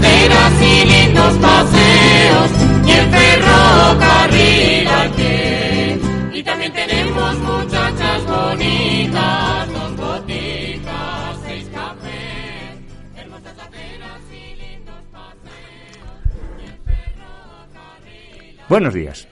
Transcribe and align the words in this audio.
aceras 0.00 0.62
y 0.62 0.84
lindos 0.86 1.38
paseos, 1.38 2.50
y 2.86 2.90
el 2.90 3.10
ferrocarril 3.10 4.88
al 4.88 5.10
pie. 5.12 5.98
Y 6.32 6.42
también 6.42 6.72
tenemos 6.72 7.38
muchachas 7.38 8.26
bonitas, 8.26 9.72
dos 9.72 9.96
boticas, 9.96 11.40
seis 11.44 11.68
cafés, 11.74 12.78
hermosas 13.16 13.58
aceras 13.58 14.22
y 14.32 14.54
lindos 14.56 15.04
paseos, 15.12 16.18
y 16.58 16.64
el 16.64 16.78
ferrocarril 16.78 18.60
Buenos 18.68 18.94
días. 18.94 19.28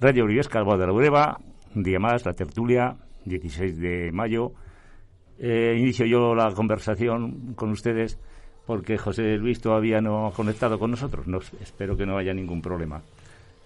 Radio 0.00 0.24
Briviesca, 0.24 0.58
Alba 0.58 0.76
de 0.76 0.86
la 0.86 0.92
Ureva, 0.92 1.38
un 1.74 1.82
día 1.82 1.98
más, 1.98 2.24
la 2.24 2.32
tertulia, 2.32 2.96
16 3.24 3.78
de 3.78 4.12
mayo. 4.12 4.52
Eh, 5.38 5.76
inicio 5.78 6.06
yo 6.06 6.34
la 6.34 6.50
conversación 6.52 7.52
con 7.54 7.70
ustedes 7.70 8.18
porque 8.66 8.98
José 8.98 9.36
Luis 9.36 9.60
todavía 9.60 10.00
no 10.00 10.26
ha 10.26 10.32
conectado 10.32 10.78
con 10.78 10.90
nosotros. 10.90 11.26
No, 11.26 11.38
espero 11.60 11.96
que 11.96 12.04
no 12.04 12.18
haya 12.18 12.34
ningún 12.34 12.60
problema. 12.60 13.00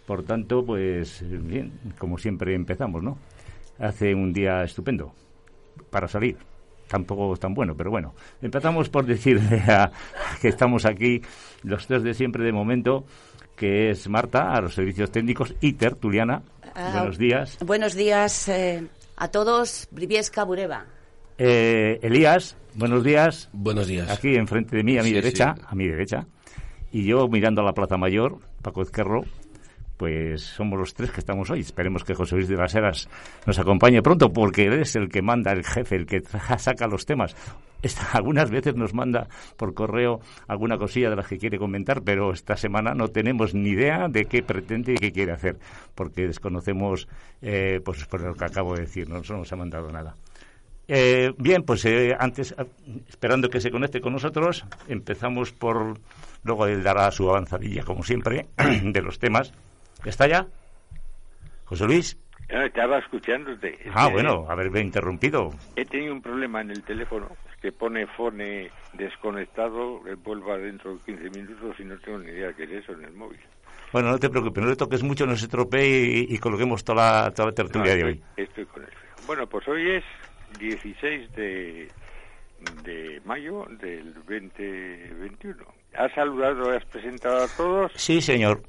Por 0.06 0.22
tanto, 0.24 0.64
pues 0.64 1.24
bien, 1.26 1.72
como 1.98 2.18
siempre 2.18 2.54
empezamos, 2.54 3.02
¿no? 3.02 3.18
Hace 3.78 4.14
un 4.14 4.32
día 4.32 4.62
estupendo 4.62 5.12
para 5.88 6.06
salir. 6.06 6.36
Tampoco 6.88 7.32
es 7.32 7.40
tan 7.40 7.54
bueno, 7.54 7.74
pero 7.76 7.90
bueno. 7.90 8.14
Empezamos 8.42 8.88
por 8.88 9.06
decirle 9.06 9.58
a, 9.68 9.90
que 10.42 10.48
estamos 10.48 10.84
aquí 10.84 11.22
los 11.62 11.86
tres 11.86 12.02
de 12.02 12.12
siempre 12.12 12.44
de 12.44 12.52
momento, 12.52 13.04
que 13.56 13.90
es 13.90 14.08
Marta, 14.08 14.52
a 14.52 14.60
los 14.60 14.74
servicios 14.74 15.10
técnicos, 15.10 15.54
y 15.60 15.74
Tertuliana. 15.74 16.42
Ah, 16.74 16.90
Buenos 16.94 17.16
días. 17.16 17.58
Buenos 17.64 17.94
días 17.94 18.48
eh, 18.48 18.86
a 19.16 19.28
todos, 19.28 19.88
Briviesca 19.92 20.44
Bureba. 20.44 20.86
Eh, 21.42 21.98
Elías, 22.02 22.55
buenos 22.74 23.02
días. 23.02 23.48
Buenos 23.55 23.86
días. 23.86 24.10
Aquí 24.10 24.36
enfrente 24.36 24.77
de 24.77 24.84
mí, 24.84 24.98
a 24.98 25.02
mi 25.02 25.08
Sí, 25.08 25.14
derecha, 25.14 25.55
sí. 25.56 25.62
a 25.66 25.74
mi 25.74 25.88
derecha. 25.88 26.27
Y 26.92 27.05
yo 27.05 27.28
mirando 27.28 27.62
a 27.62 27.64
la 27.64 27.72
Plaza 27.72 27.97
Mayor, 27.97 28.36
Paco 28.60 28.82
Ezquerro, 28.82 29.22
pues 29.97 30.42
somos 30.42 30.78
los 30.78 30.92
tres 30.92 31.10
que 31.10 31.20
estamos 31.20 31.48
hoy. 31.48 31.60
Esperemos 31.60 32.05
que 32.05 32.14
José 32.14 32.34
Luis 32.36 32.47
de 32.48 32.56
las 32.56 32.74
Heras 32.74 33.08
nos 33.47 33.58
acompañe 33.58 34.02
pronto, 34.02 34.30
porque 34.30 34.66
él 34.66 34.74
es 34.82 34.97
el 34.97 35.08
que 35.08 35.22
manda, 35.22 35.52
el 35.52 35.64
jefe, 35.64 35.97
el 35.97 36.05
que 36.05 36.20
saca 36.58 36.86
los 36.86 37.06
temas. 37.06 37.34
Esta- 37.80 38.10
algunas 38.12 38.50
veces 38.50 38.77
nos 38.77 38.92
manda 38.92 39.27
por 39.56 39.72
correo 39.72 40.20
alguna 40.47 40.77
cosilla 40.77 41.08
de 41.08 41.16
las 41.16 41.27
que 41.27 41.38
quiere 41.38 41.56
comentar, 41.58 42.02
pero 42.02 42.34
esta 42.34 42.54
semana 42.58 42.92
no 42.92 43.08
tenemos 43.08 43.54
ni 43.54 43.70
idea 43.70 44.08
de 44.10 44.27
qué 44.27 44.42
pretende 44.42 44.92
y 44.92 44.97
qué 44.97 45.10
quiere 45.10 45.32
hacer, 45.32 45.58
porque 45.94 46.27
desconocemos, 46.27 47.08
eh, 47.41 47.80
pues 47.82 48.04
por 48.04 48.20
lo 48.20 48.34
que 48.34 48.44
acabo 48.44 48.75
de 48.75 48.82
decir, 48.82 49.08
no 49.08 49.22
nos 49.27 49.50
ha 49.50 49.56
mandado 49.56 49.91
nada. 49.91 50.16
Eh, 50.92 51.32
bien, 51.38 51.62
pues 51.62 51.84
eh, 51.84 52.16
antes, 52.18 52.50
eh, 52.58 52.64
esperando 53.08 53.48
que 53.48 53.60
se 53.60 53.70
conecte 53.70 54.00
con 54.00 54.12
nosotros, 54.12 54.64
empezamos 54.88 55.52
por. 55.52 55.98
Luego 56.42 56.66
él 56.66 56.82
dará 56.82 57.10
su 57.12 57.30
avanzadilla, 57.30 57.84
como 57.84 58.02
siempre, 58.02 58.46
de 58.82 59.00
los 59.02 59.20
temas. 59.20 59.52
¿Está 60.04 60.26
ya? 60.26 60.46
José 61.64 61.84
Luis. 61.86 62.18
No, 62.50 62.60
estaba 62.62 62.98
escuchándote. 62.98 63.74
Es 63.74 63.92
Ah, 63.94 64.08
que 64.08 64.14
bueno, 64.14 64.46
haberme 64.48 64.80
interrumpido. 64.80 65.50
He 65.76 65.84
tenido 65.84 66.12
un 66.12 66.20
problema 66.22 66.60
en 66.62 66.72
el 66.72 66.82
teléfono 66.82 67.28
que 67.62 67.70
pone 67.70 68.08
fone 68.08 68.68
desconectado, 68.94 70.00
eh, 70.08 70.16
vuelva 70.16 70.58
dentro 70.58 70.94
de 70.94 71.00
15 71.04 71.30
minutos 71.38 71.76
y 71.78 71.84
no 71.84 71.96
tengo 71.98 72.18
ni 72.18 72.30
idea 72.32 72.52
qué 72.54 72.64
es 72.64 72.70
eso 72.82 72.92
en 72.94 73.04
el 73.04 73.12
móvil. 73.12 73.38
Bueno, 73.92 74.10
no 74.10 74.18
te 74.18 74.28
preocupes, 74.30 74.64
no 74.64 74.70
le 74.70 74.76
toques 74.76 75.02
mucho, 75.04 75.26
no 75.26 75.36
se 75.36 75.44
estropee 75.44 76.26
y, 76.28 76.34
y 76.34 76.38
coloquemos 76.38 76.82
toda 76.82 77.22
la, 77.24 77.30
toda 77.30 77.50
la 77.50 77.54
tertulia 77.54 77.94
No, 77.96 78.04
de 78.06 78.10
estoy, 78.10 78.24
hoy. 78.36 78.44
Estoy 78.44 78.64
con 78.66 78.82
fijo. 78.86 78.96
Bueno, 79.26 79.46
pues 79.46 79.68
hoy 79.68 79.90
es 79.90 80.04
16 80.59 81.33
de, 81.33 81.88
de 82.84 83.21
mayo 83.25 83.66
del 83.81 84.15
2021. 84.15 85.65
¿Has 85.97 86.12
saludado, 86.15 86.71
has 86.71 86.84
presentado 86.87 87.44
a 87.44 87.49
todos? 87.49 87.93
Sí, 87.94 88.21
señor. 88.21 88.62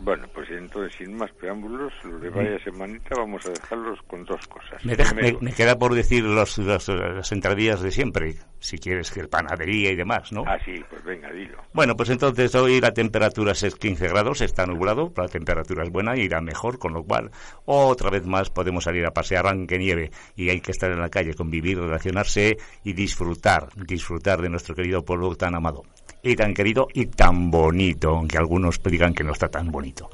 Bueno, 0.00 0.28
pues 0.32 0.48
entonces, 0.50 0.96
sin 0.96 1.16
más 1.16 1.32
preámbulos, 1.32 1.92
los 2.04 2.20
de 2.22 2.30
vaya 2.30 2.56
semanita 2.62 3.16
vamos 3.16 3.44
a 3.46 3.50
dejarlos 3.50 4.00
con 4.02 4.24
dos 4.24 4.46
cosas. 4.46 4.84
Me, 4.84 4.94
deja- 4.94 5.12
me- 5.12 5.22
Primero, 5.22 5.40
me 5.40 5.52
queda 5.52 5.76
por 5.76 5.92
decir 5.94 6.22
los, 6.22 6.56
los- 6.58 6.88
las 6.88 7.32
entradillas 7.32 7.82
de 7.82 7.90
siempre, 7.90 8.34
si 8.60 8.78
quieres, 8.78 9.10
que 9.10 9.20
el 9.20 9.28
panadería 9.28 9.90
y 9.90 9.96
demás, 9.96 10.32
¿no? 10.32 10.44
Ah, 10.46 10.58
sí, 10.64 10.74
pues 10.88 11.02
venga, 11.04 11.30
dilo. 11.30 11.58
Bueno, 11.72 11.96
pues 11.96 12.10
entonces 12.10 12.54
hoy 12.54 12.80
la 12.80 12.92
temperatura 12.92 13.52
es 13.52 13.74
15 13.74 14.08
grados, 14.08 14.40
está 14.40 14.66
nublado, 14.66 15.12
la 15.16 15.28
temperatura 15.28 15.84
es 15.84 15.90
buena, 15.90 16.16
irá 16.16 16.40
mejor, 16.40 16.78
con 16.78 16.92
lo 16.92 17.02
cual 17.04 17.30
otra 17.64 18.10
vez 18.10 18.26
más 18.26 18.50
podemos 18.50 18.84
salir 18.84 19.06
a 19.06 19.12
pasear 19.12 19.46
aunque 19.46 19.78
nieve 19.78 20.10
y 20.36 20.50
hay 20.50 20.60
que 20.60 20.72
estar 20.72 20.90
en 20.90 21.00
la 21.00 21.08
calle, 21.08 21.34
convivir, 21.34 21.78
relacionarse 21.78 22.56
y 22.84 22.92
disfrutar, 22.92 23.68
disfrutar 23.76 24.42
de 24.42 24.48
nuestro 24.48 24.74
querido 24.74 25.04
pueblo 25.04 25.34
tan 25.36 25.54
amado 25.54 25.84
y 26.22 26.36
tan 26.36 26.54
querido 26.54 26.88
y 26.92 27.06
tan 27.06 27.50
bonito, 27.50 28.10
aunque 28.10 28.38
algunos 28.38 28.82
digan 28.82 29.14
que 29.14 29.24
no 29.24 29.32
está 29.32 29.48
tan 29.48 29.70
bonito. 29.70 30.10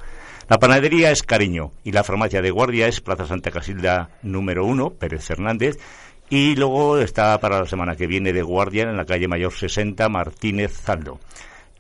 La 0.49 0.59
panadería 0.59 1.11
es 1.11 1.22
Cariño 1.22 1.72
y 1.84 1.93
la 1.93 2.05
farmacia 2.05 2.43
de 2.43 2.50
guardia 2.50 2.87
es 2.87 3.00
Plaza 3.00 3.26
Santa 3.26 3.50
Casilda 3.50 4.11
número 4.22 4.66
1, 4.66 4.91
Pérez 4.91 5.25
Fernández, 5.25 5.78
y 6.31 6.57
luego 6.57 6.99
está 6.99 7.39
para 7.39 7.61
la 7.61 7.67
semana 7.67 7.97
que 7.97 8.07
viene 8.07 8.33
de 8.33 8.43
guardia 8.43 8.85
en 8.85 8.97
la 8.97 9.05
calle 9.05 9.29
Mayor 9.29 9.53
60, 9.53 10.09
Martínez 10.09 10.73
Zaldo. 10.73 11.21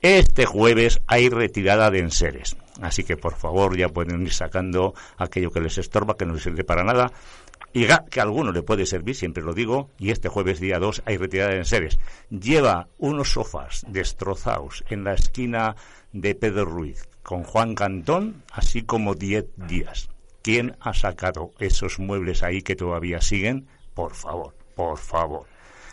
Este 0.00 0.44
jueves 0.44 1.00
hay 1.06 1.30
retirada 1.30 1.90
de 1.90 2.00
enseres, 2.00 2.56
así 2.82 3.04
que 3.04 3.16
por 3.16 3.34
favor 3.36 3.76
ya 3.76 3.88
pueden 3.88 4.22
ir 4.22 4.32
sacando 4.32 4.94
aquello 5.16 5.50
que 5.50 5.60
les 5.60 5.78
estorba, 5.78 6.16
que 6.16 6.26
no 6.26 6.34
les 6.34 6.42
sirve 6.42 6.62
para 6.62 6.84
nada, 6.84 7.10
y 7.72 7.86
que 8.10 8.20
a 8.20 8.22
alguno 8.22 8.52
le 8.52 8.62
puede 8.62 8.86
servir, 8.86 9.16
siempre 9.16 9.42
lo 9.42 9.52
digo, 9.52 9.90
y 9.98 10.10
este 10.10 10.28
jueves 10.28 10.60
día 10.60 10.78
2 10.78 11.02
hay 11.06 11.16
retirada 11.16 11.50
de 11.50 11.58
enseres. 11.58 11.98
Lleva 12.30 12.88
unos 12.98 13.32
sofás 13.32 13.84
destrozados 13.88 14.84
en 14.90 15.04
la 15.04 15.14
esquina 15.14 15.74
de 16.12 16.34
Pedro 16.34 16.66
Ruiz 16.66 17.08
con 17.22 17.42
Juan 17.42 17.74
Cantón, 17.74 18.44
así 18.52 18.82
como 18.82 19.14
10 19.14 19.46
días. 19.66 20.08
¿Quién 20.42 20.76
ha 20.80 20.92
sacado 20.94 21.52
esos 21.58 21.98
muebles 21.98 22.42
ahí 22.42 22.62
que 22.62 22.76
todavía 22.76 23.20
siguen? 23.20 23.66
Por 23.94 24.14
favor, 24.14 24.54
por 24.74 24.98
favor. 24.98 25.46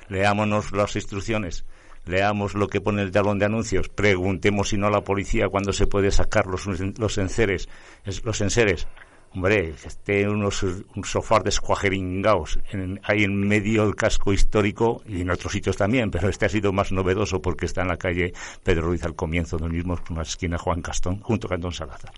Leámonos 0.10 0.72
las 0.72 0.96
instrucciones, 0.96 1.66
leamos 2.06 2.54
lo 2.56 2.68
que 2.68 2.82
pone 2.82 3.02
el 3.04 3.12
talón 3.12 3.40
de 3.40 3.46
anuncios, 3.46 3.90
preguntemos 3.90 4.70
si 4.70 4.78
no 4.78 4.88
a 4.88 4.92
la 4.92 5.04
policía 5.04 5.48
cuándo 5.50 5.72
se 5.72 5.88
puede 5.88 6.12
sacar 6.12 6.48
los, 6.48 6.66
los 7.00 7.18
enseres, 7.18 7.70
es- 8.04 8.24
los 8.26 8.42
enseres. 8.42 8.88
Hombre, 9.34 9.74
que 9.82 9.88
esté 9.88 10.28
unos 10.28 10.62
un 10.62 11.06
sofá 11.06 11.40
descuajeringaos 11.40 12.60
en, 12.72 13.00
ahí 13.04 13.24
en 13.24 13.48
medio 13.48 13.86
del 13.86 13.96
casco 13.96 14.34
histórico 14.34 15.02
y 15.08 15.22
en 15.22 15.30
otros 15.30 15.54
sitios 15.54 15.78
también, 15.78 16.12
pero 16.12 16.28
este 16.28 16.48
ha 16.48 16.50
sido 16.50 16.74
más 16.74 16.92
novedoso 16.92 17.42
porque 17.42 17.66
está 17.66 17.82
en 17.82 17.88
la 17.88 17.96
calle 17.96 18.34
Pedro 18.62 18.88
Ruiz 18.88 19.06
al 19.06 19.16
comienzo 19.16 19.58
del 19.58 19.72
mismo, 19.72 19.98
con 20.06 20.18
la 20.18 20.24
esquina 20.24 20.58
Juan 20.58 20.82
Castón, 20.82 21.22
junto 21.22 21.48
a 21.48 21.52
Cantón 21.52 21.72
Salazar. 21.72 22.12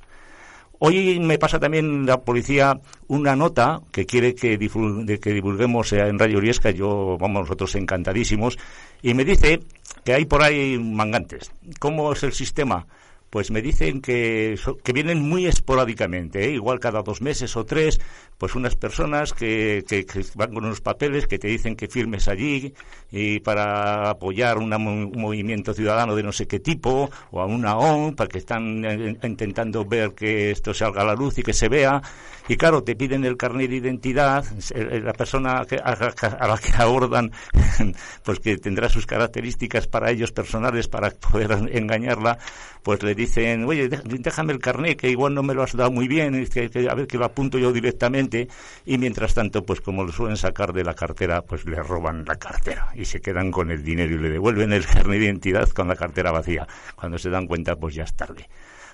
Hoy 0.79 1.19
me 1.19 1.37
pasa 1.37 1.59
también 1.59 2.05
la 2.05 2.21
policía 2.21 2.79
una 3.07 3.35
nota 3.35 3.81
que 3.91 4.05
quiere 4.05 4.35
que, 4.35 4.57
divulguemos 4.57 5.93
eh, 5.93 6.01
en 6.01 6.19
Radio 6.19 6.39
Oriesca, 6.39 6.71
yo, 6.71 7.17
vamos, 7.19 7.43
nosotros 7.43 7.75
encantadísimos, 7.75 8.57
y 9.01 9.13
me 9.13 9.23
dice 9.23 9.61
que 10.03 10.13
hay 10.13 10.25
por 10.25 10.43
ahí 10.43 10.77
mangantes. 10.77 11.51
¿Cómo 11.79 12.11
es 12.11 12.23
el 12.23 12.33
sistema? 12.33 12.85
Pues 13.33 13.49
me 13.49 13.63
dicen 13.63 13.99
que, 13.99 14.59
que 14.83 14.93
vienen 14.93 15.19
muy 15.27 15.47
esporádicamente, 15.47 16.45
¿eh? 16.45 16.51
igual 16.51 16.79
cada 16.79 17.01
dos 17.01 17.19
meses 17.19 17.57
o 17.57 17.65
tres, 17.65 17.99
pues 18.37 18.53
unas 18.53 18.75
personas 18.75 19.33
que, 19.33 19.83
que- 19.87 20.05
que 20.05 20.23
van 20.35 20.53
con 20.53 20.65
unos 20.65 20.81
papeles 20.81 21.25
que 21.25 21.39
te 21.39 21.47
dicen 21.47 21.75
que 21.75 21.87
firmes 21.87 22.27
allí 22.27 22.75
y 23.11 23.39
para 23.39 24.11
apoyar 24.11 24.59
un 24.59 24.69
movimiento 25.15 25.73
ciudadano 25.73 26.15
de 26.15 26.21
no 26.21 26.31
sé 26.31 26.45
qué 26.45 26.59
tipo 26.59 27.09
o 27.31 27.41
a 27.41 27.47
una 27.47 27.75
ONG 27.75 28.15
para 28.15 28.27
que 28.29 28.37
están 28.37 28.85
eh, 28.85 29.17
intentando 29.23 29.83
ver 29.83 30.11
que 30.13 30.51
esto 30.51 30.71
salga 30.75 31.01
a 31.01 31.05
la 31.05 31.15
luz 31.15 31.39
y 31.39 31.41
que 31.41 31.53
se 31.53 31.69
vea 31.69 32.03
y 32.47 32.57
claro 32.57 32.83
te 32.83 32.95
piden 32.95 33.23
el 33.25 33.37
carnet 33.37 33.69
de 33.69 33.77
identidad 33.77 34.43
la 34.75 35.13
persona 35.13 35.61
a, 35.83 36.47
la 36.47 36.57
que 36.57 36.71
abordan 36.77 37.31
pues 38.23 38.39
que 38.39 38.57
tendrá 38.57 38.89
sus 38.89 39.05
características 39.05 39.87
para 39.87 40.11
ellos 40.11 40.31
personales 40.31 40.87
para 40.87 41.09
poder 41.11 41.51
engañarla 41.71 42.37
pues 42.83 43.01
le 43.01 43.15
dicen 43.15 43.63
oye 43.65 43.87
dé- 43.87 44.01
déjame 44.03 44.51
el 44.53 44.59
carnet 44.59 44.99
que 44.99 45.09
igual 45.09 45.33
no 45.33 45.41
me 45.43 45.53
lo 45.53 45.63
has 45.63 45.75
dado 45.75 45.91
muy 45.91 46.07
bien 46.07 46.45
que- 46.47 46.69
que 46.69 46.89
a 46.89 46.93
ver 46.95 47.07
que 47.07 47.17
lo 47.17 47.25
apunto 47.25 47.57
yo 47.57 47.71
directamente 47.71 48.47
y 48.85 48.97
mientras 48.97 49.33
tanto 49.33 49.63
pues 49.65 49.79
como 49.81 50.03
lo 50.03 50.11
suelen 50.11 50.35
sacar 50.37 50.73
de 50.73 50.83
la 50.83 50.93
cartera 50.93 51.41
pues 51.43 51.65
le 51.65 51.81
roban 51.81 52.25
la 52.25 52.35
cartera 52.35 52.89
y 52.95 53.05
se 53.05 53.21
quedan 53.21 53.51
con 53.51 53.71
el 53.71 53.83
dinero 53.83 54.15
y 54.15 54.17
le 54.19 54.29
devuelven 54.29 54.73
el 54.73 54.85
carnet 54.85 55.19
de 55.19 55.25
identidad 55.25 55.69
con 55.69 55.87
la 55.87 55.95
cartera 55.95 56.31
vacía. 56.31 56.67
Cuando 56.95 57.17
se 57.17 57.29
dan 57.29 57.47
cuenta 57.47 57.75
pues 57.77 57.95
ya 57.95 58.03
es 58.03 58.13
tarde 58.13 58.47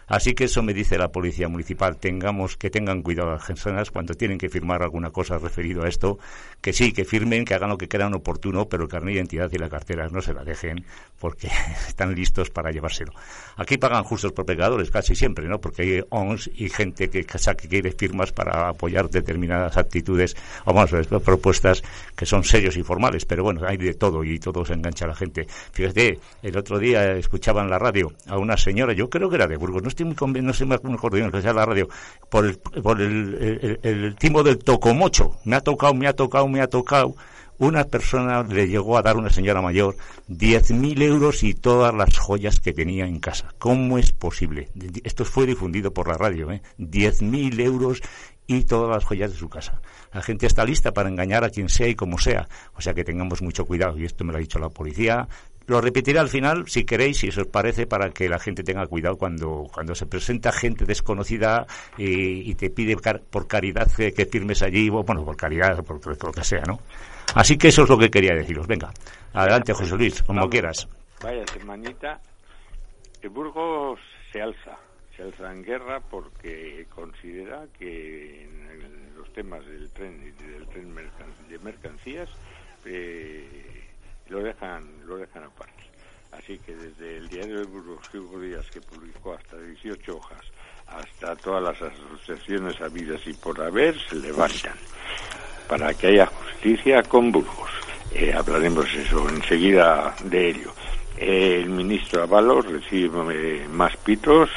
Así 0.10 0.34
que 0.34 0.46
eso 0.46 0.64
me 0.64 0.74
dice 0.74 0.98
la 0.98 1.12
policía 1.12 1.48
municipal, 1.48 1.98
tengamos 1.98 2.58
que 2.58 2.72
tengan 2.72 3.04
cuidado 3.04 3.32
las 3.32 3.46
personas 3.46 3.92
cuando 3.92 4.16
tienen 4.16 4.40
que 4.40 4.50
firmar 4.50 4.82
alguna 4.82 5.12
cosa 5.12 5.38
referido 5.38 5.84
a 5.84 5.88
esto, 5.88 6.18
que 6.62 6.74
sí, 6.74 6.92
que 6.92 7.06
firmen, 7.06 7.46
que 7.46 7.54
hagan 7.54 7.70
lo 7.70 7.78
que 7.78 7.88
crean 7.88 8.16
oportuno, 8.16 8.68
pero 8.68 8.84
el 8.84 8.90
carnet 8.90 9.14
de 9.14 9.20
identidad 9.20 9.52
y 9.52 9.60
la 9.60 9.70
cartera 9.70 10.10
no 10.10 10.22
se 10.22 10.34
la 10.34 10.44
dejen 10.44 10.84
porque 11.20 11.48
están 11.88 12.16
listos 12.16 12.50
para 12.50 12.72
llevárselo. 12.72 13.14
Aquí 13.56 13.78
pagan 13.78 14.04
justos 14.04 14.32
por 14.32 14.46
pecadores 14.46 14.90
casi 14.90 15.16
siempre, 15.16 15.48
¿no? 15.48 15.62
Porque 15.62 15.84
hay 15.84 16.04
ONS 16.10 16.50
y 16.56 16.70
gente 16.70 17.10
que, 17.10 17.24
que 17.24 17.68
quiere 17.70 17.92
firmas 17.92 18.32
para 18.32 18.70
apoyar 18.70 19.10
determinadas 19.10 19.78
actitudes 19.78 20.36
o 20.66 20.74
más 20.74 20.90
propuestas 21.24 21.84
que 22.16 22.26
son 22.26 22.44
serios 22.44 22.78
y 22.78 22.84
formales, 22.84 23.26
pero 23.26 23.44
bueno, 23.44 23.62
hay 23.66 23.78
de 23.78 23.94
todo 23.94 24.24
y 24.24 24.40
todo 24.40 24.66
se 24.66 24.74
engancha 24.74 25.06
a 25.06 25.10
la 25.10 25.16
gente. 25.16 25.46
Fíjate, 25.72 26.20
el 26.42 26.58
otro 26.58 26.80
día 26.80 27.12
escuchaba 27.14 27.62
en 27.62 27.70
la 27.70 27.78
radio 27.78 28.12
a 28.28 28.38
una 28.40 28.58
señora, 28.58 28.94
yo 28.94 29.10
creo 29.10 29.30
que 29.30 29.36
era 29.36 29.48
de 29.48 29.56
Burgos, 29.56 29.84
no 29.84 29.90
no 30.06 30.54
sé 30.54 30.66
me 30.66 30.76
acuerdo 30.76 31.18
bien 31.18 31.32
que 31.32 31.42
sea 31.42 31.54
la 31.54 31.66
radio, 31.66 31.88
por 32.30 32.46
el, 32.46 32.58
por 32.58 33.02
el, 33.02 33.80
el 33.82 34.16
timo 34.16 34.44
del 34.44 34.60
tocomocho, 34.60 35.38
me 35.46 35.56
ha 35.56 35.62
tocado, 35.62 35.94
me 35.94 36.08
ha 36.08 36.14
tocado, 36.14 36.48
me 36.48 36.62
ha 36.62 36.68
tocado, 36.68 37.16
una 37.60 37.84
persona 37.84 38.42
le 38.44 38.68
llegó 38.68 38.98
a 38.98 39.02
dar 39.02 39.18
una 39.18 39.30
señora 39.30 39.62
mayor 39.62 39.96
10.000 40.30 41.02
euros 41.02 41.44
y 41.44 41.54
todas 41.54 41.94
las 41.94 42.18
joyas 42.18 42.60
que 42.62 42.74
tenía 42.74 43.06
en 43.06 43.20
casa. 43.20 43.54
¿Cómo 43.60 43.98
es 43.98 44.14
posible? 44.14 44.70
Esto 45.04 45.26
fue 45.26 45.46
difundido 45.46 45.94
por 45.94 46.08
la 46.08 46.18
radio, 46.18 46.50
¿eh? 46.52 46.62
10.000 46.80 47.60
euros 47.60 48.02
y 48.48 48.64
todas 48.64 48.90
las 48.90 49.04
joyas 49.04 49.32
de 49.32 49.38
su 49.38 49.50
casa. 49.50 49.82
La 50.14 50.24
gente 50.24 50.48
está 50.48 50.66
lista 50.66 50.92
para 50.92 51.10
engañar 51.10 51.44
a 51.44 51.50
quien 51.50 51.70
sea 51.70 51.88
y 51.88 51.96
como 51.96 52.18
sea. 52.18 52.48
O 52.74 52.82
sea 52.82 52.94
que 52.94 53.04
tengamos 53.04 53.42
mucho 53.42 53.66
cuidado. 53.66 54.00
Y 54.00 54.06
esto 54.06 54.24
me 54.24 54.32
lo 54.32 54.38
ha 54.38 54.42
dicho 54.42 54.58
la 54.58 54.70
policía. 54.70 55.28
Lo 55.70 55.80
repetiré 55.80 56.18
al 56.18 56.30
final, 56.30 56.68
si 56.68 56.84
queréis, 56.84 57.20
si 57.20 57.28
eso 57.28 57.42
os 57.42 57.48
parece, 57.48 57.86
para 57.86 58.10
que 58.10 58.28
la 58.28 58.40
gente 58.40 58.64
tenga 58.64 58.88
cuidado 58.88 59.18
cuando, 59.18 59.68
cuando 59.72 59.94
se 59.94 60.08
presenta 60.08 60.52
gente 60.52 60.84
desconocida 60.84 61.68
y, 61.96 62.56
te 62.56 62.72
pide 62.72 62.98
por 63.30 63.48
caridad 63.48 63.88
que, 63.96 64.26
firmes 64.26 64.64
allí, 64.64 64.90
bueno, 64.90 65.24
por 65.24 65.38
caridad, 65.38 65.84
por, 65.84 66.02
por 66.02 66.26
lo 66.26 66.32
que 66.32 66.44
sea, 66.44 66.64
¿no? 66.66 66.80
Así 67.36 67.56
que 67.56 67.68
eso 67.68 67.84
es 67.84 67.90
lo 67.90 68.00
que 68.00 68.10
quería 68.10 68.34
deciros. 68.34 68.66
Venga, 68.66 68.90
adelante, 69.32 69.74
José 69.74 69.96
Luis, 69.96 70.24
como 70.24 70.50
quieras. 70.50 70.88
Vaya 71.22 71.46
semanita. 71.46 72.20
Burgos 73.30 74.00
se 74.32 74.42
alza, 74.42 74.76
se 75.16 75.22
alza 75.22 75.52
en 75.52 75.62
guerra 75.62 76.00
porque 76.00 76.88
considera 76.96 77.68
que 77.78 78.44
en 78.44 79.16
los 79.16 79.32
temas 79.34 79.64
del 79.68 79.88
tren 79.92 80.20
y 80.20 80.44
del 80.44 80.66
tren 80.68 80.96
de 81.48 81.60
mercancías 81.60 82.28
eh, 82.86 83.89
lo 84.30 84.40
dejan 84.40 84.88
lo 85.06 85.18
dejan 85.18 85.44
aparte. 85.44 85.84
Así 86.32 86.60
que 86.60 86.76
desde 86.76 87.18
el 87.18 87.28
diario 87.28 87.60
de 87.60 87.66
Burgos, 87.66 88.06
cinco 88.12 88.40
días 88.40 88.66
que 88.72 88.82
publicó 88.82 89.34
hasta 89.34 89.58
18 89.58 90.16
hojas, 90.16 90.42
hasta 90.88 91.36
todas 91.36 91.64
las 91.64 91.82
asociaciones 91.82 92.80
habidas 92.82 93.26
y 93.26 93.34
por 93.34 93.60
haber, 93.62 94.00
se 94.08 94.16
levantan 94.16 94.76
para 95.68 95.94
que 95.94 96.08
haya 96.08 96.26
justicia 96.26 97.04
con 97.04 97.32
Burgos. 97.32 97.70
Eh, 98.14 98.34
hablaremos 98.34 98.92
eso 98.94 99.28
enseguida 99.30 100.16
de 100.24 100.50
ello. 100.50 100.74
el 101.18 101.70
ministro 101.70 102.24
Avalos 102.24 102.66
recibe 102.66 103.68
más 103.68 103.96
pitos 103.98 104.50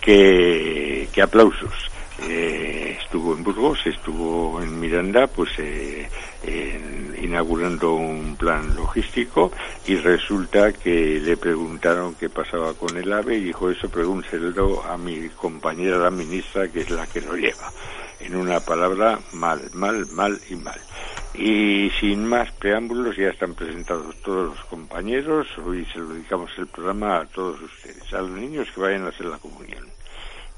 que, 0.00 1.08
aplausos. 1.22 1.91
Eh, 2.20 2.98
estuvo 3.00 3.34
en 3.34 3.42
Burgos, 3.42 3.78
estuvo 3.86 4.60
en 4.62 4.78
Miranda, 4.78 5.26
pues 5.26 5.50
eh, 5.58 6.08
inaugurando 7.20 7.94
un 7.94 8.36
plan 8.36 8.74
logístico 8.76 9.50
y 9.86 9.96
resulta 9.96 10.72
que 10.72 11.20
le 11.20 11.36
preguntaron 11.36 12.14
qué 12.14 12.28
pasaba 12.28 12.74
con 12.74 12.96
el 12.96 13.12
AVE 13.12 13.36
y 13.36 13.44
dijo 13.44 13.70
eso 13.70 13.88
pregúntelo 13.88 14.82
a 14.84 14.98
mi 14.98 15.28
compañera 15.30 15.98
la 15.98 16.10
ministra 16.10 16.68
que 16.68 16.80
es 16.80 16.90
la 16.90 17.06
que 17.06 17.20
lo 17.20 17.36
lleva 17.36 17.72
en 18.20 18.36
una 18.36 18.60
palabra, 18.60 19.18
mal, 19.32 19.60
mal, 19.74 20.06
mal 20.12 20.40
y 20.48 20.54
mal. 20.54 20.80
Y 21.34 21.90
sin 21.98 22.26
más 22.26 22.52
preámbulos, 22.52 23.16
ya 23.16 23.28
están 23.28 23.54
presentados 23.54 24.14
todos 24.22 24.50
los 24.54 24.64
compañeros. 24.66 25.46
Hoy 25.58 25.86
se 25.92 25.98
lo 25.98 26.08
dedicamos 26.08 26.50
el 26.58 26.66
programa 26.66 27.20
a 27.20 27.26
todos 27.26 27.60
ustedes, 27.60 28.12
a 28.12 28.20
los 28.20 28.30
niños 28.30 28.68
que 28.74 28.80
vayan 28.80 29.06
a 29.06 29.08
hacer 29.08 29.26
la 29.26 29.38
comunión. 29.38 29.86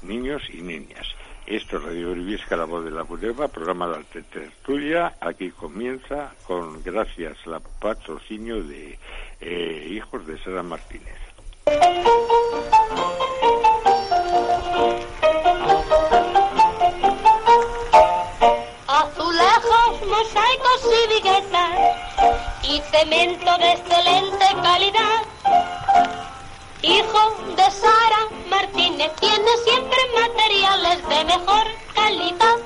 Niños 0.01 0.43
y 0.53 0.61
niñas. 0.61 1.07
Esto 1.47 1.77
es 1.77 1.83
Radio 1.83 2.11
Briviesca, 2.11 2.55
la 2.55 2.65
voz 2.65 2.83
de 2.83 2.91
la 2.91 3.03
Budeva, 3.03 3.47
programa 3.47 3.87
de 3.87 3.97
la 3.97 4.03
tertulia. 4.03 5.13
Aquí 5.21 5.51
comienza 5.51 6.33
con 6.47 6.81
gracias 6.81 7.37
al 7.45 7.61
patrocinio 7.79 8.63
de 8.63 8.97
eh, 9.41 9.87
Hijos 9.91 10.25
de 10.25 10.37
Sara 10.39 10.63
Martínez. 10.63 11.15
mosaicos 20.07 20.81
y 20.85 21.13
viguetas 21.13 21.71
y 22.63 22.81
cemento 22.91 23.57
de 23.57 23.71
excelente 23.73 24.45
calidad. 24.61 25.21
Hijo 26.87 27.55
de 27.55 27.71
Sara 27.71 28.29
Martínez 28.47 29.11
tiene 29.19 29.51
siempre 29.63 29.97
materiales 30.21 31.09
de 31.09 31.25
mejor 31.25 31.65
calidad. 31.95 32.57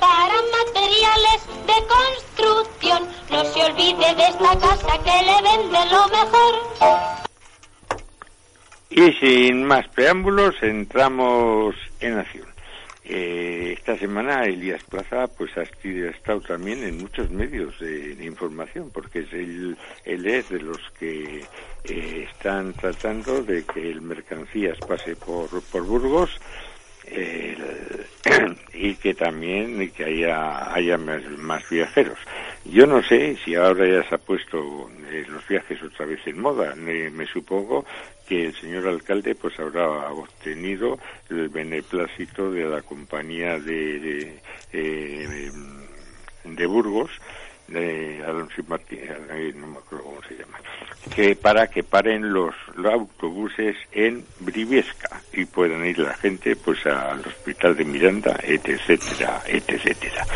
Para 0.00 0.34
materiales 0.58 1.46
de 1.64 1.78
construcción, 1.86 3.08
no 3.30 3.44
se 3.44 3.64
olvide 3.64 4.14
de 4.16 4.24
esta 4.24 4.58
casa 4.58 4.98
que 5.04 5.24
le 5.24 5.42
vende 5.42 5.78
lo 5.86 6.08
mejor. 6.08 6.54
Y 8.90 9.12
sin 9.20 9.64
más 9.64 9.86
preámbulos, 9.88 10.56
entramos 10.60 11.76
en 12.00 12.18
acción. 12.18 12.54
Eh, 13.04 13.74
esta 13.76 13.96
semana 13.98 14.46
Elías 14.46 14.82
Plaza 14.84 15.28
pues 15.28 15.50
ha 15.58 15.62
estado 15.62 16.40
también 16.40 16.82
en 16.82 16.96
muchos 16.96 17.30
medios 17.30 17.78
de, 17.78 18.16
información 18.24 18.90
porque 18.90 19.20
es 19.20 19.32
él, 19.34 19.76
es 20.06 20.48
de 20.48 20.58
los 20.60 20.78
que 20.98 21.44
eh, 21.84 22.28
están 22.30 22.72
tratando 22.72 23.42
de 23.42 23.64
que 23.64 23.90
el 23.90 24.00
mercancías 24.00 24.78
pase 24.78 25.16
por, 25.16 25.48
por 25.62 25.82
Burgos 25.84 26.30
y 28.72 28.94
que 28.94 29.14
también 29.14 29.90
que 29.90 30.04
haya, 30.04 30.74
haya 30.74 30.96
más, 30.96 31.68
viajeros. 31.68 32.18
Yo 32.64 32.86
no 32.86 33.02
sé 33.02 33.36
si 33.44 33.54
ahora 33.54 33.86
ya 33.86 34.08
se 34.08 34.14
ha 34.14 34.18
puesto 34.18 34.90
eh, 35.10 35.26
los 35.28 35.46
viajes 35.46 35.82
otra 35.82 36.06
vez 36.06 36.26
en 36.26 36.40
moda. 36.40 36.74
me 36.74 37.26
supongo 37.26 37.84
que 38.26 38.46
el 38.46 38.54
señor 38.54 38.86
alcalde 38.88 39.34
pues 39.34 39.58
habrá 39.60 40.10
obtenido 40.12 40.98
el 41.28 41.48
beneplácito 41.48 42.50
de 42.50 42.64
la 42.64 42.82
compañía 42.82 43.58
de, 43.58 43.98
de, 44.00 44.40
eh, 44.72 45.50
de 46.44 46.66
Burgos 46.66 47.10
de 47.68 48.22
Alonso 48.26 48.62
Martínez, 48.68 49.10
no 49.56 49.66
me 49.66 49.78
acuerdo 49.78 50.04
cómo 50.04 50.22
se 50.28 50.36
llama, 50.36 50.58
que 51.14 51.36
para 51.36 51.66
que 51.68 51.82
paren 51.82 52.32
los, 52.32 52.54
autobuses 52.84 53.76
en 53.92 54.24
Briviesca 54.40 55.20
y 55.32 55.44
puedan 55.44 55.84
ir 55.86 55.98
la 55.98 56.14
gente 56.14 56.56
pues 56.56 56.84
al 56.86 57.20
hospital 57.20 57.76
de 57.76 57.84
Miranda, 57.84 58.38
etcétera, 58.42 59.42
etcétera. 59.46 60.26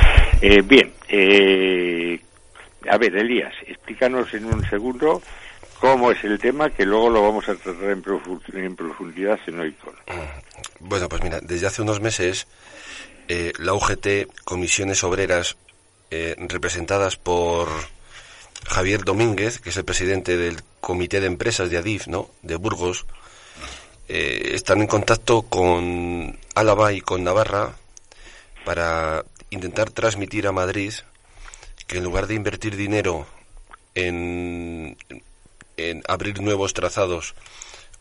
Eh, 0.41 0.63
bien, 0.63 0.93
eh, 1.09 2.21
a 2.89 2.97
ver, 2.97 3.17
Elías, 3.17 3.55
explícanos 3.67 4.33
en 4.35 4.47
un 4.47 4.65
segundo 4.69 5.21
cómo 5.81 6.11
es 6.11 6.23
el 6.25 6.39
tema, 6.39 6.71
que 6.71 6.85
luego 6.85 7.11
lo 7.11 7.23
vamos 7.23 7.49
a 7.49 7.55
tratar 7.55 7.91
en, 7.91 8.03
profundidad 8.03 9.39
en 9.47 9.61
hoy. 9.61 9.75
Bueno, 10.81 11.09
pues 11.09 11.23
mira, 11.23 11.41
desde 11.41 11.67
hace 11.67 11.83
unos 11.83 12.01
meses 12.01 12.47
eh, 13.29 13.53
la 13.59 13.75
UGT, 13.75 14.43
Comisiones 14.45 15.05
Obreras, 15.05 15.57
eh, 16.11 16.35
representadas 16.39 17.17
por 17.17 17.69
Javier 18.67 19.05
Domínguez, 19.05 19.61
que 19.61 19.71
es 19.71 19.77
el 19.77 19.85
presidente 19.85 20.37
del 20.37 20.63
Comité 20.81 21.21
de 21.21 21.27
Empresas 21.27 21.71
de 21.71 21.79
Adif, 21.79 22.07
¿no? 22.07 22.31
de 22.43 22.57
Burgos, 22.57 23.07
eh, 24.09 24.53
están 24.55 24.81
en 24.81 24.87
contacto 24.87 25.43
con 25.43 26.39
Álava 26.55 26.93
y 26.93 27.01
con 27.01 27.25
Navarra 27.25 27.77
para 28.65 29.25
intentar 29.51 29.91
transmitir 29.91 30.47
a 30.47 30.53
Madrid 30.53 30.93
que 31.87 31.99
en 31.99 32.05
lugar 32.05 32.27
de 32.27 32.35
invertir 32.35 32.77
dinero 32.77 33.27
en 33.95 34.97
en 35.79 36.03
abrir 36.07 36.43
nuevos 36.43 36.75
trazados 36.75 37.35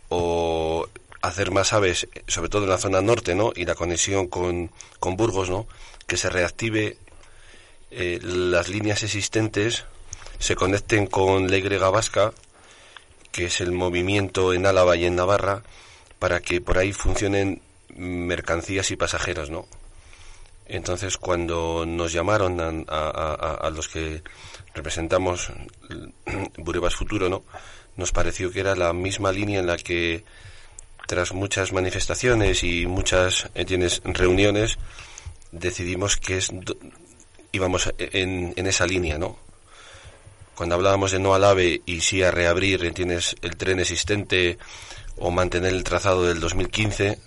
o 0.09 0.87
hacer 1.21 1.51
más 1.51 1.73
aves, 1.73 2.07
sobre 2.27 2.49
todo 2.49 2.63
en 2.63 2.69
la 2.69 2.77
zona 2.77 3.01
norte, 3.01 3.35
¿no? 3.35 3.51
Y 3.55 3.65
la 3.65 3.75
conexión 3.75 4.27
con, 4.27 4.71
con 4.99 5.15
Burgos, 5.15 5.49
¿no? 5.49 5.67
Que 6.05 6.17
se 6.17 6.29
reactive 6.29 6.97
eh, 7.91 8.19
las 8.21 8.69
líneas 8.69 9.03
existentes, 9.03 9.85
se 10.39 10.55
conecten 10.55 11.07
con 11.07 11.49
la 11.49 11.57
Y 11.57 11.61
vasca, 11.61 12.33
que 13.31 13.45
es 13.45 13.61
el 13.61 13.71
movimiento 13.71 14.53
en 14.53 14.65
Álava 14.65 14.95
y 14.95 15.05
en 15.05 15.15
Navarra, 15.15 15.63
para 16.19 16.39
que 16.39 16.61
por 16.61 16.77
ahí 16.77 16.93
funcionen 16.93 17.61
mercancías 17.95 18.91
y 18.91 18.95
pasajeros, 18.95 19.49
¿no? 19.49 19.67
Entonces, 20.65 21.17
cuando 21.17 21.85
nos 21.85 22.11
llamaron 22.11 22.85
a, 22.89 23.53
a 23.53 23.69
los 23.69 23.87
que 23.87 24.21
representamos 24.73 25.51
Burevas 26.57 26.95
Futuro, 26.95 27.29
¿no? 27.29 27.43
Nos 27.95 28.11
pareció 28.11 28.51
que 28.51 28.59
era 28.59 28.75
la 28.75 28.93
misma 28.93 29.31
línea 29.31 29.59
en 29.59 29.67
la 29.67 29.77
que 29.77 30.23
tras 31.07 31.33
muchas 31.33 31.71
manifestaciones 31.71 32.63
y 32.63 32.85
muchas 32.85 33.49
tienes 33.65 34.01
reuniones, 34.03 34.77
decidimos 35.51 36.17
que 36.17 36.37
es 36.37 36.51
íbamos 37.51 37.93
en, 37.97 38.53
en 38.55 38.67
esa 38.67 38.85
línea, 38.85 39.17
¿no? 39.17 39.37
Cuando 40.55 40.73
hablábamos 40.73 41.11
de 41.11 41.19
no 41.19 41.35
al 41.35 41.43
AVE 41.43 41.81
y 41.85 42.01
sí 42.01 42.23
a 42.23 42.31
reabrir, 42.31 42.91
tienes 42.93 43.35
el 43.43 43.57
tren 43.57 43.79
existente 43.79 44.57
o 45.17 45.29
mantener 45.29 45.71
el 45.71 45.83
trazado 45.83 46.25
del 46.25 46.39
2015, 46.39 47.19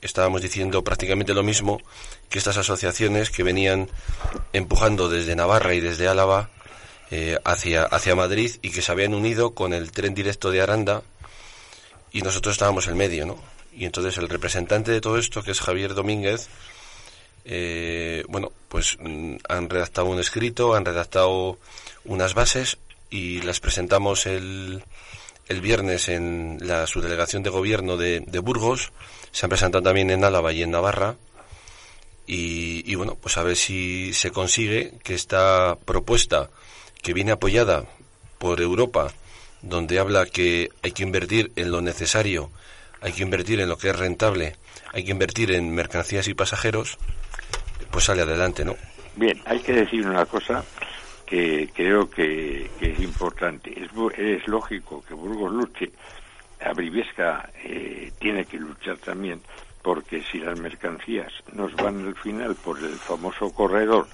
estábamos 0.00 0.42
diciendo 0.42 0.82
prácticamente 0.82 1.32
lo 1.32 1.44
mismo 1.44 1.80
que 2.28 2.38
estas 2.38 2.56
asociaciones 2.56 3.30
que 3.30 3.44
venían 3.44 3.88
empujando 4.52 5.08
desde 5.08 5.36
Navarra 5.36 5.74
y 5.74 5.80
desde 5.80 6.08
Álava 6.08 6.50
eh, 7.12 7.38
hacia, 7.44 7.84
hacia 7.84 8.16
Madrid 8.16 8.56
y 8.62 8.70
que 8.70 8.82
se 8.82 8.90
habían 8.90 9.14
unido 9.14 9.54
con 9.54 9.74
el 9.74 9.92
tren 9.92 10.14
directo 10.14 10.50
de 10.50 10.60
Aranda 10.60 11.02
y 12.10 12.22
nosotros 12.22 12.54
estábamos 12.54 12.88
en 12.88 12.96
medio, 12.96 13.26
¿no? 13.26 13.38
Y 13.74 13.84
entonces 13.84 14.18
el 14.18 14.28
representante 14.28 14.90
de 14.90 15.00
todo 15.00 15.18
esto, 15.18 15.42
que 15.42 15.52
es 15.52 15.60
Javier 15.60 15.94
Domínguez, 15.94 16.48
eh, 17.44 18.24
bueno, 18.28 18.52
pues 18.68 18.96
mm, 19.00 19.36
han 19.48 19.68
redactado 19.68 20.08
un 20.08 20.20
escrito, 20.20 20.74
han 20.74 20.84
redactado 20.84 21.58
unas 22.04 22.34
bases 22.34 22.78
y 23.10 23.42
las 23.42 23.60
presentamos 23.60 24.26
el, 24.26 24.82
el 25.48 25.60
viernes 25.60 26.08
en 26.08 26.58
la 26.60 26.86
subdelegación 26.86 27.42
de 27.42 27.50
gobierno 27.50 27.96
de, 27.96 28.20
de, 28.20 28.38
Burgos, 28.38 28.92
se 29.32 29.46
han 29.46 29.50
presentado 29.50 29.82
también 29.82 30.10
en 30.10 30.24
Álava 30.24 30.52
y 30.52 30.62
en 30.62 30.70
Navarra, 30.70 31.16
y, 32.26 32.90
y, 32.90 32.94
bueno, 32.94 33.16
pues 33.20 33.36
a 33.36 33.42
ver 33.42 33.56
si 33.56 34.12
se 34.12 34.30
consigue 34.30 34.94
que 35.02 35.14
esta 35.14 35.76
propuesta, 35.84 36.50
que 37.02 37.12
viene 37.12 37.32
apoyada 37.32 37.84
por 38.38 38.60
Europa, 38.60 39.12
donde 39.60 39.98
habla 39.98 40.26
que 40.26 40.70
hay 40.82 40.92
que 40.92 41.02
invertir 41.02 41.52
en 41.56 41.70
lo 41.70 41.82
necesario, 41.82 42.50
hay 43.00 43.12
que 43.12 43.22
invertir 43.22 43.60
en 43.60 43.68
lo 43.68 43.76
que 43.76 43.90
es 43.90 43.96
rentable, 43.96 44.56
hay 44.92 45.04
que 45.04 45.10
invertir 45.10 45.52
en 45.52 45.74
mercancías 45.74 46.28
y 46.28 46.34
pasajeros, 46.34 46.98
pues 47.92 48.06
sale 48.06 48.22
adelante, 48.22 48.64
¿no? 48.64 48.74
Bien, 49.14 49.38
hay 49.44 49.60
que 49.60 49.74
decir 49.74 50.06
una 50.06 50.24
cosa 50.24 50.64
que 51.26 51.70
creo 51.74 52.10
que, 52.10 52.70
es 52.80 52.98
importante. 53.00 53.70
Es, 53.70 53.90
es, 54.18 54.48
lógico 54.48 55.04
que 55.06 55.14
Burgos 55.14 55.52
luche, 55.52 55.92
a 56.60 56.72
eh, 57.64 58.12
tiene 58.18 58.44
que 58.44 58.58
luchar 58.58 58.96
también, 58.98 59.40
porque 59.82 60.22
si 60.22 60.38
las 60.38 60.58
mercancías 60.58 61.32
nos 61.52 61.74
van 61.74 62.06
al 62.06 62.14
final 62.14 62.54
por 62.54 62.78
el 62.78 62.94
famoso 62.94 63.52
corredor, 63.52 64.06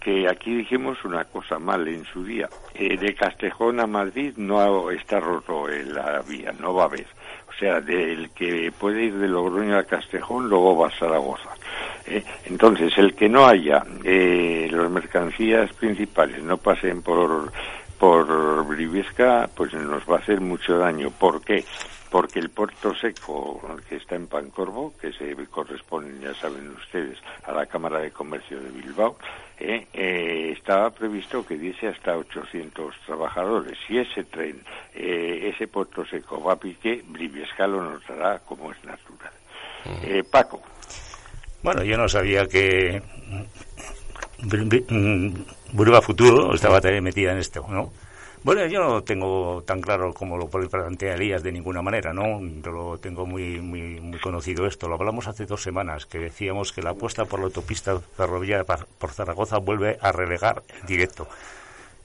que 0.00 0.28
aquí 0.28 0.54
dijimos 0.54 1.04
una 1.04 1.24
cosa 1.24 1.58
mal 1.58 1.86
en 1.88 2.04
su 2.04 2.24
día, 2.24 2.48
eh, 2.74 2.96
de 2.96 3.14
Castejón 3.14 3.80
a 3.80 3.86
Madrid 3.86 4.32
no 4.36 4.90
está 4.90 5.20
roto 5.20 5.66
la 5.68 6.22
vía, 6.22 6.52
no 6.58 6.72
va 6.72 6.84
a 6.84 6.86
haber. 6.86 7.06
O 7.48 7.52
sea, 7.58 7.80
del 7.80 8.30
que 8.30 8.72
puede 8.78 9.04
ir 9.04 9.14
de 9.14 9.28
Logroño 9.28 9.76
a 9.76 9.84
Castejón, 9.84 10.48
luego 10.48 10.76
va 10.76 10.88
a 10.88 10.98
Zaragoza. 10.98 11.50
Eh, 12.10 12.24
entonces, 12.46 12.96
el 12.96 13.14
que 13.14 13.28
no 13.28 13.46
haya 13.46 13.84
eh, 14.04 14.68
las 14.70 14.90
mercancías 14.90 15.72
principales 15.74 16.42
no 16.42 16.56
pasen 16.56 17.02
por 17.02 17.52
por 17.98 18.64
Briviesca, 18.64 19.50
pues 19.54 19.74
nos 19.74 20.08
va 20.08 20.16
a 20.16 20.20
hacer 20.20 20.40
mucho 20.40 20.78
daño. 20.78 21.10
¿Por 21.10 21.42
qué? 21.42 21.64
Porque 22.10 22.38
el 22.38 22.48
puerto 22.48 22.94
seco 22.94 23.60
que 23.88 23.96
está 23.96 24.14
en 24.14 24.28
Pancorvo, 24.28 24.94
que 24.98 25.12
se 25.12 25.34
corresponde, 25.46 26.18
ya 26.20 26.32
saben 26.34 26.70
ustedes, 26.70 27.18
a 27.44 27.52
la 27.52 27.66
Cámara 27.66 27.98
de 27.98 28.10
Comercio 28.10 28.60
de 28.60 28.70
Bilbao, 28.70 29.18
eh, 29.58 29.86
eh, 29.92 30.54
estaba 30.56 30.90
previsto 30.90 31.44
que 31.44 31.58
diese 31.58 31.88
hasta 31.88 32.16
800 32.16 32.94
trabajadores. 33.04 33.76
Si 33.86 33.98
ese 33.98 34.24
tren, 34.24 34.62
eh, 34.94 35.52
ese 35.52 35.66
puerto 35.66 36.06
seco 36.06 36.42
va 36.42 36.54
a 36.54 36.56
pique, 36.56 37.02
Briviesca 37.06 37.66
lo 37.66 37.82
notará 37.82 38.38
como 38.38 38.70
es 38.72 38.82
natural. 38.84 39.32
Eh, 40.02 40.22
Paco. 40.22 40.62
Bueno, 41.62 41.82
yo 41.82 41.96
no 41.96 42.08
sabía 42.08 42.46
que 42.46 43.02
Burba 45.72 46.00
Futuro 46.00 46.54
estaba 46.54 46.80
también 46.80 47.04
metida 47.04 47.32
en 47.32 47.38
esto, 47.38 47.66
¿no? 47.68 47.90
Bueno, 48.44 48.64
yo 48.66 48.80
no 48.80 49.02
tengo 49.02 49.62
tan 49.66 49.80
claro 49.80 50.14
como 50.14 50.38
lo 50.38 50.48
plantea 50.48 51.14
Elías 51.14 51.42
de 51.42 51.50
ninguna 51.50 51.82
manera, 51.82 52.12
¿no? 52.12 52.40
Yo 52.40 52.70
lo 52.70 52.98
tengo 52.98 53.26
muy, 53.26 53.60
muy, 53.60 54.00
muy 54.00 54.18
conocido 54.20 54.66
esto. 54.66 54.88
Lo 54.88 54.94
hablamos 54.94 55.26
hace 55.26 55.44
dos 55.44 55.62
semanas, 55.62 56.06
que 56.06 56.18
decíamos 56.18 56.72
que 56.72 56.80
la 56.80 56.90
apuesta 56.90 57.24
por 57.24 57.40
la 57.40 57.46
autopista 57.46 57.98
ferroviaria 57.98 58.64
por 58.64 59.10
Zaragoza 59.10 59.58
vuelve 59.58 59.98
a 60.00 60.12
relegar 60.12 60.62
en 60.80 60.86
directo. 60.86 61.26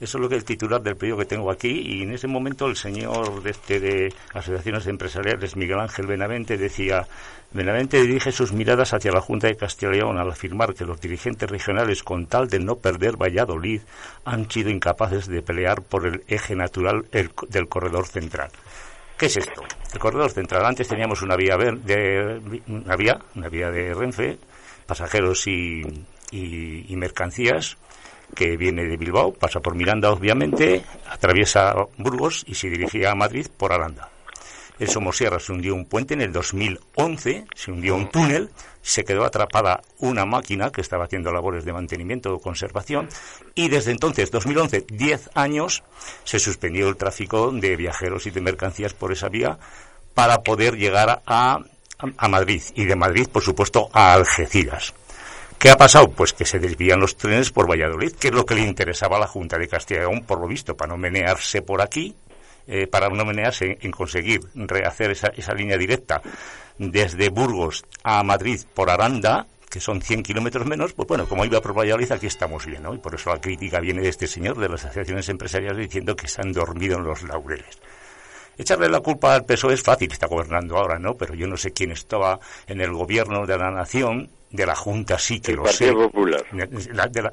Eso 0.03 0.17
es 0.17 0.21
lo 0.21 0.27
que 0.27 0.35
el 0.35 0.43
titular 0.43 0.81
del 0.81 0.97
periódico 0.97 1.19
que 1.19 1.33
tengo 1.33 1.49
aquí 1.49 1.69
y 1.69 2.03
en 2.03 2.11
ese 2.11 2.27
momento 2.27 2.65
el 2.67 2.75
señor 2.75 3.41
de, 3.41 3.51
este, 3.51 3.79
de 3.79 4.13
asociaciones 4.33 4.85
empresariales, 4.87 5.55
Miguel 5.55 5.79
Ángel 5.79 6.07
Benavente, 6.07 6.57
decía, 6.57 7.07
Benavente 7.53 8.01
dirige 8.01 8.33
sus 8.33 8.51
miradas 8.51 8.93
hacia 8.93 9.13
la 9.13 9.21
Junta 9.21 9.47
de 9.47 9.55
Castilla 9.55 9.93
y 9.93 9.95
León 9.99 10.17
al 10.17 10.29
afirmar 10.29 10.73
que 10.73 10.83
los 10.83 10.99
dirigentes 10.99 11.49
regionales, 11.49 12.03
con 12.03 12.25
tal 12.25 12.49
de 12.49 12.59
no 12.59 12.75
perder 12.75 13.15
Valladolid, 13.15 13.79
han 14.25 14.51
sido 14.51 14.69
incapaces 14.69 15.27
de 15.27 15.41
pelear 15.41 15.81
por 15.81 16.05
el 16.05 16.21
eje 16.27 16.53
natural 16.53 17.05
del 17.09 17.69
corredor 17.69 18.05
central. 18.05 18.51
¿Qué 19.17 19.27
es 19.27 19.37
esto? 19.37 19.63
El 19.93 19.99
corredor 19.99 20.31
central. 20.31 20.65
Antes 20.65 20.89
teníamos 20.89 21.21
una 21.21 21.37
vía 21.37 21.55
de 21.55 22.41
una 22.67 22.95
vía, 22.97 23.21
una 23.35 23.47
vía 23.47 23.71
de 23.71 23.93
Renfe, 23.93 24.37
pasajeros 24.85 25.47
y, 25.47 25.81
y 26.29 26.95
mercancías 26.97 27.77
que 28.35 28.57
viene 28.57 28.83
de 28.85 28.97
Bilbao, 28.97 29.33
pasa 29.33 29.59
por 29.59 29.75
Miranda 29.75 30.11
obviamente, 30.11 30.83
atraviesa 31.09 31.75
Burgos 31.97 32.43
y 32.47 32.55
se 32.55 32.69
dirigía 32.69 33.11
a 33.11 33.15
Madrid 33.15 33.47
por 33.57 33.73
Aranda. 33.73 34.09
En 34.79 34.87
Somosierra 34.87 35.39
se 35.39 35.51
hundió 35.51 35.75
un 35.75 35.85
puente 35.85 36.15
en 36.15 36.21
el 36.21 36.33
2011, 36.33 37.45
se 37.55 37.71
hundió 37.71 37.95
un 37.95 38.09
túnel, 38.09 38.49
se 38.81 39.05
quedó 39.05 39.23
atrapada 39.23 39.81
una 39.99 40.25
máquina 40.25 40.71
que 40.71 40.81
estaba 40.81 41.05
haciendo 41.05 41.31
labores 41.31 41.63
de 41.63 41.73
mantenimiento 41.73 42.33
o 42.33 42.39
conservación 42.39 43.07
y 43.55 43.69
desde 43.69 43.91
entonces, 43.91 44.31
2011, 44.31 44.85
10 44.89 45.29
años, 45.35 45.83
se 46.23 46.39
suspendió 46.39 46.89
el 46.89 46.97
tráfico 46.97 47.51
de 47.51 47.75
viajeros 47.75 48.25
y 48.25 48.31
de 48.31 48.41
mercancías 48.41 48.93
por 48.93 49.11
esa 49.11 49.29
vía 49.29 49.59
para 50.15 50.41
poder 50.41 50.75
llegar 50.75 51.21
a, 51.25 51.59
a 52.17 52.27
Madrid 52.27 52.61
y 52.75 52.85
de 52.85 52.95
Madrid, 52.95 53.27
por 53.31 53.43
supuesto, 53.43 53.89
a 53.93 54.13
Algeciras. 54.13 54.93
¿Qué 55.57 55.69
ha 55.69 55.75
pasado? 55.77 56.09
Pues 56.09 56.33
que 56.33 56.45
se 56.45 56.59
desvían 56.59 56.99
los 56.99 57.15
trenes 57.15 57.51
por 57.51 57.69
Valladolid, 57.69 58.13
que 58.13 58.27
es 58.27 58.33
lo 58.33 58.45
que 58.45 58.55
le 58.55 58.61
interesaba 58.61 59.17
a 59.17 59.19
la 59.21 59.27
Junta 59.27 59.57
de 59.57 59.67
Castilla 59.67 60.01
y 60.01 60.03
León, 60.03 60.23
por 60.25 60.39
lo 60.39 60.47
visto, 60.47 60.75
para 60.75 60.91
no 60.91 60.97
menearse 60.97 61.61
por 61.61 61.81
aquí, 61.81 62.15
eh, 62.67 62.87
para 62.87 63.09
no 63.09 63.25
menearse 63.25 63.77
en 63.81 63.91
conseguir 63.91 64.41
rehacer 64.53 65.11
esa, 65.11 65.27
esa 65.27 65.53
línea 65.53 65.77
directa 65.77 66.21
desde 66.77 67.29
Burgos 67.29 67.83
a 68.03 68.23
Madrid 68.23 68.61
por 68.73 68.89
Aranda, 68.89 69.47
que 69.69 69.79
son 69.79 70.01
100 70.01 70.23
kilómetros 70.23 70.65
menos, 70.65 70.93
pues 70.93 71.07
bueno, 71.07 71.27
como 71.27 71.45
iba 71.45 71.61
por 71.61 71.77
Valladolid, 71.77 72.11
aquí 72.11 72.27
estamos 72.27 72.65
bien, 72.65 72.83
¿no? 72.83 72.93
Y 72.93 72.99
por 72.99 73.15
eso 73.15 73.31
la 73.31 73.41
crítica 73.41 73.79
viene 73.79 74.01
de 74.01 74.09
este 74.09 74.27
señor, 74.27 74.57
de 74.59 74.69
las 74.69 74.85
asociaciones 74.85 75.27
empresariales, 75.29 75.87
diciendo 75.87 76.15
que 76.15 76.27
se 76.27 76.41
han 76.41 76.51
dormido 76.51 76.97
en 76.97 77.03
los 77.03 77.23
laureles. 77.23 77.79
Echarle 78.55 78.87
la 78.87 78.99
culpa 78.99 79.33
al 79.33 79.45
PSOE 79.45 79.73
es 79.73 79.81
fácil, 79.81 80.11
está 80.11 80.27
gobernando 80.27 80.77
ahora, 80.77 80.99
¿no? 80.99 81.15
Pero 81.15 81.33
yo 81.33 81.47
no 81.47 81.57
sé 81.57 81.71
quién 81.71 81.91
estaba 81.91 82.39
en 82.67 82.81
el 82.81 82.93
gobierno 82.93 83.47
de 83.47 83.57
la 83.57 83.71
nación 83.71 84.29
de 84.53 84.65
la 84.65 84.75
Junta 84.75 85.19
sí 85.19 85.41
que 85.41 85.53
lo 85.53 85.67
sé. 85.67 85.91
Popular. 85.91 86.45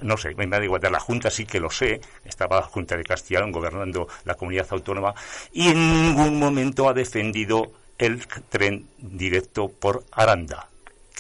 no 0.00 0.17
sé, 0.17 0.35
me 0.35 0.47
da 0.47 0.65
igual, 0.65 0.81
de 0.81 0.91
la 0.91 0.99
Junta 0.99 1.31
sí 1.31 1.47
que 1.47 1.61
lo 1.61 1.71
sé. 1.71 2.00
Estaba 2.25 2.57
la 2.57 2.62
Junta 2.62 2.97
de 2.97 3.05
Castellón 3.05 3.53
gobernando 3.53 4.09
la 4.25 4.35
comunidad 4.35 4.67
autónoma 4.71 5.15
y 5.53 5.69
en 5.69 5.93
ningún 5.93 6.39
momento 6.39 6.89
ha 6.89 6.95
defendido 6.95 7.73
el 7.99 8.27
tren 8.49 8.89
directo 8.99 9.69
por 9.69 10.05
Aranda 10.12 10.70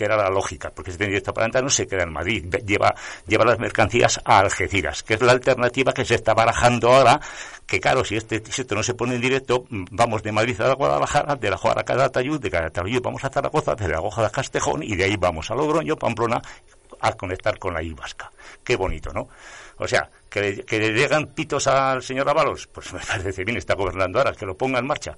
que 0.00 0.06
era 0.06 0.16
la 0.16 0.30
lógica, 0.30 0.70
porque 0.74 0.92
tiene 0.92 1.08
directo 1.08 1.34
para 1.34 1.44
Aranda 1.44 1.60
no 1.60 1.68
se 1.68 1.86
queda 1.86 2.04
en 2.04 2.12
Madrid, 2.14 2.42
lleva, 2.64 2.94
lleva 3.26 3.44
las 3.44 3.58
mercancías 3.58 4.18
a 4.24 4.38
Algeciras, 4.38 5.02
que 5.02 5.12
es 5.12 5.20
la 5.20 5.32
alternativa 5.32 5.92
que 5.92 6.06
se 6.06 6.14
está 6.14 6.32
barajando 6.32 6.90
ahora, 6.90 7.20
que 7.66 7.80
claro, 7.80 8.02
si 8.02 8.16
este, 8.16 8.42
si 8.50 8.62
esto 8.62 8.74
no 8.74 8.82
se 8.82 8.94
pone 8.94 9.16
en 9.16 9.20
directo, 9.20 9.66
vamos 9.68 10.22
de 10.22 10.32
Madrid 10.32 10.58
a 10.62 10.72
Guadalajara, 10.72 11.36
de 11.36 11.50
la 11.50 11.56
Guadalajara 11.56 11.82
a 11.82 11.84
Calatayud, 11.84 12.40
de 12.40 12.50
Calatayud 12.50 13.02
vamos 13.02 13.22
a 13.24 13.28
Zaragoza, 13.28 13.74
de 13.74 13.88
la 13.88 14.00
Hoja 14.00 14.24
a 14.24 14.30
Castejón, 14.30 14.82
y 14.82 14.96
de 14.96 15.04
ahí 15.04 15.16
vamos 15.18 15.50
a 15.50 15.54
Logroño, 15.54 15.96
Pamplona, 15.96 16.40
a 16.98 17.12
conectar 17.12 17.58
con 17.58 17.74
la 17.74 17.82
I. 17.82 17.94
Qué 18.64 18.76
bonito, 18.76 19.12
¿no? 19.12 19.28
O 19.76 19.86
sea, 19.86 20.08
que 20.30 20.64
le, 20.78 20.92
llegan 20.92 21.26
pitos 21.26 21.66
al 21.66 22.02
señor 22.02 22.28
Avalos, 22.28 22.68
pues 22.68 22.92
me 22.92 23.00
parece 23.00 23.44
bien, 23.44 23.58
está 23.58 23.74
gobernando 23.74 24.18
ahora, 24.18 24.32
que 24.32 24.46
lo 24.46 24.56
ponga 24.56 24.78
en 24.78 24.86
marcha. 24.86 25.16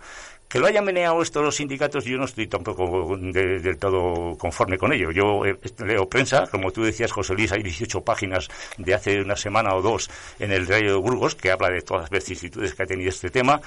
Que 0.49 0.59
lo 0.59 0.67
hayan 0.67 0.85
meneado 0.85 1.23
estos 1.23 1.43
los 1.43 1.57
sindicatos, 1.57 2.05
yo 2.05 2.19
no 2.19 2.27
estoy 2.27 2.47
tampoco 2.47 3.17
del 3.17 3.79
todo 3.79 4.37
conforme 4.37 4.77
con 4.77 4.93
ello. 4.93 5.11
Yo 5.11 5.47
eh, 5.47 5.59
leo 5.79 6.07
prensa, 6.07 6.47
como 6.51 6.71
tú 6.71 6.83
decías, 6.83 7.11
José 7.11 7.33
Luis, 7.35 7.53
hay 7.53 7.63
18 7.63 8.03
páginas 8.03 8.49
de 8.77 8.93
hace 8.93 9.23
una 9.23 9.37
semana 9.37 9.75
o 9.75 9.81
dos 9.81 10.11
en 10.39 10.53
el 10.53 10.67
Diario 10.67 10.91
de 10.91 10.97
Burgos 10.99 11.37
que 11.37 11.51
habla 11.51 11.71
de 11.71 11.81
todas 11.81 12.03
las 12.03 12.11
vicisitudes 12.11 12.75
que 12.75 12.83
ha 12.83 12.87
tenido 12.87 13.09
este 13.09 13.31
tema 13.31 13.63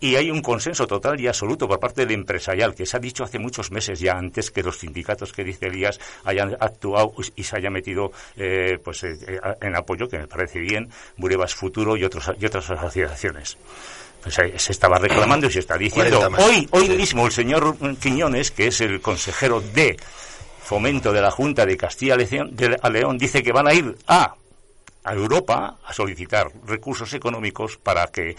y 0.00 0.16
hay 0.16 0.30
un 0.30 0.40
consenso 0.40 0.86
total 0.86 1.20
y 1.20 1.28
absoluto 1.28 1.68
por 1.68 1.78
parte 1.78 2.06
del 2.06 2.14
empresarial, 2.14 2.74
que 2.74 2.86
se 2.86 2.96
ha 2.96 3.00
dicho 3.00 3.22
hace 3.22 3.38
muchos 3.38 3.70
meses 3.70 4.00
ya 4.00 4.14
antes 4.14 4.50
que 4.50 4.62
los 4.62 4.78
sindicatos 4.78 5.32
que 5.32 5.44
dice 5.44 5.66
Elías 5.66 6.00
hayan 6.24 6.56
actuado 6.58 7.12
y 7.36 7.42
se 7.42 7.56
haya 7.56 7.70
metido 7.70 8.10
eh, 8.36 8.78
pues 8.82 9.04
eh, 9.04 9.18
en 9.60 9.76
apoyo, 9.76 10.08
que 10.08 10.18
me 10.18 10.26
parece 10.26 10.58
bien, 10.58 10.89
Burevas 11.16 11.54
Futuro 11.54 11.96
y, 11.96 12.04
otros, 12.04 12.30
y 12.38 12.46
otras 12.46 12.70
asociaciones. 12.70 13.56
pues 14.22 14.34
se 14.34 14.72
estaba 14.72 14.98
reclamando 14.98 15.46
y 15.46 15.52
se 15.52 15.60
está 15.60 15.76
diciendo. 15.76 16.28
Hoy, 16.38 16.68
hoy 16.70 16.88
mismo 16.90 17.26
el 17.26 17.32
señor 17.32 17.76
Quiñones, 17.98 18.50
que 18.50 18.68
es 18.68 18.80
el 18.80 19.00
consejero 19.00 19.60
de 19.60 19.96
fomento 20.62 21.12
de 21.12 21.20
la 21.20 21.30
Junta 21.30 21.66
de 21.66 21.76
Castilla 21.76 22.16
y 22.16 22.90
León, 22.90 23.18
dice 23.18 23.42
que 23.42 23.50
van 23.52 23.66
a 23.66 23.74
ir 23.74 23.96
a, 24.06 24.34
a 25.02 25.12
Europa 25.12 25.78
a 25.84 25.92
solicitar 25.92 26.50
recursos 26.64 27.12
económicos 27.14 27.76
para 27.76 28.06
que 28.06 28.36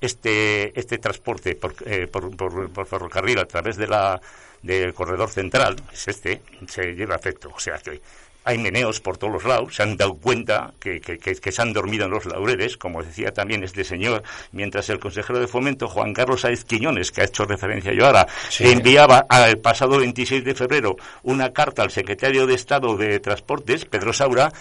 este, 0.00 0.78
este 0.78 0.98
transporte 0.98 1.56
por, 1.56 1.74
eh, 1.84 2.06
por, 2.06 2.34
por, 2.36 2.86
ferrocarril 2.86 3.38
a 3.38 3.44
través 3.46 3.76
de 3.76 3.86
la, 3.86 4.20
del 4.62 4.94
corredor 4.94 5.30
central, 5.30 5.76
es 5.92 6.08
este, 6.08 6.40
se 6.66 6.94
lleva 6.94 7.14
a 7.14 7.18
efecto. 7.18 7.50
O 7.54 7.60
sea 7.60 7.78
que 7.78 8.00
hay 8.44 8.58
meneos 8.58 9.00
por 9.00 9.16
todos 9.16 9.32
los 9.32 9.44
lados, 9.44 9.74
se 9.74 9.82
han 9.82 9.96
dado 9.96 10.14
cuenta 10.14 10.72
que, 10.78 11.00
que, 11.00 11.52
se 11.52 11.62
han 11.62 11.72
dormido 11.72 12.04
en 12.04 12.10
los 12.10 12.26
laureles, 12.26 12.76
como 12.76 13.02
decía 13.02 13.32
también 13.32 13.64
este 13.64 13.84
señor, 13.84 14.22
mientras 14.52 14.88
el 14.90 14.98
consejero 14.98 15.40
de 15.40 15.48
fomento, 15.48 15.88
Juan 15.88 16.12
Carlos 16.12 16.42
Saez 16.42 16.64
Quiñones, 16.64 17.10
que 17.10 17.22
ha 17.22 17.24
hecho 17.24 17.44
referencia 17.46 17.92
yo 17.94 18.06
ahora, 18.06 18.26
enviaba 18.60 19.26
el 19.46 19.58
pasado 19.58 19.98
26 19.98 20.44
de 20.44 20.54
febrero 20.54 20.96
una 21.22 21.52
carta 21.52 21.82
al 21.82 21.90
secretario 21.90 22.46
de 22.46 22.54
Estado 22.54 22.96
de 22.96 23.18
Transportes, 23.18 23.86
Pedro 23.86 24.12
Saura, 24.12 24.52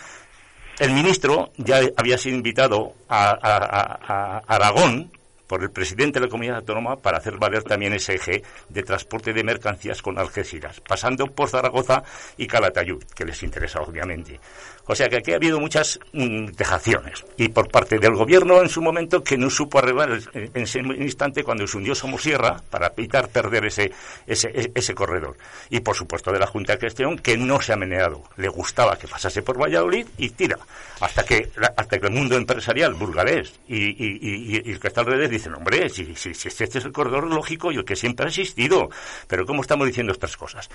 el 0.79 0.91
ministro 0.91 1.51
ya 1.57 1.81
había 1.97 2.17
sido 2.17 2.35
invitado 2.35 2.93
a 3.09 4.41
Aragón 4.47 5.11
por 5.53 5.61
el 5.61 5.69
presidente 5.69 6.19
de 6.19 6.25
la 6.25 6.31
comunidad 6.31 6.55
autónoma 6.55 6.95
para 6.95 7.19
hacer 7.19 7.37
valer 7.37 7.61
también 7.61 7.93
ese 7.93 8.15
eje 8.15 8.41
de 8.69 8.81
transporte 8.81 9.33
de 9.33 9.43
mercancías 9.43 10.01
con 10.01 10.17
Algeciras, 10.17 10.81
pasando 10.81 11.27
por 11.27 11.47
Zaragoza 11.47 12.01
y 12.37 12.47
Calatayud, 12.47 13.03
que 13.15 13.23
les 13.23 13.43
interesa 13.43 13.79
obviamente. 13.79 14.39
O 14.85 14.95
sea 14.95 15.07
que 15.07 15.17
aquí 15.17 15.31
ha 15.31 15.37
habido 15.37 15.59
muchas 15.59 15.97
mm, 16.11 16.47
dejaciones. 16.57 17.23
Y 17.37 17.47
por 17.49 17.69
parte 17.69 17.99
del 17.99 18.15
gobierno 18.15 18.61
en 18.61 18.69
su 18.69 18.81
momento 18.81 19.23
que 19.23 19.37
no 19.37 19.49
supo 19.49 19.79
arreglar 19.79 20.19
en 20.33 20.51
ese 20.61 20.79
instante 20.79 21.43
cuando 21.43 21.65
se 21.65 21.77
hundió 21.77 21.95
Somosierra 21.95 22.61
para 22.69 22.91
evitar 22.97 23.29
perder 23.29 23.65
ese, 23.65 23.91
ese, 24.27 24.49
e, 24.49 24.71
ese 24.75 24.93
corredor. 24.93 25.37
Y 25.69 25.79
por 25.79 25.95
supuesto 25.95 26.31
de 26.31 26.39
la 26.39 26.47
Junta 26.47 26.73
de 26.73 26.81
Gestión 26.81 27.17
que 27.17 27.37
no 27.37 27.61
se 27.61 27.71
ha 27.71 27.77
meneado. 27.77 28.23
Le 28.35 28.49
gustaba 28.49 28.97
que 28.97 29.07
pasase 29.07 29.41
por 29.41 29.61
Valladolid 29.61 30.05
y 30.17 30.29
tira. 30.31 30.57
Hasta 30.99 31.23
que, 31.23 31.49
hasta 31.75 31.99
que 31.99 32.07
el 32.07 32.13
mundo 32.13 32.35
empresarial 32.35 32.93
burgalés 32.93 33.53
y, 33.67 34.69
el 34.69 34.79
que 34.79 34.87
está 34.87 35.01
alrededor 35.01 35.29
dicen, 35.29 35.53
hombre, 35.53 35.89
si, 35.89 36.15
si, 36.15 36.33
si, 36.33 36.47
este 36.47 36.77
es 36.77 36.85
el 36.85 36.91
corredor 36.91 37.27
lógico 37.27 37.71
y 37.71 37.77
el 37.77 37.85
que 37.85 37.95
siempre 37.95 38.25
ha 38.25 38.29
existido. 38.29 38.89
Pero 39.27 39.45
¿cómo 39.45 39.61
estamos 39.61 39.87
diciendo 39.87 40.13
estas 40.13 40.37
cosas? 40.37 40.69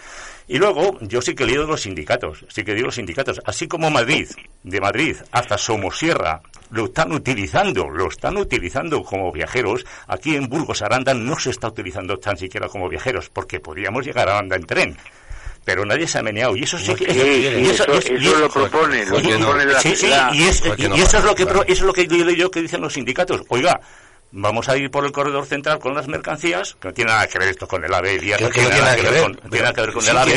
Y 0.46 0.58
luego, 0.58 0.98
yo 1.00 1.22
sí 1.22 1.34
que 1.34 1.44
leído 1.44 1.66
los 1.66 1.82
sindicatos. 1.82 2.44
Sí 2.48 2.64
que 2.64 2.72
leído 2.72 2.86
los 2.86 2.96
sindicatos. 2.96 3.40
Así 3.44 3.68
como 3.68 3.90
Madrid, 3.98 4.28
de 4.62 4.80
Madrid 4.80 5.16
hasta 5.32 5.58
Somosierra, 5.58 6.40
lo 6.70 6.84
están 6.84 7.10
utilizando, 7.10 7.88
lo 7.88 8.08
están 8.08 8.36
utilizando 8.36 9.02
como 9.02 9.32
viajeros. 9.32 9.84
Aquí 10.06 10.36
en 10.36 10.48
Burgos 10.48 10.82
Aranda 10.82 11.14
no 11.14 11.36
se 11.36 11.50
está 11.50 11.66
utilizando 11.66 12.16
tan 12.18 12.36
siquiera 12.36 12.68
como 12.68 12.88
viajeros, 12.88 13.28
porque 13.28 13.58
podríamos 13.58 14.06
llegar 14.06 14.28
a 14.28 14.38
Aranda 14.38 14.54
en 14.56 14.66
tren 14.66 14.96
pero 15.64 15.84
nadie 15.84 16.06
se 16.06 16.18
ha 16.18 16.22
meneado 16.22 16.56
y 16.56 16.62
eso 16.62 16.78
sí 16.78 16.94
que 16.94 17.04
eso, 17.70 17.84
lo 17.86 18.48
propone, 18.48 19.04
lo 19.04 19.20
propone 19.20 19.66
la, 19.66 19.78
sí, 19.78 19.94
sí, 19.94 20.06
y, 20.32 20.44
eso 20.44 21.18
es 21.18 21.24
lo 21.24 21.34
que 21.34 21.42
eso 21.42 21.62
es 21.66 21.80
lo 21.82 21.92
que 21.92 22.06
yo 22.06 22.50
que 22.50 22.62
dicen 22.62 22.80
los 22.80 22.94
sindicatos. 22.94 23.42
Oiga 23.48 23.78
vamos 24.32 24.68
a 24.68 24.76
ir 24.76 24.90
por 24.90 25.04
el 25.04 25.12
corredor 25.12 25.46
central 25.46 25.78
con 25.78 25.94
las 25.94 26.08
mercancías, 26.08 26.76
que 26.80 26.88
no 26.88 26.94
tiene 26.94 27.10
nada 27.10 27.26
que 27.26 27.38
ver 27.38 27.48
esto 27.48 27.66
con 27.66 27.84
el 27.84 27.92
AVE, 27.92 28.14
no, 28.40 28.50
tiene 28.50 28.68
nada 28.70 28.96
que 28.96 29.02
ver 29.02 29.92
con, 29.92 30.08
el 30.08 30.16
AVE, 30.16 30.34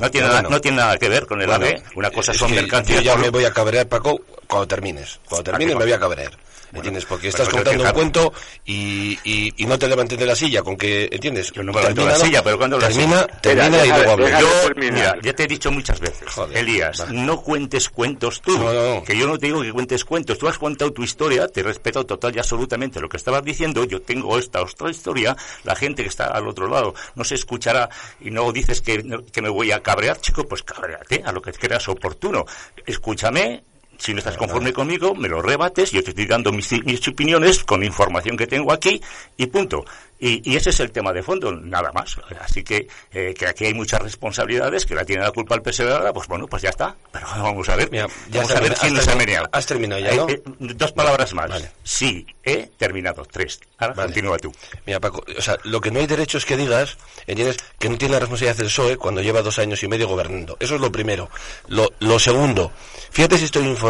no 0.00 0.10
tiene, 0.10 0.28
nada, 0.28 0.42
no 0.42 0.60
tiene 0.60 0.76
nada 0.76 0.98
que 0.98 1.08
ver 1.08 1.26
con 1.26 1.42
el 1.42 1.50
AVE, 1.50 1.82
una 1.94 2.10
cosa 2.10 2.32
son 2.34 2.54
mercancías. 2.54 3.02
Yo 3.02 3.12
ya 3.12 3.16
me 3.16 3.30
voy 3.30 3.44
a 3.44 3.52
cabrear, 3.52 3.86
Paco, 3.86 4.20
cuando 4.46 4.66
termines, 4.66 5.20
cuando 5.28 5.44
termines 5.44 5.76
me 5.76 5.84
voy 5.84 5.92
a 5.92 6.00
cabrear. 6.00 6.32
¿Entiendes? 6.74 7.04
Porque 7.04 7.28
estás 7.28 7.48
contando 7.48 7.84
un 7.84 7.90
cuento 7.90 8.32
y, 8.64 9.18
y, 9.24 9.66
no 9.66 9.78
te 9.78 9.88
levantes 9.88 10.18
de 10.18 10.26
la 10.26 10.36
silla 10.36 10.62
con 10.62 10.76
que, 10.76 11.08
¿entiendes? 11.10 11.52
Yo 11.52 11.62
no 11.62 11.72
me 11.72 11.80
levanto 11.80 12.02
de 12.02 12.08
la 12.08 12.16
silla, 12.16 12.42
pero 12.42 12.58
cuando 12.58 12.78
termina, 12.78 13.26
termina 13.26 13.84
y 13.84 13.88
luego 13.88 14.10
hablo. 14.10 14.28
Yo, 14.28 14.48
mira, 14.76 15.16
ya 15.22 15.32
te 15.32 15.44
he 15.44 15.46
dicho 15.46 15.70
muchas 15.70 16.00
veces, 16.00 16.28
Elías, 16.52 17.10
no 17.10 17.40
cuentes 17.40 17.88
cuentos 17.88 18.40
tú, 18.42 18.58
que 19.06 19.16
yo 19.16 19.26
no 19.26 19.38
te 19.38 19.46
digo 19.46 19.62
que 19.62 19.72
cuentes 19.72 20.04
cuentos, 20.04 20.38
tú 20.38 20.48
has 20.48 20.58
contado 20.58 20.92
tu 20.92 21.02
historia, 21.02 21.48
te 21.48 21.62
respeto 21.62 22.04
total 22.04 22.34
y 22.36 22.38
absolutamente 22.38 23.00
lo 23.00 23.08
que 23.08 23.16
estabas 23.16 23.44
diciendo, 23.44 23.84
yo 23.84 24.02
tengo 24.02 24.38
esta 24.38 24.62
otra 24.62 24.90
historia, 24.90 25.36
la 25.64 25.74
gente 25.74 26.02
que 26.02 26.08
está 26.08 26.26
al 26.26 26.48
otro 26.48 26.68
lado 26.68 26.94
no 27.14 27.24
se 27.24 27.34
escuchará 27.34 27.88
y 28.20 28.30
no 28.30 28.50
dices 28.52 28.80
que, 28.80 29.22
que 29.32 29.42
me 29.42 29.48
voy 29.48 29.72
a 29.72 29.82
cabrear, 29.82 30.20
chico, 30.20 30.44
pues 30.44 30.62
cabreate 30.62 31.22
a 31.24 31.32
lo 31.32 31.40
que 31.40 31.52
creas 31.52 31.88
oportuno. 31.88 32.44
Escúchame, 32.86 33.64
si 33.98 34.12
no 34.12 34.18
estás 34.18 34.36
conforme 34.36 34.72
conmigo, 34.72 35.14
me 35.14 35.28
lo 35.28 35.42
rebates, 35.42 35.90
yo 35.92 36.02
te 36.02 36.10
estoy 36.10 36.26
dando 36.26 36.52
mis, 36.52 36.70
mis 36.84 37.06
opiniones 37.08 37.64
con 37.64 37.82
información 37.82 38.36
que 38.36 38.46
tengo 38.46 38.72
aquí 38.72 39.00
y 39.36 39.46
punto. 39.46 39.84
Y, 40.26 40.56
ese 40.56 40.70
es 40.70 40.80
el 40.80 40.90
tema 40.90 41.12
de 41.12 41.22
fondo, 41.22 41.52
nada 41.52 41.92
más. 41.92 42.16
Así 42.40 42.62
que, 42.64 42.88
eh, 43.12 43.34
que 43.36 43.46
aquí 43.46 43.66
hay 43.66 43.74
muchas 43.74 44.00
responsabilidades, 44.00 44.86
que 44.86 44.94
la 44.94 45.04
tiene 45.04 45.22
la 45.22 45.32
culpa 45.32 45.54
el 45.54 45.60
PSV 45.60 46.12
pues 46.14 46.28
bueno, 46.28 46.46
pues 46.46 46.62
ya 46.62 46.70
está. 46.70 46.96
Pero 47.12 47.26
vamos 47.36 47.68
a 47.68 47.76
ver, 47.76 47.90
ya 47.90 48.06
vamos 48.32 48.50
a 48.52 48.60
ver 48.60 48.74
quién 48.74 48.94
nos 48.94 49.06
ha 49.06 49.16
meneado. 49.16 49.48
Has 49.52 49.66
terminado 49.66 50.00
ya, 50.00 50.14
¿no? 50.14 50.28
Eh, 50.28 50.42
eh, 50.44 50.72
dos 50.74 50.92
palabras 50.92 51.34
más. 51.34 51.50
Sí, 51.82 52.26
he 52.42 52.68
terminado. 52.78 53.24
Tres. 53.30 53.60
Ahora 53.76 53.94
continúa 53.94 54.38
tú. 54.38 54.50
Mira, 54.86 54.98
Paco, 54.98 55.22
o 55.36 55.42
sea, 55.42 55.58
lo 55.64 55.78
que 55.80 55.90
no 55.90 55.98
hay 55.98 56.06
derecho 56.06 56.38
es 56.38 56.46
que 56.46 56.56
digas, 56.56 56.96
¿entiendes? 57.26 57.58
Que 57.78 57.90
no 57.90 57.98
tiene 57.98 58.14
la 58.14 58.20
responsabilidad 58.20 58.56
del 58.56 58.68
PSOE 58.68 58.96
cuando 58.96 59.20
lleva 59.20 59.42
dos 59.42 59.58
años 59.58 59.82
y 59.82 59.88
medio 59.88 60.08
gobernando. 60.08 60.56
Eso 60.58 60.76
es 60.76 60.80
lo 60.80 60.90
primero. 60.90 61.28
Lo, 61.68 61.92
lo 61.98 62.18
segundo, 62.18 62.72
fíjate 63.10 63.36
si 63.36 63.44
estoy 63.44 63.64
informado 63.64 63.83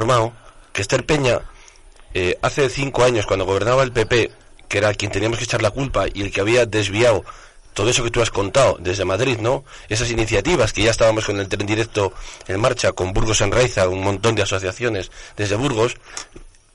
que 0.72 0.82
Esther 0.82 1.06
Peña, 1.06 1.40
hace 2.42 2.68
cinco 2.68 3.04
años, 3.04 3.26
cuando 3.26 3.44
gobernaba 3.44 3.82
el 3.82 3.92
PP, 3.92 4.30
que 4.68 4.78
era 4.78 4.92
quien 4.94 5.10
teníamos 5.10 5.38
que 5.38 5.44
echar 5.44 5.62
la 5.62 5.70
culpa 5.70 6.06
y 6.12 6.22
el 6.22 6.32
que 6.32 6.40
había 6.40 6.66
desviado 6.66 7.24
todo 7.74 7.90
eso 7.90 8.04
que 8.04 8.10
tú 8.10 8.22
has 8.22 8.30
contado 8.30 8.76
desde 8.80 9.04
Madrid, 9.04 9.38
¿no? 9.40 9.64
Esas 9.88 10.10
iniciativas 10.10 10.72
que 10.72 10.82
ya 10.82 10.92
estábamos 10.92 11.26
con 11.26 11.38
el 11.38 11.48
tren 11.48 11.66
directo 11.66 12.12
en 12.46 12.60
marcha, 12.60 12.92
con 12.92 13.12
Burgos 13.12 13.40
en 13.40 13.52
Raiza, 13.52 13.88
un 13.88 14.02
montón 14.02 14.36
de 14.36 14.42
asociaciones 14.42 15.10
desde 15.36 15.56
Burgos, 15.56 15.96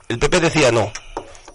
el 0.10 0.19
PP 0.19 0.41
decía 0.41 0.71
no. 0.71 0.91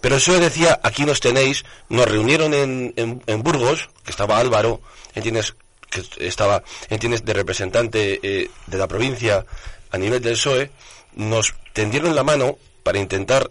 Pero 0.01 0.17
eso 0.17 0.39
decía, 0.39 0.79
aquí 0.83 1.05
nos 1.05 1.19
tenéis, 1.19 1.63
nos 1.89 2.07
reunieron 2.07 2.53
en, 2.53 2.93
en, 3.25 3.43
Burgos, 3.43 3.89
que 4.03 4.11
estaba 4.11 4.39
Álvaro, 4.39 4.81
¿entiendes? 5.15 5.55
Que 5.89 6.03
estaba, 6.19 6.63
¿entiendes? 6.89 7.25
De 7.25 7.33
representante 7.33 8.19
eh, 8.21 8.49
de 8.67 8.77
la 8.77 8.87
provincia 8.87 9.45
a 9.91 9.97
nivel 9.97 10.21
del 10.21 10.33
PSOE, 10.33 10.69
nos 11.15 11.55
tendieron 11.73 12.15
la 12.15 12.23
mano 12.23 12.57
para 12.83 12.99
intentar 12.99 13.49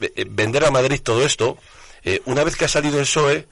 eh, 0.00 0.26
vender 0.28 0.64
a 0.64 0.70
Madrid 0.70 1.00
todo 1.02 1.24
esto, 1.24 1.56
eh, 2.04 2.20
una 2.26 2.44
vez 2.44 2.56
que 2.56 2.64
ha 2.64 2.68
salido 2.68 2.98
el 2.98 3.04
PSOE, 3.04 3.46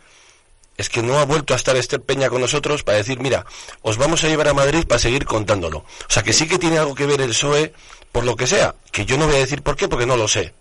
es 0.76 0.90
que 0.90 1.02
no 1.02 1.18
ha 1.18 1.24
vuelto 1.24 1.54
a 1.54 1.56
estar 1.56 1.76
Esther 1.76 2.02
Peña 2.02 2.28
con 2.28 2.40
nosotros 2.40 2.82
para 2.82 2.98
decir, 2.98 3.18
mira, 3.18 3.46
os 3.82 3.96
vamos 3.96 4.22
a 4.24 4.28
llevar 4.28 4.48
a 4.48 4.54
Madrid 4.54 4.86
para 4.86 4.98
seguir 4.98 5.24
contándolo. 5.24 5.78
O 5.78 6.10
sea, 6.10 6.22
que 6.22 6.32
sí 6.32 6.46
que 6.46 6.58
tiene 6.58 6.78
algo 6.78 6.94
que 6.94 7.06
ver 7.06 7.20
el 7.20 7.30
PSOE 7.30 7.72
por 8.12 8.24
lo 8.24 8.36
que 8.36 8.46
sea, 8.46 8.74
que 8.92 9.06
yo 9.06 9.16
no 9.16 9.26
voy 9.26 9.36
a 9.36 9.40
decir 9.40 9.62
por 9.62 9.76
qué, 9.76 9.88
porque 9.88 10.06
no 10.06 10.16
lo 10.16 10.28
sé. 10.28 10.52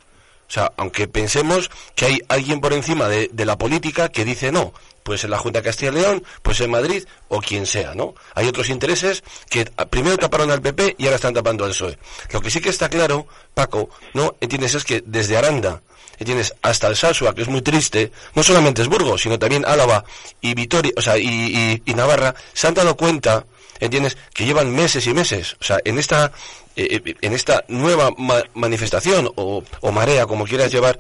Sea, 0.56 0.72
aunque 0.78 1.10
pensemos 1.10 1.70
que 1.96 2.06
hay 2.06 2.22
alguien 2.30 2.62
por 2.62 2.72
encima 2.72 3.10
de, 3.10 3.30
la 3.44 3.58
política 3.58 4.08
que 4.08 4.24
dice 4.24 4.54
no, 4.54 4.72
pues 5.04 5.26
en 5.26 5.32
la 5.32 5.38
Junta 5.38 5.60
de 5.60 5.66
Castilla 5.66 5.92
y 5.92 5.96
León, 5.96 6.24
pues 6.44 6.62
en 6.62 6.72
Madrid 6.72 7.04
o 7.28 7.42
quien 7.42 7.66
sea, 7.66 7.94
¿no? 7.94 8.16
Hay 8.36 8.48
otros 8.48 8.70
intereses 8.70 9.22
que 9.50 9.66
primero 9.90 10.18
taparon 10.18 10.52
al 10.52 10.62
PP 10.62 10.96
y 10.98 11.04
ahora 11.04 11.18
están 11.18 11.34
tapando 11.34 11.66
al 11.66 11.72
PSOE. 11.72 12.00
Lo 12.32 12.40
que 12.40 12.50
sí 12.50 12.62
que 12.62 12.70
está 12.70 12.88
claro, 12.88 13.28
Paco, 13.54 13.90
¿no? 14.14 14.38
Entiendes, 14.40 14.76
es 14.76 14.86
que 14.86 15.04
desde 15.06 15.36
Aranda 15.36 15.82
tienes 16.24 16.56
hasta 16.62 16.88
el 16.88 16.96
Sasua, 16.96 17.36
que 17.36 17.42
es 17.42 17.50
muy 17.50 17.62
triste, 17.62 18.14
no 18.34 18.42
solamente 18.42 18.82
es 18.82 18.88
Burgos, 18.88 19.24
sino 19.24 19.38
también 19.38 19.66
Álava 19.66 20.06
y 20.40 20.54
Vitoria, 20.54 20.94
o 20.96 21.02
sea, 21.02 21.18
y, 21.18 21.84
Navarra, 21.88 22.34
se 22.54 22.68
han 22.68 22.76
dado 22.76 22.96
cuenta, 22.96 23.46
¿entiendes?, 23.80 24.18
que 24.34 24.46
llevan 24.46 24.74
meses 24.74 25.06
y 25.08 25.14
meses, 25.14 25.56
o 25.60 25.64
sea, 25.64 25.80
en 25.86 25.98
esta, 25.98 26.32
eh, 26.76 27.02
eh, 27.06 27.16
en 27.22 27.34
esta 27.34 27.64
nueva 27.68 28.12
manifestación 28.54 29.32
o, 29.36 29.64
marea, 29.92 30.26
como 30.26 30.46
quieras 30.46 30.72
llevar, 30.72 31.00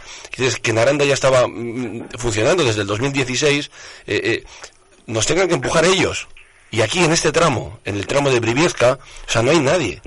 que 0.61 0.73
Naranda 0.73 1.05
ya 1.05 1.13
estaba 1.13 1.47
mm, 1.47 2.09
funcionando 2.17 2.63
desde 2.63 2.81
el 2.81 2.87
2016, 2.87 3.71
eh, 4.07 4.43
nos 5.07 5.25
tengan 5.25 5.47
que 5.47 5.55
empujar 5.55 5.85
ellos. 5.85 6.27
Y 6.71 6.81
aquí 6.81 7.03
en 7.03 7.11
este 7.13 7.31
tramo, 7.31 7.79
en 7.85 7.95
el 7.95 8.07
tramo 8.07 8.29
de 8.29 8.39
Briviesca, 8.39 8.99
o 9.27 9.31
sea, 9.31 9.41
no 9.41 9.51
hay 9.51 9.59
nadie. 9.59 10.01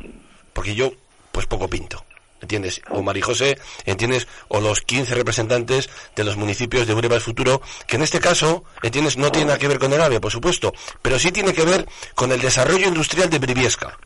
Porque 0.52 0.74
yo, 0.74 0.92
pues 1.32 1.46
poco 1.46 1.68
pinto. 1.68 2.04
¿Entiendes? 2.40 2.80
O 2.90 3.02
Marijose, 3.02 3.58
¿entiendes? 3.84 4.26
O 4.48 4.60
los 4.60 4.80
15 4.80 5.14
representantes 5.14 5.88
de 6.14 6.24
los 6.24 6.36
municipios 6.36 6.86
de 6.86 6.94
Ureba 6.94 7.14
del 7.14 7.22
Futuro, 7.22 7.60
que 7.86 7.96
en 7.96 8.02
este 8.02 8.20
caso, 8.20 8.64
¿entiendes? 8.82 9.16
No 9.16 9.30
tiene 9.30 9.46
nada 9.46 9.58
que 9.58 9.68
ver 9.68 9.78
con 9.78 9.92
el 9.92 10.00
AVE, 10.00 10.20
por 10.20 10.32
supuesto, 10.32 10.72
pero 11.02 11.18
sí 11.18 11.32
tiene 11.32 11.52
que 11.52 11.64
ver 11.64 11.86
con 12.14 12.32
el 12.32 12.40
desarrollo 12.40 12.88
industrial 12.88 13.30
de 13.30 13.38
Briviesca. 13.38 13.98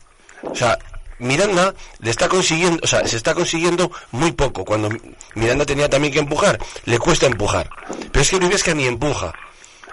O 0.43 0.55
sea, 0.55 0.77
Miranda 1.19 1.73
le 1.99 2.09
está 2.09 2.27
consiguiendo, 2.27 2.79
o 2.83 2.87
sea, 2.87 3.05
se 3.07 3.17
está 3.17 3.33
consiguiendo 3.33 3.91
muy 4.11 4.31
poco. 4.31 4.65
Cuando 4.65 4.89
Miranda 5.35 5.65
tenía 5.65 5.89
también 5.89 6.13
que 6.13 6.19
empujar, 6.19 6.59
le 6.85 6.99
cuesta 6.99 7.25
empujar. 7.25 7.69
Pero 8.11 8.21
es 8.21 8.29
que 8.29 8.37
Briviesca 8.37 8.73
ni 8.73 8.85
empuja. 8.85 9.33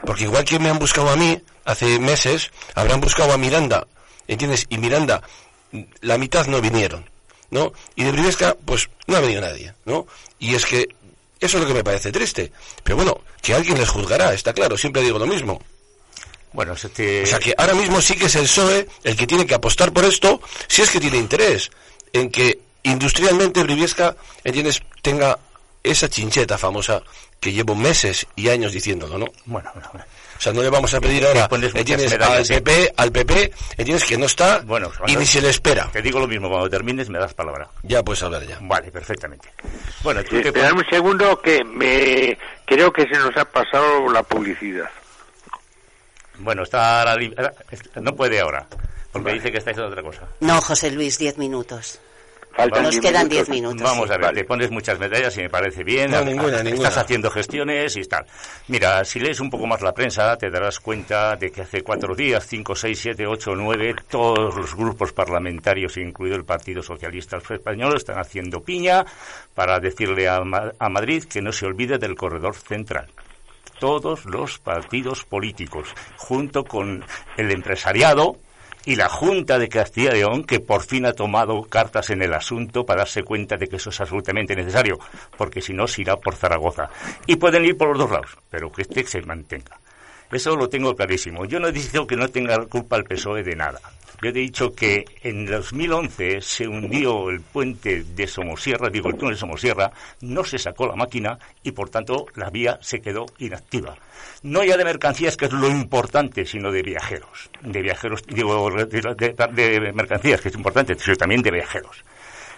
Porque 0.05 0.25
igual 0.25 0.45
que 0.45 0.59
me 0.59 0.71
han 0.71 0.79
buscado 0.79 1.11
a 1.11 1.17
mí 1.17 1.41
hace 1.65 1.99
meses, 1.99 2.51
habrán 2.75 3.01
buscado 3.01 3.33
a 3.33 3.39
Miranda, 3.39 3.87
¿entiendes? 4.27 4.67
Y 4.71 4.79
Miranda, 4.79 5.23
la 6.01 6.19
mitad 6.19 6.47
no 6.47 6.61
vinieron. 6.61 7.09
¿No? 7.51 7.73
Y 7.97 8.05
de 8.05 8.13
Briviesca, 8.13 8.57
pues 8.65 8.89
no 9.07 9.17
ha 9.17 9.21
venido 9.21 9.41
nadie, 9.41 9.75
¿no? 9.85 10.07
Y 10.39 10.55
es 10.55 10.65
que 10.65 10.89
Eso 11.41 11.57
es 11.57 11.63
lo 11.63 11.69
que 11.69 11.75
me 11.75 11.83
parece 11.83 12.13
triste. 12.13 12.53
Pero 12.85 12.97
bueno, 12.97 13.19
que 13.41 13.55
alguien 13.55 13.79
les 13.79 13.89
juzgará, 13.89 14.35
está 14.35 14.53
claro, 14.53 14.77
siempre 14.77 15.03
digo 15.03 15.19
lo 15.19 15.27
mismo. 15.27 15.61
Bueno, 16.53 16.75
este... 16.75 17.23
O 17.23 17.27
sea 17.27 17.39
que 17.39 17.55
ahora 17.57 17.75
mismo 17.75 18.01
sí 18.01 18.15
que 18.15 18.27
es 18.27 18.35
el 18.35 18.43
PSOE 18.43 18.87
el 19.05 19.17
que 19.17 19.27
tiene 19.27 19.47
que 19.47 19.55
apostar 19.55 19.93
por 19.93 20.05
esto, 20.05 20.43
si 20.69 20.83
es 20.83 20.91
que 20.91 21.01
tiene 21.01 21.17
interés 21.17 21.71
en 22.13 22.31
que 22.31 22.59
industrialmente 22.83 23.63
Briviesca, 23.63 24.17
¿entiendes?, 24.45 24.83
tenga 25.01 25.39
esa 25.83 26.09
chincheta 26.11 26.59
famosa 26.59 27.03
que 27.39 27.53
llevo 27.53 27.75
meses 27.75 28.27
y 28.37 28.51
años 28.51 28.73
diciéndolo, 28.73 29.17
¿no? 29.17 29.27
Bueno, 29.47 29.71
bueno, 29.73 29.89
bueno. 29.93 30.07
O 30.41 30.43
sea, 30.43 30.55
no 30.55 30.63
le 30.63 30.71
vamos 30.71 30.95
a 30.95 31.03
pedir 31.03 31.27
ahora, 31.27 31.47
¿entiendes?, 31.75 32.15
al 32.15 32.41
¿eh? 32.41 32.45
PP, 32.49 32.95
al 32.97 33.13
PP, 33.13 33.53
¿entiendes?, 33.77 34.05
que 34.09 34.17
no 34.17 34.25
está 34.25 34.61
Bueno, 34.61 34.91
y 35.07 35.15
ni 35.15 35.27
se 35.27 35.43
le 35.43 35.51
espera. 35.51 35.91
Te 35.93 36.01
digo 36.01 36.19
lo 36.19 36.27
mismo, 36.27 36.49
cuando 36.49 36.71
termines 36.71 37.11
me 37.11 37.19
das 37.19 37.35
palabra. 37.35 37.69
Ya 37.83 38.03
puedes 38.03 38.23
hablar 38.23 38.47
ya. 38.47 38.57
Vale, 38.63 38.91
perfectamente. 38.91 39.51
Bueno, 40.03 40.25
tú 40.25 40.41
te 40.41 40.51
pones- 40.51 40.73
un 40.73 40.85
segundo 40.91 41.43
que 41.43 41.63
me 41.63 42.39
creo 42.65 42.91
que 42.91 43.03
se 43.03 43.19
nos 43.19 43.37
ha 43.37 43.45
pasado 43.45 44.11
la 44.11 44.23
publicidad. 44.23 44.89
Bueno, 46.39 46.63
está 46.63 47.05
la 47.05 47.53
no 47.97 48.17
puede 48.17 48.41
ahora, 48.41 48.67
porque 49.13 49.35
dice 49.35 49.53
que 49.53 49.59
está 49.59 49.73
haciendo 49.73 49.91
otra 49.91 50.03
cosa. 50.03 50.23
No, 50.41 50.59
José 50.63 50.91
Luis, 50.91 51.19
diez 51.19 51.37
minutos. 51.37 52.01
Faltan 52.53 52.83
Nos 52.83 52.91
diez 52.93 53.03
quedan 53.03 53.29
minutos. 53.29 53.31
diez 53.31 53.49
minutos. 53.49 53.83
Vamos 53.83 54.07
sí. 54.09 54.13
a 54.13 54.17
ver, 54.17 54.27
Vale. 54.27 54.41
te 54.41 54.45
pones 54.47 54.71
muchas 54.71 54.99
medallas 54.99 55.37
y 55.37 55.41
me 55.43 55.49
parece 55.49 55.85
bien. 55.85 56.11
No, 56.11 56.23
ninguna, 56.25 56.63
ninguna. 56.63 56.89
Estás 56.89 56.99
haciendo 57.05 57.31
gestiones 57.31 57.97
y 57.97 58.03
tal. 58.03 58.27
Mira, 58.69 59.05
si 59.05 59.21
lees 59.21 59.41
un 59.41 59.49
poco 59.51 59.67
más 59.67 59.81
la 59.83 59.93
prensa, 59.93 60.37
te 60.37 60.51
darás 60.51 60.81
cuenta 60.81 61.37
de 61.37 61.51
que 61.51 61.63
hace 61.63 61.83
cuatro 61.83 62.15
días, 62.15 62.47
cinco, 62.47 62.75
seis, 62.75 62.99
siete, 63.01 63.27
ocho, 63.27 63.55
nueve, 63.55 63.95
todos 64.11 64.55
los 64.57 64.75
grupos 64.75 65.13
parlamentarios, 65.13 65.97
incluido 65.97 66.37
el 66.37 66.45
Partido 66.45 66.83
Socialista 66.83 67.39
Español, 67.39 67.97
están 67.97 68.19
haciendo 68.19 68.61
piña 68.61 69.05
para 69.55 69.79
decirle 69.79 70.29
a, 70.29 70.41
Ma- 70.41 70.73
a 70.79 70.89
Madrid 70.89 71.25
que 71.25 71.41
no 71.41 71.53
se 71.53 71.67
olvide 71.67 71.99
del 71.99 72.15
corredor 72.17 72.55
central 72.57 73.07
todos 73.79 74.27
los 74.27 74.59
partidos 74.59 75.25
políticos, 75.25 75.89
junto 76.19 76.65
con 76.65 77.03
el 77.39 77.51
empresariado 77.51 78.37
y 78.85 78.97
la 78.97 79.09
Junta 79.09 79.59
de 79.59 79.69
Castilla 79.69 80.11
y 80.11 80.19
León, 80.19 80.45
que 80.45 80.61
por 80.61 80.83
fin 80.83 81.07
ha 81.07 81.13
tomado 81.13 81.63
cartas 81.65 82.11
en 82.11 82.23
el 82.23 82.35
asunto 82.35 82.85
para 82.85 83.01
darse 83.01 83.23
cuenta 83.23 83.57
de 83.57 83.69
que 83.69 83.77
eso 83.77 83.91
es 83.91 84.01
absolutamente 84.01 84.57
necesario, 84.57 84.99
porque 85.37 85.61
si 85.61 85.73
no 85.73 85.87
se 85.87 86.03
irá 86.03 86.17
por 86.17 86.37
Zaragoza. 86.37 86.91
Y 87.27 87.37
pueden 87.37 87.65
ir 87.65 87.77
por 87.77 87.89
los 87.89 87.99
dos 87.99 88.11
lados, 88.11 88.37
pero 88.51 88.71
que 88.73 88.83
este 88.83 89.05
se 89.05 89.23
mantenga. 89.23 89.79
Eso 90.33 90.55
lo 90.55 90.69
tengo 90.69 90.95
clarísimo. 90.95 91.45
Yo 91.45 91.59
no 91.59 91.69
he 91.69 91.73
dicho 91.73 92.07
que 92.07 92.17
no 92.17 92.29
tenga 92.29 92.65
culpa 92.67 92.97
el 92.97 93.05
PSOE 93.05 93.43
de 93.43 93.57
nada. 93.57 93.81
Yo 94.23 94.29
he 94.29 94.33
dicho 94.33 94.73
que 94.75 95.05
en 95.23 95.47
2011 95.47 96.41
se 96.43 96.69
hundió 96.69 97.31
el 97.31 97.41
puente 97.41 98.03
de 98.03 98.27
Somosierra, 98.27 98.91
digo 98.91 99.09
el 99.09 99.17
túnel 99.17 99.35
de 99.35 99.41
Somosierra, 99.41 99.91
no 100.21 100.45
se 100.45 100.59
sacó 100.59 100.87
la 100.87 100.95
máquina 100.95 101.39
y 101.63 101.73
por 101.73 101.89
tanto 101.89 102.27
la 102.35 102.51
vía 102.51 102.79
se 102.83 103.01
quedó 103.01 103.25
inactiva. 103.39 103.97
No 104.43 104.63
ya 104.63 104.77
de 104.77 104.85
mercancías, 104.85 105.37
que 105.37 105.47
es 105.47 105.53
lo 105.53 105.69
importante, 105.69 106.45
sino 106.45 106.71
de 106.71 106.83
viajeros. 106.83 107.49
De 107.63 107.81
viajeros, 107.83 108.23
digo, 108.27 108.71
de, 108.71 108.85
de- 108.85 109.81
de 109.81 109.93
mercancías, 109.93 110.41
que 110.41 110.49
es 110.49 110.55
importante, 110.55 110.95
sino 110.99 111.17
también 111.17 111.41
de 111.43 111.51
viajeros. 111.51 112.05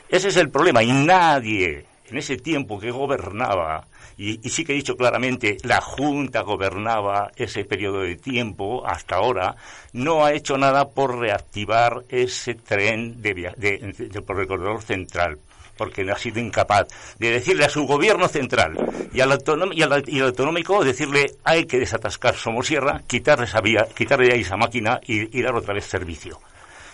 Ese 0.09 0.29
es 0.29 0.37
el 0.37 0.51
problema 0.51 0.83
y 0.83 0.90
nadie 0.92 1.85
en 2.12 2.18
ese 2.18 2.37
tiempo 2.37 2.79
que 2.79 2.90
gobernaba, 2.90 3.87
y, 4.16 4.38
sí 4.51 4.64
que 4.64 4.72
he 4.72 4.77
dicho 4.77 4.96
claramente, 4.96 5.57
la 5.64 5.81
Junta 5.81 6.42
gobernaba 6.42 7.33
ese 7.35 7.64
periodo 7.64 8.03
de 8.03 8.16
tiempo 8.16 8.87
hasta 8.87 9.16
ahora, 9.16 9.57
no 9.94 10.25
ha 10.25 10.33
hecho 10.33 10.57
nada 10.59 10.88
por 10.90 11.18
reactivar 11.18 12.05
ese 12.09 12.55
tren 12.55 13.20
de, 13.22 13.35
de- 13.57 13.94
de- 14.09 14.22
por 14.22 14.38
el 14.40 14.46
corredor 14.46 14.83
central 14.83 15.38
porque 15.75 16.03
ha 16.09 16.18
sido 16.18 16.38
incapaz 16.38 16.87
de 17.18 17.31
decirle 17.31 17.64
a 17.64 17.68
su 17.68 17.87
gobierno 17.87 18.29
central 18.29 18.77
y 19.12 19.20
al, 19.20 19.37
y 19.72 19.79
y 19.79 20.20
al 20.20 20.27
autonómico 20.27 20.85
decirle 20.85 21.33
hay 21.44 21.64
que 21.64 21.79
desatascar 21.79 22.37
Somosierra, 22.37 23.01
quitar 23.07 23.42
esa 23.42 23.61
vía, 23.62 23.88
quitarle 23.96 24.33
ahí 24.33 24.42
esa 24.42 24.59
máquina 24.59 25.01
y, 25.07 25.37
y 25.37 25.42
dar 25.42 25.55
otra 25.57 25.72
vez 25.75 25.87
servicio. 25.87 26.38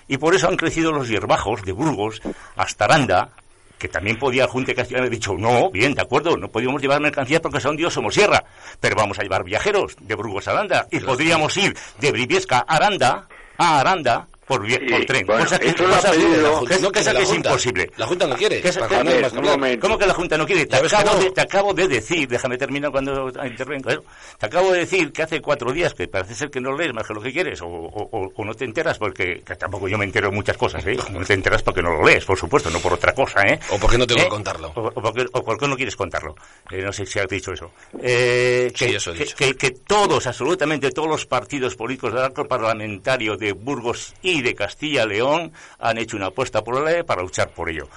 Y 0.06 0.16
por 0.16 0.34
eso 0.34 0.48
han 0.48 0.56
crecido 0.56 0.92
los 0.92 1.08
hierbajos 1.08 1.64
de 1.64 1.72
Burgos 1.72 2.22
hasta 2.56 2.84
Aranda, 2.84 3.30
que 3.78 3.88
también 3.88 4.18
podía 4.18 4.48
Junta 4.48 4.72
de 4.72 4.74
Castilla 4.74 4.98
haber 4.98 5.10
dicho, 5.10 5.34
no, 5.38 5.70
bien, 5.70 5.94
de 5.94 6.02
acuerdo, 6.02 6.36
no 6.36 6.48
podíamos 6.48 6.82
llevar 6.82 7.00
mercancías 7.00 7.40
porque 7.40 7.60
son 7.60 7.76
Dios 7.76 7.94
Somosierra, 7.94 8.44
pero 8.80 8.96
vamos 8.96 9.18
a 9.18 9.22
llevar 9.22 9.44
viajeros 9.44 9.96
de 10.00 10.14
Burgos 10.14 10.48
a 10.48 10.52
Aranda 10.52 10.86
y 10.90 11.00
podríamos 11.00 11.56
ir 11.56 11.76
de 12.00 12.12
Briviesca 12.12 12.64
a 12.66 12.76
Aranda, 12.76 13.28
a 13.56 13.80
Aranda, 13.80 14.28
por, 14.48 14.66
Sí, 14.68 14.78
por 14.90 15.04
tren. 15.04 15.26
bueno, 15.26 15.44
cosa 15.44 15.58
que, 15.58 15.68
eso 15.68 15.82
lo 15.86 15.94
ha 15.94 15.96
cosa- 15.98 16.10
pedido 16.10 16.28
la 16.30 16.36
cosa- 16.36 16.78
No, 16.78 16.90
la 16.90 16.92
que 16.92 16.98
es 17.22 17.28
Junta. 17.28 17.48
imposible. 17.50 17.90
La 17.96 18.06
Junta 18.06 18.26
no 18.26 18.36
quiere. 18.36 18.60
¿Qué 18.60 18.68
es- 18.68 18.78
para 18.78 18.88
qué- 18.88 18.94
que 19.08 19.20
más 19.20 19.32
que 19.32 19.38
un. 19.38 19.78
¿Cómo 19.78 19.98
que 19.98 20.06
la 20.06 20.14
Junta 20.14 20.38
no 20.38 20.46
quiere? 20.46 20.66
Te 20.66 20.80
que 20.80 20.86
acabo, 20.86 21.12
no. 21.14 21.18
de, 21.20 21.30
te 21.30 21.40
acabo 21.40 21.74
de 21.74 21.88
decir, 21.88 22.26
déjame 22.28 22.56
terminar 22.58 22.90
cuando 22.90 23.28
intervengo, 23.44 23.90
¿eh? 23.90 24.00
te 24.38 24.46
acabo 24.46 24.72
de 24.72 24.80
decir 24.80 25.12
que 25.12 25.22
hace 25.22 25.40
cuatro 25.40 25.72
días, 25.72 25.94
que 25.94 26.08
parece 26.08 26.34
ser 26.34 26.50
que 26.50 26.60
no 26.60 26.76
lees 26.76 26.92
más 26.94 27.06
que 27.06 27.14
lo 27.14 27.20
que 27.20 27.32
quieres, 27.32 27.60
o, 27.62 27.66
o- 27.66 28.08
o- 28.10 28.32
o 28.34 28.44
no 28.44 28.54
te 28.54 28.64
enteras, 28.64 28.98
porque 28.98 29.42
que 29.44 29.56
tampoco 29.56 29.86
yo 29.88 29.98
me 29.98 30.04
entero 30.04 30.30
de 30.30 30.34
muchas 30.34 30.56
cosas, 30.56 30.84
¿eh? 30.86 30.96
No 31.12 31.24
te 31.24 31.34
enteras 31.34 31.62
porque 31.62 31.82
no 31.82 31.90
lo 31.90 32.04
lees, 32.06 32.24
por 32.24 32.38
supuesto, 32.38 32.70
no 32.70 32.78
por 32.80 32.94
otra 32.94 33.12
cosa, 33.12 33.42
¿eh? 33.42 33.58
O 33.70 33.78
porque 33.78 33.98
no 33.98 34.06
tengo 34.06 34.20
¿Eh? 34.20 34.24
que 34.24 34.30
contarlo. 34.30 34.72
O, 34.74 34.86
o 34.88 34.92
porque, 35.02 35.26
o 35.32 35.44
porque 35.44 35.68
no 35.68 35.76
quieres 35.76 35.94
contarlo. 35.96 36.34
Eh, 36.70 36.82
no 36.82 36.92
sé 36.92 37.04
si 37.06 37.18
has 37.18 37.28
dicho 37.28 37.52
eso. 37.52 37.70
Eh, 38.00 38.72
Sí, 38.74 38.86
que, 38.86 38.96
eso 38.96 39.10
he 39.12 39.14
que- 39.14 39.24
dicho. 39.24 39.36
que- 39.36 39.54
que 39.56 39.70
todos, 39.72 40.26
absolutamente 40.26 40.90
todos 40.90 41.08
los 41.08 41.26
partidos 41.26 41.74
políticos 41.76 42.12
del 42.14 42.22
arco 42.22 42.46
parlamentario 42.46 43.36
de 43.36 43.52
Burgos 43.52 44.14
y 44.22 44.37
de 44.42 44.54
Castilla 44.54 45.04
y 45.04 45.08
León 45.08 45.52
han 45.78 45.98
hecho 45.98 46.16
una 46.16 46.26
apuesta 46.26 46.62
por 46.62 46.74
la 46.74 46.90
ley 46.90 47.02
para 47.02 47.22
luchar 47.22 47.50
por 47.50 47.68
ello. 47.68 47.88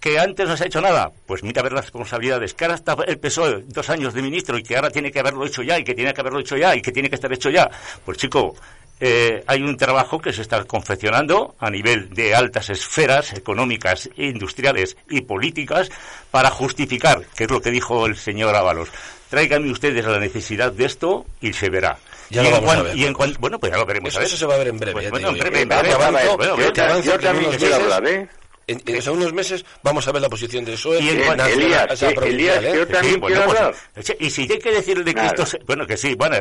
¿Que 0.00 0.18
antes 0.18 0.48
no 0.48 0.56
se 0.56 0.64
ha 0.64 0.66
hecho 0.66 0.80
nada? 0.80 1.12
Pues 1.26 1.42
mira 1.42 1.62
ver 1.62 1.74
las 1.74 1.84
responsabilidades. 1.84 2.54
Que 2.54 2.64
ahora 2.64 2.76
está 2.76 2.96
el 3.06 3.18
PSOE 3.18 3.64
dos 3.66 3.90
años 3.90 4.14
de 4.14 4.22
ministro 4.22 4.56
y 4.56 4.62
que 4.62 4.76
ahora 4.76 4.90
tiene 4.90 5.12
que 5.12 5.20
haberlo 5.20 5.44
hecho 5.44 5.62
ya 5.62 5.78
y 5.78 5.84
que 5.84 5.94
tiene 5.94 6.14
que 6.14 6.20
haberlo 6.22 6.40
hecho 6.40 6.56
ya 6.56 6.74
y 6.74 6.80
que 6.80 6.90
tiene 6.90 7.10
que 7.10 7.16
estar 7.16 7.30
hecho 7.30 7.50
ya. 7.50 7.70
Pues 8.02 8.16
chico, 8.16 8.56
eh, 8.98 9.44
hay 9.46 9.62
un 9.62 9.76
trabajo 9.76 10.18
que 10.18 10.32
se 10.32 10.40
está 10.42 10.64
confeccionando 10.64 11.54
a 11.58 11.70
nivel 11.70 12.10
de 12.10 12.34
altas 12.34 12.70
esferas 12.70 13.34
económicas, 13.34 14.08
industriales 14.16 14.96
y 15.08 15.22
políticas 15.22 15.90
para 16.30 16.50
justificar, 16.50 17.24
que 17.34 17.44
es 17.44 17.50
lo 17.50 17.60
que 17.60 17.70
dijo 17.70 18.06
el 18.06 18.16
señor 18.16 18.54
Ábalos. 18.54 18.88
Tráiganme 19.30 19.70
ustedes 19.70 20.04
la 20.04 20.18
necesidad 20.18 20.72
de 20.72 20.84
esto 20.84 21.24
y 21.40 21.52
se 21.52 21.70
verá. 21.70 21.98
Ya 22.30 22.42
y 22.42 22.44
lo 22.50 22.56
en 22.56 22.64
vamos 22.64 22.76
a 22.76 22.82
ver. 22.82 22.96
y 22.96 23.04
en 23.04 23.12
cuan- 23.14 23.36
bueno, 23.40 23.58
pues 23.58 23.72
ya 23.72 23.78
lo 23.78 23.86
veremos. 23.86 24.08
Eso, 24.10 24.18
a 24.18 24.20
ver. 24.20 24.26
eso 24.28 24.36
se 24.36 24.46
va 24.46 24.54
a 24.54 24.58
ver 24.58 24.68
en 24.68 24.78
breve. 24.78 24.92
Pues 24.92 25.10
bueno, 25.10 25.28
en 25.28 25.38
breve, 25.38 25.60
en 25.62 25.68
breve, 25.68 25.92
avanzo, 25.92 26.36
bueno, 26.36 26.56
yo 27.02 27.18
también 27.18 27.50
quiero 27.52 27.74
hablar, 27.76 28.06
¿eh? 28.06 28.28
En, 28.70 28.82
en- 28.86 29.08
unos 29.10 29.32
meses 29.32 29.64
vamos 29.82 30.06
a 30.06 30.12
ver 30.12 30.22
la 30.22 30.28
posición 30.28 30.64
del 30.64 30.74
PSOE. 30.76 31.00
Y 31.00 31.08
en 31.10 31.16
cuanto- 31.24 31.42
nacional, 31.44 31.64
Elías, 31.64 31.86
o 31.90 31.96
sea, 31.96 32.08
que- 32.10 32.14
provincial, 32.14 32.58
Elías, 32.58 32.74
¿eh? 32.74 32.78
yo 32.78 32.86
también 32.86 33.20
bueno, 33.20 33.36
quiero 33.36 33.50
pues, 33.50 33.60
hablar. 33.60 33.74
sí, 34.02 34.12
y 34.20 34.30
si 34.30 34.42
hay 34.42 34.58
que 34.58 34.70
decirle 34.70 35.12
Nada. 35.12 35.26
esto 35.28 35.46
se- 35.46 35.58
bueno 35.66 35.86
que 35.86 35.96
sí 35.96 36.14
bueno 36.14 36.36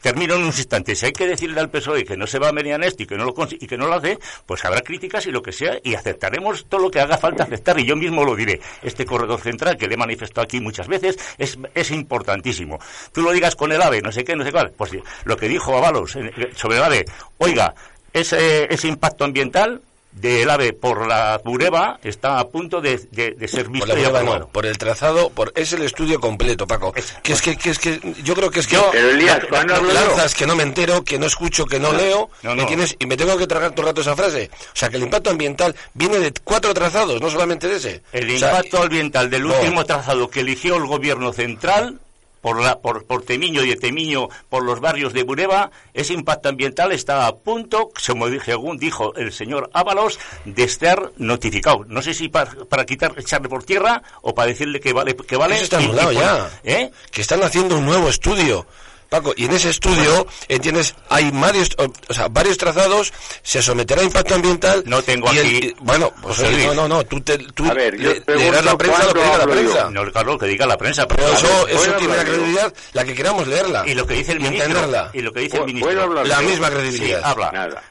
termino 0.00 0.34
en 0.34 0.40
un 0.42 0.46
instante 0.46 0.94
si 0.94 1.06
hay 1.06 1.12
que 1.12 1.26
decirle 1.26 1.60
al 1.60 1.70
PSOE 1.70 2.04
que 2.04 2.16
no 2.16 2.26
se 2.26 2.38
va 2.38 2.48
a 2.48 2.52
menear 2.52 2.82
esto 2.84 3.02
y 3.02 3.06
que 3.06 3.16
no 3.16 3.24
lo 3.24 3.34
y 3.50 3.66
que 3.66 3.76
no 3.76 3.86
lo 3.88 3.94
hace 3.94 4.18
pues 4.46 4.64
habrá 4.64 4.80
críticas 4.82 5.26
y 5.26 5.30
lo 5.30 5.42
que 5.42 5.52
sea 5.52 5.78
y 5.82 5.94
aceptaremos 5.94 6.66
todo 6.68 6.82
lo 6.82 6.90
que 6.90 7.00
haga 7.00 7.18
falta 7.18 7.44
aceptar 7.44 7.78
y 7.80 7.84
yo 7.86 7.96
mismo 7.96 8.24
lo 8.24 8.36
diré 8.36 8.60
este 8.82 9.04
corredor 9.04 9.40
central 9.40 9.76
que 9.76 9.86
le 9.88 9.94
he 9.94 9.96
manifestado 9.98 10.44
aquí 10.44 10.60
muchas 10.60 10.86
veces 10.88 11.18
es, 11.38 11.58
es 11.74 11.90
importantísimo 11.90 12.78
tú 13.12 13.22
lo 13.22 13.32
digas 13.32 13.56
con 13.56 13.72
el 13.72 13.82
AVE 13.82 14.00
no 14.02 14.12
sé 14.12 14.24
qué 14.24 14.36
no 14.36 14.44
sé 14.44 14.52
cuál 14.52 14.70
pues 14.76 14.92
lo 15.24 15.36
que 15.36 15.48
dijo 15.48 15.76
Avalos 15.76 16.16
sobre 16.56 16.76
el 16.76 16.82
AVE 16.82 17.04
oiga 17.38 17.74
ese, 18.12 18.72
ese 18.72 18.88
impacto 18.88 19.24
ambiental 19.24 19.80
del 20.12 20.50
AVE 20.50 20.72
por 20.72 21.06
la 21.06 21.40
Bureba 21.44 22.00
está 22.02 22.40
a 22.40 22.48
punto 22.48 22.80
de, 22.80 22.98
de- 23.12 23.32
de 23.32 23.48
ser 23.48 23.64
Por 23.66 23.72
visto 23.72 23.94
la 23.94 24.22
no, 24.22 24.48
por 24.48 24.66
el 24.66 24.76
trazado, 24.76 25.30
por 25.30 25.52
es 25.54 25.72
el 25.72 25.82
estudio 25.82 26.18
completo, 26.20 26.66
Paco. 26.66 26.92
Es- 26.96 27.12
Que 27.22 27.34
es 27.34 27.42
que, 27.42 27.56
que 27.56 27.70
es 27.70 27.78
que 27.78 28.00
yo 28.24 28.34
creo 28.34 28.50
que 28.50 28.60
es 28.60 28.66
que 28.66 28.74
Yo- 28.76 28.88
Pero 28.90 29.10
Elías, 29.10 29.42
la- 29.44 29.48
¿cuándo 29.48 29.72
la- 29.74 29.78
hablo 29.78 29.92
la- 29.92 30.00
yo? 30.00 30.06
lanzas 30.08 30.34
que 30.34 30.46
no 30.46 30.56
me 30.56 30.62
entero, 30.64 31.04
que 31.04 31.18
no 31.18 31.26
escucho, 31.26 31.66
que 31.66 31.78
no 31.78 31.92
leo, 31.92 32.30
no, 32.42 32.50
¿me 32.50 32.56
no. 32.56 32.62
entiendes? 32.62 32.96
Y 32.98 33.06
me 33.06 33.16
tengo 33.16 33.36
que 33.36 33.46
tragar 33.46 33.70
todo 33.72 33.82
el 33.82 33.86
rato 33.88 34.00
esa 34.00 34.16
frase. 34.16 34.50
O 34.54 34.76
sea, 34.76 34.88
que 34.88 34.96
el 34.96 35.04
impacto 35.04 35.30
ambiental 35.30 35.74
viene 35.94 36.18
de 36.18 36.32
cuatro 36.42 36.74
trazados, 36.74 37.20
no 37.20 37.30
solamente 37.30 37.68
de 37.68 37.76
ese. 37.76 38.02
El 38.12 38.34
O 38.34 38.38
sea, 38.38 38.48
impacto 38.50 38.82
ambiental 38.82 39.30
del 39.30 39.46
no. 39.46 39.54
último 39.54 39.84
trazado 39.84 40.28
que 40.28 40.40
eligió 40.40 40.76
el 40.76 40.86
gobierno 40.86 41.32
central 41.32 42.00
por, 42.48 42.62
la, 42.62 42.78
por, 42.80 43.04
por 43.04 43.22
Temiño 43.24 43.62
y 43.62 43.68
de 43.68 43.76
Temiño 43.76 44.28
por 44.48 44.64
los 44.64 44.80
barrios 44.80 45.12
de 45.12 45.22
Bureba, 45.22 45.70
ese 45.92 46.14
impacto 46.14 46.48
ambiental 46.48 46.92
está 46.92 47.26
a 47.26 47.36
punto, 47.36 47.90
según 47.98 48.78
dijo 48.78 49.14
el 49.16 49.32
señor 49.34 49.68
Ábalos, 49.74 50.18
de 50.46 50.62
estar 50.62 51.12
notificado. 51.18 51.84
No 51.88 52.00
sé 52.00 52.14
si 52.14 52.28
para, 52.30 52.50
para 52.64 52.86
quitar, 52.86 53.12
echarle 53.18 53.50
por 53.50 53.64
tierra 53.64 54.02
o 54.22 54.34
para 54.34 54.48
decirle 54.48 54.80
que 54.80 54.94
vale. 54.94 55.14
Que 55.14 55.36
vale 55.36 55.56
Eso 55.56 55.64
está 55.64 55.82
y- 56.10 56.16
ya. 56.16 56.48
¿Eh? 56.64 56.90
Que 57.10 57.20
están 57.20 57.42
haciendo 57.42 57.76
un 57.76 57.84
nuevo 57.84 58.08
estudio. 58.08 58.64
Paco, 59.08 59.32
y 59.36 59.46
en 59.46 59.52
ese 59.52 59.70
estudio, 59.70 60.26
entiendes, 60.48 60.94
hay 61.08 61.30
varios, 61.30 61.70
o, 61.78 62.12
sea, 62.12 62.28
varios 62.28 62.58
trazados, 62.58 63.10
se 63.42 63.62
someterá 63.62 64.02
a 64.02 64.04
impacto 64.04 64.34
ambiental. 64.34 64.82
No 64.84 65.02
tengo 65.02 65.32
y 65.32 65.38
el- 65.38 65.46
aquí- 65.46 65.66
y- 65.68 65.74
bueno, 65.80 66.12
pues 66.20 66.38
oye, 66.40 66.66
no, 66.66 66.74
no, 66.74 66.88
no, 66.88 67.04
tú, 67.04 67.18
te, 67.22 67.38
tú 67.38 67.64
A 67.64 67.72
ver, 67.72 67.96
yo 67.96 68.12
le- 68.12 68.36
leerás 68.36 68.64
la 68.66 68.76
prensa 68.76 69.04
lo 69.06 69.14
que 69.14 69.22
diga 69.22 69.38
la 69.38 69.46
prensa. 69.46 69.90
No, 69.90 70.12
claro, 70.12 70.38
que 70.38 70.46
diga 70.46 70.66
la 70.66 70.76
prensa. 70.76 71.08
Pero 71.08 71.26
eso, 71.26 71.46
ver, 71.64 71.74
eso 71.74 71.84
¿puedo 71.84 71.96
tiene 71.98 72.16
la 72.16 72.24
credibilidad, 72.24 72.74
la 72.92 73.04
que 73.04 73.14
queramos 73.14 73.46
leerla. 73.48 73.84
y 73.86 73.94
lo 73.94 74.06
que 74.06 74.14
dice 74.14 74.32
el 74.32 74.40
y 74.40 74.42
ministro. 74.42 74.66
entenderla. 74.66 75.10
Y 75.14 75.22
lo 75.22 75.32
que 75.32 75.40
dice 75.40 75.56
el 75.56 75.62
¿Puedo 75.62 75.74
ministro. 75.74 76.24
La 76.24 76.42
yo? 76.42 76.48
misma 76.48 76.68
Sí, 76.68 76.74
credibilidad. 76.74 77.20
habla. 77.24 77.50
Nada. 77.52 77.82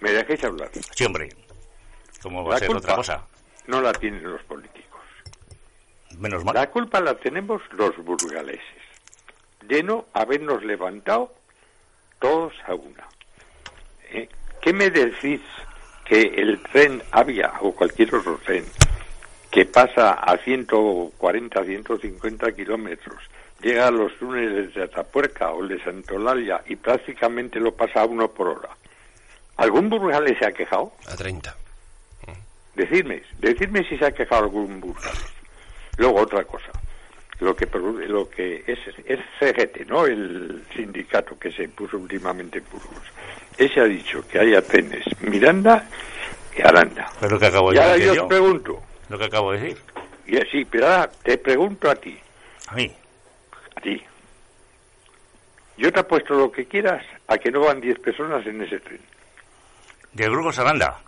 ¿Me 0.00 0.12
dejéis 0.12 0.44
hablar? 0.44 0.70
Sí, 0.94 1.04
hombre. 1.04 1.28
¿Cómo 2.22 2.44
va 2.44 2.50
La 2.50 2.56
a 2.56 2.58
ser 2.60 2.70
otra 2.76 2.94
cosa? 2.94 3.24
no 3.66 3.80
la 3.80 3.92
tienen 3.92 4.22
los 4.22 4.40
políticos. 4.44 5.00
menos 6.16 6.44
mal. 6.44 6.54
La 6.54 6.70
culpa 6.70 7.00
la 7.00 7.14
tenemos 7.14 7.60
los 7.72 7.96
burgaleses, 8.04 8.62
de 9.68 9.82
no 9.82 10.06
habernos 10.14 10.64
levantado 10.64 11.32
todos 12.18 12.54
a 12.66 12.74
una. 12.74 13.06
¿Eh? 14.10 14.28
¿Qué 14.62 14.72
me 14.72 14.90
decís 14.90 15.40
que 16.04 16.22
el 16.22 16.60
tren 16.62 17.02
Avia 17.10 17.52
o 17.60 17.72
cualquier 17.72 18.14
otro 18.14 18.40
tren 18.44 18.64
que 19.50 19.66
pasa 19.66 20.12
a 20.12 20.36
140, 20.38 21.64
150 21.64 22.52
kilómetros, 22.52 23.22
llega 23.60 23.86
a 23.86 23.90
los 23.90 24.16
túneles 24.18 24.74
de 24.74 24.84
Atapuerca 24.84 25.52
o 25.52 25.66
de 25.66 25.82
Santolalia 25.82 26.62
y 26.66 26.76
prácticamente 26.76 27.60
lo 27.60 27.74
pasa 27.74 28.00
a 28.00 28.06
uno 28.06 28.28
por 28.28 28.48
hora? 28.48 28.70
¿Algún 29.58 29.90
burgalés 29.90 30.38
se 30.38 30.46
ha 30.46 30.52
quejado? 30.52 30.92
A 31.06 31.14
30. 31.14 31.54
Decidme, 32.74 33.22
decidme 33.38 33.86
si 33.88 33.98
se 33.98 34.06
ha 34.06 34.12
quejado 34.12 34.44
algún 34.44 34.80
burgalés. 34.80 35.32
Luego 35.98 36.20
otra 36.20 36.44
cosa, 36.44 36.67
lo 37.40 37.54
que 37.54 37.66
lo 38.08 38.28
que 38.28 38.64
es, 38.66 38.78
es 39.06 39.20
CGT, 39.38 39.86
¿no? 39.88 40.06
El 40.06 40.64
sindicato 40.74 41.38
que 41.38 41.52
se 41.52 41.68
puso 41.68 41.96
últimamente 41.98 42.58
en 42.58 42.64
Burgos. 42.70 43.02
Ese 43.56 43.80
ha 43.80 43.84
dicho 43.84 44.26
que 44.28 44.38
haya 44.40 44.60
trenes 44.62 45.04
Miranda 45.20 45.88
y 46.56 46.62
Aranda. 46.62 47.10
Es 47.20 47.30
lo 47.30 47.38
que 47.38 47.46
acabo 47.46 47.72
Y 47.72 47.76
de 47.76 47.80
ahora 47.80 47.92
decir 47.94 48.06
yo 48.08 48.14
yo. 48.14 48.22
os 48.22 48.28
pregunto, 48.28 48.82
Lo 49.08 49.18
que 49.18 49.24
acabo 49.24 49.52
de 49.52 49.60
decir. 49.60 49.78
y 50.26 50.36
así, 50.38 50.64
pero 50.64 50.86
ahora 50.86 51.10
te 51.22 51.38
pregunto 51.38 51.90
a 51.90 51.94
ti, 51.94 52.18
A 52.68 52.74
mí. 52.74 52.92
a 53.76 53.80
ti. 53.80 54.02
Yo 55.76 55.92
te 55.92 56.00
apuesto 56.00 56.34
lo 56.34 56.50
que 56.50 56.66
quieras 56.66 57.04
a 57.28 57.38
que 57.38 57.50
no 57.52 57.60
van 57.60 57.80
10 57.80 58.00
personas 58.00 58.44
en 58.46 58.60
ese 58.62 58.80
tren 58.80 59.00
De 60.12 60.28
Burgos 60.28 60.58
a 60.58 60.62
Aranda. 60.62 61.00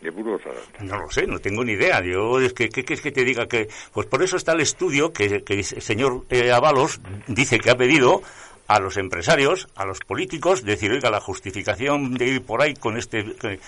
De 0.00 0.10
Burgos. 0.10 0.40
No 0.80 0.98
lo 0.98 1.10
sé, 1.10 1.26
no 1.26 1.38
tengo 1.38 1.64
ni 1.64 1.72
idea. 1.72 2.02
Yo, 2.02 2.40
es 2.40 2.52
que, 2.52 2.68
¿qué 2.68 2.84
quieres 2.84 3.02
que 3.02 3.12
te 3.12 3.24
diga? 3.24 3.46
que 3.46 3.68
Pues 3.92 4.06
por 4.06 4.22
eso 4.22 4.36
está 4.36 4.52
el 4.52 4.60
estudio 4.60 5.12
que, 5.12 5.42
que 5.42 5.54
el 5.54 5.64
señor 5.64 6.24
eh, 6.30 6.52
Avalos 6.52 7.00
dice 7.26 7.58
que 7.58 7.70
ha 7.70 7.76
pedido 7.76 8.22
a 8.70 8.78
los 8.78 8.96
empresarios, 8.98 9.66
a 9.74 9.84
los 9.84 9.98
políticos, 9.98 10.64
decir, 10.64 10.92
oiga, 10.92 11.10
la 11.10 11.18
justificación 11.20 12.14
de 12.14 12.24
ir 12.26 12.42
por 12.42 12.62
ahí 12.62 12.74
con 12.74 12.96
este, 12.96 13.24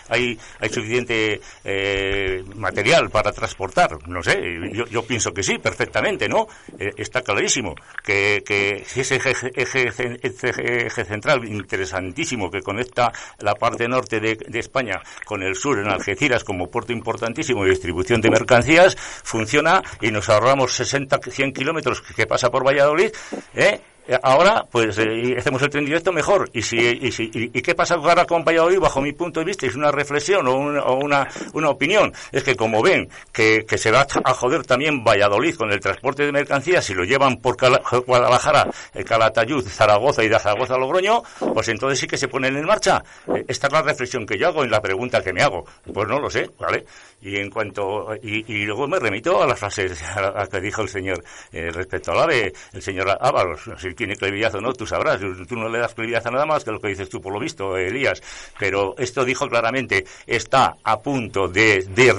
hay, 0.08 0.38
hay 0.60 0.68
suficiente 0.70 1.40
eh, 1.64 2.44
material 2.54 3.10
para 3.10 3.32
transportar, 3.32 4.06
no 4.08 4.22
sé, 4.22 4.40
yo, 4.72 4.86
yo 4.86 5.04
pienso 5.04 5.34
que 5.34 5.42
sí, 5.42 5.58
perfectamente, 5.58 6.28
¿no? 6.28 6.46
Eh, 6.78 6.92
está 6.96 7.22
clarísimo 7.22 7.74
que, 8.04 8.44
que 8.46 8.84
ese 8.94 9.16
eje, 9.16 9.30
eje, 9.54 9.88
eje- 9.88 10.86
eje 10.86 11.04
central 11.04 11.44
interesantísimo 11.46 12.48
que 12.48 12.62
conecta 12.62 13.10
la 13.40 13.56
parte 13.56 13.88
norte 13.88 14.20
de, 14.20 14.36
de 14.36 14.58
España 14.60 15.00
con 15.24 15.42
el 15.42 15.56
sur 15.56 15.80
en 15.80 15.88
Algeciras 15.88 16.44
como 16.44 16.70
puerto 16.70 16.92
importantísimo 16.92 17.64
de 17.64 17.70
distribución 17.70 18.20
de 18.20 18.30
mercancías, 18.30 18.96
funciona 18.96 19.82
y 20.00 20.12
nos 20.12 20.28
ahorramos 20.28 20.74
60, 20.76 21.18
100 21.28 21.52
kilómetros 21.52 22.02
que 22.02 22.26
pasa 22.28 22.50
por 22.50 22.64
Valladolid, 22.64 23.10
¿eh? 23.54 23.80
Eh, 24.08 24.18
Ahora, 24.22 24.64
pues 24.70 24.98
hacemos 24.98 25.62
el 25.62 25.70
tren 25.70 25.84
directo 25.84 26.12
mejor. 26.12 26.50
¿Y, 26.52 26.62
si, 26.62 26.76
y, 26.78 27.12
si, 27.12 27.30
y, 27.32 27.62
qué 27.62 27.74
pasa 27.74 27.94
ahora 27.94 28.24
con 28.24 28.44
Valladolid? 28.44 28.80
Bajo 28.80 29.00
mi 29.00 29.12
punto 29.12 29.40
de 29.40 29.46
vista, 29.46 29.66
es 29.66 29.76
una 29.76 29.90
reflexión 29.92 30.46
o, 30.48 30.56
una, 30.56 30.82
o 30.82 30.94
una, 30.96 31.28
una 31.52 31.70
opinión. 31.70 32.12
Es 32.32 32.42
que 32.42 32.56
como 32.56 32.82
ven 32.82 33.08
que, 33.32 33.64
que 33.66 33.78
se 33.78 33.90
va 33.92 34.06
a 34.24 34.34
joder 34.34 34.64
también 34.66 35.04
Valladolid 35.04 35.54
con 35.54 35.70
el 35.72 35.78
transporte 35.80 36.24
de 36.26 36.32
mercancías, 36.32 36.84
si 36.84 36.94
lo 36.94 37.04
llevan 37.04 37.36
por 37.36 37.56
Cala- 37.56 37.80
Guadalajara, 38.06 38.68
eh, 38.94 39.04
Calatayud, 39.04 39.66
Zaragoza 39.68 40.24
y 40.24 40.28
de 40.28 40.38
Zaragoza 40.38 40.74
a 40.74 40.78
Logroño, 40.78 41.22
pues 41.54 41.68
entonces 41.68 41.98
sí 42.00 42.06
que 42.08 42.16
se 42.18 42.28
ponen 42.28 42.56
en 42.56 42.64
marcha. 42.64 43.02
Eh, 43.34 43.44
Esta 43.46 43.68
es 43.68 43.72
la 43.72 43.82
reflexión 43.82 44.26
que 44.26 44.36
yo 44.36 44.48
hago 44.48 44.64
y 44.64 44.68
la 44.68 44.80
pregunta 44.80 45.22
que 45.22 45.32
me 45.32 45.42
hago. 45.42 45.64
Pues 45.92 46.08
no 46.08 46.18
lo 46.18 46.28
sé, 46.28 46.50
¿vale? 46.58 46.84
Y 47.20 47.36
en 47.36 47.50
cuanto 47.50 48.08
y, 48.20 48.52
y 48.52 48.64
luego 48.64 48.88
me 48.88 48.98
remito 48.98 49.40
a 49.42 49.46
las 49.46 49.58
frases 49.60 50.02
a, 50.16 50.20
la- 50.22 50.42
a 50.42 50.46
que 50.48 50.60
dijo 50.60 50.82
el 50.82 50.88
señor 50.88 51.22
eh, 51.52 51.70
respecto 51.72 52.10
al 52.10 52.18
AVE, 52.20 52.52
el 52.72 52.82
señor 52.82 53.16
Ábalos, 53.20 53.60
tiene 53.94 54.16
credibilidad 54.16 54.54
o 54.54 54.60
no, 54.60 54.72
tú 54.72 54.86
sabrás, 54.86 55.20
tú 55.20 55.56
no 55.56 55.68
le 55.68 55.78
das 55.78 55.94
credibilidad 55.94 56.26
a 56.26 56.30
nada 56.30 56.46
más 56.46 56.64
que 56.64 56.70
lo 56.72 56.80
que 56.80 56.88
dices 56.88 57.08
tú 57.08 57.20
por 57.20 57.32
lo 57.32 57.38
visto, 57.40 57.76
Elías, 57.76 58.22
pero 58.58 58.94
esto 58.98 59.24
dijo 59.24 59.48
claramente, 59.48 60.04
está 60.26 60.76
a 60.84 61.00
punto 61.00 61.48
de, 61.48 61.82
de, 61.84 62.12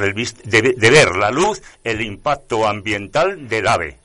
de- 0.43 0.73
de 0.73 0.89
ver 0.89 1.15
la 1.15 1.31
luz 1.31 1.61
el 1.83 2.01
impacto 2.01 2.67
ambiental 2.67 3.47
del 3.47 3.67
AVE. 3.67 3.97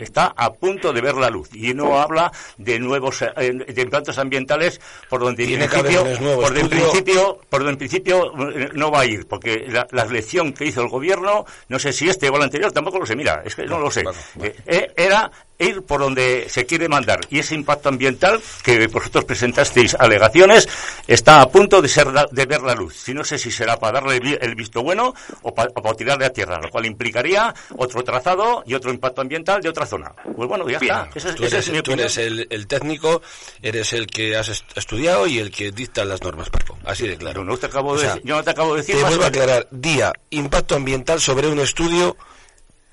Está 0.00 0.32
a 0.36 0.52
punto 0.52 0.92
de 0.92 1.00
ver 1.00 1.14
la 1.14 1.30
luz 1.30 1.50
y 1.54 1.72
no 1.72 2.00
habla 2.00 2.30
de 2.56 2.78
nuevos 2.80 3.22
eh, 3.22 3.52
de 3.52 3.82
impactos 3.82 4.18
ambientales 4.18 4.80
por 5.08 5.20
donde 5.20 5.44
en 5.44 5.60
principio, 5.68 6.04
por 6.36 6.42
donde 6.54 6.60
en 6.60 6.66
estudio. 6.66 6.90
principio 6.90 7.38
por 7.48 7.60
donde 7.60 7.72
en 7.72 7.78
principio 7.78 8.50
eh, 8.50 8.70
no 8.74 8.90
va 8.90 9.00
a 9.00 9.06
ir 9.06 9.26
porque 9.26 9.66
la, 9.68 9.86
la 9.92 10.02
elección 10.02 10.52
que 10.52 10.66
hizo 10.66 10.82
el 10.82 10.88
gobierno 10.88 11.46
no 11.68 11.78
sé 11.78 11.92
si 11.92 12.08
este 12.08 12.28
o 12.28 12.36
el 12.36 12.42
anterior 12.42 12.72
tampoco 12.72 12.98
lo 12.98 13.06
sé 13.06 13.14
mira 13.16 13.42
es 13.44 13.54
que 13.54 13.66
no, 13.66 13.78
lo 13.78 13.90
sé. 13.90 14.02
Eh, 14.42 14.56
eh, 14.66 14.92
era 14.96 15.30
ir 15.58 15.82
por 15.82 16.00
donde 16.00 16.46
se 16.48 16.66
quiere 16.66 16.88
mandar. 16.88 17.20
Y 17.30 17.38
ese 17.40 17.54
impacto 17.54 17.88
ambiental 17.88 18.40
que 18.62 18.86
vosotros 18.86 19.24
presentasteis 19.24 19.94
alegaciones 19.94 20.68
está 21.06 21.40
a 21.42 21.48
punto 21.48 21.82
de 21.82 21.88
ser 21.88 22.08
de 22.30 22.46
ver 22.46 22.62
la 22.62 22.74
luz. 22.74 22.94
Si 22.96 23.12
no 23.14 23.24
sé 23.24 23.38
si 23.38 23.50
será 23.50 23.76
para 23.76 24.00
darle 24.00 24.38
el 24.40 24.54
visto 24.54 24.82
bueno 24.82 25.14
o 25.42 25.54
pa- 25.54 25.68
o 25.74 25.82
para 25.82 25.94
tirarle 25.96 26.26
a 26.26 26.30
tierra 26.32 26.58
lo 26.62 26.70
cual 26.70 26.86
implicaría 26.86 27.54
otro 27.76 28.02
trazado 28.04 28.62
y 28.66 28.74
otro 28.74 28.90
impacto 28.92 29.20
ambiental 29.20 29.60
de 29.60 29.68
otra 29.68 29.86
zona. 29.86 30.12
Pues 30.36 30.48
bueno 30.48 30.68
ya 30.68 30.78
está. 30.78 31.10
Tú 31.34 31.44
eres, 31.44 31.54
es 31.66 31.70
mi 31.72 31.82
tú 31.82 31.92
eres 31.92 32.16
el, 32.18 32.46
el 32.50 32.66
técnico, 32.66 33.22
eres 33.62 33.92
el 33.92 34.06
que 34.06 34.36
has 34.36 34.48
est- 34.48 34.76
estudiado 34.76 35.26
y 35.26 35.38
el 35.38 35.50
que 35.50 35.72
dicta 35.72 36.04
las 36.04 36.22
normas, 36.22 36.50
Paco. 36.50 36.78
Así 36.84 37.06
de 37.08 37.16
claro. 37.16 37.40
Yo 37.40 37.44
no 37.44 37.56
te 37.56 37.66
acabo 37.66 37.90
O 37.90 37.98
sea, 37.98 38.18
yo 38.22 38.36
no 38.36 38.44
te 38.44 38.50
acabo 38.50 38.74
de 38.74 38.80
decir 38.82 38.96
Te 38.96 39.02
vuelvo 39.02 39.24
a 39.24 39.26
aclarar. 39.28 39.66
Día, 39.70 40.12
impacto 40.30 40.76
ambiental 40.76 41.20
sobre 41.20 41.48
un 41.48 41.58
estudio 41.58 42.16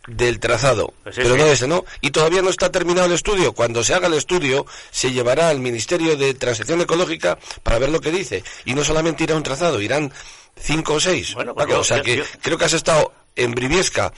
del 0.07 0.39
trazado. 0.39 0.93
Pues 1.03 1.15
pero 1.15 1.35
no 1.35 1.45
ese, 1.45 1.67
¿no? 1.67 1.83
Y 2.01 2.11
todavía 2.11 2.41
no 2.41 2.49
está 2.49 2.71
terminado 2.71 3.07
el 3.07 3.13
estudio. 3.13 3.53
Cuando 3.53 3.83
se 3.83 3.93
haga 3.93 4.07
el 4.07 4.13
estudio, 4.13 4.65
se 4.91 5.11
llevará 5.11 5.49
al 5.49 5.59
Ministerio 5.59 6.15
de 6.15 6.33
Transición 6.33 6.81
Ecológica 6.81 7.37
para 7.63 7.79
ver 7.79 7.89
lo 7.89 8.01
que 8.01 8.11
dice. 8.11 8.43
Y 8.65 8.73
no 8.73 8.83
solamente 8.83 9.23
irá 9.23 9.35
un 9.35 9.43
trazado, 9.43 9.81
irán 9.81 10.11
cinco 10.57 10.93
o 10.93 10.99
seis. 10.99 11.33
Bueno, 11.33 11.53
pues 11.55 11.67
yo- 11.67 11.79
o 11.79 11.83
sea 11.83 11.97
yo- 11.97 12.03
que 12.03 12.17
yo- 12.17 12.23
creo 12.41 12.57
que 12.57 12.65
has 12.65 12.73
estado 12.73 13.11
en 13.35 13.51
Briviesca 13.51 14.13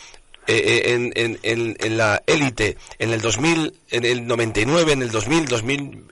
eh, 0.47 0.55
eh, 0.85 0.93
en, 0.93 1.11
en, 1.15 1.39
en, 1.43 1.77
en 1.79 1.97
la 1.97 2.23
élite 2.25 2.77
en 2.99 3.11
el 3.11 3.21
2000, 3.21 3.73
en 3.91 4.05
el 4.05 4.25
99, 4.25 4.93
en 4.93 5.01
el 5.01 5.11
2000, 5.11 5.45
2000, 5.47 6.03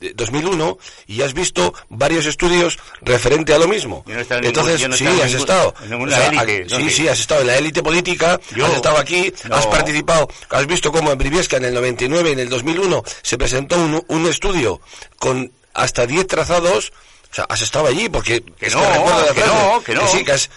eh, 0.00 0.12
2001 0.14 0.78
y 1.08 1.22
has 1.22 1.34
visto 1.34 1.74
varios 1.88 2.26
estudios 2.26 2.78
referente 3.02 3.52
a 3.52 3.58
lo 3.58 3.66
mismo. 3.68 4.04
No 4.06 4.14
Entonces, 4.20 4.80
ningún- 4.80 4.90
no 4.90 4.96
sí, 4.96 5.06
has 5.06 5.14
ningún- 5.14 5.36
estado. 5.40 5.74
O 5.78 6.08
sea, 6.08 6.26
élite, 6.28 6.66
sí, 6.68 6.90
sí, 6.90 7.08
has 7.08 7.20
estado 7.20 7.40
en 7.42 7.48
la 7.48 7.56
élite 7.58 7.82
política, 7.82 8.40
Yo- 8.54 8.66
has 8.66 8.74
estado 8.74 8.98
aquí, 8.98 9.32
no. 9.48 9.56
has 9.56 9.66
participado, 9.66 10.28
has 10.50 10.66
visto 10.66 10.92
cómo 10.92 11.10
en 11.12 11.18
Briviesca 11.18 11.56
en 11.56 11.64
el 11.64 11.74
99 11.74 12.30
y 12.30 12.32
en 12.34 12.38
el 12.40 12.48
2001 12.48 13.02
se 13.22 13.36
presentó 13.38 13.76
un, 13.76 14.04
un 14.08 14.26
estudio 14.26 14.80
con 15.18 15.50
hasta 15.74 16.06
10 16.06 16.26
trazados. 16.26 16.92
O 17.30 17.34
sea, 17.34 17.44
has 17.48 17.60
estado 17.62 17.86
allí 17.86 18.08
porque 18.08 18.42
Que 18.58 18.66
es 18.66 18.74
no, 18.74 18.80
recuerdo 18.80 19.24
la 19.26 19.32
que 19.34 19.40
no, 19.46 19.82
que 19.84 19.94
no. 19.94 20.08
sí, 20.08 20.24
que 20.24 20.32
has, 20.32 20.50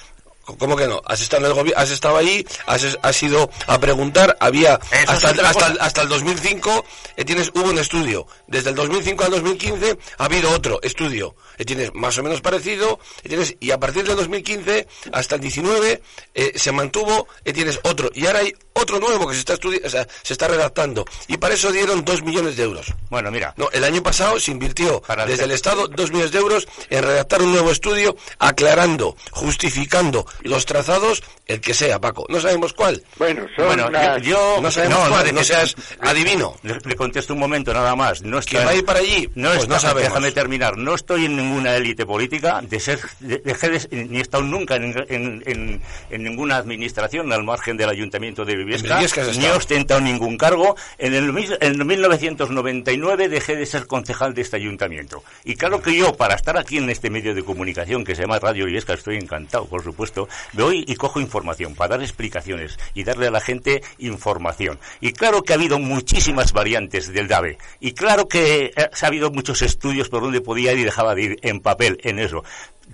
¿Cómo 0.46 0.76
que 0.76 0.88
no? 0.88 1.02
Has 1.06 1.22
estado 1.22 1.46
en 1.46 1.52
el 1.52 1.54
gobierno, 1.58 1.82
has 1.82 1.90
estado 1.90 2.18
allí, 2.18 2.46
has, 2.66 2.98
has 3.02 3.24
ido 3.24 3.50
a 3.68 3.80
preguntar, 3.80 4.36
había 4.40 4.80
hasta, 5.08 5.30
hasta, 5.30 5.68
hasta 5.80 6.02
el 6.02 6.10
2005 6.10 6.86
eh, 7.16 7.26
tienes 7.26 7.50
hubo 7.56 7.70
un 7.70 7.78
estudio. 7.80 8.28
Desde 8.48 8.70
el 8.72 8.76
2005 8.76 9.24
al 9.24 9.32
2015 9.32 9.98
ha 10.18 10.26
habido 10.26 10.50
otro 10.52 10.80
estudio. 10.82 11.36
Eh, 11.58 11.66
tienes 11.66 11.94
más 11.94 12.18
o 12.18 12.24
menos 12.24 12.42
parecido, 12.42 13.00
eh, 13.24 13.30
tienes 13.30 13.56
y 13.60 13.72
a 13.72 13.80
partir 13.80 14.04
del 14.06 14.18
2015 14.18 14.88
hasta 15.14 15.36
el 15.36 15.42
19 15.42 16.02
eh, 16.34 16.52
se 16.60 16.72
mantuvo, 16.72 17.28
eh, 17.46 17.54
tienes 17.54 17.80
otro 17.84 18.10
y 18.14 18.26
ahora 18.26 18.40
hay 18.40 18.54
otro 18.74 19.00
nuevo 19.00 19.28
que 19.28 19.36
se 19.36 19.40
está 19.42 19.54
o 19.54 19.90
sea, 19.90 20.08
se 20.24 20.34
está 20.34 20.48
redactando 20.48 21.06
y 21.28 21.38
para 21.38 21.54
eso 21.54 21.72
dieron 21.72 22.04
dos 22.04 22.24
millones 22.24 22.58
de 22.58 22.64
euros. 22.64 22.88
bueno 23.10 23.30
mira 23.32 23.54
No, 23.56 23.70
el 23.72 23.84
año 23.84 24.02
pasado 24.02 24.40
se 24.40 24.52
invirtió 24.52 25.00
Para 25.02 25.26
desde 25.26 25.44
el- 25.46 25.52
el 25.52 25.56
Estado 25.56 25.88
dos 25.88 26.10
millones 26.12 26.32
de 26.32 26.40
euros 26.40 26.68
en 26.90 27.04
redactar 27.04 27.42
un 27.44 27.52
nuevo 27.54 27.70
estudio 27.72 28.16
aclarando, 28.40 29.16
justificando 29.32 30.26
los 30.42 30.66
trazados, 30.66 31.24
el 31.48 31.62
que 31.62 31.74
sea, 31.74 32.00
Paco. 32.00 32.26
No 32.30 32.40
sabemos 32.40 32.74
cuál. 32.74 33.04
Bueno, 33.18 33.46
son 33.56 33.66
Bueno, 33.68 33.90
las- 33.90 34.22
yo, 34.22 34.60
No 34.62 34.72
sabemos 34.72 35.00
no, 35.04 35.10
cuál, 35.10 35.26
no, 35.28 35.32
no 35.34 35.44
seas 35.44 35.76
adivino. 36.00 36.56
Le, 36.64 36.78
le 36.84 36.96
contesto 36.96 37.34
un 37.34 37.40
momento 37.40 37.74
nada 37.74 37.96
más. 37.96 38.22
No 38.24 38.40
está, 38.40 38.60
¿Que 38.60 38.66
va 38.66 38.72
a 38.72 38.76
ir 38.76 38.86
para 38.86 39.00
allí? 39.00 39.30
No 39.36 39.50
Pues 39.50 39.62
está- 39.64 39.74
no 39.76 39.80
sabemos. 39.80 40.04
Déjame 40.10 40.32
terminar. 40.32 40.78
No 40.78 40.96
estoy 40.96 41.26
en 41.26 41.36
ninguna 41.38 41.76
élite 41.76 42.06
política, 42.06 42.62
de 42.62 42.80
ser, 42.80 43.00
de- 43.20 43.38
dejé 43.40 43.70
de- 43.70 44.06
ni 44.06 44.18
he 44.18 44.22
estado 44.22 44.44
nunca 44.44 44.76
en, 44.76 44.94
en- 45.10 45.44
en- 45.46 45.82
en 46.10 46.24
ninguna 46.24 46.58
administración 46.58 47.32
al 47.32 47.44
margen 47.44 47.78
del 47.78 47.90
ayuntamiento 47.90 48.46
de 48.46 48.56
Viviesca, 48.56 49.00
ni 49.38 49.46
he 49.46 49.52
ostentado 49.52 50.02
ningún 50.02 50.38
cargo. 50.38 50.76
En 50.98 51.14
el, 51.14 51.32
mil- 51.34 51.58
en 51.62 51.86
1999 51.88 53.30
dejé 53.30 53.56
de 53.56 53.66
ser 53.66 53.88
concejal 53.88 54.34
de 54.34 54.42
este 54.42 54.58
ayuntamiento. 54.58 55.24
Y 55.44 55.56
claro 55.56 55.82
que 55.82 55.96
yo, 55.96 56.16
para 56.16 56.36
estar 56.36 56.58
aquí 56.58 56.78
en 56.78 56.90
este 56.90 57.10
medio 57.10 57.34
de 57.34 57.44
comunicación 57.44 58.04
que 58.04 58.16
se 58.16 58.22
llama 58.24 58.40
Radio 58.40 58.66
Viviesca, 58.66 58.94
estoy 58.94 59.18
encantado, 59.18 59.66
por 59.66 59.84
supuesto, 59.84 60.23
voy 60.54 60.84
y 60.88 60.96
cojo 60.96 61.20
información 61.20 61.76
para 61.76 61.96
dar 61.96 62.02
explicaciones 62.04 62.78
y 62.94 63.04
darle 63.04 63.28
a 63.28 63.32
la 63.32 63.42
gente 63.42 63.82
información. 64.00 64.80
Y 65.02 65.14
claro 65.14 65.44
que 65.44 65.54
ha 65.54 65.56
habido 65.56 65.80
muchísimas 65.80 66.54
variantes 66.54 67.12
del 67.14 67.28
DAVE. 67.28 67.58
Y 67.80 67.94
claro 67.94 68.28
que 68.28 68.74
eh, 68.76 68.90
ha 69.02 69.08
habido 69.08 69.32
muchos 69.32 69.62
estudios 69.62 70.10
por 70.10 70.22
donde 70.22 70.42
podía 70.42 70.74
ir 70.74 70.80
y 70.80 70.84
dejaba 70.84 71.16
de 71.16 71.22
ir 71.24 71.40
en 71.42 71.60
papel, 71.62 72.00
en 72.04 72.20
eso. 72.20 72.44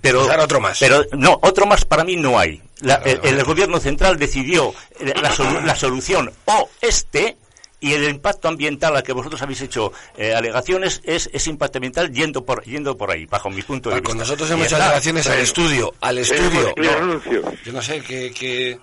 Pero, 0.00 0.24
Pues 0.26 0.38
otro 0.38 0.60
más. 0.60 0.78
Pero 0.78 1.04
no, 1.12 1.38
otro 1.42 1.66
más 1.66 1.84
para 1.84 2.04
mí 2.04 2.16
no 2.16 2.38
hay. 2.38 2.62
la- 2.80 2.94
el, 3.04 3.20
el 3.22 3.44
gobierno 3.44 3.78
central 3.80 4.18
decidió 4.18 4.72
eh, 5.00 5.12
la, 5.20 5.30
solu- 5.30 5.62
la 5.62 5.74
solución 5.74 6.30
oeste 6.46 7.36
y 7.80 7.94
el 7.94 8.04
impacto 8.04 8.48
ambiental 8.48 8.94
al 8.96 9.02
que 9.02 9.12
vosotros 9.12 9.40
habéis 9.42 9.62
hecho 9.62 9.92
eh, 10.16 10.34
alegaciones 10.34 11.00
es, 11.04 11.28
es 11.32 11.46
impacto 11.46 11.78
ambiental 11.78 12.12
yendo 12.12 12.44
por 12.44 12.62
yendo 12.62 12.96
por 12.96 13.10
ahí, 13.10 13.26
bajo 13.26 13.50
mi 13.50 13.62
punto 13.62 13.88
de 13.88 13.96
vista. 13.96 14.08
con 14.10 14.18
nosotros 14.18 14.48
Y 14.50 14.52
hemos 14.52 14.66
hecho 14.66 14.76
alegaciones 14.76 15.26
al 15.26 15.38
estudio, 15.38 15.94
al 16.00 16.18
estudio. 16.18 16.74
anuncios. 16.98 17.44
yo 17.64 17.72
no 17.72 17.82
sé 17.82 18.00
qué... 18.02 18.78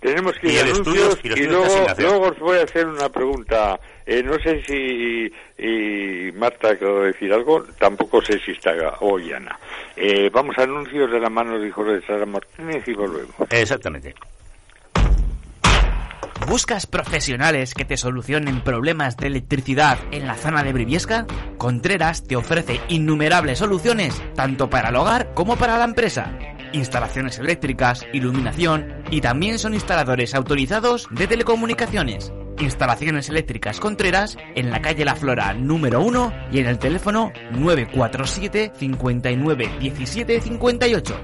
Tenemos 0.00 0.32
que 0.40 0.48
Y 0.48 0.52
ir 0.52 0.58
a 0.58 0.62
el 0.62 0.68
estudio- 0.68 1.18
y 1.22 1.28
y, 1.40 1.42
luego, 1.46 1.86
luego 1.98 2.26
os 2.28 2.38
voy 2.38 2.56
a 2.58 2.62
hacer 2.62 2.86
una 2.86 3.10
pregunta. 3.10 3.78
Eh, 4.06 4.22
no 4.22 4.38
sé 4.42 4.62
si 4.66 5.30
y 5.62 6.32
Marta 6.32 6.74
quiero 6.78 7.02
decir 7.02 7.30
algo, 7.34 7.62
tampoco 7.78 8.22
sé 8.22 8.40
si 8.40 8.52
está 8.52 8.72
hoy 9.00 9.30
Ana. 9.30 9.58
Eh, 9.96 10.30
vamos 10.32 10.56
a 10.56 10.62
anuncios 10.62 11.10
de 11.10 11.20
la 11.20 11.28
mano 11.28 11.58
de 11.58 11.68
hijos 11.68 11.86
de 11.86 12.00
Sara 12.06 12.24
Martínez 12.24 12.82
y 12.88 12.94
volvemos. 12.94 13.34
Exactamente. 13.50 14.14
¿Buscas 16.46 16.86
profesionales 16.86 17.74
que 17.74 17.84
te 17.84 17.96
solucionen 17.96 18.62
problemas 18.62 19.16
de 19.16 19.28
electricidad 19.28 19.98
en 20.10 20.26
la 20.26 20.36
zona 20.36 20.62
de 20.62 20.72
Briviesca? 20.72 21.26
Contreras 21.58 22.24
te 22.24 22.36
ofrece 22.36 22.80
innumerables 22.88 23.58
soluciones, 23.58 24.20
tanto 24.34 24.68
para 24.68 24.88
el 24.88 24.96
hogar 24.96 25.32
como 25.34 25.56
para 25.56 25.78
la 25.78 25.84
empresa. 25.84 26.32
Instalaciones 26.72 27.38
eléctricas, 27.38 28.06
iluminación 28.12 29.02
y 29.10 29.20
también 29.20 29.58
son 29.58 29.74
instaladores 29.74 30.34
autorizados 30.34 31.08
de 31.10 31.26
telecomunicaciones. 31.26 32.32
Instalaciones 32.58 33.28
eléctricas 33.28 33.80
Contreras 33.80 34.36
en 34.54 34.70
la 34.70 34.80
calle 34.82 35.04
La 35.04 35.16
Flora 35.16 35.54
número 35.54 36.02
1 36.02 36.32
y 36.52 36.58
en 36.58 36.66
el 36.66 36.78
teléfono 36.78 37.32
947 37.52 38.72
59 38.76 39.70
17 39.80 40.40
58. 40.40 41.20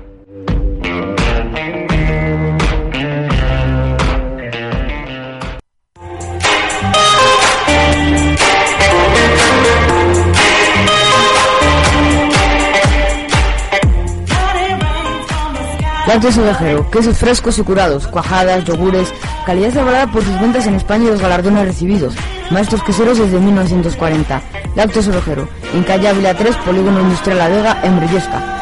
Lácteos 16.07 16.39
Ovejero, 16.39 16.89
quesos 16.89 17.19
frescos 17.19 17.59
y 17.59 17.63
curados, 17.63 18.07
cuajadas, 18.07 18.65
yogures, 18.65 19.13
calidad 19.45 19.71
celebrada 19.71 20.07
por 20.07 20.23
sus 20.23 20.41
ventas 20.41 20.67
en 20.69 20.77
España 20.77 21.07
y 21.07 21.11
los 21.11 21.21
galardones 21.21 21.65
recibidos. 21.65 22.15
Maestros 22.51 22.85
queseros 22.85 23.19
desde 23.19 23.41
1940. 23.41 24.41
Lácteos 24.77 25.09
Ovejero, 25.09 25.49
en 25.75 25.83
calle 25.83 26.07
Ávila 26.09 26.35
3, 26.35 26.57
Polígono 26.59 27.01
Industrial 27.01 27.39
La 27.39 27.49
Vega, 27.49 27.81
en. 27.83 27.99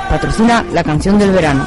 Patrocina 0.09 0.65
la 0.73 0.83
canción 0.83 1.19
del 1.19 1.33
verano. 1.33 1.67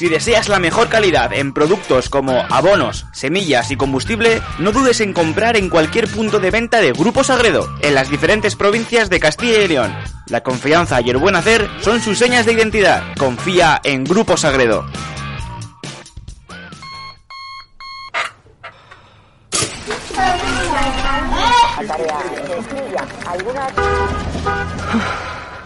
Si 0.00 0.08
deseas 0.08 0.48
la 0.48 0.58
mejor 0.58 0.88
calidad 0.88 1.30
en 1.34 1.52
productos 1.52 2.08
como 2.08 2.40
abonos, 2.48 3.04
semillas 3.12 3.70
y 3.70 3.76
combustible, 3.76 4.40
no 4.58 4.72
dudes 4.72 5.02
en 5.02 5.12
comprar 5.12 5.58
en 5.58 5.68
cualquier 5.68 6.08
punto 6.08 6.40
de 6.40 6.50
venta 6.50 6.80
de 6.80 6.92
Grupo 6.92 7.22
Sagredo, 7.22 7.68
en 7.82 7.94
las 7.94 8.08
diferentes 8.08 8.56
provincias 8.56 9.10
de 9.10 9.20
Castilla 9.20 9.62
y 9.62 9.68
León. 9.68 9.94
La 10.28 10.42
confianza 10.42 11.02
y 11.02 11.10
el 11.10 11.18
buen 11.18 11.36
hacer 11.36 11.68
son 11.82 12.00
sus 12.00 12.16
señas 12.16 12.46
de 12.46 12.54
identidad. 12.54 13.02
Confía 13.18 13.78
en 13.84 14.04
Grupo 14.04 14.38
Sagredo. 14.38 14.86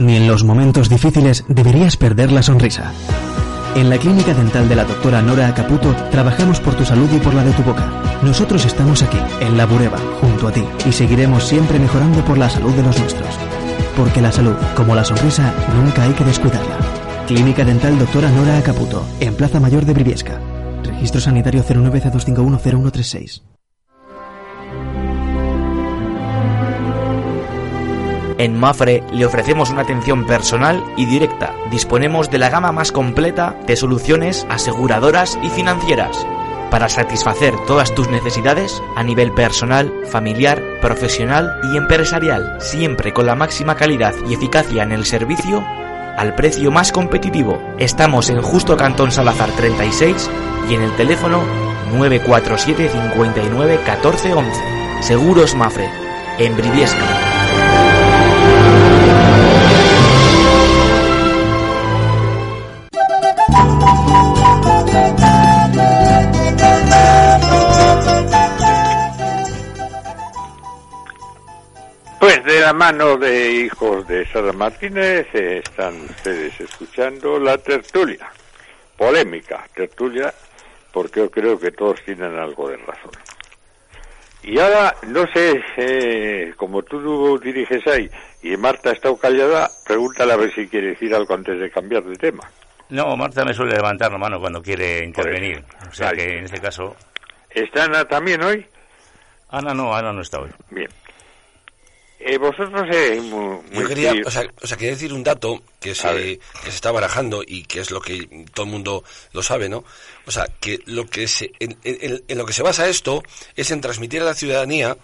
Ni 0.01 0.17
en 0.17 0.27
los 0.27 0.43
momentos 0.43 0.89
difíciles 0.89 1.45
deberías 1.47 1.97
perder 1.97 2.33
la 2.33 2.43
sonrisa. 2.43 2.93
En 3.77 3.91
la 3.91 3.99
clínica 3.99 4.33
dental 4.33 4.69
de 4.69 4.77
la 4.77 4.85
doctora 4.85 5.21
Nora 5.21 5.53
Caputo 5.53 5.97
trabajamos 6.13 6.61
por 6.61 6.77
tu 6.77 6.85
salud 6.85 7.11
y 7.13 7.19
por 7.19 7.35
la 7.35 7.43
de 7.43 7.53
tu 7.53 7.65
boca. 7.65 7.91
Nosotros 8.23 8.65
estamos 8.65 9.03
aquí, 9.03 9.19
en 9.41 9.57
La 9.57 9.67
Bureba, 9.67 9.99
junto 10.21 10.47
a 10.47 10.53
ti, 10.53 10.65
y 10.87 10.93
seguiremos 10.93 11.43
siempre 11.43 11.81
mejorando 11.81 12.25
por 12.25 12.39
la 12.39 12.49
salud 12.49 12.73
de 12.73 12.85
los 12.85 12.97
nuestros. 13.01 13.37
Porque 13.97 14.23
la 14.23 14.31
salud, 14.31 14.55
como 14.77 14.95
la 14.95 15.05
sonrisa, 15.05 15.53
nunca 15.75 16.05
hay 16.05 16.13
que 16.13 16.25
descuidarla. 16.25 16.79
Clínica 17.27 17.65
Dental 17.65 17.99
Doctora 17.99 18.31
Nora 18.31 18.63
Caputo, 18.63 19.05
en 19.19 19.35
Plaza 19.35 19.59
Mayor 19.59 19.85
de 19.85 19.95
Briviesca. 19.95 20.41
Registro 20.85 21.21
sanitario 21.21 21.65
09C2510136. 21.65 23.54
En 28.39 28.59
Mafre 28.59 29.03
le 29.13 29.27
ofrecemos 29.27 29.71
una 29.71 29.83
atención 29.83 30.27
personal 30.27 30.83
y 30.97 31.07
directa. 31.07 31.55
Disponemos 31.71 32.31
de 32.31 32.39
la 32.39 32.51
gama 32.51 32.73
más 32.73 32.91
completa 32.91 33.57
de 33.67 33.77
soluciones 33.77 34.47
aseguradoras 34.49 35.39
y 35.43 35.51
financieras 35.51 36.27
para 36.71 36.89
satisfacer 36.89 37.55
todas 37.69 37.95
tus 37.95 38.09
necesidades 38.09 38.83
a 38.97 39.05
nivel 39.05 39.33
personal, 39.33 39.93
familiar, 40.11 40.61
profesional 40.81 41.61
y 41.73 41.77
empresarial, 41.77 42.57
siempre 42.61 43.13
con 43.13 43.27
la 43.27 43.37
máxima 43.37 43.77
calidad 43.77 44.13
y 44.29 44.35
eficacia 44.35 44.83
en 44.83 44.91
el 44.91 45.05
servicio 45.05 45.65
al 46.17 46.35
precio 46.35 46.73
más 46.73 46.91
competitivo. 46.91 47.63
Estamos 47.79 48.29
en 48.29 48.43
Justo 48.43 48.77
Cantón 48.77 49.13
Salazar 49.13 49.51
36 49.51 50.31
y 50.69 50.75
en 50.75 50.83
el 50.83 50.97
teléfono 50.97 51.45
947 51.93 52.89
59 52.89 53.81
14 53.87 54.35
11. 54.35 54.63
Seguros 55.03 55.55
Mafre, 55.55 55.89
en 56.39 56.57
Briviesca. 56.57 57.34
Mano 72.75 73.17
de 73.17 73.53
hijos 73.53 74.07
de 74.09 74.27
Sara 74.27 74.53
Martínez 74.53 75.27
están 75.33 75.95
ustedes 76.11 76.61
escuchando 76.61 77.39
la 77.39 77.57
tertulia. 77.57 78.29
Polémica 78.97 79.65
tertulia, 79.75 80.35
porque 80.93 81.21
yo 81.21 81.31
creo 81.31 81.59
que 81.59 81.71
todos 81.71 82.03
tienen 82.05 82.37
algo 82.37 82.69
de 82.69 82.77
razón. 82.79 83.13
Y 84.43 84.59
ahora, 84.59 84.95
no 85.07 85.25
sé, 85.33 85.63
eh, 85.77 86.53
como 86.57 86.83
tú 86.83 87.39
diriges 87.39 87.87
ahí 87.87 88.11
y 88.43 88.57
Marta 88.57 88.91
ha 88.91 88.93
estado 88.93 89.17
callada, 89.17 89.71
pregúntale 89.87 90.33
a 90.33 90.37
ver 90.37 90.53
si 90.53 90.67
quiere 90.67 90.89
decir 90.89 91.15
algo 91.15 91.33
antes 91.33 91.59
de 91.59 91.71
cambiar 91.71 92.03
de 92.03 92.17
tema. 92.17 92.43
No, 92.91 93.17
Marta 93.17 93.45
me 93.45 93.55
suele 93.55 93.77
levantar 93.77 94.13
la 94.13 94.19
mano 94.19 94.41
cuando 94.41 94.61
quiere 94.61 95.05
intervenir. 95.05 95.65
O 95.89 95.95
sea 95.95 96.11
que 96.13 96.39
en 96.39 96.45
este 96.45 96.61
caso. 96.61 96.95
¿Está 97.51 97.85
Ana 97.85 98.05
también 98.05 98.43
hoy? 98.43 98.67
Ana 99.49 99.73
no, 99.73 99.95
Ana 99.95 100.13
no 100.13 100.21
está 100.21 100.41
hoy. 100.41 100.51
Bien. 100.71 100.89
Eh, 102.27 102.39
vosotros, 102.39 102.73
muy, 103.71 103.83
Yo 103.83 103.87
quería, 103.89 104.13
o 104.27 104.31
sea, 104.31 104.47
o 104.63 104.67
sea, 104.67 104.77
quería 104.79 104.93
decir 104.95 105.13
un 105.13 105.23
dato 105.23 105.63
que 105.79 105.95
se, 105.95 106.39
que 106.65 106.71
se 106.71 106.77
está 106.77 106.91
barajando 106.91 107.43
y 107.47 107.65
que 107.65 107.81
es 107.81 107.91
lo 107.91 108.01
que 108.01 108.47
todo 108.55 108.65
el 108.65 108.73
mundo 108.73 109.05
lo 109.33 109.43
sabe, 109.43 109.69
¿no? 109.69 109.85
O 110.27 110.31
sea, 110.31 110.47
que 110.59 110.81
lo 110.87 111.07
que 111.07 111.29
se, 111.29 111.53
en, 111.61 111.77
en- 111.85 112.25
en 112.27 112.39
lo 112.39 112.47
que 112.47 112.55
se 112.55 112.63
basa 112.63 112.89
esto 112.89 113.23
es 113.57 113.71
en 113.71 113.83
transmitir 113.83 114.23
a 114.23 114.25
la 114.25 114.35
ciudadanía 114.35 114.97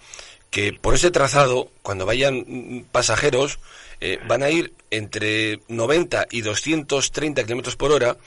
que 0.49 0.73
por 0.73 0.95
ese 0.95 1.11
trazado, 1.11 1.69
cuando 1.83 2.07
vayan 2.07 2.43
mm, 2.47 2.83
pasajeros, 2.91 3.59
eh, 4.01 4.17
van 4.27 4.41
a 4.41 4.49
ir 4.49 4.73
entre 4.89 5.59
90 5.67 6.25
y 6.31 6.41
230 6.41 7.43
kilómetros 7.43 7.75
por 7.75 7.91
hora 7.91 8.17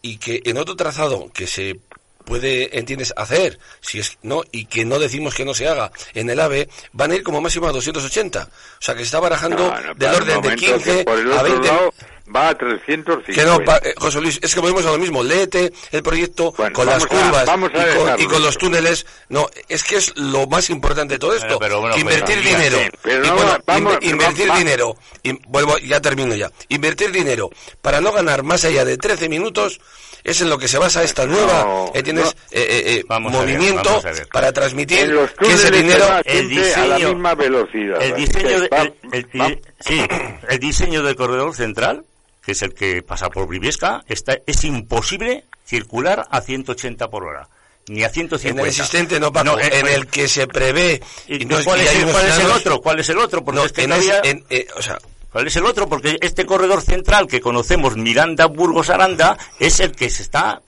y 0.00 0.16
que 0.16 0.40
en 0.46 0.56
otro 0.56 0.74
trazado 0.74 1.30
que 1.34 1.46
se 1.46 1.78
puede, 2.24 2.78
entiendes, 2.78 3.12
hacer, 3.16 3.58
si 3.80 3.98
es 3.98 4.18
no, 4.22 4.42
y 4.52 4.66
que 4.66 4.84
no 4.84 4.98
decimos 4.98 5.34
que 5.34 5.44
no 5.44 5.54
se 5.54 5.68
haga, 5.68 5.90
en 6.14 6.30
el 6.30 6.40
AVE, 6.40 6.68
van 6.92 7.10
a 7.12 7.14
ir 7.16 7.22
como 7.22 7.40
máximo 7.40 7.66
a 7.66 7.72
280. 7.72 8.42
O 8.48 8.48
sea, 8.78 8.94
que 8.94 9.00
se 9.00 9.06
está 9.06 9.20
barajando 9.20 9.68
No, 9.68 9.80
no, 9.80 9.94
del 9.94 10.14
orden 10.14 10.26
de 10.28 10.34
momento 10.34 10.50
que 10.66 10.72
15 10.72 11.04
por 11.04 11.18
el 11.18 11.32
a 11.32 11.36
otro 11.36 11.44
20. 11.52 11.68
lado 11.68 11.94
va 12.34 12.48
a 12.50 12.54
350. 12.56 13.32
Que 13.32 13.44
no, 13.44 13.64
pa- 13.64 13.78
eh, 13.82 13.92
José 13.96 14.20
Luis, 14.20 14.38
es 14.40 14.54
que 14.54 14.60
volvemos 14.60 14.86
a 14.86 14.90
lo 14.92 14.98
mismo. 14.98 15.22
Léete 15.22 15.72
el 15.90 16.02
proyecto 16.02 16.52
Bueno, 16.56 16.72
con 16.74 16.86
las 16.86 17.04
curvas 17.04 17.48
a 17.48 17.56
y, 17.56 17.58
con, 17.60 17.72
dejarlo 17.72 18.16
y 18.22 18.26
con 18.26 18.42
los 18.42 18.56
túneles. 18.58 19.04
No, 19.28 19.48
es 19.68 19.82
que 19.82 19.96
es 19.96 20.16
lo 20.16 20.46
más 20.46 20.70
importante 20.70 21.14
de 21.14 21.18
todo 21.18 21.34
esto. 21.34 21.58
Bueno, 21.58 21.58
pero 21.60 21.80
bueno, 21.80 21.96
invertir 21.98 22.36
pues, 22.40 22.44
dinero. 22.56 22.78
pero 23.02 23.24
Y 23.24 23.28
no, 23.28 23.34
bueno, 23.34 23.58
vamos- 23.66 23.94
inve- 23.94 24.10
invertir 24.10 24.52
dinero. 24.52 24.96
Y 25.24 25.32
vuelvo, 25.48 25.76
ya 25.78 26.00
termino 26.00 26.34
ya. 26.36 26.50
Invertir 26.68 27.10
dinero 27.10 27.50
para 27.82 28.00
no 28.00 28.12
ganar 28.12 28.44
más 28.44 28.64
allá 28.64 28.84
de 28.84 28.96
13 28.96 29.28
minutos 29.28 29.80
es 30.22 30.40
en 30.42 30.50
lo 30.50 30.58
que 30.58 30.68
se 30.68 30.78
basa 30.78 31.02
esta 31.02 31.26
nueva, 31.26 31.64
No, 31.64 31.90
¿entiendes? 32.10 32.34
no. 32.34 32.58
Eh, 32.58 32.62
eh, 32.68 32.82
eh, 32.98 33.04
Vamos 33.08 33.34
a 33.34 33.38
ver, 33.40 33.46
movimiento 33.58 33.88
vamos 33.88 34.04
a 34.04 34.10
ver. 34.12 34.28
para 34.28 34.52
transmitir 34.52 34.98
En 35.00 35.14
los 35.14 35.30
que 35.32 35.52
ese 35.52 35.70
dinero 35.70 36.04
El 36.24 36.48
siempre 36.48 36.74
a 36.74 36.86
la 36.86 36.96
diseño- 36.96 37.08
misma 37.14 37.34
velocidad. 37.34 38.02
El 38.02 38.14
diseño, 38.16 38.60
de- 38.60 38.70
el- 38.72 38.94
el- 39.12 39.40
va- 39.40 39.56
sí, 39.80 40.00
el 40.48 40.58
diseño 40.58 41.02
del 41.02 41.16
corredor 41.16 41.54
central, 41.54 42.04
que 42.44 42.52
es 42.52 42.62
el 42.62 42.74
que 42.74 43.02
pasa 43.02 43.28
por 43.30 43.46
Briviesca, 43.46 44.02
está, 44.08 44.36
es 44.46 44.64
imposible 44.64 45.44
circular 45.64 46.26
a 46.30 46.40
180 46.40 47.08
por 47.08 47.24
hora. 47.24 47.48
Ni 47.88 48.04
a 48.04 48.08
150. 48.10 48.60
en 48.60 48.66
el 48.66 48.70
existente 48.70 49.18
no, 49.18 49.32
Paco, 49.32 49.58
eh, 49.58 49.68
en 49.80 49.86
el 49.88 50.06
que 50.06 50.28
se 50.28 50.46
prevé 50.46 51.00
¿Y 51.26 51.44
no 51.44 51.56
cuál, 51.64 51.80
es 51.80 51.92
el, 51.94 52.02
unos 52.04 52.12
cuál 52.12 52.26
es 52.26 52.34
el 52.34 52.40
planos- 52.42 52.56
otro? 52.60 52.80
¿Cuál 52.80 53.00
es 53.00 53.08
el 53.08 53.18
otro? 53.18 53.44
Porque 53.44 53.60
No, 53.60 53.66
es 53.66 53.72
que 53.72 53.82
en 53.82 53.90
todavía- 53.90 54.20
en- 54.24 54.44
eh, 54.50 54.66
o 54.76 54.82
sea, 54.82 54.98
¿Cuál 55.32 55.46
es 55.46 55.54
el 55.54 55.64
otro? 55.64 55.88
Porque 55.88 56.18
este 56.20 56.44
corredor 56.44 56.82
central 56.82 57.28
que 57.28 57.40
conocemos, 57.40 57.96
Miranda-Burgos-Aranda, 57.96 59.38
es 59.60 59.78
el 59.78 59.92
que 59.92 60.10
se 60.10 60.22
está 60.24 60.60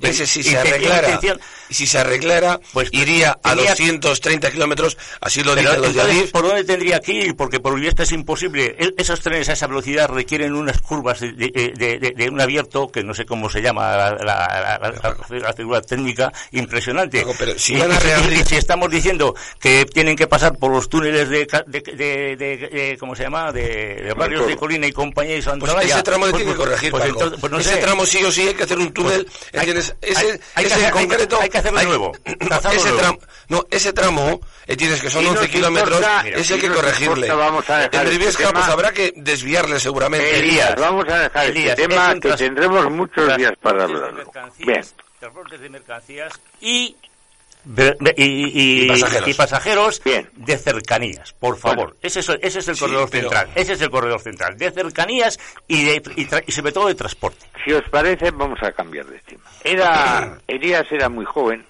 ese 0.00 0.26
si 0.26 0.42
se 0.42 0.58
arreglara, 0.58 1.20
si 1.70 1.86
se 1.86 1.98
arreglara, 1.98 2.60
pues 2.72 2.88
iría 2.92 3.38
a 3.42 3.54
230 3.54 4.50
kilómetros, 4.50 4.96
así 5.20 5.42
lo 5.42 5.54
dicen 5.54 5.80
los 5.80 5.94
de 5.94 6.28
¿Por 6.32 6.42
dónde 6.46 6.64
tendría 6.64 7.00
que 7.00 7.12
ir? 7.12 7.36
Porque 7.36 7.60
por 7.60 7.78
Viesta 7.78 8.02
es 8.02 8.12
imposible. 8.12 8.76
E, 8.78 8.94
esos 8.96 9.20
trenes 9.20 9.48
a 9.48 9.52
esa 9.52 9.66
velocidad 9.66 10.08
requieren 10.08 10.54
unas 10.54 10.80
curvas 10.80 11.20
de, 11.20 11.32
de, 11.34 12.28
un 12.30 12.40
abierto, 12.40 12.88
que 12.88 13.02
no 13.02 13.14
sé 13.14 13.24
cómo 13.24 13.50
se 13.50 13.62
llama 13.62 14.10
la, 14.20 15.54
figura 15.56 15.82
técnica, 15.82 16.32
impresionante. 16.52 17.24
pero 17.38 17.58
si, 17.58 17.74
y, 17.74 18.44
si 18.44 18.56
estamos 18.56 18.90
diciendo 18.90 19.34
que 19.60 19.84
tienen 19.86 20.16
que 20.16 20.26
pasar 20.26 20.56
por 20.56 20.70
los 20.70 20.88
túneles 20.88 21.28
de, 21.28 21.46
de, 21.66 22.96
¿cómo 22.98 23.14
se 23.14 23.24
llama? 23.24 23.52
De, 23.52 24.14
barrios 24.16 24.46
de 24.46 24.56
Colina 24.56 24.86
y 24.86 24.92
compañía 24.92 25.36
y 25.36 25.42
Pues 25.42 25.84
ese 25.84 26.02
tramo 26.02 26.26
le 26.26 26.32
pues, 26.32 26.42
tiene 26.42 26.52
que 26.52 26.56
pues, 26.56 26.68
corregir, 26.68 26.90
pues, 26.90 27.40
pues 27.40 27.66
ese 27.66 27.76
tramo 27.78 28.06
sí 28.06 28.22
o 28.24 28.32
sí 28.32 28.48
hay 28.48 28.54
que 28.54 28.64
hacer 28.64 28.78
un 28.78 28.92
túnel 28.92 29.26
ese, 29.52 30.40
hay, 30.54 30.64
ese 30.64 30.90
concreto, 30.90 31.38
hay 31.40 31.48
que 31.48 31.57
hacerlo 31.58 31.82
nuevo. 31.82 32.12
ese 32.72 32.92
tramo, 32.92 33.18
no, 33.48 33.66
ese 33.70 33.92
tramo, 33.92 34.40
entiendes 34.66 35.00
que 35.02 35.10
son 35.10 35.26
11 35.26 35.48
kilómetros, 35.48 36.02
ese 36.24 36.54
hay 36.54 36.60
que 36.60 36.70
corregirle. 36.70 37.28
Vamos 37.28 37.68
a 37.70 37.78
dejar 37.78 38.06
en 38.06 38.22
este 38.22 38.46
pues 38.48 38.68
habrá 38.68 38.92
que 38.92 39.12
desviarle 39.16 39.80
seguramente. 39.80 40.38
Elías, 40.38 40.74
vamos 40.76 41.08
a 41.08 41.18
dejar 41.20 41.46
este 41.46 41.74
tema 41.74 42.14
que 42.20 42.32
tendremos 42.32 42.90
muchos 42.90 43.36
días 43.36 43.52
para 43.60 43.84
hablarlo. 43.84 44.32
Bien. 44.58 44.82
de 45.60 45.68
mercancías 45.68 46.32
y 46.60 46.96
y, 48.16 48.86
y, 48.86 49.34
pasajeros, 49.34 50.02
de 50.02 50.56
cercanías, 50.56 51.32
por 51.34 51.58
favor. 51.58 51.96
Ese, 52.00 52.20
es, 52.20 52.28
ese 52.40 52.58
es 52.60 52.68
el 52.68 52.78
corredor 52.78 53.08
central. 53.10 53.48
Ese 53.54 53.74
es 53.74 53.82
el 53.82 53.90
corredor 53.90 54.20
central. 54.20 54.56
De 54.56 54.70
cercanías 54.70 55.38
y, 55.66 55.84
de, 55.84 56.02
y, 56.46 56.52
sobre 56.52 56.72
todo 56.72 56.88
de 56.88 56.94
transporte. 56.94 57.46
Si 57.64 57.72
os 57.72 57.86
parece, 57.90 58.30
vamos 58.30 58.62
a 58.62 58.72
cambiar 58.72 59.06
de 59.06 59.18
tema. 59.20 59.44
Era, 59.62 60.38
Elías 60.46 60.90
era 60.90 61.08
muy 61.08 61.26
joven, 61.26 61.64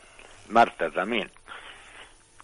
Marta 0.48 0.90
también. 0.90 1.30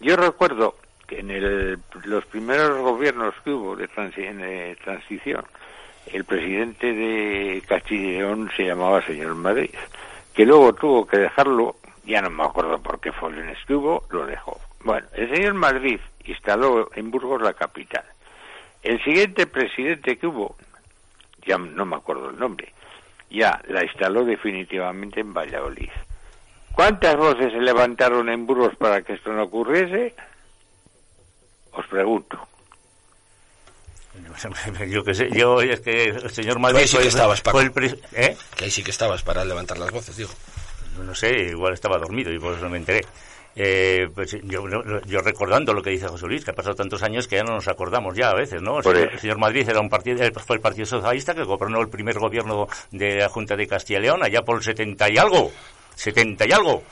Yo 0.01 0.17
recuerdo 0.17 0.75
que 1.07 1.19
en 1.19 1.31
el, 1.31 1.79
los 2.03 2.25
primeros 2.25 2.77
gobiernos 2.79 3.33
que 3.43 3.51
hubo 3.51 3.75
de, 3.75 3.87
de 3.87 4.77
transición, 4.83 5.45
el 6.07 6.25
presidente 6.25 6.91
de 6.91 7.63
Castilla 7.65 8.03
y 8.03 8.17
León 8.17 8.51
se 8.55 8.65
llamaba 8.65 9.01
señor 9.05 9.33
Madrid, 9.35 9.71
que 10.33 10.45
luego 10.45 10.73
tuvo 10.73 11.07
que 11.07 11.17
dejarlo 11.17 11.77
ya 12.05 12.21
no 12.21 12.29
me 12.29 12.43
acuerdo 12.43 12.79
por 12.81 12.99
qué 12.99 13.11
fue 13.11 13.29
el 13.31 13.49
estuvo, 13.49 14.03
lo 14.09 14.25
dejó. 14.25 14.59
Bueno, 14.83 15.07
el 15.13 15.33
señor 15.33 15.55
Madrid 15.55 15.99
instaló 16.25 16.89
en 16.95 17.09
Burgos 17.09 17.41
la 17.41 17.53
capital. 17.53 18.03
El 18.83 19.03
siguiente 19.03 19.47
presidente 19.47 20.17
que 20.17 20.27
hubo, 20.27 20.55
ya 21.45 21.57
no 21.57 21.85
me 21.85 21.95
acuerdo 21.95 22.29
el 22.29 22.37
nombre, 22.37 22.71
ya 23.29 23.59
la 23.67 23.83
instaló 23.83 24.23
definitivamente 24.23 25.21
en 25.21 25.33
Valladolid. 25.33 25.89
¿Cuántas 26.71 27.15
voces 27.15 27.51
se 27.51 27.59
levantaron 27.59 28.29
en 28.29 28.45
Burgos 28.45 28.75
para 28.75 29.01
que 29.01 29.13
esto 29.13 29.33
no 29.33 29.43
ocurriese? 29.43 30.13
Os 31.71 31.87
pregunto. 31.87 32.39
Yo 34.87 35.03
qué 35.03 35.13
sé, 35.13 35.29
yo 35.29 35.59
es 35.59 35.81
que 35.81 36.05
el 36.05 36.29
señor 36.29 36.57
Madrid 36.57 36.79
ahí 36.79 36.87
sí 36.87 36.97
que 36.97 37.07
estabas, 37.09 37.43
el 37.53 37.99
¿eh? 38.13 38.37
Que 38.55 38.65
ahí 38.65 38.71
sí 38.71 38.81
que 38.81 38.91
estabas 38.91 39.23
para 39.23 39.43
levantar 39.43 39.77
las 39.77 39.91
voces, 39.91 40.15
digo 40.15 40.29
no 41.03 41.15
sé, 41.15 41.49
igual 41.49 41.73
estaba 41.73 41.97
dormido 41.97 42.31
y 42.31 42.39
por 42.39 42.53
eso 42.53 42.63
no 42.63 42.69
me 42.69 42.77
enteré. 42.77 43.01
Eh, 43.57 44.09
pues 44.13 44.35
yo, 44.43 44.65
yo, 45.05 45.21
recordando 45.21 45.73
lo 45.73 45.81
que 45.81 45.91
dice 45.91 46.07
José 46.07 46.27
Luis, 46.27 46.43
que 46.43 46.51
ha 46.51 46.55
pasado 46.55 46.75
tantos 46.75 47.01
años 47.03 47.25
que 47.25 47.37
ya 47.37 47.43
no 47.43 47.53
nos 47.53 47.67
acordamos 47.69 48.13
ya 48.13 48.31
a 48.31 48.35
veces, 48.35 48.61
¿no? 48.61 48.79
El 48.79 49.17
señor, 49.17 49.37
Madrid 49.37 49.67
era 49.69 49.79
un 49.79 49.89
partido, 49.89 50.19
fue 50.45 50.57
el 50.57 50.61
Partido 50.61 50.85
Socialista 50.85 51.33
que 51.33 51.43
gobernó 51.43 51.79
el 51.79 51.87
primer 51.87 52.19
gobierno 52.19 52.67
de 52.91 53.15
la 53.15 53.29
Junta 53.29 53.55
de 53.55 53.65
Castilla 53.65 53.99
y 53.99 54.01
León 54.03 54.23
allá 54.23 54.41
por 54.41 54.57
el 54.57 54.63
70 54.63 55.09
y 55.09 55.17
algo, 55.17 55.51
70 55.95 56.45
y 56.47 56.51
algo 56.51 56.83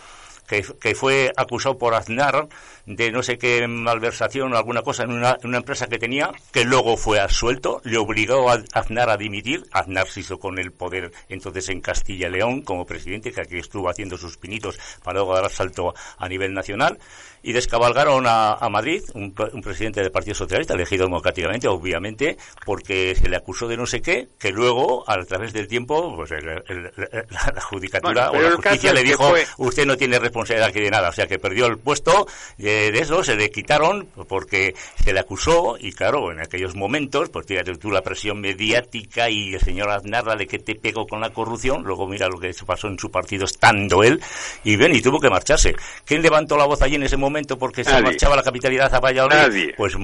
que, 0.47 0.95
fue 0.95 1.31
acusado 1.35 1.77
por 1.77 1.93
Aznar 1.93 2.47
de 2.85 3.11
no 3.11 3.23
sé 3.23 3.37
qué 3.37 3.67
malversación 3.67 4.53
o 4.53 4.57
alguna 4.57 4.81
cosa 4.81 5.03
en 5.03 5.11
una, 5.11 5.37
empresa 5.43 5.87
que 5.87 5.97
tenía, 5.97 6.31
que 6.51 6.65
luego 6.65 6.97
fue 6.97 7.19
absuelto, 7.19 7.81
le 7.83 7.97
obligó 7.97 8.49
a 8.51 8.61
Aznar 8.73 9.09
a 9.09 9.17
dimitir. 9.17 9.63
Aznar 9.71 10.07
se 10.07 10.21
hizo 10.21 10.39
con 10.39 10.59
el 10.59 10.71
poder 10.71 11.11
entonces 11.29 11.69
en 11.69 11.81
Castilla 11.81 12.27
y 12.27 12.31
León 12.31 12.61
como 12.61 12.85
presidente, 12.85 13.31
que 13.31 13.41
aquí 13.41 13.57
estuvo 13.57 13.89
haciendo 13.89 14.17
sus 14.17 14.37
pinitos 14.37 14.79
para 15.03 15.19
luego 15.19 15.35
dar 15.35 15.49
salto 15.49 15.93
a 16.17 16.27
nivel 16.27 16.53
nacional 16.53 16.99
y 17.43 17.51
descabalgaron 17.51 18.23
a, 18.25 18.57
Madrid, 18.69 19.03
un, 19.13 19.33
presidente 19.33 19.99
del 19.99 20.11
Partido 20.11 20.33
Socialista, 20.33 20.73
elegido 20.73 21.05
democráticamente, 21.05 21.67
obviamente, 21.67 22.37
porque 22.65 23.15
se 23.15 23.27
le 23.27 23.35
acusó 23.35 23.67
de 23.67 23.75
no 23.75 23.85
sé 23.85 24.01
qué, 24.01 24.29
que 24.39 24.51
luego, 24.51 25.03
a 25.09 25.21
través 25.25 25.51
del 25.51 25.67
tiempo, 25.67 26.15
pues 26.15 26.31
la, 26.31 27.61
judicatura 27.61 28.31
o 28.31 28.41
la 28.41 28.51
justicia 28.51 28.93
le 28.93 29.03
dijo, 29.03 29.33
usted 29.57 29.85
no 29.85 29.97
tiene 29.97 30.19
responsabilidad 30.33 30.69
aquí 30.69 30.79
de 30.79 30.89
nada, 30.89 31.09
o 31.09 31.11
sea 31.11 31.27
que 31.27 31.37
perdió 31.37 31.67
el 31.67 31.77
puesto, 31.77 32.27
eh, 32.57 32.89
de 32.91 32.99
eso 32.99 33.23
se 33.23 33.35
le 33.35 33.51
quitaron 33.51 34.07
porque 34.27 34.73
se 35.03 35.13
le 35.13 35.19
acusó, 35.19 35.77
y 35.79 35.91
claro, 35.91 36.31
en 36.31 36.39
aquellos 36.39 36.75
momentos, 36.75 37.29
pues 37.29 37.45
fíjate 37.45 37.75
tú 37.75 37.91
la 37.91 38.01
presión 38.01 38.41
mediática 38.41 39.29
y 39.29 39.53
el 39.53 39.61
señor 39.61 39.89
Aznar 39.91 40.23
de 40.37 40.47
que 40.47 40.57
te 40.57 40.75
pegó 40.75 41.05
con 41.05 41.21
la 41.21 41.29
corrupción, 41.29 41.83
luego 41.83 42.07
mira 42.07 42.27
lo 42.27 42.39
que 42.39 42.51
pasó 42.65 42.87
en 42.87 42.97
su 42.97 43.11
partido 43.11 43.45
estando 43.45 44.03
él, 44.03 44.21
y 44.63 44.75
ven, 44.75 44.95
y 44.95 45.01
tuvo 45.01 45.19
que 45.19 45.29
marcharse. 45.29 45.75
¿Quién 46.05 46.21
levantó 46.21 46.57
la 46.57 46.65
voz 46.65 46.81
allí 46.81 46.95
en 46.95 47.03
ese 47.03 47.17
momento? 47.17 47.43
porque 47.57 47.83
se 47.83 48.01
marchaba 48.01 48.35
la 48.35 48.43
capitalidad 48.43 48.93
a 48.93 48.99
Valladolid. 48.99 49.73
Pues 49.77 49.95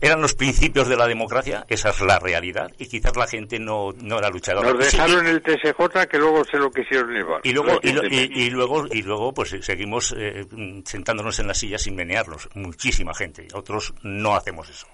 eran 0.00 0.20
los 0.20 0.34
principios 0.34 0.88
de 0.88 0.96
la 0.96 1.06
democracia, 1.06 1.64
esa 1.68 1.90
es 1.90 2.00
la 2.00 2.18
realidad, 2.18 2.70
y 2.78 2.86
quizás 2.86 3.16
la 3.16 3.26
gente 3.26 3.58
no, 3.58 3.92
no 4.00 4.18
era 4.18 4.30
luchadora. 4.30 4.72
Nos 4.72 4.92
dejaron 4.92 5.26
el 5.26 5.42
TSJ 5.42 6.06
que 6.10 6.18
luego 6.18 6.44
se 6.44 6.58
lo 6.58 6.70
quisieron 6.70 7.10
llevar. 7.10 7.40
Y 7.44 7.52
luego, 7.52 7.80
y, 7.82 8.50
luego, 8.50 8.86
y 8.90 9.02
luego 9.02 9.23
pues 9.32 9.54
seguimos 9.62 10.14
eh, 10.16 10.44
sentándonos 10.84 11.38
en 11.38 11.46
la 11.46 11.54
silla 11.54 11.78
sin 11.78 11.94
menearnos, 11.94 12.48
muchísima 12.54 13.14
gente, 13.14 13.48
otros 13.54 13.94
no 14.02 14.34
hacemos 14.34 14.68
eso. 14.68 14.86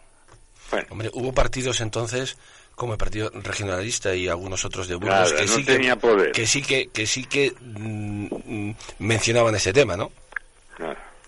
Hombre, 0.90 1.10
hubo 1.14 1.32
partidos 1.32 1.80
entonces 1.80 2.36
como 2.74 2.92
el 2.92 2.98
Partido 2.98 3.30
Regionalista 3.34 4.14
y 4.14 4.28
algunos 4.28 4.64
otros 4.64 4.88
de 4.88 4.94
Burgos 4.94 5.32
que, 5.32 5.46
sí 5.46 5.64
que, 5.64 6.32
que, 6.32 6.46
sí 6.46 6.62
que, 6.62 6.88
que 6.88 7.06
sí 7.06 7.24
que 7.24 7.52
mm, 7.60 8.70
mencionaban 9.00 9.54
ese 9.54 9.72
tema, 9.72 9.96
¿no? 9.96 10.10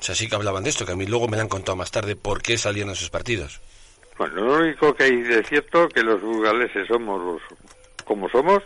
O 0.02 0.04
sea, 0.04 0.14
sí 0.14 0.28
que 0.28 0.34
hablaban 0.34 0.64
de 0.64 0.70
esto, 0.70 0.86
que 0.86 0.92
a 0.92 0.96
mí 0.96 1.06
luego 1.06 1.28
me 1.28 1.36
lo 1.36 1.42
han 1.42 1.48
contado 1.48 1.76
más 1.76 1.90
tarde 1.90 2.16
por 2.16 2.42
qué 2.42 2.56
salían 2.56 2.90
esos 2.90 3.10
partidos. 3.10 3.60
Bueno, 4.18 4.34
lo 4.34 4.56
único 4.56 4.94
que 4.94 5.04
hay 5.04 5.16
de 5.22 5.44
cierto 5.44 5.88
que 5.88 6.02
los 6.02 6.20
burgaleses 6.20 6.88
somos 6.88 7.22
los, 7.22 7.42
como 8.04 8.28
somos, 8.28 8.62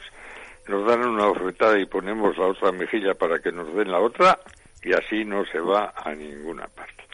nos 0.68 0.86
dan 0.86 1.06
una 1.06 1.28
ofertada 1.28 1.78
y 1.78 1.86
ponemos 1.86 2.36
la 2.38 2.46
otra 2.46 2.72
mejilla 2.72 3.14
para 3.14 3.38
que 3.38 3.52
nos 3.52 3.74
den 3.74 3.90
la 3.90 4.00
otra 4.00 4.38
y 4.82 4.92
así 4.92 5.24
no 5.24 5.44
se 5.46 5.60
va 5.60 5.92
a 5.96 6.14
ninguna 6.14 6.66
parte. 6.68 7.04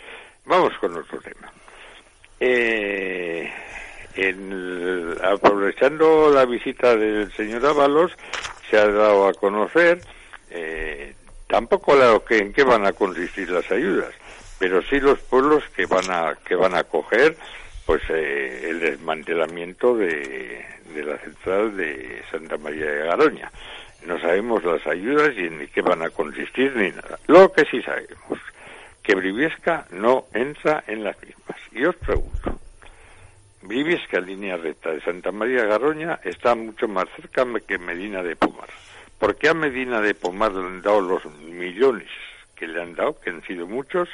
Vamos 0.44 0.72
con 0.78 0.96
otro 0.96 1.20
tema. 1.20 1.52
Eh, 2.40 3.50
aprovechando 5.22 6.30
la 6.30 6.44
visita 6.44 6.96
del 6.96 7.32
señor 7.32 7.64
Ábalos, 7.64 8.12
se 8.68 8.78
ha 8.78 8.86
dado 8.88 9.28
a 9.28 9.34
conocer 9.34 10.00
eh, 10.50 11.14
Tampoco 11.52 11.92
claro 11.92 12.24
que 12.24 12.38
en 12.38 12.50
qué 12.54 12.64
van 12.64 12.86
a 12.86 12.94
consistir 12.94 13.50
las 13.50 13.70
ayudas, 13.70 14.14
pero 14.58 14.80
sí 14.80 14.98
los 14.98 15.18
pueblos 15.18 15.62
que 15.76 15.84
van 15.84 16.10
a 16.10 16.34
que 16.46 16.54
van 16.54 16.74
a 16.74 16.82
coger 16.84 17.36
pues 17.84 18.00
eh, 18.08 18.68
el 18.70 18.80
desmantelamiento 18.80 19.94
de, 19.94 20.64
de 20.92 21.04
la 21.04 21.18
central 21.18 21.76
de 21.76 22.22
Santa 22.30 22.56
María 22.58 22.86
de 22.86 23.06
Garoña. 23.06 23.50
No 24.06 24.18
sabemos 24.20 24.64
las 24.64 24.86
ayudas 24.86 25.32
y 25.36 25.46
en 25.46 25.68
qué 25.68 25.80
van 25.80 26.02
a 26.02 26.10
consistir 26.10 26.74
ni 26.76 26.90
nada. 26.90 27.18
Lo 27.28 27.52
que 27.52 27.64
sí 27.64 27.80
sabemos, 27.82 28.38
que 29.02 29.14
Briviesca 29.14 29.86
no 29.90 30.26
entra 30.34 30.82
en 30.86 31.04
las 31.04 31.20
mismas. 31.22 31.58
Y 31.72 31.84
os 31.84 31.96
pregunto, 31.96 32.58
Briviesca, 33.62 34.20
línea 34.20 34.56
recta 34.56 34.90
de 34.90 35.00
Santa 35.00 35.30
María 35.30 35.62
de 35.62 35.68
Garoña, 35.68 36.20
está 36.24 36.54
mucho 36.54 36.88
más 36.88 37.06
cerca 37.16 37.46
que 37.66 37.78
Medina 37.78 38.22
de 38.22 38.34
Pomar. 38.34 38.68
¿Por 39.18 39.36
qué 39.36 39.50
a 39.50 39.54
Medina 39.54 40.00
de 40.00 40.14
Pomar 40.14 40.52
le 40.52 40.66
han 40.66 40.82
dado 40.82 41.00
los 41.00 41.24
millones 41.26 42.08
que 42.56 42.66
le 42.66 42.82
han 42.82 42.94
dado, 42.94 43.18
que 43.20 43.30
han 43.30 43.42
sido 43.44 43.68
muchos, 43.68 44.08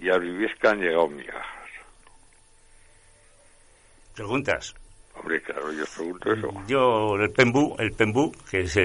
y 0.00 0.10
a 0.10 0.18
Viviesca 0.18 0.70
han 0.70 0.80
llegado 0.80 1.08
migajas? 1.08 1.46
¿Preguntas? 4.16 4.74
Hombre, 5.18 5.42
claro, 5.42 5.72
yo 5.72 5.84
pregunto 5.96 6.32
eso. 6.32 6.52
Yo, 6.66 7.16
el 7.16 7.30
PEMBU, 7.30 7.76
el 7.78 7.92
PEMBU, 7.92 8.32
que 8.50 8.66
se, 8.66 8.84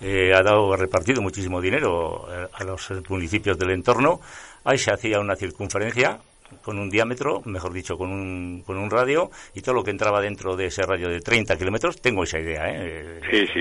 eh, 0.00 0.34
ha 0.34 0.42
dado, 0.42 0.72
ha 0.72 0.76
repartido 0.76 1.22
muchísimo 1.22 1.60
dinero 1.60 2.26
eh, 2.30 2.46
a 2.52 2.64
los 2.64 2.92
municipios 3.08 3.58
del 3.58 3.70
entorno, 3.70 4.20
ahí 4.64 4.78
se 4.78 4.92
hacía 4.92 5.18
una 5.20 5.36
circunferencia 5.36 6.18
con 6.60 6.78
un 6.78 6.90
diámetro, 6.90 7.40
mejor 7.46 7.72
dicho, 7.72 7.96
con 7.96 8.10
un, 8.10 8.62
con 8.66 8.76
un 8.76 8.90
radio, 8.90 9.30
y 9.54 9.62
todo 9.62 9.74
lo 9.76 9.82
que 9.82 9.90
entraba 9.90 10.20
dentro 10.20 10.54
de 10.54 10.66
ese 10.66 10.82
radio 10.82 11.08
de 11.08 11.20
30 11.20 11.56
kilómetros, 11.56 12.00
tengo 12.00 12.24
esa 12.24 12.38
idea, 12.38 12.64
¿eh? 12.68 13.20
Sí, 13.30 13.46
sí, 13.46 13.60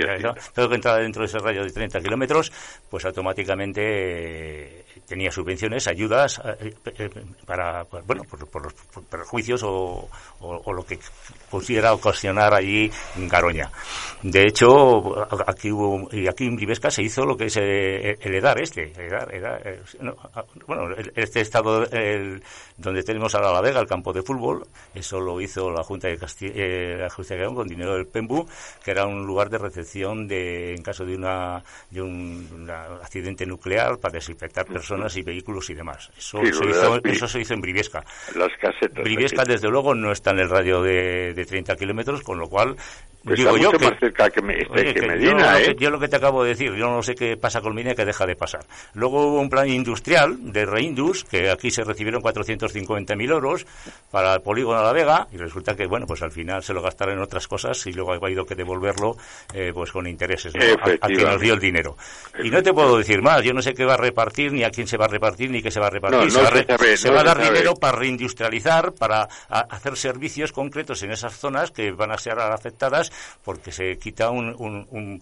Todo 0.53 0.66
lo 0.66 0.70
que 0.70 0.76
entraba 0.76 0.97
dentro 0.97 1.22
de 1.22 1.28
ese 1.28 1.39
radio 1.39 1.64
de 1.64 1.72
30 1.72 2.01
kilómetros, 2.01 2.51
pues 2.89 3.05
automáticamente 3.05 4.84
tenía 5.08 5.32
subvenciones, 5.32 5.88
ayudas 5.88 6.42
eh, 6.60 6.74
eh, 6.86 7.10
para, 7.46 7.84
pues, 7.86 8.06
bueno, 8.06 8.24
por, 8.24 8.64
los 8.64 8.74
perjuicios 9.10 9.62
o, 9.64 10.10
lo 10.42 10.86
que 10.86 11.00
pusiera 11.50 11.94
ocasionar 11.94 12.54
allí 12.54 12.92
Garoña. 13.16 13.70
De 14.24 14.44
hecho, 14.44 15.28
aquí 15.48 15.72
hubo, 15.72 16.10
y 16.12 16.28
aquí 16.28 16.46
en 16.46 16.56
Brivesca 16.56 16.89
se 16.89 17.04
hizo 17.04 17.26
lo 17.26 17.36
que 17.36 17.46
es 17.46 17.58
el 17.58 18.36
EDAR 18.36 18.62
este, 18.62 18.94
bueno, 20.66 20.96
este 21.16 21.42
estado 21.42 21.86
el, 21.92 22.42
donde 22.78 23.04
tenemos 23.04 23.36
ahora 23.36 23.52
la 23.52 23.62
Vega, 23.62 23.80
el 23.80 23.88
campo 23.88 24.14
de 24.14 24.22
fútbol, 24.22 24.66
eso 24.96 25.20
lo 25.20 25.39
hizo 25.42 25.70
la 25.72 25.84
Junta 25.84 26.08
de 26.08 26.18
Castilla, 26.18 26.54
la 26.98 27.10
Justicia 27.10 27.38
de 27.38 27.54
con 27.54 27.68
dinero 27.68 27.96
del 27.96 28.08
PEMBU, 28.08 28.48
que 28.84 28.92
era 28.92 29.06
un 29.06 29.26
lugar 29.26 29.50
de 29.50 29.58
recepción 29.58 30.28
de, 30.28 30.74
en 30.74 30.82
caso 30.82 31.06
de 31.06 31.16
una, 31.16 31.64
de 31.89 32.02
un 32.02 32.70
accidente 33.02 33.46
nuclear 33.46 33.98
para 33.98 34.14
desinfectar 34.14 34.66
personas 34.82 35.16
y 35.16 35.22
vehículos 35.22 35.70
y 35.70 35.76
demás. 35.76 36.10
Eso, 36.18 36.40
se, 36.44 36.50
hizo, 36.50 37.00
eso 37.04 37.28
se 37.28 37.40
hizo 37.40 37.54
en 37.54 37.62
Briviesca. 37.62 38.04
Las 38.36 38.50
casetas. 38.60 39.04
Briviesca, 39.04 39.44
desde 39.46 39.70
luego, 39.70 39.94
no 39.94 40.12
está 40.12 40.32
en 40.32 40.40
el 40.40 40.50
radio 40.50 40.82
de, 40.82 41.36
de 41.36 41.46
30 41.46 41.76
kilómetros, 41.76 42.24
con 42.24 42.40
lo 42.40 42.50
cual 42.50 42.76
pues 43.24 43.38
digo 43.38 43.56
yo 43.56 43.72
que, 43.72 43.86
más 43.86 44.00
cerca 44.00 44.30
que, 44.32 44.42
Medina, 44.42 45.60
yo, 45.60 45.72
¿eh? 45.72 45.76
yo, 45.78 45.92
lo 45.92 46.00
que 46.00 46.08
te 46.08 46.16
acabo 46.16 46.44
de 46.44 46.50
decir, 46.50 46.74
yo 46.74 46.90
no 46.90 47.04
sé 47.04 47.14
qué 47.14 47.38
pasa 47.38 47.62
con 47.62 47.76
Medina 47.76 47.94
que 47.94 48.04
deja 48.04 48.26
de 48.26 48.36
pasar. 48.36 48.62
Luego 48.96 49.28
hubo 49.28 49.40
un 49.40 49.50
plan 49.50 49.70
industrial 49.70 50.52
de 50.52 50.66
Reindus, 50.66 51.24
que 51.26 51.52
aquí 51.52 51.70
se 51.70 51.84
recibieron 51.84 52.24
450.000 52.24 53.30
euros 53.30 53.68
para 54.10 54.34
el 54.34 54.42
polígono 54.42 54.80
de 54.80 54.86
la 54.86 54.94
Vega, 54.94 55.28
y 55.32 55.38
resulta 55.38 55.76
que, 55.76 55.86
bueno, 55.86 56.08
pues 56.08 56.24
al 56.24 56.32
final 56.32 56.64
se 56.64 56.74
lo 56.74 56.82
gastaron 56.82 57.18
en 57.18 57.22
otras 57.22 57.48
cosas 57.48 57.86
y 57.86 57.94
luego 57.94 58.14
ha 58.14 58.16
habido 58.16 58.44
que 58.44 58.56
devolverlo 58.56 59.16
eh, 59.54 59.72
pues 59.72 59.92
con 59.92 60.08
intereses 60.08 60.56
a, 60.56 61.08
quien 61.08 61.24
nos 61.24 61.40
dio 61.40 61.54
el 61.54 61.60
dinero. 61.60 61.96
Y 62.44 62.50
no 62.50 62.64
te 62.64 62.74
puedo 62.74 62.98
decir 62.98 63.22
más, 63.22 63.44
yo 63.44 63.54
no 63.54 63.62
sé 63.62 63.76
qué 63.76 63.86
va 63.86 63.94
a 63.94 63.98
repartir, 63.98 64.52
ni 64.52 64.64
a 64.64 64.71
quién 64.72 64.88
se 64.88 64.98
va 64.98 65.06
a 65.06 65.08
repartir, 65.08 65.50
ni 65.50 65.62
qué 65.62 65.72
se 65.72 65.80
va 65.80 65.88
a 65.88 65.90
repartir. 65.90 66.32
se, 66.32 67.10
va, 67.10 67.22
a, 67.22 67.24
dar 67.24 67.42
dinero 67.42 67.76
para 67.76 67.98
reindustrializar, 67.98 68.94
para 68.94 69.28
hacer 69.50 69.98
servicios 69.98 70.52
concretos 70.52 71.04
en 71.04 71.12
esas 71.12 71.38
zonas 71.38 71.72
que 71.72 71.92
van 71.92 72.12
a 72.12 72.18
ser 72.18 72.40
afectadas 72.40 73.12
porque 73.44 73.72
se 73.72 73.98
quita 73.98 74.30
un, 74.30 75.22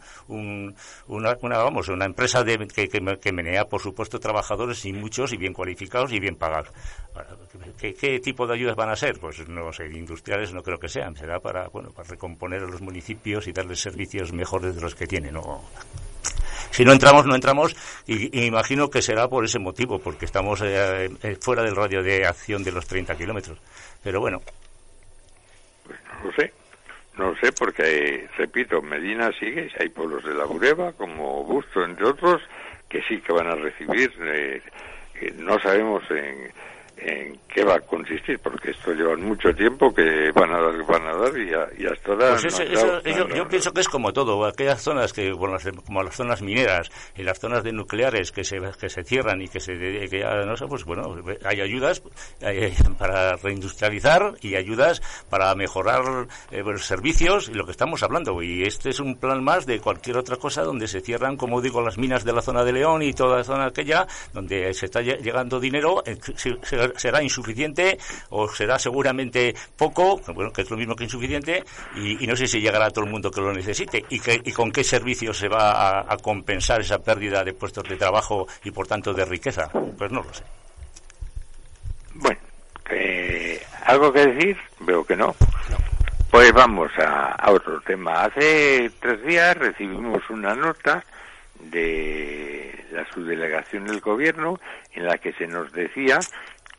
una, 1.07 1.35
vamos, 1.57 1.89
una 1.89 2.05
empresa 2.05 2.43
de, 2.43 2.67
que, 2.67 3.31
menea, 3.31 3.65
por 3.65 3.81
supuesto, 3.81 4.19
trabajadores 4.19 4.85
y 4.85 4.93
muchos 4.93 5.33
y 5.33 5.37
bien 5.37 5.53
cualificados 5.53 6.11
y 6.11 6.19
bien 6.19 6.35
pagados. 6.35 6.69
¿Qué, 7.77 8.19
tipo 8.19 8.47
de 8.47 8.53
ayudas 8.53 8.75
van 8.75 8.89
a 8.89 8.95
ser? 8.95 9.19
Pues 9.19 9.47
no 9.47 9.73
sé, 9.73 9.85
industriales 9.87 10.53
no 10.53 10.61
creo 10.61 10.79
que 10.79 10.87
sean. 10.87 11.15
Será 11.15 11.39
para, 11.39 11.67
bueno, 11.67 11.91
para 11.91 12.07
recomponer 12.07 12.63
a 12.63 12.67
los 12.67 12.81
municipios 12.81 13.47
y 13.47 13.51
darles 13.51 13.79
servicios 13.79 14.31
mejores 14.31 14.75
de 14.75 14.81
los 14.81 14.95
que 14.95 15.07
tienen. 15.07 15.35
Si 16.71 16.85
no 16.85 16.91
entramos, 16.91 17.25
no 17.25 17.35
entramos 17.35 17.75
y, 18.07 18.45
imagino 18.45 18.89
que 18.89 19.01
será 19.01 19.27
por 19.27 19.45
ese 19.45 19.59
motivo, 19.59 19.99
porque 19.99 20.25
estamos 20.25 20.61
eh, 20.61 21.09
eh, 21.23 21.37
fuera 21.41 21.63
del 21.63 21.75
radio 21.75 22.03
de 22.03 22.25
acción 22.25 22.63
de 22.63 22.71
los 22.71 22.87
30 22.87 23.15
kilómetros. 23.15 23.57
Pero 24.03 24.19
bueno. 24.19 24.41
Pues 25.85 25.99
no 26.03 26.25
lo 26.25 26.31
sé. 26.33 26.53
No 27.17 27.35
sé, 27.35 27.51
porque, 27.51 28.29
repito, 28.37 28.81
Medina 28.81 29.29
sigue, 29.37 29.69
hay 29.77 29.89
pueblos 29.89 30.23
de 30.23 30.33
la 30.33 30.45
Bureba, 30.45 30.93
como 30.93 31.43
Busto, 31.43 31.83
entre 31.83 32.05
otros, 32.05 32.41
que 32.87 33.01
sí 33.03 33.19
que 33.19 33.33
van 33.33 33.47
a 33.47 33.55
recibir. 33.55 34.13
Eh, 34.21 34.61
no 35.35 35.59
sabemos 35.59 36.01
en, 36.11 36.49
en 37.01 37.39
qué 37.47 37.63
va 37.63 37.75
a 37.75 37.79
consistir, 37.79 38.39
porque 38.39 38.71
esto 38.71 38.91
lleva 38.93 39.15
mucho 39.15 39.53
tiempo 39.53 39.93
que 39.93 40.31
van 40.33 40.51
a 40.51 40.61
dar, 40.61 40.85
van 40.85 41.07
a 41.07 41.15
dar 41.17 41.37
y, 41.37 41.85
hasta 41.85 42.11
ahora... 42.11 42.37
Pues 42.41 43.35
yo, 43.35 43.47
pienso 43.47 43.71
que 43.73 43.81
es 43.81 43.89
como 43.89 44.13
todo, 44.13 44.45
aquellas 44.45 44.81
zonas 44.81 45.13
que, 45.13 45.31
como 45.31 46.03
las 46.03 46.15
zonas 46.15 46.41
mineras 46.41 46.89
y 47.15 47.23
las 47.23 47.39
zonas 47.39 47.63
de 47.63 47.71
nucleares 47.71 48.31
que 48.31 48.43
se, 48.43 48.59
que 48.79 48.89
se 48.89 49.03
cierran 49.03 49.41
y 49.41 49.47
que 49.47 49.59
se 49.59 49.73
que 49.73 50.19
ya, 50.19 50.45
no 50.45 50.55
sé, 50.55 50.67
pues 50.67 50.85
bueno, 50.85 51.15
hay 51.43 51.61
ayudas 51.61 52.03
eh, 52.41 52.73
para 52.97 53.35
reindustrializar 53.37 54.35
y 54.41 54.55
ayudas 54.55 55.01
para 55.29 55.53
mejorar 55.55 56.27
eh, 56.51 56.61
los 56.63 56.85
servicios 56.85 57.49
y 57.49 57.53
lo 57.53 57.65
que 57.65 57.71
estamos 57.71 58.03
hablando. 58.03 58.41
Y 58.41 58.63
este 58.63 58.89
es 58.89 58.99
un 58.99 59.15
plan 59.15 59.43
más 59.43 59.65
de 59.65 59.79
cualquier 59.79 60.17
otra 60.17 60.35
cosa 60.37 60.63
donde 60.63 60.87
se 60.87 61.01
cierran, 61.01 61.37
como 61.37 61.61
digo, 61.61 61.81
las 61.81 61.97
minas 61.97 62.23
de 62.23 62.33
la 62.33 62.41
zona 62.41 62.63
de 62.63 62.73
León 62.73 63.01
y 63.01 63.13
toda 63.13 63.37
la 63.37 63.43
zona 63.43 63.67
aquella, 63.67 64.07
donde 64.33 64.73
se 64.73 64.85
está 64.85 65.01
llegando 65.01 65.59
dinero, 65.59 66.03
eh, 66.05 66.17
será 66.97 67.21
insuficiente 67.23 67.97
o 68.29 68.47
será 68.47 68.79
seguramente 68.79 69.55
poco, 69.77 70.19
bueno, 70.33 70.51
que 70.51 70.61
es 70.61 70.69
lo 70.69 70.77
mismo 70.77 70.95
que 70.95 71.03
insuficiente, 71.05 71.63
y, 71.95 72.27
no 72.27 72.35
sé 72.35 72.47
si 72.47 72.61
llegará 72.61 72.85
a 72.85 72.91
todo 72.91 73.05
el 73.05 73.11
mundo 73.11 73.31
que 73.31 73.41
lo 73.41 73.53
necesite 73.53 74.05
y, 74.09 74.21
y 74.43 74.51
con 74.51 74.71
qué 74.71 74.83
servicios 74.83 75.37
se 75.37 75.47
va 75.47 76.01
a, 76.01 76.17
compensar 76.17 76.81
esa 76.81 76.99
pérdida 76.99 77.43
de 77.43 77.53
puestos 77.53 77.87
de 77.87 77.95
trabajo 77.95 78.47
y 78.63 78.71
por 78.71 78.87
tanto 78.87 79.13
de 79.13 79.25
riqueza. 79.25 79.69
Pues 79.97 80.11
no 80.11 80.21
lo 80.21 80.33
sé. 80.33 80.43
Bueno, 82.13 82.39
¿algo 83.85 84.11
que 84.11 84.27
decir? 84.27 84.57
Veo 84.81 85.03
que 85.05 85.15
no. 85.15 85.35
Pues 86.29 86.51
vamos 86.53 86.91
a, 86.99 87.31
a, 87.31 87.51
otro 87.51 87.81
tema. 87.81 88.25
Hace 88.25 88.91
tres 88.99 89.23
días 89.25 89.57
recibimos 89.57 90.29
una 90.29 90.53
nota 90.53 91.03
de 91.59 92.85
la 92.91 93.05
subdelegación 93.11 93.85
del 93.85 93.99
gobierno 93.99 94.59
en 94.93 95.05
la 95.05 95.17
que 95.17 95.33
se 95.33 95.47
nos 95.47 95.71
decía 95.71 96.19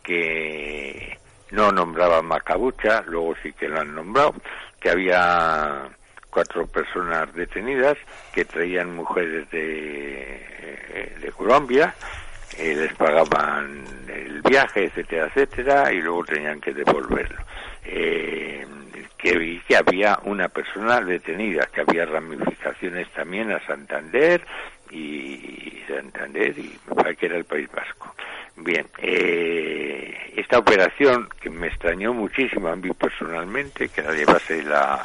que 0.03 1.19
no 1.51 1.73
nombraba 1.73 2.23
Macabucha, 2.23 3.03
luego 3.07 3.35
sí 3.43 3.53
que 3.53 3.69
lo 3.69 3.81
han 3.81 3.95
nombrado, 3.95 4.35
que 4.79 4.91
había 4.91 5.89
cuatro 6.31 6.67
personas 6.67 7.33
detenidas 7.35 7.99
que 8.33 8.45
traían 8.45 8.95
mujeres 8.95 9.51
de, 9.51 11.17
de 11.21 11.33
Colombia, 11.33 11.95
eh, 12.57 12.75
les 12.77 12.95
pagaban 12.95 13.85
el 14.09 14.43
viaje, 14.43 14.85
etcétera, 14.85 15.27
etcétera, 15.27 15.93
y 15.93 16.01
luego 16.01 16.25
tenían 16.25 16.61
que 16.61 16.73
devolverlo. 16.73 17.41
Eh, 17.85 18.67
que, 19.17 19.61
que 19.67 19.77
había 19.77 20.19
una 20.25 20.49
persona 20.49 21.01
detenida, 21.01 21.67
que 21.67 21.83
había 21.83 22.07
ramificaciones 22.07 23.09
también 23.11 23.53
a 23.53 23.65
Santander 23.67 24.43
y 24.91 25.83
Santander 25.89 26.59
y 26.59 26.79
que 27.17 27.27
era 27.27 27.37
el 27.37 27.45
País 27.45 27.69
Vasco. 27.73 28.15
Bien, 28.57 28.87
eh, 28.99 30.33
esta 30.37 30.59
operación 30.59 31.29
que 31.41 31.51
me 31.51 31.69
extrañó 31.69 32.13
muchísimo 32.13 32.69
a 32.69 32.77
mí 32.77 32.91
personalmente, 32.93 33.89
que 33.89 34.03
la 34.03 34.13
llevase 34.13 34.63
la, 34.63 35.05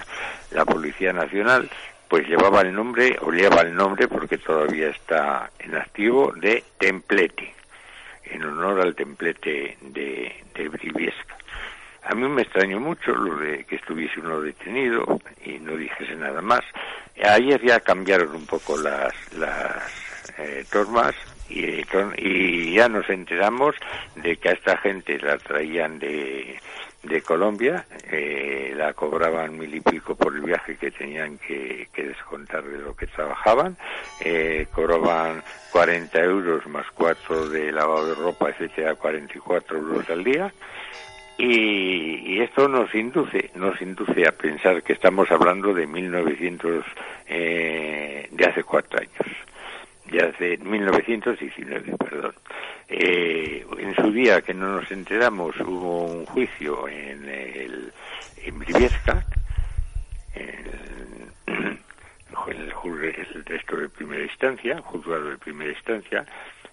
la 0.52 0.66
Policía 0.66 1.14
Nacional, 1.14 1.70
pues 2.08 2.28
llevaba 2.28 2.62
el 2.62 2.74
nombre, 2.74 3.18
o 3.22 3.32
lleva 3.32 3.62
el 3.62 3.76
nombre, 3.76 4.08
porque 4.08 4.38
todavía 4.38 4.90
está 4.90 5.50
en 5.60 5.76
activo, 5.76 6.34
de 6.36 6.64
Templete, 6.78 7.54
en 8.26 8.44
honor 8.44 8.82
al 8.82 8.96
templete 8.96 9.78
de, 9.82 10.44
de 10.54 10.70
Briviesca. 10.70 11.35
A 12.06 12.14
mí 12.14 12.28
me 12.28 12.44
extrañó 12.44 12.80
mucho 12.80 13.16
lo 13.16 13.36
de 13.38 13.64
que 13.66 13.78
estuviese 13.78 14.20
uno 14.20 14.40
detenido 14.40 15.20
y 15.44 15.58
no 15.60 15.76
dijese 15.76 16.16
nada 16.16 16.42
más. 16.42 16.62
Ayer 17.24 17.62
ya 17.62 17.80
cambiaron 17.80 18.36
un 18.36 18.46
poco 18.46 18.78
las, 18.78 19.14
las 19.34 19.84
eh, 20.38 20.64
normas 20.72 21.16
y, 21.50 22.74
ya 22.74 22.90
nos 22.90 23.10
enteramos 23.10 23.76
de 24.16 24.38
que 24.38 24.50
a 24.50 24.54
esta 24.54 24.78
gente 24.78 25.18
la 25.20 25.38
traían 25.38 25.98
de, 25.98 26.60
de 27.04 27.22
Colombia, 27.22 27.86
eh, 28.12 28.74
la 28.76 28.94
cobraban 28.94 29.58
mil 29.58 29.74
y 29.74 29.80
pico 29.80 30.16
por 30.16 30.36
el 30.36 30.42
viaje 30.42 30.76
que 30.78 30.92
tenían 30.92 31.38
que, 31.38 31.88
descontar 31.96 32.64
de 32.64 32.80
lo 32.80 32.96
que 32.96 33.08
trabajaban, 33.08 33.78
eh, 34.20 34.68
cobraban 34.72 35.42
40 35.72 36.20
euros 36.20 36.68
más 36.68 36.86
4 36.94 37.50
de 37.50 37.72
lavado 37.72 38.08
de 38.08 38.16
ropa, 38.16 38.50
etcétera, 38.50 38.96
44 38.96 39.78
euros 39.78 40.10
al 40.10 40.24
día. 40.24 40.54
Y, 41.38 42.40
esto 42.40 42.68
nos 42.68 42.94
induce, 42.94 43.50
nos 43.56 43.82
induce 43.82 44.28
a 44.28 44.32
pensar 44.32 44.84
que 44.84 44.94
estamos 44.94 45.30
hablando 45.32 45.74
de 45.74 45.88
1900, 45.88 46.86
eh, 47.28 48.28
de 48.32 48.46
hace 48.46 48.64
cuatro 48.64 49.00
años 49.00 49.36
ya 50.12 50.28
hace 50.28 50.58
1919, 50.58 51.98
perdón. 51.98 52.36
Eh, 52.88 53.66
en 53.80 53.96
su 53.96 54.12
día 54.12 54.42
que 54.42 54.54
no 54.54 54.80
nos 54.80 54.92
enteramos 54.92 55.60
hubo 55.62 56.06
un 56.06 56.26
juicio 56.26 56.88
en 56.88 57.28
el 57.28 57.94
en 58.44 58.60
Briviesca, 58.60 59.26
el, 60.36 60.46
el, 62.48 63.46
resto 63.46 63.78
de 63.78 63.90
primera 63.90 64.24
instancia, 64.24 64.80
juzgado 64.82 65.32
de 65.32 65.38
primera 65.38 65.72
instancia, 65.72 66.26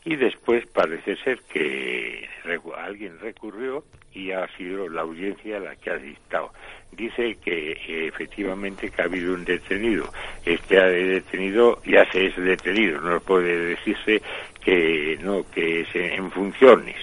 y 0.04 0.16
después 0.16 0.66
parece 0.66 1.16
ser 1.16 1.40
que 1.42 2.28
alguien 2.76 3.18
recurrió 3.20 3.84
y 4.12 4.32
ha 4.32 4.46
sido 4.56 4.88
la 4.88 5.02
audiencia 5.02 5.60
la 5.60 5.76
que 5.76 5.90
ha 5.90 5.96
dictado. 5.96 6.52
Dice 6.90 7.36
que 7.42 8.06
efectivamente 8.08 8.90
que 8.90 9.02
ha 9.02 9.06
habido 9.06 9.34
un 9.34 9.44
detenido. 9.44 10.12
Este 10.44 10.76
detenido 10.76 11.80
ya 11.84 12.04
se 12.10 12.26
es 12.26 12.36
detenido, 12.36 13.00
no 13.00 13.20
puede 13.20 13.56
decirse 13.56 14.20
que 14.62 15.18
no 15.22 15.48
que 15.50 15.80
es 15.80 15.94
en 15.94 16.30
funciones, 16.30 17.00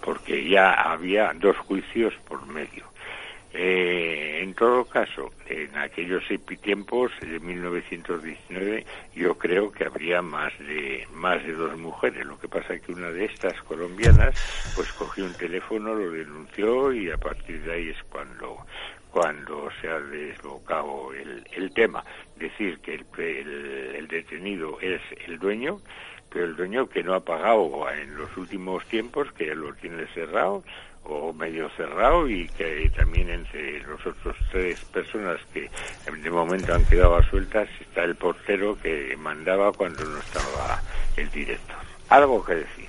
porque 0.00 0.48
ya 0.48 0.72
había 0.72 1.32
dos 1.34 1.56
juicios 1.58 2.14
por 2.26 2.46
medio. 2.46 2.87
Eh, 3.60 4.38
en 4.40 4.54
todo 4.54 4.84
caso, 4.84 5.32
en 5.48 5.76
aquellos 5.76 6.22
tiempos 6.62 7.10
de 7.20 7.40
1919, 7.40 8.86
yo 9.16 9.36
creo 9.36 9.72
que 9.72 9.84
habría 9.84 10.22
más 10.22 10.56
de 10.60 11.08
más 11.12 11.44
de 11.44 11.54
dos 11.54 11.76
mujeres. 11.76 12.24
Lo 12.24 12.38
que 12.38 12.46
pasa 12.46 12.74
es 12.74 12.82
que 12.82 12.92
una 12.92 13.10
de 13.10 13.24
estas 13.24 13.60
colombianas, 13.62 14.32
pues 14.76 14.92
cogió 14.92 15.24
un 15.24 15.34
teléfono, 15.34 15.92
lo 15.92 16.12
denunció 16.12 16.92
y 16.92 17.10
a 17.10 17.16
partir 17.16 17.60
de 17.62 17.72
ahí 17.72 17.88
es 17.88 18.00
cuando 18.04 18.58
cuando 19.10 19.68
se 19.80 19.88
ha 19.88 19.98
desbocado 19.98 21.12
el, 21.12 21.44
el 21.50 21.72
tema. 21.72 22.04
Decir 22.36 22.78
que 22.78 22.94
el, 22.94 23.94
el 23.96 24.06
detenido 24.06 24.78
es 24.80 25.00
el 25.26 25.36
dueño, 25.40 25.80
pero 26.30 26.44
el 26.44 26.54
dueño 26.54 26.88
que 26.88 27.02
no 27.02 27.14
ha 27.14 27.24
pagado 27.24 27.90
en 27.90 28.16
los 28.16 28.36
últimos 28.36 28.86
tiempos, 28.86 29.32
que 29.32 29.52
lo 29.52 29.74
tiene 29.74 30.06
cerrado 30.14 30.62
o 31.04 31.32
medio 31.32 31.68
cerrado 31.70 32.28
y 32.28 32.48
que 32.48 32.90
también 32.96 33.30
entre 33.30 33.80
los 33.82 34.04
otros 34.06 34.36
tres 34.50 34.78
personas 34.86 35.38
que 35.52 35.70
de 36.22 36.30
momento 36.30 36.74
han 36.74 36.84
quedado 36.84 37.22
sueltas 37.24 37.68
está 37.80 38.04
el 38.04 38.14
portero 38.14 38.78
que 38.80 39.16
mandaba 39.18 39.72
cuando 39.72 40.04
no 40.04 40.18
estaba 40.18 40.82
el 41.16 41.30
director. 41.30 41.76
Algo 42.08 42.44
que 42.44 42.54
decir. 42.56 42.88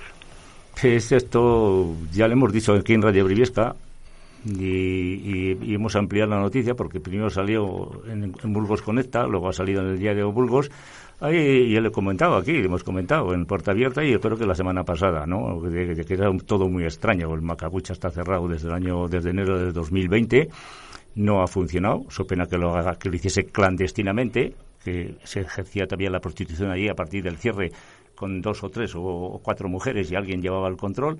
Es 0.82 1.12
esto, 1.12 1.94
ya 2.10 2.26
le 2.26 2.32
hemos 2.32 2.52
dicho 2.52 2.72
aquí 2.72 2.94
en 2.94 3.02
Radio 3.02 3.24
Briviesca, 3.24 3.74
y, 4.44 5.74
hemos 5.74 5.96
ampliado 5.96 6.30
la 6.30 6.40
noticia 6.40 6.74
porque 6.74 7.00
primero 7.00 7.30
salió 7.30 8.02
en, 8.06 8.34
en 8.42 8.52
Burgos 8.52 8.82
Conecta, 8.82 9.26
luego 9.26 9.48
ha 9.48 9.52
salido 9.52 9.82
en 9.82 9.88
el 9.88 9.98
diario 9.98 10.32
Burgos 10.32 10.70
Ahí 11.20 11.70
ya 11.70 11.82
le 11.82 11.88
he 11.88 11.92
comentado 11.92 12.36
aquí, 12.36 12.52
le 12.52 12.64
hemos 12.64 12.82
comentado 12.82 13.34
en 13.34 13.44
Puerta 13.44 13.72
Abierta 13.72 14.02
y 14.02 14.12
espero 14.12 14.38
que 14.38 14.46
la 14.46 14.54
semana 14.54 14.84
pasada, 14.84 15.26
¿no? 15.26 15.60
De, 15.60 15.94
que 15.94 16.14
era 16.14 16.30
todo 16.46 16.66
muy 16.66 16.84
extraño. 16.84 17.34
El 17.34 17.42
Macabucha 17.42 17.92
está 17.92 18.10
cerrado 18.10 18.48
desde 18.48 18.68
el 18.68 18.74
año, 18.74 19.06
desde 19.06 19.28
enero 19.28 19.58
de 19.58 19.70
2020. 19.70 20.48
No 21.16 21.42
ha 21.42 21.46
funcionado. 21.46 22.06
So 22.08 22.26
pena 22.26 22.46
que 22.46 22.56
lo 22.56 22.74
haga, 22.74 22.98
que 22.98 23.10
lo 23.10 23.16
hiciese 23.16 23.44
clandestinamente, 23.44 24.54
que 24.82 25.16
se 25.24 25.40
ejercía 25.40 25.86
también 25.86 26.12
la 26.12 26.20
prostitución 26.20 26.70
allí 26.70 26.88
a 26.88 26.94
partir 26.94 27.22
del 27.22 27.36
cierre 27.36 27.70
con 28.14 28.40
dos 28.40 28.64
o 28.64 28.70
tres 28.70 28.94
o 28.96 29.40
cuatro 29.42 29.68
mujeres 29.68 30.10
y 30.10 30.14
alguien 30.14 30.40
llevaba 30.40 30.68
el 30.68 30.78
control. 30.78 31.18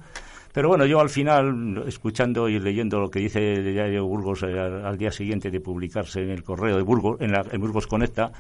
Pero 0.53 0.69
bueno, 0.69 0.85
yo 0.85 1.01
al 1.01 1.11
final, 1.11 1.85
escuchando 1.87 2.49
y 2.49 2.59
leyendo 2.59 2.99
lo 2.99 3.11
que 3.11 3.21
dice 3.21 3.55
el 3.55 3.73
diario 3.73 4.05
Burgos 4.05 4.43
eh, 4.43 4.59
al, 4.59 4.99
día 4.99 5.13
siguiente 5.13 5.51
de 5.51 5.61
publicarse 5.61 6.23
en 6.23 6.31
el 6.31 6.43
correo 6.43 6.77
de 6.77 6.83
Burgos, 6.83 7.21
en, 7.21 7.33
la, 7.33 7.45
en 7.51 7.61
Burgos 7.61 7.87
Conecta, 7.87 8.33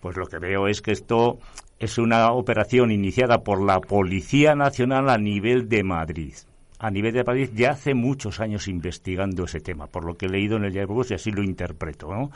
pues 0.00 0.16
lo 0.16 0.26
que 0.26 0.38
veo 0.38 0.68
es 0.68 0.82
que 0.82 0.92
esto 0.92 1.38
es 1.78 1.96
una 1.98 2.32
operación 2.32 2.90
iniciada 2.90 3.38
por 3.38 3.62
la 3.62 3.80
Policía 3.80 4.54
Nacional 4.54 5.08
a 5.08 5.16
nivel 5.16 5.68
de 5.68 5.82
Madrid 5.82 6.34
a 6.78 6.90
nivel 6.90 7.12
de 7.12 7.24
Madrid 7.24 7.50
ya 7.54 7.70
hace 7.70 7.94
muchos 7.94 8.40
años 8.40 8.68
investigando 8.68 9.44
ese 9.44 9.60
tema, 9.60 9.86
por 9.86 10.04
lo 10.04 10.14
que 10.14 10.26
he 10.26 10.28
leído 10.28 10.56
en 10.56 10.64
el 10.64 10.72
diario 10.72 10.86
y 11.08 11.14
así 11.14 11.30
lo 11.30 11.42
interpreto. 11.42 12.08
¿no? 12.08 12.30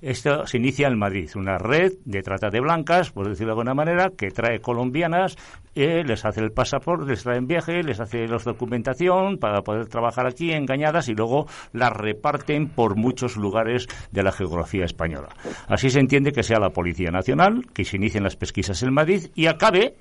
Esto 0.00 0.46
se 0.46 0.58
inicia 0.58 0.88
en 0.88 0.98
Madrid, 0.98 1.30
una 1.36 1.58
red 1.58 1.92
de 2.04 2.22
trata 2.22 2.50
de 2.50 2.60
blancas, 2.60 3.10
por 3.10 3.28
decirlo 3.28 3.54
de 3.54 3.60
alguna 3.60 3.74
manera, 3.74 4.10
que 4.16 4.30
trae 4.30 4.60
colombianas, 4.60 5.36
eh, 5.74 6.04
les 6.04 6.24
hace 6.24 6.40
el 6.40 6.52
pasaporte, 6.52 7.06
les 7.06 7.22
trae 7.22 7.38
en 7.38 7.46
viaje, 7.46 7.82
les 7.82 8.00
hace 8.00 8.28
la 8.28 8.38
documentación 8.38 9.38
para 9.38 9.62
poder 9.62 9.86
trabajar 9.86 10.26
aquí 10.26 10.52
engañadas 10.52 11.08
y 11.08 11.14
luego 11.14 11.46
las 11.72 11.92
reparten 11.92 12.68
por 12.68 12.96
muchos 12.96 13.36
lugares 13.36 13.88
de 14.12 14.22
la 14.22 14.32
geografía 14.32 14.84
española. 14.84 15.28
Así 15.68 15.90
se 15.90 16.00
entiende 16.00 16.32
que 16.32 16.42
sea 16.42 16.58
la 16.58 16.70
Policía 16.70 17.10
Nacional, 17.10 17.66
que 17.72 17.84
se 17.84 17.96
inicien 17.96 18.24
las 18.24 18.36
pesquisas 18.36 18.82
en 18.82 18.92
Madrid 18.92 19.28
y 19.34 19.46
acabe 19.46 19.94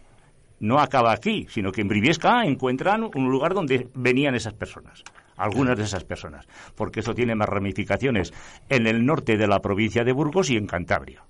no 0.59 0.79
acaba 0.79 1.11
aquí, 1.11 1.45
sino 1.49 1.71
que 1.71 1.81
en 1.81 1.87
Briviesca 1.87 2.45
encuentran 2.45 3.03
un 3.03 3.29
lugar 3.29 3.53
donde 3.53 3.89
venían 3.93 4.35
esas 4.35 4.53
personas, 4.53 5.03
algunas 5.37 5.77
de 5.77 5.83
esas 5.83 6.03
personas, 6.03 6.47
porque 6.75 7.01
eso 7.01 7.13
tiene 7.13 7.35
más 7.35 7.49
ramificaciones 7.49 8.33
en 8.69 8.87
el 8.87 9.05
norte 9.05 9.37
de 9.37 9.47
la 9.47 9.59
provincia 9.59 10.03
de 10.03 10.13
Burgos 10.13 10.49
y 10.49 10.57
en 10.57 10.67
Cantabria. 10.67 11.23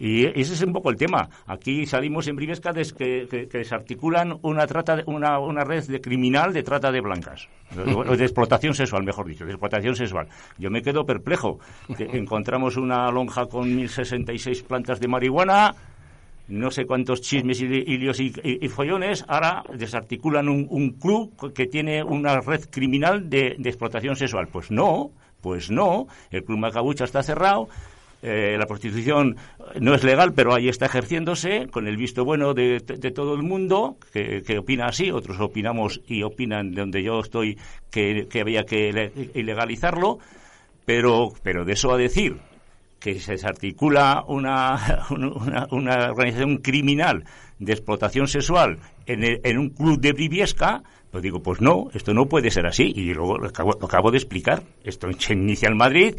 Y 0.00 0.24
ese 0.24 0.54
es 0.54 0.62
un 0.62 0.72
poco 0.72 0.88
el 0.88 0.96
tema. 0.96 1.28
Aquí 1.46 1.84
salimos 1.84 2.26
en 2.26 2.34
Briviesca 2.34 2.72
que, 2.72 3.26
que, 3.28 3.46
desarticulan 3.58 4.38
una, 4.40 4.66
trata 4.66 5.02
una, 5.04 5.38
una, 5.38 5.62
red 5.62 5.84
de 5.84 6.00
criminal 6.00 6.54
de 6.54 6.62
trata 6.62 6.90
de 6.90 7.02
blancas, 7.02 7.50
de, 7.76 8.24
explotación 8.24 8.72
sexual, 8.72 9.04
mejor 9.04 9.26
dicho, 9.26 9.44
de 9.44 9.50
explotación 9.50 9.94
sexual. 9.94 10.26
Yo 10.56 10.70
me 10.70 10.80
quedo 10.80 11.04
perplejo. 11.04 11.58
encontramos 11.98 12.78
una 12.78 13.10
lonja 13.10 13.44
con 13.44 13.68
1.066 13.68 14.64
plantas 14.64 15.00
de 15.00 15.08
marihuana, 15.08 15.74
no 16.50 16.70
sé 16.70 16.84
cuántos 16.84 17.20
chismes 17.20 17.60
y, 17.60 17.66
líos 17.66 18.20
y, 18.20 18.68
follones, 18.68 19.24
ahora 19.28 19.64
desarticulan 19.72 20.48
un, 20.48 20.90
club 21.00 21.52
que 21.54 21.66
tiene 21.66 22.02
una 22.02 22.40
red 22.40 22.64
criminal 22.70 23.30
de, 23.30 23.56
explotación 23.64 24.16
sexual. 24.16 24.48
Pues 24.48 24.70
no, 24.70 25.12
pues 25.40 25.70
no, 25.70 26.06
el 26.30 26.44
club 26.44 26.58
Macabucha 26.58 27.04
está 27.04 27.22
cerrado, 27.22 27.68
eh, 28.22 28.56
la 28.58 28.66
prostitución 28.66 29.36
no 29.80 29.94
es 29.94 30.04
legal, 30.04 30.34
pero 30.34 30.54
ahí 30.54 30.68
está 30.68 30.86
ejerciéndose 30.86 31.68
con 31.68 31.86
el 31.86 31.96
visto 31.96 32.24
bueno 32.24 32.52
de, 32.52 32.80
todo 33.14 33.34
el 33.34 33.42
mundo, 33.42 33.96
que, 34.12 34.58
opina 34.58 34.86
así, 34.86 35.10
otros 35.10 35.40
opinamos 35.40 36.02
y 36.06 36.22
opinan 36.22 36.72
de 36.72 36.80
donde 36.80 37.02
yo 37.02 37.20
estoy 37.20 37.56
que, 37.90 38.26
que 38.28 38.40
había 38.40 38.64
que 38.64 39.12
ilegalizarlo, 39.34 40.18
pero, 40.84 41.32
pero 41.42 41.64
de 41.64 41.72
eso 41.72 41.92
a 41.92 41.96
decir 41.96 42.49
que 43.00 43.18
se 43.18 43.32
desarticula 43.32 44.24
una, 44.28 45.06
una, 45.70 46.10
organización 46.12 46.58
criminal 46.58 47.24
de 47.58 47.72
explotación 47.72 48.28
sexual 48.28 48.78
en, 49.06 49.58
un 49.58 49.70
club 49.70 49.98
de 50.00 50.12
Briviesca, 50.12 50.82
pues 51.10 51.22
digo, 51.22 51.42
pues 51.42 51.60
no, 51.60 51.88
esto 51.92 52.14
no 52.14 52.26
puede 52.26 52.50
ser 52.50 52.66
así. 52.66 52.92
Y 52.94 53.12
luego 53.12 53.38
lo 53.38 53.48
acabo, 53.48 54.10
de 54.12 54.18
explicar. 54.18 54.62
Esto 54.84 55.08
se 55.18 55.32
inicia 55.32 55.68
en 55.68 55.76
Madrid, 55.76 56.14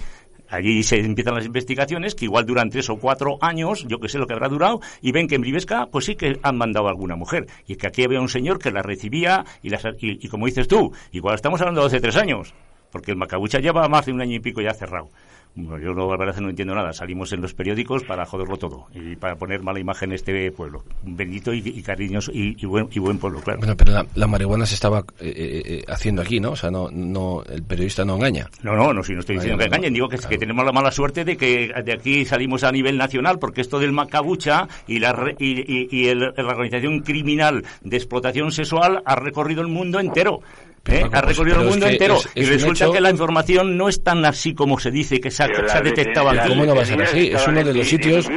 Allí 0.49 0.83
se 0.83 0.99
empiezan 0.99 1.35
las 1.35 1.45
investigaciones, 1.45 2.13
que 2.13 2.25
igual 2.25 2.45
duran 2.45 2.69
tres 2.69 2.89
o 2.89 2.97
cuatro 2.97 3.37
años, 3.39 3.85
yo 3.87 4.01
que 4.01 4.09
sé 4.09 4.17
lo 4.17 4.27
que 4.27 4.33
habrá 4.33 4.49
durado, 4.49 4.81
y 5.01 5.13
ven 5.13 5.29
que 5.29 5.35
en 5.35 5.41
Briviesca, 5.41 5.87
pues 5.89 6.03
sí 6.03 6.15
que 6.15 6.41
han 6.43 6.57
mandado 6.57 6.87
a 6.87 6.89
alguna 6.89 7.15
mujer. 7.15 7.47
Y 7.67 7.77
que 7.77 7.87
aquí 7.87 8.03
había 8.03 8.19
un 8.19 8.27
señor 8.27 8.59
que 8.59 8.69
la 8.69 8.81
recibía, 8.81 9.45
y, 9.63 9.69
las, 9.69 9.81
y, 10.01 10.27
como 10.27 10.47
dices 10.47 10.67
tú, 10.67 10.91
igual 11.13 11.35
estamos 11.35 11.61
hablando 11.61 11.79
de 11.79 11.87
hace 11.87 12.01
tres 12.01 12.17
años, 12.17 12.53
porque 12.91 13.11
el 13.11 13.17
Macabucha 13.17 13.59
lleva 13.59 13.87
más 13.87 14.05
de 14.05 14.11
un 14.11 14.19
año 14.19 14.35
y 14.35 14.39
pico 14.41 14.59
ya 14.59 14.73
cerrado. 14.73 15.09
Bueno, 15.53 15.83
yo 15.83 15.93
no, 15.93 16.09
la 16.09 16.17
verdad 16.17 16.39
no 16.39 16.49
entiendo 16.49 16.73
nada. 16.73 16.93
Salimos 16.93 17.33
en 17.33 17.41
los 17.41 17.53
periódicos 17.53 18.03
para 18.03 18.25
joderlo 18.25 18.57
todo 18.57 18.87
y 18.93 19.15
para 19.17 19.35
poner 19.35 19.61
mala 19.61 19.79
imagen 19.79 20.11
a 20.13 20.15
este 20.15 20.51
pueblo. 20.51 20.83
Bendito 21.03 21.53
y, 21.53 21.81
cariñoso 21.83 22.31
y, 22.33 22.65
buen, 22.65 22.87
y 22.91 22.99
buen 22.99 23.17
pueblo, 23.17 23.41
claro. 23.41 23.59
Bueno, 23.59 23.75
pero 23.75 24.05
la, 24.15 24.27
marihuana 24.27 24.65
se 24.65 24.75
estaba 24.75 24.99
eh, 25.19 25.33
eh, 25.35 25.61
eh, 25.65 25.83
haciendo 25.89 26.21
aquí, 26.21 26.39
¿no? 26.39 26.51
O 26.51 26.55
sea, 26.55 26.71
no, 26.71 26.89
no, 26.89 27.43
el 27.43 27.63
periodista 27.63 28.05
no 28.05 28.15
engaña. 28.15 28.49
No, 28.63 28.75
no, 28.75 28.93
no, 28.93 29.03
si 29.03 29.13
no 29.13 29.19
estoy 29.19 29.35
diciendo 29.35 29.57
que 29.57 29.65
engañen. 29.65 29.93
Digo 29.93 30.07
que, 30.07 30.17
que, 30.17 30.37
tenemos 30.37 30.65
la 30.65 30.71
mala 30.71 30.91
suerte 30.91 31.25
de 31.25 31.35
que 31.35 31.73
de 31.83 31.93
aquí 31.93 32.23
salimos 32.23 32.63
a 32.63 32.71
nivel 32.71 32.97
nacional 32.97 33.37
porque 33.37 33.61
esto 33.61 33.79
del 33.79 33.91
macabucha 33.91 34.67
y 34.87 34.99
la, 34.99 35.35
y, 35.37 36.07
el, 36.07 36.19
la 36.19 36.47
organización 36.47 37.01
criminal 37.01 37.65
de 37.81 37.97
explotación 37.97 38.51
sexual 38.51 39.01
ha 39.05 39.15
recorrido 39.15 39.61
el 39.61 39.67
mundo 39.67 39.99
entero. 39.99 40.41
¿Eh? 40.87 41.09
ha 41.11 41.21
recorrido 41.21 41.61
el 41.61 41.67
mundo 41.67 41.87
entero 41.87 42.19
y 42.35 42.43
resulta 42.43 42.91
que 42.91 43.01
la 43.01 43.09
información 43.09 43.77
no 43.77 43.89
es 43.89 44.03
tan 44.03 44.25
así 44.25 44.53
como 44.53 44.79
se 44.79 44.91
dice 44.91 45.19
que 45.19 45.31
se 45.31 45.43
ha, 45.43 45.47
detectado 45.81 46.29
aquí. 46.29 46.49
¿Cómo 46.49 46.65
no 46.65 46.75
va 46.75 46.81
a 46.81 46.85
ser 46.85 47.01
así? 47.01 47.31
Es 47.33 47.47
uno 47.47 47.63
de 47.63 47.73
los 47.73 47.87
sitios 47.87 48.27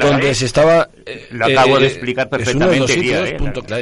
donde 0.00 0.34
se 0.34 0.46
estaba... 0.46 0.88
lo 1.30 1.46
acabo 1.46 1.78
de 1.78 1.86
explicar 1.86 2.28
perfectamente. 2.28 3.16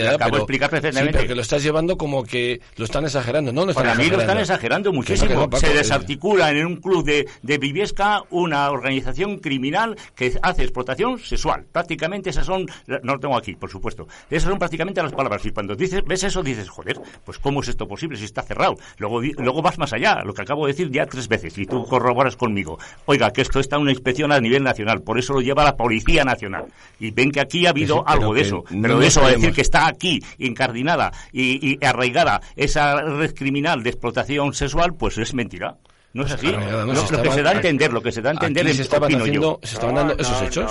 acabo 0.08 0.36
de 0.36 0.42
explicar 0.42 0.70
perfectamente. 0.70 1.12
Sí, 1.12 1.18
porque 1.18 1.34
lo 1.34 1.42
estás 1.42 1.62
llevando 1.62 1.96
como 1.96 2.24
que 2.24 2.60
lo 2.76 2.84
están 2.84 3.04
exagerando. 3.04 3.52
No, 3.52 3.66
Para 3.72 3.94
mí 3.94 4.08
lo 4.08 4.20
están 4.20 4.38
exagerando 4.38 4.92
muchísimo. 4.92 5.48
se 5.56 5.74
desarticula 5.74 6.50
en 6.50 6.66
un 6.66 6.76
club 6.76 7.04
de, 7.04 7.26
de 7.42 7.58
Viviesca 7.58 8.22
una 8.30 8.70
organización 8.70 9.38
criminal 9.38 9.96
que 10.14 10.32
hace 10.42 10.62
explotación 10.62 11.18
sexual. 11.18 11.64
Prácticamente 11.70 12.30
esas 12.30 12.46
son... 12.46 12.66
No 12.86 13.14
lo 13.14 13.20
tengo 13.20 13.36
aquí, 13.36 13.54
por 13.54 13.70
supuesto. 13.70 14.06
Esas 14.30 14.48
son 14.48 14.58
prácticamente 14.58 15.02
las 15.02 15.12
palabras. 15.12 15.44
Y 15.44 15.50
cuando 15.50 15.74
dices, 15.74 16.02
ves 16.04 16.24
eso, 16.24 16.42
dices, 16.42 16.68
joder, 16.68 17.00
pues 17.24 17.38
¿cómo 17.38 17.60
es 17.60 17.68
esto 17.68 17.81
posible 17.86 18.16
si 18.16 18.24
está 18.24 18.42
cerrado. 18.42 18.76
Luego, 18.98 19.20
luego 19.20 19.62
vas 19.62 19.78
más 19.78 19.92
allá, 19.92 20.22
lo 20.24 20.34
que 20.34 20.42
acabo 20.42 20.66
de 20.66 20.72
decir 20.72 20.90
ya 20.90 21.06
tres 21.06 21.28
veces, 21.28 21.56
y 21.58 21.66
tú 21.66 21.84
corroboras 21.84 22.36
conmigo. 22.36 22.78
Oiga, 23.06 23.32
que 23.32 23.42
esto 23.42 23.60
está 23.60 23.76
en 23.76 23.82
una 23.82 23.90
inspección 23.90 24.32
a 24.32 24.40
nivel 24.40 24.62
nacional, 24.62 25.02
por 25.02 25.18
eso 25.18 25.34
lo 25.34 25.40
lleva 25.40 25.64
la 25.64 25.76
Policía 25.76 26.24
Nacional. 26.24 26.66
Y 26.98 27.10
ven 27.10 27.30
que 27.30 27.40
aquí 27.40 27.66
ha 27.66 27.70
habido 27.70 28.06
algo 28.06 28.34
de 28.34 28.42
eso. 28.42 28.64
pero 28.80 28.98
de 28.98 29.06
eso 29.06 29.24
a 29.24 29.30
decir 29.30 29.52
que 29.52 29.62
está 29.62 29.86
aquí 29.86 30.20
incardinada 30.38 31.12
y, 31.32 31.78
arraigada 31.84 32.40
esa 32.56 33.02
red 33.02 33.34
criminal 33.34 33.82
de 33.82 33.90
explotación 33.90 34.54
sexual, 34.54 34.94
pues 34.94 35.18
es 35.18 35.34
mentira. 35.34 35.76
No 36.14 36.24
es 36.24 36.32
así. 36.32 36.52
lo 36.52 37.22
que 37.22 37.30
se 37.30 37.42
da 37.42 37.50
a 37.50 37.54
entender, 37.54 37.92
lo 37.92 38.02
que 38.02 38.12
se 38.12 38.20
da 38.20 38.30
a 38.30 38.32
entender 38.34 38.66
es 38.66 38.76
se 38.76 38.82
estaban, 38.82 39.14
haciendo, 39.14 39.58
se 39.62 39.74
estaban 39.74 39.94
dando 39.94 40.14
esos 40.18 40.42
hechos. 40.42 40.70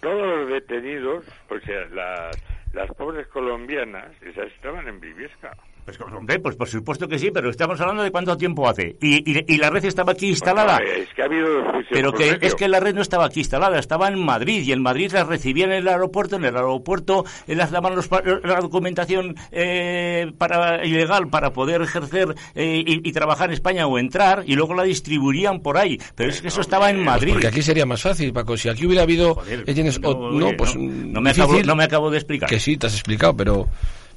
todos 0.00 0.26
los 0.26 0.50
detenidos, 0.50 1.24
o 1.48 1.58
sea, 1.60 1.86
las 1.94 2.36
las 2.76 2.90
pobres 2.94 3.26
colombianas, 3.28 4.10
esas 4.22 4.46
estaban 4.52 4.86
en 4.86 5.00
Viviesca. 5.00 5.56
Pues, 5.86 5.98
hombre, 6.00 6.40
pues 6.40 6.56
por 6.56 6.68
supuesto 6.68 7.06
que 7.06 7.16
sí, 7.18 7.30
pero 7.32 7.48
estamos 7.48 7.80
hablando 7.80 8.02
de 8.02 8.10
cuánto 8.10 8.36
tiempo 8.36 8.68
hace. 8.68 8.96
Y, 9.00 9.18
y, 9.30 9.44
y 9.46 9.56
la 9.56 9.70
red 9.70 9.84
estaba 9.84 10.12
aquí 10.12 10.26
instalada. 10.28 10.78
Bueno, 10.78 10.90
es 11.02 11.08
que 11.14 11.22
ha 11.22 11.24
habido 11.26 11.46
Pero 11.90 12.12
que 12.12 12.24
medio. 12.32 12.38
es 12.42 12.54
que 12.56 12.66
la 12.68 12.80
red 12.80 12.94
no 12.94 13.02
estaba 13.02 13.26
aquí 13.26 13.38
instalada, 13.40 13.78
estaba 13.78 14.08
en 14.08 14.18
Madrid 14.18 14.62
y 14.64 14.72
en 14.72 14.82
Madrid 14.82 15.12
las 15.12 15.28
recibían 15.28 15.70
en 15.70 15.78
el 15.78 15.88
aeropuerto, 15.88 16.36
en 16.36 16.44
el 16.44 16.56
aeropuerto 16.56 17.24
eh, 17.46 17.54
les 17.54 17.70
daban 17.70 17.94
los 17.94 18.08
pa- 18.08 18.20
la 18.42 18.60
documentación 18.60 19.36
eh, 19.52 20.32
para 20.36 20.84
ilegal 20.84 21.28
para 21.28 21.52
poder 21.52 21.82
ejercer 21.82 22.34
eh, 22.56 22.82
y, 22.84 23.08
y 23.08 23.12
trabajar 23.12 23.48
en 23.50 23.54
España 23.54 23.86
o 23.86 23.96
entrar 23.98 24.42
y 24.44 24.56
luego 24.56 24.74
la 24.74 24.82
distribuirían 24.82 25.60
por 25.60 25.78
ahí. 25.78 25.98
Pero 26.16 26.30
es 26.30 26.42
que 26.42 26.48
eso 26.48 26.62
estaba 26.62 26.90
en 26.90 27.04
Madrid. 27.04 27.32
Porque 27.34 27.46
aquí 27.46 27.62
sería 27.62 27.86
más 27.86 28.02
fácil, 28.02 28.32
Paco. 28.32 28.56
Si 28.56 28.68
aquí 28.68 28.86
hubiera 28.86 29.04
habido... 29.04 29.40
eh, 29.48 29.64
o- 30.02 30.32
no, 30.32 30.50
pues... 30.56 30.74
no, 30.74 30.82
mm, 30.82 31.12
no 31.12 31.20
me 31.20 31.30
difícil, 31.30 31.44
acabo, 31.54 31.66
no 31.66 31.76
me 31.76 31.84
acabo 31.84 32.10
de 32.10 32.16
explicar. 32.18 32.48
Que 32.48 32.58
sí, 32.58 32.76
te 32.76 32.88
has 32.88 32.94
explicado, 32.94 33.36
pero... 33.36 33.68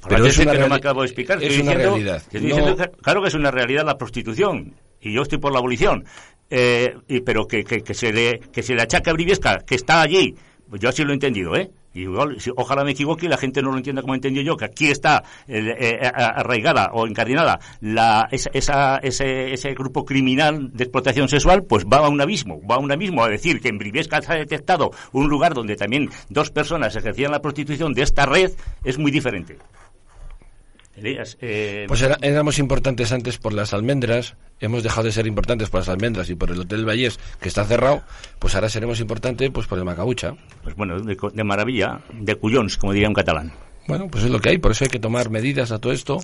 Pero 0.08 0.26
es 0.26 0.38
una, 0.38 0.52
que 0.52 0.58
no 0.58 0.68
me 0.68 0.74
acabo 0.76 1.00
de 1.02 1.06
explicar. 1.06 1.38
es 1.38 1.44
Estoy 1.44 1.60
una 1.62 1.70
diciendo- 1.72 1.90
realidad. 1.96 2.16
estoy 2.16 2.40
No- 2.40 2.46
diciendo 2.46 2.76
que- 2.76 2.90
claro 3.02 3.22
que 3.22 3.28
es 3.28 3.34
una 3.34 3.50
realidad 3.50 3.84
la 3.84 3.96
prostitución. 3.98 4.74
Y 5.00 5.12
yo 5.12 5.22
estoy 5.22 5.38
por 5.38 5.52
la 5.52 5.58
abolición. 5.58 6.04
Eh, 6.50 6.94
y, 7.08 7.20
pero 7.20 7.46
que, 7.46 7.64
que, 7.64 7.82
que 7.82 7.94
se 7.94 8.12
le, 8.12 8.38
que 8.52 8.62
se 8.62 8.74
le 8.74 8.82
achaca 8.82 9.10
a 9.10 9.14
Briviesca, 9.14 9.58
que 9.66 9.74
está 9.76 10.00
allí. 10.02 10.34
Pues 10.68 10.80
yo 10.80 10.88
así 10.88 11.02
lo 11.02 11.10
he 11.10 11.14
entendido, 11.14 11.56
¿eh? 11.56 11.70
Y 11.92 12.02
igual, 12.02 12.40
si- 12.40 12.52
ojalá 12.56 12.84
me 12.84 12.92
equivoque 12.92 13.26
y 13.26 13.28
la 13.28 13.36
gente 13.36 13.60
no 13.60 13.72
lo 13.72 13.76
entienda 13.76 14.02
como 14.02 14.14
he 14.14 14.18
entendido 14.18 14.44
yo, 14.44 14.56
que 14.56 14.64
aquí 14.66 14.88
está 14.88 15.24
eh, 15.48 15.74
eh, 15.80 15.98
arraigada 16.14 16.90
o 16.92 17.08
encardinada 17.08 17.58
la, 17.80 18.28
esa, 18.30 18.50
esa- 18.52 18.96
ese, 18.98 19.52
ese 19.52 19.74
grupo 19.74 20.04
criminal 20.04 20.70
de 20.72 20.84
explotación 20.84 21.28
sexual, 21.28 21.64
pues 21.64 21.84
va 21.86 21.98
a 21.98 22.08
un 22.08 22.20
abismo, 22.20 22.60
va 22.64 22.76
a 22.76 22.78
un 22.78 22.92
abismo 22.92 23.24
a 23.24 23.28
decir 23.28 23.60
que 23.60 23.68
en 23.68 23.78
Briviesca 23.78 24.22
se 24.22 24.32
ha 24.32 24.36
detectado 24.36 24.92
un 25.12 25.28
lugar 25.28 25.54
donde 25.54 25.74
también 25.74 26.08
dos 26.28 26.52
personas 26.52 26.94
ejercían 26.94 27.32
la 27.32 27.42
prostitución 27.42 27.92
de 27.92 28.02
esta 28.02 28.24
red, 28.26 28.52
es 28.84 28.96
muy 28.96 29.10
diferente. 29.10 29.56
Elías, 30.96 31.38
eh, 31.40 31.84
Pues 31.88 32.02
era- 32.02 32.18
éramos 32.20 32.58
importantes 32.58 33.12
antes 33.12 33.38
por 33.38 33.52
las 33.52 33.72
almendras, 33.72 34.34
hemos 34.58 34.82
dejado 34.82 35.04
de 35.04 35.12
ser 35.12 35.26
importantes 35.26 35.70
por 35.70 35.80
las 35.80 35.88
almendras 35.88 36.28
y 36.30 36.34
por 36.34 36.50
el 36.50 36.60
Hotel 36.60 36.84
Vallés, 36.86 37.18
que 37.40 37.48
está 37.48 37.64
cerrado, 37.64 38.02
pues 38.38 38.54
ahora 38.54 38.68
seremos 38.68 39.00
importantes 39.00 39.50
pues 39.50 39.66
por 39.66 39.78
el 39.78 39.84
Macabucha. 39.84 40.34
pues 40.62 40.74
bueno, 40.76 41.00
de, 41.00 41.16
de 41.32 41.44
maravilla, 41.44 42.00
de 42.12 42.34
cuyons, 42.34 42.76
como 42.76 42.92
diría 42.92 43.08
un 43.08 43.14
catalán. 43.14 43.52
Bueno, 43.86 44.08
pues 44.10 44.24
es 44.24 44.30
lo 44.30 44.40
que 44.40 44.50
hay, 44.50 44.58
por 44.58 44.72
eso 44.72 44.84
hay 44.84 44.90
que 44.90 44.98
tomar 44.98 45.30
medidas 45.30 45.70
a 45.72 45.78
todo 45.78 45.92
esto. 45.92 46.18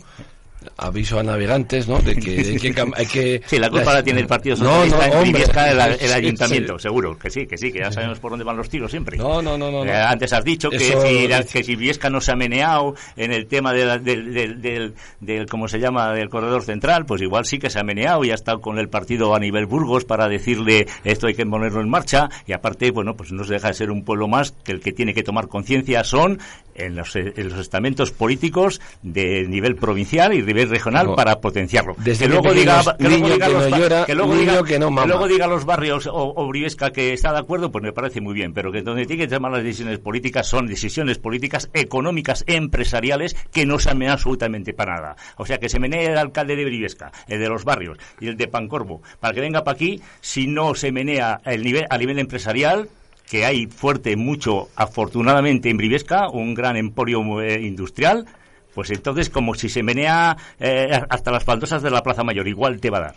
Aviso 0.78 1.18
a 1.20 1.22
navegantes, 1.22 1.86
¿no? 1.86 2.00
De 2.00 2.16
que, 2.16 2.42
de 2.42 2.56
que 2.58 2.74
hay 2.96 3.06
que... 3.06 3.42
Sí, 3.46 3.58
la 3.58 3.70
culpa 3.70 3.94
la 3.94 4.02
tiene 4.02 4.20
el 4.20 4.26
Partido 4.26 4.56
No, 4.56 4.64
Socialista 4.84 4.96
no, 5.08 5.12
en 5.12 5.18
hombre. 5.28 5.44
El, 5.70 6.00
el 6.06 6.12
ayuntamiento, 6.12 6.78
sí. 6.78 6.82
seguro, 6.82 7.16
que 7.18 7.30
sí, 7.30 7.46
que 7.46 7.56
sí, 7.56 7.70
que 7.72 7.78
ya 7.80 7.92
sabemos 7.92 8.18
por 8.18 8.30
dónde 8.32 8.44
van 8.44 8.56
los 8.56 8.68
tiros 8.68 8.90
siempre. 8.90 9.16
No, 9.16 9.40
no, 9.40 9.56
no, 9.56 9.70
no. 9.70 9.84
no. 9.84 9.90
Eh, 9.90 9.94
antes 9.94 10.32
has 10.32 10.44
dicho 10.44 10.68
que 10.70 10.76
Eso- 10.76 11.02
si, 11.02 11.28
la- 11.28 11.44
que 11.44 11.62
si 11.62 11.76
Viesca 11.76 12.10
no 12.10 12.20
se 12.20 12.32
ha 12.32 12.36
meneado 12.36 12.94
en 13.16 13.32
el 13.32 13.46
tema 13.46 13.72
de 13.72 13.86
la- 13.86 13.98
del, 13.98 14.34
del, 14.34 14.60
del, 14.60 14.94
del- 15.20 15.46
¿cómo 15.46 15.68
se 15.68 15.78
llama?, 15.78 16.12
del 16.12 16.28
corredor 16.28 16.62
central, 16.64 17.06
pues 17.06 17.22
igual 17.22 17.44
sí 17.44 17.58
que 17.58 17.70
se 17.70 17.78
ha 17.78 17.84
meneado 17.84 18.24
y 18.24 18.30
ha 18.32 18.34
estado 18.34 18.60
con 18.60 18.78
el 18.78 18.88
partido 18.88 19.34
a 19.34 19.38
nivel 19.38 19.66
Burgos 19.66 20.04
para 20.04 20.28
decirle 20.28 20.86
esto 21.04 21.26
hay 21.28 21.34
que 21.34 21.46
ponerlo 21.46 21.80
en 21.80 21.88
marcha 21.88 22.28
y 22.46 22.52
aparte, 22.52 22.90
bueno, 22.90 23.14
pues 23.16 23.30
no 23.32 23.44
se 23.44 23.54
deja 23.54 23.68
de 23.68 23.74
ser 23.74 23.90
un 23.90 24.04
pueblo 24.04 24.26
más 24.26 24.52
que 24.52 24.72
el 24.72 24.80
que 24.80 24.92
tiene 24.92 25.14
que 25.14 25.22
tomar 25.22 25.48
conciencia 25.48 26.02
son 26.02 26.40
en 26.78 26.96
los, 26.96 27.14
en 27.16 27.48
los 27.48 27.58
estamentos 27.58 28.12
políticos 28.12 28.80
de 29.02 29.46
nivel 29.48 29.76
provincial 29.76 30.32
y 30.34 30.42
nivel 30.42 30.68
regional 30.68 31.14
para 31.14 31.40
potenciarlo. 31.40 31.94
Desde 31.98 32.26
que 32.26 32.30
luego 32.32 32.52
diga, 32.52 32.82
que 32.98 33.08
luego 33.08 33.28
diga 33.28 33.46
que 33.46 33.52
los 33.52 33.70
no 33.70 33.78
llora, 33.78 34.04
que 34.06 34.14
luego 34.14 34.34
diga- 34.34 34.64
que 34.64 34.78
no 34.78 34.86
que 34.88 34.94
mama. 34.94 35.06
luego 35.06 35.28
diga 35.28 35.46
los 35.46 35.64
barrios 35.64 36.06
o, 36.06 36.32
o 36.36 36.48
Briviesca 36.48 36.90
que 36.92 37.12
está 37.12 37.32
de 37.32 37.38
acuerdo, 37.38 37.70
pues 37.72 37.82
me 37.82 37.92
parece 37.92 38.20
muy 38.20 38.34
bien, 38.34 38.52
pero 38.52 38.70
que 38.72 38.82
donde 38.82 39.06
tiene 39.06 39.26
que 39.26 39.34
tomar 39.34 39.52
las 39.52 39.62
decisiones 39.62 39.98
políticas 39.98 40.46
son 40.46 40.66
decisiones 40.66 41.18
políticas 41.18 41.70
económicas 41.74 42.44
empresariales 42.46 43.34
que 43.52 43.66
no 43.66 43.78
se 43.78 43.94
menea 43.94 44.14
absolutamente 44.14 44.72
para 44.74 44.94
nada. 44.96 45.16
O 45.36 45.46
sea, 45.46 45.58
que 45.58 45.68
se 45.68 45.78
menee 45.78 46.06
el 46.06 46.18
alcalde 46.18 46.56
de 46.56 46.64
Briviesca, 46.64 47.12
el 47.28 47.40
de 47.40 47.48
los 47.48 47.64
barrios 47.64 47.98
y 48.20 48.28
el 48.28 48.36
de 48.36 48.48
Pancorvo, 48.48 49.02
para 49.20 49.34
que 49.34 49.40
venga 49.40 49.64
para 49.64 49.74
aquí, 49.76 50.00
si 50.20 50.46
no 50.46 50.74
se 50.74 50.92
menea 50.92 51.40
el 51.44 51.62
nivel, 51.62 51.86
a 51.88 51.98
nivel 51.98 52.18
empresarial, 52.18 52.88
que 53.26 53.44
hay 53.44 53.66
fuerte 53.66 54.16
mucho, 54.16 54.68
afortunadamente, 54.76 55.68
en 55.68 55.76
Briviesca, 55.76 56.28
un 56.28 56.54
gran 56.54 56.76
emporio 56.76 57.40
eh, 57.40 57.60
industrial, 57.60 58.26
pues 58.74 58.90
entonces 58.90 59.30
como 59.30 59.54
si 59.54 59.68
se 59.68 59.82
menea 59.82 60.36
eh, 60.60 61.00
hasta 61.08 61.32
las 61.32 61.44
baldosas 61.44 61.82
de 61.82 61.90
la 61.90 62.02
Plaza 62.02 62.22
Mayor, 62.22 62.46
igual 62.46 62.80
te 62.80 62.90
va 62.90 62.98
a 62.98 63.00
dar. 63.00 63.14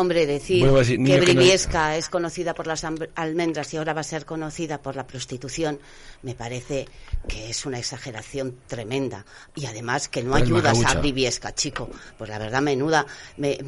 Hombre, 0.00 0.26
decir 0.26 0.62
que 0.88 0.94
que 1.26 1.34
no- 1.34 1.40
Briviesca 1.40 1.96
es 1.96 2.08
conocida 2.08 2.54
por 2.54 2.66
las 2.66 2.84
almendras 3.14 3.72
y 3.74 3.76
ahora 3.76 3.92
va 3.92 4.00
a 4.00 4.04
ser 4.04 4.24
conocida 4.24 4.78
por 4.82 4.96
la 4.96 5.06
prostitución, 5.06 5.78
me 6.22 6.34
parece 6.34 6.86
que 7.28 7.50
es 7.50 7.66
una 7.66 7.78
exageración 7.78 8.56
tremenda. 8.66 9.24
Y 9.54 9.66
además 9.66 10.08
que 10.08 10.22
no 10.22 10.34
ayudas 10.34 10.78
a. 10.84 10.94
Briviesca, 11.00 11.54
chico. 11.54 11.90
Pues 12.18 12.30
la 12.30 12.38
verdad, 12.38 12.62
menuda. 12.62 13.06
me- 13.36 13.58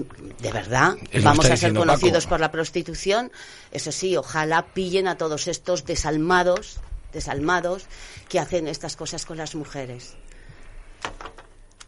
de 0.40 0.52
verdad, 0.52 0.96
vamos 1.22 1.50
a 1.50 1.56
ser 1.56 1.74
conocidos 1.74 2.24
Paco. 2.24 2.30
por 2.30 2.40
la 2.40 2.50
prostitución. 2.50 3.30
Eso 3.70 3.92
sí, 3.92 4.16
ojalá 4.16 4.66
pillen 4.74 5.06
a 5.08 5.16
todos 5.18 5.46
estos 5.48 5.84
desalmados, 5.84 6.78
desalmados 7.12 7.84
que 8.28 8.38
hacen 8.38 8.68
estas 8.68 8.96
cosas 8.96 9.26
con 9.26 9.36
las 9.36 9.54
mujeres. 9.54 10.14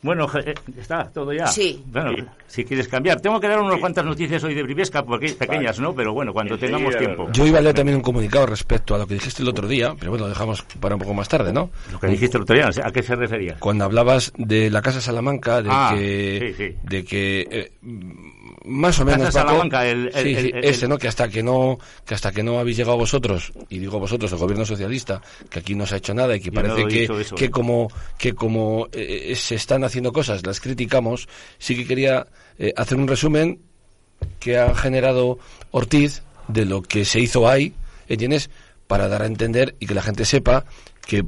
Bueno, 0.05 0.29
está 0.79 1.11
todo 1.11 1.33
ya. 1.33 1.47
Sí. 1.47 1.83
Bueno, 1.87 2.13
si 2.47 2.63
quieres 2.63 2.87
cambiar. 2.89 3.23
Tengo 3.23 3.41
que 3.41 3.49
dar 3.49 3.59
unas 3.59 3.81
cuantas 3.81 4.05
noticias 4.05 4.45
hoy 4.45 4.53
de 4.55 4.63
Briviesca, 4.63 5.03
porque 5.03 5.33
pequeñas, 5.33 5.81
¿no? 5.81 5.95
Pero 5.95 6.13
bueno, 6.13 6.35
cuando 6.35 6.59
tengamos 6.59 6.95
tiempo. 6.99 7.27
Yo 7.33 7.47
iba 7.47 7.59
a 7.59 7.63
leer 7.63 7.75
también 7.75 7.97
un 7.97 8.03
comunicado 8.03 8.45
respecto 8.45 8.95
a 8.95 8.99
lo 8.99 9.07
que 9.07 9.15
dijiste 9.15 9.43
el 9.43 9.49
otro 9.49 9.67
día, 9.67 9.95
pero 9.99 10.11
bueno, 10.13 10.25
lo 10.27 10.29
dejamos 10.29 10.63
para 10.79 10.95
un 10.97 11.01
poco 11.01 11.15
más 11.15 11.27
tarde, 11.29 11.55
¿no? 11.55 11.71
Lo 11.91 11.99
que 11.99 12.09
dijiste 12.09 12.37
el 12.37 12.43
otro 12.43 12.55
día, 12.55 12.67
no 12.67 12.73
sé, 12.73 12.83
¿a 12.85 12.91
qué 12.93 13.03
se 13.03 13.17
refería? 13.17 13.57
Cuando 13.59 13.85
hablabas 13.87 14.31
de 14.37 14.69
la 14.71 14.83
Casa 14.83 15.01
Salamanca, 15.01 15.63
de 15.63 15.69
Ah, 15.73 15.95
que, 15.97 16.55
sí, 16.55 16.69
sí. 16.71 16.77
de 16.83 17.05
que 17.05 17.49
eh, 17.51 17.73
más 18.65 18.99
o 19.01 19.05
menos 19.05 19.33
Salamanca, 19.33 19.87
el- 19.87 20.11
el- 20.15 20.37
sí, 20.37 20.43
sí, 20.43 20.51
el- 20.55 20.65
ese, 20.65 20.89
¿no? 20.89 20.99
Que 20.99 21.09
hasta 21.09 21.29
que 21.29 21.43
no 21.43 21.79
que 22.05 22.15
hasta 22.15 22.33
que 22.33 22.43
no 22.43 22.59
habéis 22.59 22.77
llegado 22.77 22.97
vosotros 22.99 23.53
y 23.69 23.79
digo 23.79 23.99
vosotros 23.99 24.31
el 24.33 24.39
gobierno 24.39 24.65
socialista 24.67 25.21
que 25.51 25.59
aquí 25.61 25.75
no 25.75 25.87
se 25.87 25.95
ha 25.95 25.99
hecho 25.99 26.15
nada 26.15 26.37
y 26.37 26.41
que 26.41 26.51
no 26.51 26.61
parece 26.63 26.87
que, 26.89 27.05
eso, 27.21 27.35
que 27.35 27.47
¿eh? 27.47 27.51
como 27.51 27.89
que 28.19 28.35
como 28.35 28.89
eh, 28.93 29.35
se 29.37 29.55
están 29.55 29.85
haciendo 29.85 30.13
cosas 30.13 30.45
las 30.47 30.61
criticamos 30.61 31.29
sí 31.59 31.77
que 31.77 31.87
quería 31.87 32.27
eh, 32.59 32.73
hacer 32.77 32.99
un 32.99 33.09
resumen 33.09 33.61
que 34.41 34.59
ha 34.59 34.75
generado 34.75 35.39
Ortiz 35.71 36.23
de 36.49 36.65
lo 36.65 36.83
que 36.83 37.05
se 37.05 37.21
hizo 37.21 37.49
ahí, 37.49 37.73
¿entiendes? 38.09 38.51
Para 38.87 39.09
dar 39.09 39.23
a 39.23 39.27
entender 39.27 39.75
y 39.81 39.87
que 39.87 39.95
la 39.95 40.03
gente 40.03 40.25
sepa 40.25 40.65
que 41.07 41.25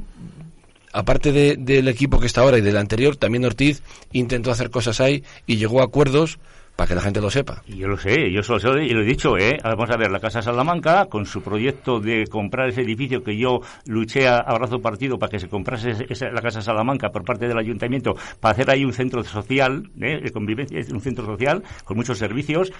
aparte 0.93 1.31
de- 1.31 1.57
del 1.57 1.87
equipo 1.89 2.19
que 2.19 2.27
está 2.27 2.41
ahora 2.41 2.57
y 2.57 2.61
del 2.61 2.77
anterior, 2.77 3.15
también 3.17 3.45
Ortiz 3.45 3.81
intentó 4.13 4.51
hacer 4.51 4.69
cosas 4.69 4.99
ahí 5.01 5.23
y 5.45 5.57
llegó 5.57 5.81
a 5.81 5.85
acuerdos 5.85 6.39
para 6.77 6.87
que 6.87 6.95
la 6.95 7.01
gente 7.01 7.19
lo 7.19 7.29
sepa. 7.29 7.63
Yo 7.67 7.87
lo 7.87 7.97
sé, 7.97 8.31
yo 8.31 8.41
solo 8.43 8.59
sé 8.59 8.83
y 8.85 8.91
lo 8.91 9.01
he 9.01 9.05
dicho, 9.05 9.35
¿eh? 9.37 9.57
Vamos 9.63 9.89
a 9.89 9.97
ver, 9.97 10.09
la 10.11 10.19
Casa 10.21 10.41
Salamanca, 10.41 11.07
con 11.07 11.25
su 11.25 11.41
proyecto 11.41 11.99
de 11.99 12.25
comprar 12.27 12.69
ese 12.69 12.81
edificio 12.83 13.23
que 13.23 13.35
yo 13.35 13.59
luché 13.87 14.27
a, 14.27 14.37
a 14.37 14.53
brazo 14.53 14.79
partido 14.79 15.17
para 15.17 15.31
que 15.31 15.39
se 15.39 15.49
comprase 15.49 16.05
esa- 16.07 16.29
la 16.29 16.41
Casa 16.41 16.61
Salamanca 16.61 17.09
por 17.09 17.25
parte 17.25 17.47
del 17.47 17.57
ayuntamiento, 17.57 18.15
para 18.39 18.53
hacer 18.53 18.69
ahí 18.69 18.85
un 18.85 18.93
centro 18.93 19.23
social, 19.23 19.89
¿eh? 19.99 20.21
de 20.21 20.31
convivencia, 20.31 20.79
un 20.93 21.01
centro 21.01 21.25
social 21.25 21.63
con 21.83 21.97
muchos 21.97 22.19
servicios, 22.19 22.71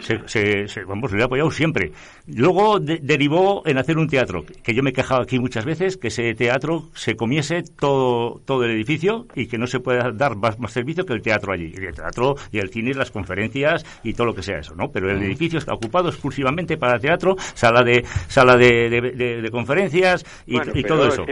se, 0.00 0.20
se- 0.26 0.68
se- 0.68 0.84
vamos, 0.84 1.12
lo 1.12 1.20
he 1.20 1.24
apoyado 1.24 1.50
siempre. 1.50 1.92
Luego 2.26 2.78
de- 2.80 2.98
derivó 3.02 3.62
en 3.66 3.78
hacer 3.78 3.98
un 3.98 4.08
teatro, 4.08 4.44
que 4.62 4.74
yo 4.74 4.82
me 4.82 4.90
he 4.90 4.92
quejado 4.92 5.22
aquí 5.22 5.38
muchas 5.38 5.64
veces, 5.64 5.96
que 5.96 6.08
ese 6.08 6.34
teatro 6.34 6.88
se 6.94 7.16
comiese 7.16 7.62
todo, 7.78 8.40
todo 8.44 8.64
el 8.64 8.70
edificio 8.72 9.26
y 9.34 9.46
que 9.46 9.58
no 9.58 9.66
se 9.66 9.80
pueda 9.80 10.10
dar 10.12 10.36
más, 10.36 10.58
más 10.58 10.72
servicio 10.72 11.04
que 11.06 11.12
el 11.12 11.22
teatro 11.22 11.52
allí. 11.52 11.72
Y 11.76 11.84
el 11.84 11.94
teatro 11.94 12.36
y 12.52 12.58
el 12.58 12.70
cine, 12.70 12.94
las 12.94 13.10
conferencias 13.10 13.84
y 14.02 14.12
todo 14.14 14.26
lo 14.28 14.34
que 14.34 14.42
sea 14.42 14.58
eso, 14.58 14.74
¿no? 14.74 14.90
Pero 14.90 15.10
el 15.10 15.22
edificio 15.22 15.58
está 15.58 15.74
ocupado 15.74 16.08
exclusivamente 16.08 16.76
para 16.76 16.98
teatro, 16.98 17.36
sala 17.54 17.82
de 17.82 18.04
sala 18.28 18.56
de, 18.56 18.88
de- 18.90 19.00
de- 19.12 19.42
de 19.42 19.50
conferencias 19.50 20.24
y, 20.46 20.56
Bueno, 20.56 20.72
y 20.74 20.82
pero 20.82 20.96
todo 20.96 21.08
eso. 21.08 21.24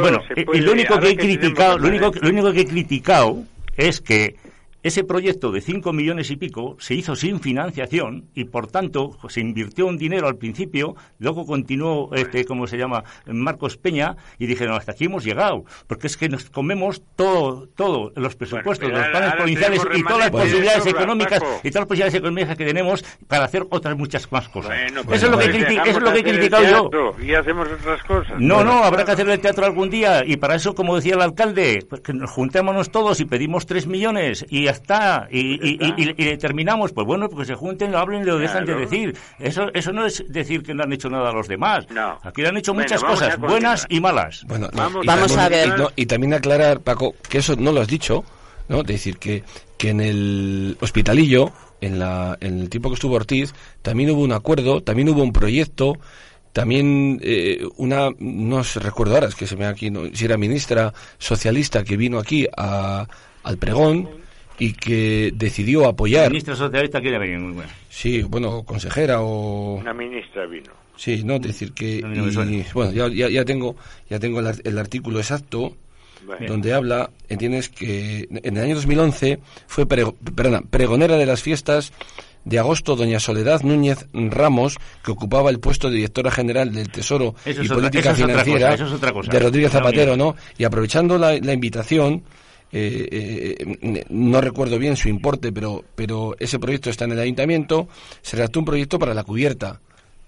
Bueno, 0.00 0.20
y- 0.54 0.60
lo 0.60 0.72
único 0.72 0.98
que 1.00 1.10
he 1.10 1.16
criticado, 1.16 1.78
lo 1.78 1.88
único, 1.88 2.12
lo 2.20 2.28
único 2.28 2.52
que 2.52 2.60
he 2.62 2.66
criticado 2.66 3.42
es 3.76 4.00
que 4.00 4.36
ese 4.84 5.02
proyecto 5.02 5.50
de 5.50 5.60
5 5.60 5.92
millones 5.92 6.30
y 6.30 6.36
pico 6.36 6.76
se 6.78 6.94
hizo 6.94 7.16
sin 7.16 7.40
financiación 7.40 8.26
y, 8.34 8.44
por 8.44 8.68
tanto, 8.68 9.16
se 9.28 9.40
invirtió 9.40 9.86
un 9.86 9.96
dinero 9.98 10.28
al 10.28 10.36
principio, 10.36 10.94
luego 11.18 11.44
continuó, 11.46 12.10
este, 12.14 12.44
¿cómo 12.44 12.66
se 12.68 12.76
llama?, 12.78 13.02
Marcos 13.26 13.76
Peña, 13.76 14.16
y 14.38 14.46
dijeron, 14.46 14.76
hasta 14.76 14.92
aquí 14.92 15.06
hemos 15.06 15.24
llegado, 15.24 15.64
porque 15.88 16.06
es 16.06 16.16
que 16.16 16.28
nos 16.28 16.50
comemos 16.50 17.02
todo, 17.16 17.66
todo, 17.74 18.12
los 18.14 18.36
presupuestos, 18.36 18.88
los 18.90 19.00
planes 19.08 19.14
ahora 19.30 19.36
provinciales 19.36 19.82
y 19.94 20.02
todas 20.02 20.18
las 20.18 20.30
posibilidades 20.30 20.86
económicas 20.86 21.40
Paco. 21.40 21.60
y 21.64 21.70
todas 21.70 21.80
las 21.80 21.86
posibilidades 21.88 22.14
económicas 22.14 22.56
que 22.56 22.64
tenemos 22.64 23.04
para 23.26 23.44
hacer 23.46 23.64
otras 23.70 23.96
muchas 23.96 24.30
más 24.30 24.48
cosas. 24.50 24.70
Bueno, 24.70 25.00
eso 25.00 25.08
pues 25.08 25.22
es 25.22 25.30
lo 25.30 25.38
que, 25.38 25.44
entonces 25.46 25.66
criti- 25.68 25.70
dejamos 25.70 25.88
eso 25.88 25.98
es 25.98 26.04
lo 26.04 26.12
que 26.12 26.18
he 26.18 26.22
criticado 26.24 26.90
yo. 26.90 27.24
Y 27.24 27.34
hacemos 27.34 27.68
otras 27.68 28.02
cosas. 28.04 28.38
No, 28.38 28.56
Bueno, 28.56 28.74
no, 28.74 28.84
habrá 28.84 29.04
que 29.04 29.12
hacer 29.12 29.28
el 29.30 29.40
teatro 29.40 29.64
algún 29.64 29.88
día 29.88 30.24
y 30.26 30.36
para 30.36 30.54
eso, 30.56 30.74
como 30.74 30.94
decía 30.96 31.14
el 31.14 31.22
alcalde, 31.22 31.86
pues 31.88 32.02
que 32.02 32.12
nos 32.12 32.30
juntémonos 32.30 32.90
todos 32.90 33.20
y 33.20 33.24
pedimos 33.24 33.64
tres 33.66 33.86
millones 33.86 34.44
y 34.50 34.68
está, 34.74 35.26
y, 35.30 35.38
y, 35.54 35.78
y- 35.80 36.14
y- 36.16 36.28
y 36.28 36.36
terminamos, 36.36 36.92
pues 36.92 37.06
bueno, 37.06 37.28
pues 37.28 37.48
se 37.48 37.54
junten, 37.54 37.90
lo 37.90 37.98
hablen 37.98 38.22
y 38.22 38.26
lo 38.26 38.38
dejan 38.38 38.64
de 38.66 38.74
decir. 38.74 39.16
Eso, 39.38 39.66
eso 39.74 39.92
no 39.92 40.06
es 40.06 40.22
decir 40.28 40.62
que 40.62 40.74
no 40.74 40.82
han 40.84 40.92
hecho 40.92 41.08
nada 41.08 41.30
a 41.30 41.32
los 41.32 41.48
demás. 41.48 41.86
No. 41.90 42.18
Aquí 42.22 42.42
le 42.42 42.48
han 42.48 42.56
hecho 42.58 42.72
Bueno, 42.74 42.84
muchas 42.86 43.02
cosas, 43.02 43.38
buenas 43.38 43.86
y 43.88 44.00
malas. 44.00 44.44
Bueno, 44.46 44.68
no, 44.72 44.76
Vamos- 44.78 45.04
y 45.04 45.06
Vamos 45.06 45.34
también- 45.34 45.40
a 45.40 45.48
ver. 45.48 45.78
Y, 45.78 45.82
no, 45.82 45.88
y 45.96 46.06
también 46.06 46.34
aclarar, 46.34 46.80
Paco, 46.80 47.14
que 47.28 47.38
eso 47.38 47.56
no 47.56 47.72
lo 47.72 47.80
has 47.80 47.88
dicho, 47.88 48.24
¿no? 48.68 48.82
De 48.82 48.92
decir 48.92 49.16
que, 49.18 49.42
que 49.78 49.90
en 49.90 50.00
el 50.00 50.76
hospitalillo, 50.80 51.52
en, 51.80 51.98
la, 51.98 52.36
en 52.40 52.60
el 52.60 52.68
tiempo 52.70 52.88
que 52.90 52.94
estuvo 52.94 53.14
Ortiz, 53.16 53.54
también 53.82 54.10
hubo 54.10 54.22
un 54.22 54.32
acuerdo, 54.32 54.82
también 54.82 55.08
hubo 55.08 55.22
un 55.22 55.32
proyecto, 55.32 55.98
también 56.52 57.18
eh, 57.22 57.66
una, 57.76 58.10
no 58.18 58.62
recuerdo 58.76 59.14
ahora, 59.14 59.26
es 59.28 59.34
que 59.34 59.46
se 59.46 59.56
me 59.56 59.66
aquí, 59.66 59.90
no, 59.90 60.02
si 60.12 60.24
era 60.24 60.36
ministra 60.36 60.92
socialista 61.18 61.82
que 61.82 61.96
vino 61.96 62.18
aquí 62.18 62.46
a, 62.56 63.06
al 63.42 63.58
pregón 63.58 64.08
y 64.58 64.72
que 64.72 65.32
decidió 65.34 65.86
apoyar. 65.86 66.28
Ministra 66.30 66.54
socialista 66.56 67.00
quiere 67.00 67.18
venir 67.18 67.38
muy 67.38 67.52
bueno. 67.52 67.70
Sí, 67.90 68.22
bueno, 68.22 68.62
consejera 68.64 69.20
o. 69.20 69.74
Una 69.74 69.94
ministra 69.94 70.46
vino. 70.46 70.70
Sí, 70.96 71.22
no, 71.24 71.34
es 71.36 71.42
decir 71.42 71.72
que. 71.72 72.00
No 72.02 72.28
y- 72.50 72.64
bueno, 72.72 72.92
ya, 72.92 73.08
ya, 73.08 73.28
ya 73.28 73.44
tengo, 73.44 73.76
ya 74.08 74.18
tengo 74.20 74.40
el, 74.40 74.52
el 74.64 74.78
artículo 74.78 75.18
exacto 75.18 75.76
donde 76.48 76.72
habla, 76.72 77.10
entiendes 77.28 77.68
que 77.68 78.26
en 78.30 78.56
el 78.56 78.62
año 78.64 78.74
2011 78.76 79.40
fue 79.66 79.86
prego- 79.86 80.14
perdona, 80.34 80.62
pregonera 80.62 81.16
de 81.18 81.26
las 81.26 81.42
fiestas 81.42 81.92
de 82.46 82.58
agosto 82.58 82.96
doña 82.96 83.20
Soledad 83.20 83.60
Núñez 83.62 84.06
Ramos, 84.14 84.76
que 85.04 85.10
ocupaba 85.10 85.50
el 85.50 85.60
puesto 85.60 85.90
de 85.90 85.96
directora 85.96 86.30
general 86.30 86.72
del 86.72 86.88
Tesoro 86.90 87.34
Eso 87.44 87.60
y 87.60 87.64
es 87.66 87.70
otra- 87.70 87.76
Política 87.90 88.10
eso 88.12 88.18
es 88.18 88.22
otra 88.24 88.26
Financiera 88.44 88.70
cosa, 88.70 88.74
eso 88.74 88.86
es 88.86 88.92
otra 88.92 89.12
cosa. 89.12 89.32
de 89.32 89.38
Rodríguez 89.38 89.72
Zapatero. 89.72 90.16
¿no? 90.16 90.34
Y 90.56 90.64
aprovechando 90.64 91.18
la, 91.18 91.36
la 91.38 91.52
invitación, 91.52 92.22
eh, 92.76 93.56
eh, 93.60 94.04
no 94.10 94.40
recuerdo 94.40 94.78
bien 94.78 94.96
su 94.96 95.08
importe, 95.08 95.52
pero, 95.52 95.84
pero 95.94 96.34
ese 96.38 96.58
proyecto 96.58 96.90
está 96.90 97.04
en 97.04 97.12
el 97.12 97.20
ayuntamiento, 97.20 97.88
se 98.22 98.36
redactó 98.36 98.58
un 98.58 98.64
proyecto 98.64 98.98
para 98.98 99.14
la 99.14 99.22
cubierta. 99.24 99.80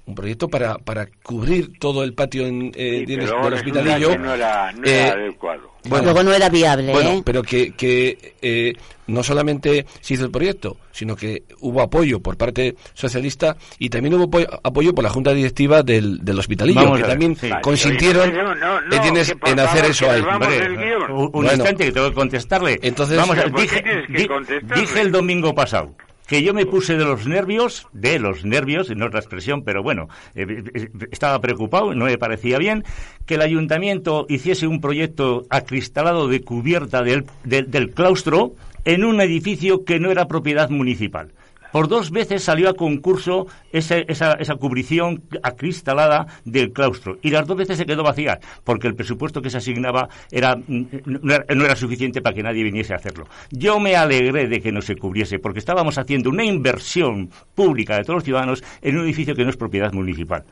Un 0.07 0.15
proyecto 0.15 0.49
para, 0.49 0.79
para 0.79 1.09
cubrir 1.25 1.79
todo 1.81 2.05
el 2.05 2.15
patio 2.15 2.47
en, 2.47 2.71
eh, 2.77 3.03
Sí, 3.05 3.17
del- 3.17 3.29
hospitalillo. 3.29 4.17
no 4.17 4.35
era, 4.35 4.71
no 4.71 4.87
Eh, 4.87 5.01
era 5.01 5.13
adecuado. 5.15 5.73
Bueno, 5.89 6.05
Luego 6.05 6.23
no 6.23 6.33
era 6.33 6.49
viable, 6.49 6.93
bueno, 6.93 7.11
¿eh? 7.11 7.23
pero 7.25 7.43
que, 7.43 7.73
que 7.73 8.35
eh, 8.43 8.73
no 9.07 9.23
solamente 9.23 9.87
se 10.01 10.15
hizo 10.15 10.25
el 10.25 10.31
proyecto, 10.31 10.77
sino 10.93 11.15
que 11.17 11.43
hubo 11.61 11.81
apoyo 11.83 12.21
por 12.21 12.37
parte 12.37 12.77
socialista 12.95 13.57
y 13.79 13.89
también 13.91 14.15
hubo 14.15 14.25
apoyo, 14.25 14.47
apoyo 14.63 14.95
por 14.95 15.05
la 15.05 15.11
junta 15.11 15.33
directiva 15.33 15.83
del, 15.83 16.25
del 16.25 16.39
hospitalillo, 16.39 16.81
Vamos 16.83 16.99
que 17.01 17.05
también 17.07 17.37
sí. 17.37 17.51
Consintieron 17.63 18.31
oye, 18.31 18.43
no, 18.43 18.55
no, 18.55 18.81
no, 18.81 18.95
¿entiendes? 18.97 19.29
que 19.29 19.37
por 19.37 19.49
en 19.51 19.61
hacer 19.61 19.85
eso 19.87 20.11
ahí. 20.11 20.21
un, 20.21 21.19
un 21.19 21.31
Bueno. 21.33 21.53
instante 21.53 21.85
que 21.85 21.93
tengo 21.93 22.09
que 22.09 22.15
contestarle. 22.15 22.79
Entonces- 22.83 23.17
Vamos 23.17 23.37
a, 23.39 23.43
Pero 23.43 23.53
¿por 23.53 23.61
qué 23.61 23.67
dije, 23.67 23.83
tienes 23.83 24.07
que 24.23 24.27
contestarle? 24.29 24.81
dije 24.83 25.01
el 25.01 25.13
domingo 25.13 25.55
pasado 25.55 25.95
que 26.27 26.43
yo 26.43 26.53
me 26.55 26.67
puse 26.67 26.97
de 26.97 27.05
los 27.05 27.27
nervios, 27.27 27.87
de 27.93 28.19
los 28.19 28.45
nervios, 28.45 28.91
no 28.97 29.07
es 29.07 29.13
la 29.13 29.21
expresión, 29.21 29.63
pero 29.63 29.83
bueno, 29.83 30.09
eh, 30.35 30.63
eh, 30.75 30.89
estaba 31.13 31.41
preocupado, 31.41 31.95
no 31.95 32.07
me 32.07 32.19
parecía 32.19 32.59
bien, 32.59 32.85
que 33.27 33.35
el 33.35 33.43
ayuntamiento 33.43 34.27
hiciese 34.29 34.67
un 34.67 34.81
proyecto 34.81 35.45
acristalado 35.51 36.29
de 36.29 36.41
cubierta 36.43 37.03
del, 37.03 37.25
del- 37.45 37.71
del 37.71 37.91
claustro 37.91 38.55
en 38.85 39.05
un 39.05 39.21
edificio 39.21 39.85
que 39.85 39.99
no 40.01 40.11
era 40.11 40.29
propiedad 40.29 40.71
municipal. 40.71 41.33
Por 41.73 41.89
dos 41.89 42.11
veces 42.11 42.43
salió 42.43 42.69
a 42.69 42.75
concurso 42.75 43.47
ese- 43.73 44.05
esa, 44.09 44.33
esa 44.35 44.55
cubrición 44.57 45.23
acristalada 45.43 46.27
del 46.45 46.73
claustro 46.73 47.19
y 47.23 47.31
las 47.31 47.47
dos 47.47 47.57
veces 47.57 47.77
se 47.79 47.87
quedó 47.87 48.03
vacía 48.03 48.39
porque 48.65 48.87
el 48.89 48.95
presupuesto 48.95 49.43
que 49.43 49.51
se 49.51 49.59
asignaba 49.59 50.09
era, 50.31 50.57
mm, 50.57 50.85
no, 51.23 51.35
era, 51.35 51.45
no 51.55 51.65
era 51.65 51.77
suficiente 51.77 52.23
para 52.23 52.35
que 52.35 52.43
nadie 52.43 52.63
viniese 52.63 52.93
a 52.93 52.97
hacerlo. 52.97 53.27
Yo 53.51 53.79
me 53.81 53.97
alegré 53.97 54.47
de 54.49 54.61
que 54.61 54.73
no 54.73 54.81
se 54.83 54.97
cubriese 54.97 55.39
porque 55.39 55.59
estábamos 55.59 55.99
haciendo 55.99 56.31
una 56.31 56.45
inversión 56.45 57.31
pública 57.55 57.97
de 57.97 58.03
todos 58.05 58.17
los 58.19 58.25
ciudadanos 58.25 58.63
en 58.83 58.97
un 58.99 59.05
edificio 59.05 59.35
que 59.35 59.45
no 59.45 59.51
es 59.51 59.57
propiedad 59.57 59.93
municipal. 59.93 60.45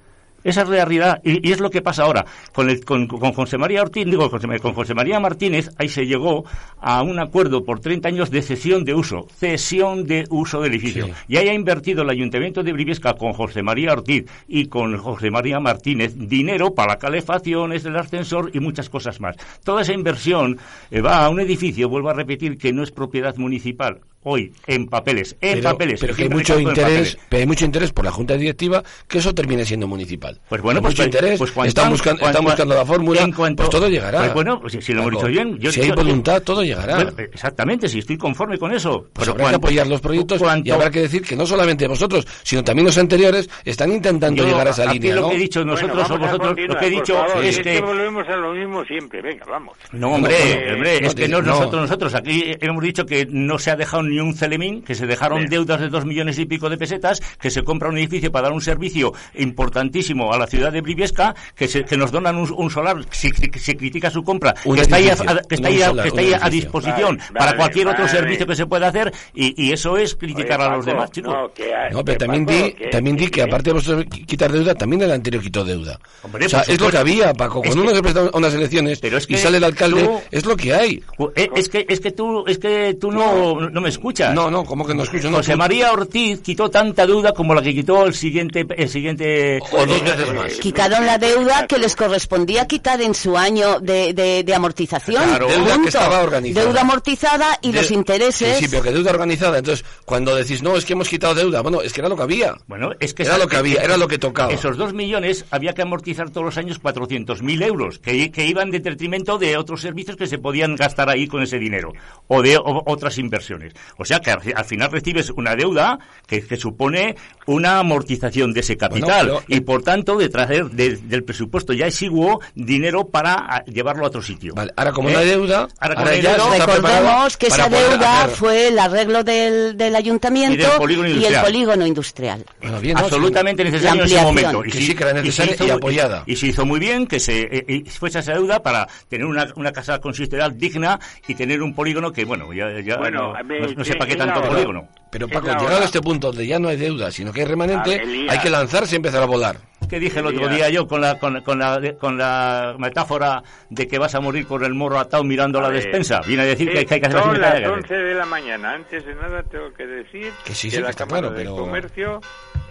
Esa 0.44 0.62
es 0.62 0.68
la 0.68 0.84
realidad 0.84 1.20
y, 1.24 1.46
y 1.48 1.52
es 1.52 1.58
lo 1.60 1.70
que 1.70 1.82
pasa 1.82 2.04
ahora. 2.04 2.24
Con, 2.52 2.70
el- 2.70 2.84
con, 2.84 3.06
con 3.08 3.32
José 3.32 3.58
María 3.58 3.82
Ortiz, 3.82 4.04
digo, 4.04 4.28
José- 4.28 4.60
con 4.60 4.74
José 4.74 4.94
María 4.94 5.18
Martínez, 5.18 5.70
ahí 5.78 5.88
se 5.88 6.06
llegó 6.06 6.44
a 6.80 7.02
un 7.02 7.18
acuerdo 7.18 7.64
por 7.64 7.80
30 7.80 8.08
años 8.08 8.30
de 8.30 8.42
cesión 8.42 8.84
de 8.84 8.94
uso, 8.94 9.26
cesión 9.36 10.04
de 10.04 10.26
uso 10.30 10.60
del 10.60 10.72
edificio. 10.72 11.06
Sí. 11.06 11.12
Y 11.28 11.36
ahí 11.38 11.48
ha 11.48 11.54
invertido 11.54 12.02
el 12.02 12.10
Ayuntamiento 12.10 12.62
de 12.62 12.72
Briviesca 12.72 13.14
con 13.14 13.32
José 13.32 13.62
María 13.62 13.92
Ortiz 13.92 14.26
y 14.46 14.66
con 14.66 14.96
José 14.98 15.30
María 15.30 15.58
Martínez 15.60 16.14
dinero 16.16 16.74
para 16.74 16.92
la 16.94 16.98
calefacción, 16.98 17.72
es 17.72 17.84
el 17.86 17.96
ascensor 17.96 18.50
y 18.52 18.60
muchas 18.60 18.88
cosas 18.90 19.20
más. 19.20 19.36
Toda 19.64 19.82
esa 19.82 19.92
inversión 19.94 20.58
eh, 20.90 21.00
va 21.00 21.24
a 21.24 21.30
un 21.30 21.40
edificio, 21.40 21.88
vuelvo 21.88 22.10
a 22.10 22.14
repetir, 22.14 22.58
que 22.58 22.72
no 22.72 22.82
es 22.82 22.90
propiedad 22.90 23.34
municipal. 23.36 24.00
Hoy, 24.24 24.52
en 24.66 24.86
papeles, 24.86 25.36
en 25.40 25.58
pero, 25.58 25.70
papeles. 25.72 26.00
pero 26.00 26.14
que 26.14 26.22
hay 26.24 26.28
mucho 26.30 26.58
interés, 26.58 27.18
pero 27.28 27.40
hay 27.40 27.46
mucho 27.46 27.64
interés 27.66 27.92
por 27.92 28.04
la 28.04 28.10
junta 28.10 28.34
directiva 28.36 28.82
que 29.06 29.18
eso 29.18 29.34
termine 29.34 29.64
siendo 29.64 29.86
municipal. 29.86 30.40
Pues 30.48 30.62
bueno, 30.62 30.78
Hay 30.78 30.82
pues, 30.82 30.94
mucho 30.94 31.02
pues, 31.02 31.06
interés, 31.14 31.38
pues 31.38 31.50
están, 31.68 31.90
buscando, 31.90 32.20
cuanto- 32.20 32.30
están 32.38 32.44
buscando 32.44 32.74
la 32.74 32.86
fórmula, 32.86 33.22
en 33.22 33.32
cuanto- 33.32 33.62
pues 33.64 33.70
todo 33.70 33.88
llegará. 33.88 34.20
Pues 34.20 34.34
bueno, 34.34 34.60
pues 34.60 34.72
si, 34.72 34.80
si 34.82 34.92
lo 34.94 35.02
hemos 35.02 35.12
dicho 35.12 35.26
bien. 35.26 35.58
yo- 35.58 35.70
si 35.70 35.82
hay 35.82 35.88
yo- 35.88 35.94
voluntad, 35.94 36.42
todo 36.42 36.62
llegará. 36.64 36.96
Bueno, 36.96 37.12
exactamente, 37.18 37.88
si 37.88 37.98
estoy 37.98 38.16
conforme 38.16 38.58
con 38.58 38.72
eso. 38.72 39.06
Pues 39.12 39.26
Pero 39.26 39.32
habrá 39.32 39.34
que 39.34 39.42
cuanto- 39.50 39.56
apoyar 39.66 39.86
los 39.86 40.00
proyectos 40.00 40.40
y 40.64 40.70
habrá 40.70 40.90
que 40.90 41.00
decir 41.02 41.22
que 41.22 41.36
no 41.36 41.44
solamente 41.46 41.86
vosotros, 41.86 42.26
sino 42.42 42.64
también 42.64 42.86
los 42.86 42.96
anteriores 42.96 43.48
están 43.64 43.92
intentando 43.92 44.42
yo, 44.42 44.48
llegar 44.48 44.68
a 44.68 44.70
esa 44.70 44.84
aquí 44.84 44.98
línea, 45.00 45.16
lo 45.16 45.20
¿no? 45.22 45.28
que 45.30 45.34
he 45.36 45.38
dicho 45.38 45.64
nosotros 45.64 46.08
Bueno, 46.08 46.14
o 46.14 46.18
vosotros, 46.26 46.56
lo 46.66 46.78
que 46.78 46.86
he 46.86 46.90
dicho 46.90 47.14
favor, 47.14 47.44
es 47.44 47.58
que... 47.60 47.80
volvemos 47.80 48.26
a 48.28 48.36
lo 48.36 48.52
mismo 48.54 48.84
siempre. 48.86 49.20
Venga, 49.20 49.44
vamos. 49.48 49.76
No, 49.92 50.14
hombre, 50.14 51.04
es 51.06 51.14
que 51.14 51.28
no, 51.28 51.42
no. 51.42 51.48
nosotros, 51.52 51.82
nosotros 51.82 52.14
aquí 52.14 52.52
hemos 52.60 52.82
dicho 52.82 53.04
que 53.04 53.26
no 53.28 53.58
se 53.58 53.70
ha 53.70 53.76
dejado 53.76 54.02
ni 54.14 54.20
un 54.20 54.34
celemín, 54.34 54.82
que 54.82 54.94
se 54.94 55.06
dejaron 55.06 55.38
Bien. 55.40 55.50
deudas 55.50 55.80
de 55.80 55.88
dos 55.88 56.04
millones 56.04 56.38
y 56.38 56.46
pico 56.46 56.70
de 56.70 56.76
pesetas, 56.78 57.20
que 57.40 57.50
se 57.50 57.62
compra 57.62 57.88
un 57.88 57.98
edificio 57.98 58.30
para 58.30 58.44
dar 58.44 58.52
un 58.52 58.60
servicio 58.60 59.12
importantísimo 59.34 60.32
a 60.32 60.38
la 60.38 60.46
ciudad 60.46 60.72
de 60.72 60.80
Briviesca, 60.80 61.34
que, 61.54 61.68
se- 61.68 61.84
que 61.84 61.96
nos 61.96 62.10
donan 62.10 62.36
un, 62.36 62.50
un 62.56 62.70
solar, 62.70 62.96
si, 63.10 63.30
si- 63.30 63.50
si 63.58 63.74
critica 63.74 64.10
su 64.10 64.22
compra, 64.22 64.54
Un 64.64 64.76
que 64.76 64.82
está 64.82 64.96
ahí, 64.96 65.08
a, 65.08 65.12
edificio, 65.12 65.40
que 65.48 65.54
está 65.54 65.68
no 65.68 65.74
ahí, 65.74 65.76
un 65.78 65.82
a- 65.82 65.86
solar, 65.88 66.02
que 66.04 66.08
está 66.08 66.20
un 66.20 66.26
ahí 66.26 66.32
a 66.32 66.36
edificio. 66.36 66.60
disposición 66.60 67.16
Vale, 67.18 67.32
para 67.32 67.44
vale, 67.46 67.56
cualquier 67.56 67.86
otro 67.88 68.04
vale. 68.04 68.18
servicio 68.18 68.46
que 68.46 68.56
se 68.56 68.66
pueda 68.66 68.88
hacer, 68.88 69.12
y, 69.34 69.64
y 69.64 69.72
eso 69.72 69.96
es 69.98 70.14
criticar 70.14 70.60
Oye, 70.60 70.68
a 70.68 70.76
los 70.76 70.84
Paco, 70.84 70.90
demás, 70.96 71.10
chicos. 71.10 71.34
No, 71.34 71.52
que 71.52 71.74
hay- 71.74 71.92
No, 71.92 72.04
pero 72.04 72.18
también 72.18 72.46
Paco, 72.46 72.58
di, 72.58 72.72
que- 72.72 72.86
también 72.88 73.16
di 73.16 73.28
que 73.28 73.42
aparte 73.42 73.70
de 73.70 73.74
vosotros 73.74 74.04
qui- 74.06 74.24
quitar 74.26 74.52
deuda, 74.52 74.74
también 74.74 75.02
el 75.02 75.10
anterior 75.12 75.42
quitó 75.42 75.64
deuda. 75.64 75.98
Hombre, 76.22 76.46
o 76.46 76.48
sea, 76.48 76.60
es 76.62 76.80
lo 76.80 76.90
que 76.90 76.98
había, 76.98 77.32
Paco. 77.34 77.62
Cuando 77.62 77.82
uno 77.82 77.94
se 77.94 78.02
presenta 78.02 78.30
a 78.32 78.38
unas 78.38 78.54
elecciones 78.54 78.98
Pero 79.00 79.18
es 79.18 79.26
y 79.28 79.36
sale 79.36 79.58
el 79.58 79.64
alcalde, 79.64 80.04
tú- 80.04 80.20
es 80.30 80.44
lo 80.46 80.56
que 80.56 80.74
hay. 80.74 81.02
Eh, 81.36 81.48
Es 81.54 81.68
que, 81.68 81.86
es 81.88 82.00
que 82.00 82.10
tú, 82.12 82.44
es 82.46 82.58
que 82.58 82.94
tú 83.00 83.10
no, 83.10 83.68
no 83.70 83.80
me 83.80 83.88
escuchas. 83.88 84.03
No, 84.32 84.50
no, 84.50 84.64
¿cómo 84.64 84.86
que 84.86 84.94
no 84.94 85.02
escucho? 85.04 85.30
No, 85.30 85.38
José 85.38 85.52
tú- 85.52 85.58
María 85.58 85.92
Ortiz 85.92 86.40
quitó 86.42 86.70
tanta 86.70 87.06
deuda 87.06 87.32
como 87.32 87.54
la 87.54 87.62
que 87.62 87.74
quitó 87.74 88.04
el 88.06 88.14
siguiente, 88.14 88.66
el 88.76 88.88
siguiente 88.88 89.60
O 89.72 89.86
dos 89.86 90.02
veces 90.02 90.32
más. 90.34 90.52
Quitaron 90.54 91.06
la 91.06 91.18
deuda 91.18 91.66
que 91.66 91.78
les 91.78 91.94
correspondía 91.96 92.66
quitar 92.66 93.00
en 93.00 93.14
su 93.14 93.36
año 93.36 93.80
de, 93.80 94.12
de, 94.12 94.42
de 94.44 94.54
amortización. 94.54 95.22
Claro. 95.24 95.48
Deuda 95.48 95.80
que 95.80 95.88
estaba 95.88 96.20
organizada. 96.22 96.66
Deuda 96.66 96.80
amortizada 96.82 97.58
y 97.62 97.72
De- 97.72 97.78
los 97.80 97.90
intereses. 97.90 98.58
Sí, 98.58 98.64
sí, 98.64 98.70
pero 98.70 98.82
que 98.82 98.92
deuda 98.92 99.10
organizada. 99.10 99.58
Entonces, 99.58 99.84
cuando 100.04 100.34
decís, 100.34 100.62
no, 100.62 100.76
es 100.76 100.84
que 100.84 100.92
hemos 100.94 101.08
quitado 101.08 101.34
deuda, 101.34 101.60
bueno, 101.62 101.80
es 101.80 101.92
que 101.92 102.00
era 102.00 102.08
lo 102.08 102.16
que 102.16 102.22
había. 102.22 102.54
Bueno, 102.66 102.90
es 103.00 103.14
que 103.14 103.22
Era 103.24 103.38
lo 103.38 103.46
que 103.48 103.56
había, 103.56 103.82
era 103.82 103.96
lo 103.96 104.06
que 104.08 104.18
tocaba. 104.18 104.52
Esos 104.52 104.76
dos 104.76 104.92
millones 104.92 105.44
había 105.50 105.72
que 105.74 105.82
amortizar 105.82 106.30
todos 106.30 106.44
los 106.46 106.58
años 106.58 106.80
400.000 106.80 107.62
euros, 107.64 107.98
que, 107.98 108.30
que 108.30 108.46
iban 108.46 108.70
de 108.70 108.80
detrimento 108.80 109.38
de 109.38 109.56
otros 109.56 109.80
servicios 109.80 110.16
que 110.16 110.26
se 110.26 110.38
podían 110.38 110.76
gastar 110.76 111.08
ahí 111.08 111.26
con 111.26 111.42
ese 111.42 111.58
dinero, 111.58 111.92
o 112.28 112.42
de 112.42 112.56
o- 112.56 112.82
otras 112.86 113.18
inversiones. 113.18 113.72
O 113.96 114.04
sea 114.04 114.20
que 114.20 114.30
al, 114.30 114.40
al 114.54 114.64
final 114.64 114.90
recibes 114.90 115.30
una 115.30 115.54
deuda 115.56 115.98
que, 116.26 116.42
que 116.46 116.56
supone 116.56 117.16
una 117.46 117.78
amortización 117.78 118.52
de 118.52 118.60
ese 118.60 118.76
capital, 118.76 119.26
Bueno, 119.26 119.42
pero- 119.46 119.56
y 119.58 119.60
por 119.60 119.82
tanto 119.82 120.16
de 120.16 120.28
traer 120.28 120.66
de- 120.70 120.96
del 120.96 121.24
presupuesto 121.24 121.72
ya 121.72 121.86
exiguo 121.86 122.40
dinero 122.54 123.06
para 123.08 123.34
a, 123.34 123.64
llevarlo 123.64 124.04
a 124.04 124.08
otro 124.08 124.22
sitio. 124.22 124.54
Vale, 124.54 124.72
ahora 124.76 124.92
como 124.92 125.08
¿Eh? 125.10 125.12
no 125.12 125.18
hay 125.18 125.26
deuda, 125.28 125.68
Ahora 125.78 126.16
ya 126.16 126.36
deuda, 126.36 126.66
Recordemos 126.66 127.36
que 127.36 127.46
esa 127.48 127.68
deuda 127.68 128.24
hacer- 128.24 128.36
fue 128.36 128.68
el 128.68 128.78
arreglo 128.78 129.22
del, 129.24 129.76
del 129.76 129.94
ayuntamiento 129.96 130.54
Y 130.54 130.56
del 130.58 130.70
polígono 130.78 131.08
y 131.08 131.10
el 131.12 131.16
industrial. 131.18 131.44
polígono 131.44 131.86
industrial. 131.86 132.44
Bueno, 132.60 132.80
bien, 132.80 132.94
¿no? 132.94 133.00
absolutamente 133.04 133.64
necesario 133.64 134.02
en 134.02 134.06
ese 134.06 134.22
momento. 134.22 134.62
Que 134.62 134.70
sí 134.72 134.94
que 134.94 135.02
era 135.04 135.12
necesaria 135.12 135.56
y 135.66 135.70
apoyada. 135.70 136.22
Y 136.26 136.36
se 136.36 136.46
hizo 136.48 136.64
muy 136.64 136.80
bien 136.80 137.06
que 137.06 137.20
se 137.20 137.42
eh, 137.42 137.64
eh, 137.68 137.84
fuese 137.90 138.18
esa 138.20 138.32
deuda 138.32 138.62
para 138.62 138.86
tener 139.08 139.26
una, 139.26 139.46
una 139.56 139.72
casa 139.72 139.98
consistorial 140.00 140.56
digna 140.58 140.98
y 141.28 141.34
tener 141.34 141.62
un 141.62 141.74
polígono 141.74 142.12
que, 142.12 142.24
bueno, 142.24 142.52
ya, 142.52 142.80
ya 142.80 142.96
Bueno, 142.96 143.32
no, 143.32 143.36
a 143.36 143.42
ver, 143.42 143.73
no- 143.76 143.84
sé 143.84 143.94
para 143.96 144.10
qué 144.10 144.16
la 144.16 144.26
tanto 144.32 144.48
polígono. 144.48 144.88
Pero 145.10 145.28
Paco, 145.28 145.46
la 145.46 145.58
llegado 145.58 145.80
a 145.82 145.84
este 145.84 146.00
punto 146.00 146.28
donde 146.28 146.46
ya 146.46 146.58
no 146.58 146.68
hay 146.68 146.76
deuda, 146.76 147.10
sino 147.10 147.32
que 147.32 147.42
hay 147.42 147.46
remanente, 147.46 148.02
hay 148.28 148.38
que 148.40 148.50
lanzarse 148.50 148.94
y 148.94 148.96
empezar 148.96 149.22
a 149.22 149.26
volar. 149.26 149.56
¿Qué 149.88 150.00
dije 150.00 150.18
el 150.20 150.26
otro 150.26 150.48
día 150.48 150.68
yo 150.70 150.86
con 150.88 151.00
la, 151.02 151.18
con, 151.18 151.40
con 151.42 151.58
la, 151.58 151.80
con 152.00 152.16
la 152.18 152.74
metáfora 152.78 153.42
de 153.68 153.86
que 153.86 153.98
vas 153.98 154.14
a 154.14 154.20
morir 154.20 154.46
con 154.46 154.64
el 154.64 154.74
morro 154.74 154.98
atado 154.98 155.22
mirando 155.22 155.60
la 155.60 155.66
A 155.66 155.70
ver, 155.70 155.82
despensa? 155.82 156.20
Viene 156.26 156.42
a 156.42 156.46
decir 156.46 156.68
que, 156.72 156.84
que 156.86 156.94
hay 156.94 157.00
que 157.00 157.06
hacer 157.06 157.20
las 157.26 157.38
que 157.38 157.44
hacer. 157.46 157.68
11 157.68 157.94
de 157.94 158.14
la 158.14 158.24
mañana. 158.26 158.72
Antes 158.72 159.04
de 159.06 159.14
nada 159.14 159.42
tengo 159.44 159.72
que 159.74 159.86
decir 159.86 160.32
Que 160.44 160.54
sí, 160.54 160.70
sí, 160.70 160.78
la 160.78 160.84
que 160.86 160.90
está 160.90 161.04
Cámara 161.06 161.28
claro, 161.28 161.34
de 161.38 161.44
pero- 161.44 161.56
Comercio 161.56 162.20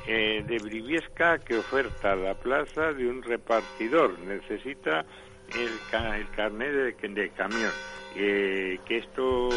eh, 0.08 0.44
de 0.46 0.58
Briviesca 0.58 1.38
que 1.38 1.58
oferta 1.58 2.16
la 2.16 2.34
plaza 2.34 2.92
de 2.94 3.08
un 3.08 3.22
repartidor. 3.22 4.18
Necesita 4.20 5.06
el, 5.56 5.70
ca- 5.92 6.18
el 6.18 6.28
carnet 6.32 6.72
de, 6.72 7.08
de 7.10 7.30
camión. 7.30 7.72
Eh, 8.16 8.80
que 8.88 8.98
esto 8.98 9.50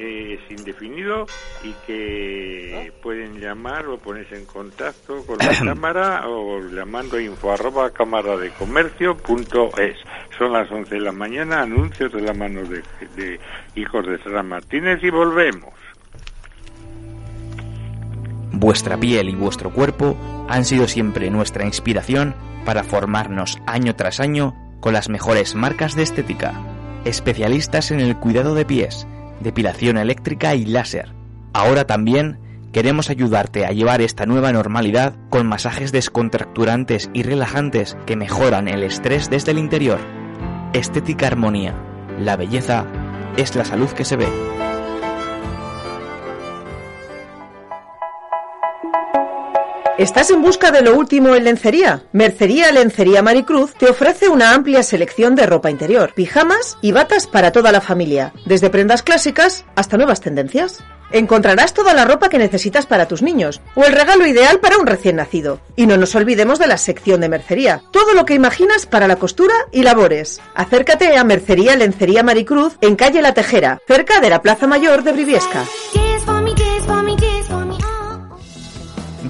es 0.00 0.40
indefinido 0.50 1.26
y 1.62 1.72
que 1.86 2.92
pueden 3.02 3.40
llamar 3.40 3.86
o 3.86 3.98
ponerse 3.98 4.36
en 4.36 4.46
contacto 4.46 5.24
con 5.26 5.38
la 5.46 5.58
cámara 5.58 6.28
o 6.28 6.60
llamando 6.68 7.16
a 7.16 7.22
info 7.22 7.52
arroba 7.52 7.90
cámara 7.90 8.36
de 8.36 8.50
comercio 8.50 9.16
punto 9.16 9.70
es. 9.78 9.96
Son 10.38 10.52
las 10.52 10.70
11 10.70 10.94
de 10.94 11.00
la 11.00 11.12
mañana, 11.12 11.62
anuncios 11.62 12.12
de 12.12 12.22
la 12.22 12.32
mano 12.32 12.62
de, 12.62 12.82
de 13.16 13.40
hijos 13.74 14.06
de 14.06 14.18
Sara 14.22 14.42
Martínez 14.42 15.02
y 15.02 15.10
volvemos. 15.10 15.74
Vuestra 18.52 18.98
piel 18.98 19.28
y 19.28 19.34
vuestro 19.34 19.70
cuerpo 19.70 20.16
han 20.48 20.64
sido 20.64 20.88
siempre 20.88 21.30
nuestra 21.30 21.64
inspiración 21.64 22.34
para 22.64 22.84
formarnos 22.84 23.58
año 23.66 23.94
tras 23.96 24.20
año 24.20 24.54
con 24.80 24.92
las 24.92 25.08
mejores 25.08 25.54
marcas 25.54 25.94
de 25.94 26.02
estética. 26.02 26.54
Especialistas 27.04 27.90
en 27.90 28.00
el 28.00 28.16
cuidado 28.16 28.54
de 28.54 28.64
pies, 28.66 29.06
depilación 29.40 29.98
eléctrica 29.98 30.54
y 30.54 30.64
láser. 30.64 31.12
Ahora 31.52 31.86
también 31.86 32.38
queremos 32.72 33.10
ayudarte 33.10 33.66
a 33.66 33.72
llevar 33.72 34.00
esta 34.00 34.26
nueva 34.26 34.52
normalidad 34.52 35.14
con 35.28 35.46
masajes 35.46 35.92
descontracturantes 35.92 37.10
y 37.12 37.22
relajantes 37.22 37.96
que 38.06 38.16
mejoran 38.16 38.68
el 38.68 38.82
estrés 38.82 39.28
desde 39.30 39.52
el 39.52 39.58
interior. 39.58 39.98
Estética 40.72 41.26
Armonía. 41.26 41.74
La 42.18 42.36
belleza 42.36 42.86
es 43.36 43.56
la 43.56 43.64
salud 43.64 43.88
que 43.88 44.04
se 44.04 44.16
ve. 44.16 44.59
¿Estás 50.00 50.30
en 50.30 50.40
busca 50.40 50.70
de 50.70 50.80
lo 50.80 50.96
último 50.96 51.34
en 51.34 51.44
lencería? 51.44 52.04
Mercería 52.14 52.72
Lencería 52.72 53.20
Maricruz 53.20 53.74
te 53.74 53.84
ofrece 53.84 54.30
una 54.30 54.54
amplia 54.54 54.82
selección 54.82 55.34
de 55.34 55.44
ropa 55.44 55.70
interior, 55.70 56.14
pijamas 56.14 56.78
y 56.80 56.92
batas 56.92 57.26
para 57.26 57.52
toda 57.52 57.70
la 57.70 57.82
familia, 57.82 58.32
desde 58.46 58.70
prendas 58.70 59.02
clásicas 59.02 59.66
hasta 59.76 59.98
nuevas 59.98 60.22
tendencias. 60.22 60.82
Encontrarás 61.12 61.74
toda 61.74 61.92
la 61.92 62.06
ropa 62.06 62.30
que 62.30 62.38
necesitas 62.38 62.86
para 62.86 63.08
tus 63.08 63.20
niños 63.20 63.60
o 63.74 63.84
el 63.84 63.92
regalo 63.92 64.26
ideal 64.26 64.58
para 64.58 64.78
un 64.78 64.86
recién 64.86 65.16
nacido. 65.16 65.60
Y 65.76 65.86
no 65.86 65.98
nos 65.98 66.14
olvidemos 66.14 66.58
de 66.58 66.68
la 66.68 66.78
sección 66.78 67.20
de 67.20 67.28
mercería. 67.28 67.82
Todo 67.90 68.14
lo 68.14 68.24
que 68.24 68.32
imaginas 68.32 68.86
para 68.86 69.06
la 69.06 69.16
costura 69.16 69.54
y 69.70 69.82
labores. 69.82 70.40
Acércate 70.54 71.14
a 71.18 71.24
Mercería 71.24 71.76
Lencería 71.76 72.22
Maricruz 72.22 72.78
en 72.80 72.96
calle 72.96 73.20
La 73.20 73.34
Tejera, 73.34 73.82
cerca 73.86 74.18
de 74.20 74.30
la 74.30 74.40
Plaza 74.40 74.66
Mayor 74.66 75.02
de 75.02 75.12
Briviesca. 75.12 75.66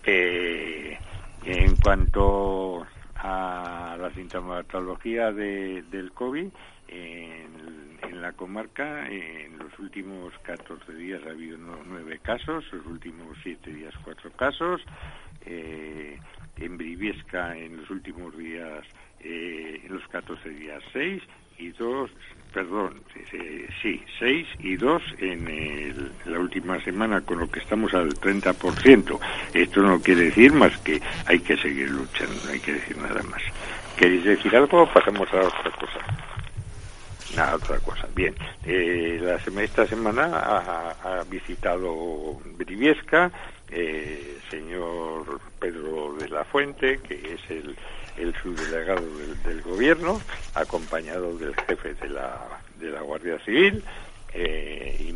En 0.06 1.76
cuanto 1.84 2.88
a 3.18 3.98
la 4.00 4.10
sintomatología 4.16 5.34
de, 5.34 5.84
del 5.92 6.14
COVID, 6.14 6.48
en, 6.88 7.98
en, 8.02 8.22
la 8.22 8.32
comarca 8.32 9.06
en 9.10 9.60
los 9.60 9.78
últimos 9.80 10.34
14 10.44 10.94
días 10.94 11.22
ha 11.28 11.32
habido 11.32 11.58
nueve 11.58 12.20
casos, 12.24 12.64
los 12.72 12.86
últimos 12.86 13.38
siete 13.44 13.72
días 13.72 13.94
cuatro 14.04 14.32
casos. 14.32 14.82
Eh, 15.46 16.18
en 16.60 16.78
Briviesca 16.78 17.58
en 17.58 17.78
los 17.78 17.90
últimos 17.90 18.38
días, 18.38 18.84
eh, 19.24 19.82
los 19.90 20.08
14 20.08 20.50
días 20.50 20.84
6 20.94 21.22
y 21.58 21.70
2, 21.72 22.10
perdón, 22.54 23.02
sí, 23.82 24.02
6 24.20 24.48
y 24.60 24.76
2 24.78 25.02
en 25.20 25.48
el, 25.48 26.12
la 26.26 26.40
última 26.40 26.82
semana, 26.82 27.22
con 27.22 27.40
lo 27.40 27.52
que 27.52 27.60
estamos 27.60 27.94
al 27.94 28.14
30%. 28.14 29.20
Esto 29.54 29.82
no 29.82 30.02
quiere 30.02 30.26
decir 30.26 30.54
más 30.54 30.78
que 30.80 31.02
hay 31.26 31.40
que 31.40 31.58
seguir 31.58 31.90
luchando, 31.90 32.34
no 32.46 32.52
hay 32.52 32.60
que 32.60 32.74
decir 32.74 32.98
nada 32.98 33.22
más. 33.24 33.42
¿Queréis 33.98 34.24
decir 34.24 34.56
algo 34.56 34.84
o 34.84 34.94
pasamos 34.94 35.28
a 35.34 35.42
otra 35.42 35.72
cosa? 35.72 36.00
Nada, 37.36 37.56
otra 37.56 37.80
cosa. 37.80 38.08
Bien, 38.16 38.34
eh, 38.66 39.20
la 39.22 39.62
esta 39.62 39.86
semana 39.86 40.26
ha, 40.34 40.96
ha 41.04 41.24
visitado 41.26 42.40
Briviesca, 42.58 43.32
eh, 43.72 44.40
señor 44.50 45.40
Pedro 45.60 46.16
de 46.16 46.30
la 46.30 46.44
Fuente, 46.44 47.00
que 47.08 47.34
es 47.34 47.52
el, 47.52 47.76
el 48.20 48.34
subdelegado 48.36 49.06
del, 49.46 49.62
gobierno, 49.62 50.22
acompañado 50.54 51.38
del 51.38 51.56
jefe 51.56 51.94
de 51.96 52.10
la, 52.10 52.62
de 52.80 52.92
la 52.92 53.02
Guardia 53.02 53.40
Civil 53.40 53.84
eh, 54.34 55.14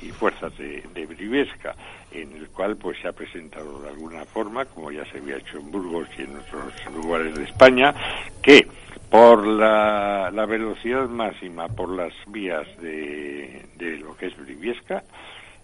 y, 0.00 0.10
fuerzas 0.12 0.56
de, 0.56 0.82
de 0.94 1.06
Briviesca, 1.06 1.74
en 2.12 2.32
el 2.36 2.48
cual 2.48 2.76
pues 2.76 2.96
se 3.02 3.08
ha 3.08 3.12
presentado 3.12 3.82
de 3.82 3.88
alguna 3.88 4.24
forma, 4.24 4.64
como 4.64 4.92
ya 4.92 5.04
se 5.06 5.18
había 5.18 5.36
hecho 5.36 5.58
en 5.58 5.70
Burgos 5.72 6.08
y 6.16 6.22
en 6.22 6.36
otros 6.36 6.72
lugares 6.94 7.34
de 7.34 7.44
España, 7.44 7.92
que 8.40 8.66
por 9.10 9.44
la, 9.44 10.30
la 10.32 10.46
velocidad 10.46 11.08
máxima 11.08 11.68
por 11.68 11.90
las 11.90 12.12
vías 12.28 12.66
de, 12.80 13.66
de 13.76 13.98
lo 13.98 14.16
que 14.16 14.26
es 14.26 14.36
Briviesca, 14.36 15.02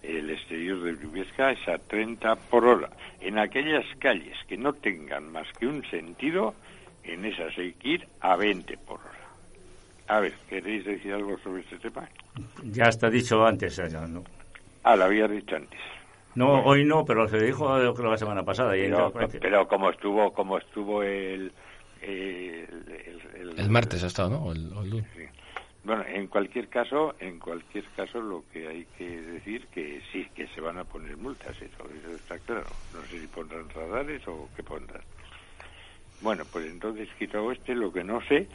el 0.03 0.31
exterior 0.31 0.83
de 0.83 0.93
Briviesca 0.93 1.53
es 1.53 1.69
a 1.69 1.79
30 1.79 2.37
por 2.37 2.65
hora. 2.65 2.91
En 3.21 3.39
aquellas 3.39 3.85
calles 3.99 4.37
que 4.49 4.57
no 4.57 4.73
tengan 4.73 5.31
más 5.31 5.47
que 5.59 5.67
un 5.67 5.85
sentido, 5.91 6.55
en 7.05 7.25
esas 7.25 7.57
hay 7.59 7.73
que 7.75 7.89
ir 7.89 8.09
a 8.21 8.37
20 8.37 8.77
por 8.79 9.01
hora. 9.01 9.11
A 10.09 10.21
ver, 10.21 10.33
¿queréis 10.49 10.85
decir 10.85 11.13
algo 11.13 11.39
sobre 11.39 11.63
este 11.63 11.79
tema? 11.79 12.09
Ya 12.65 12.85
está 12.85 13.09
dicho 13.09 13.45
antes, 13.45 13.77
ya, 13.77 14.07
¿no? 14.07 14.25
Ah, 14.83 14.97
lo 14.97 15.05
había 15.05 15.29
dicho 15.29 15.57
antes. 15.57 15.81
No, 16.35 16.47
bueno. 16.47 16.63
hoy 16.65 16.85
no, 16.85 17.05
pero 17.05 17.29
se 17.29 17.41
dijo 17.41 17.67
creo 17.95 18.11
la 18.11 18.17
semana 18.17 18.43
pasada. 18.45 18.77
Y 18.77 18.83
pero, 18.83 19.13
pero 19.41 19.69
como 19.69 19.91
estuvo 19.91 20.33
como 20.33 20.59
estuvo 20.59 21.03
el... 21.03 21.53
El, 22.03 22.67
el, 22.89 23.21
el, 23.41 23.59
el 23.59 23.71
martes 23.71 24.03
ha 24.03 24.07
estado, 24.07 24.31
¿no? 24.31 24.53
El, 24.53 24.73
el... 24.95 25.05
Sí. 25.15 25.27
Bueno, 25.83 26.05
en 26.07 26.27
cualquier 26.27 26.69
caso, 26.69 27.15
en 27.21 27.39
cualquier 27.39 27.85
caso, 27.97 28.21
lo 28.21 28.45
que 28.53 28.69
hay 28.69 28.87
que 28.99 29.21
decir 29.21 29.67
que 29.69 30.03
sí, 30.13 30.29
que 30.35 30.47
se 30.49 30.61
van 30.61 30.79
a 30.79 30.85
poner 30.85 31.17
multas, 31.17 31.57
eso, 31.57 31.85
eso 31.99 32.15
está 32.15 32.39
claro. 32.39 32.67
No 32.95 33.01
sé 33.03 33.21
si 33.21 33.27
pondrán 33.29 33.69
radares 33.71 34.27
o 34.29 34.49
qué 34.55 34.63
pondrán. 34.63 35.03
Bueno, 36.21 36.45
pues 36.51 36.67
entonces, 36.67 37.09
quitado 37.19 37.51
este, 37.53 37.75
lo 37.75 37.93
que 37.93 38.05
no 38.05 38.21
sé, 38.23 38.47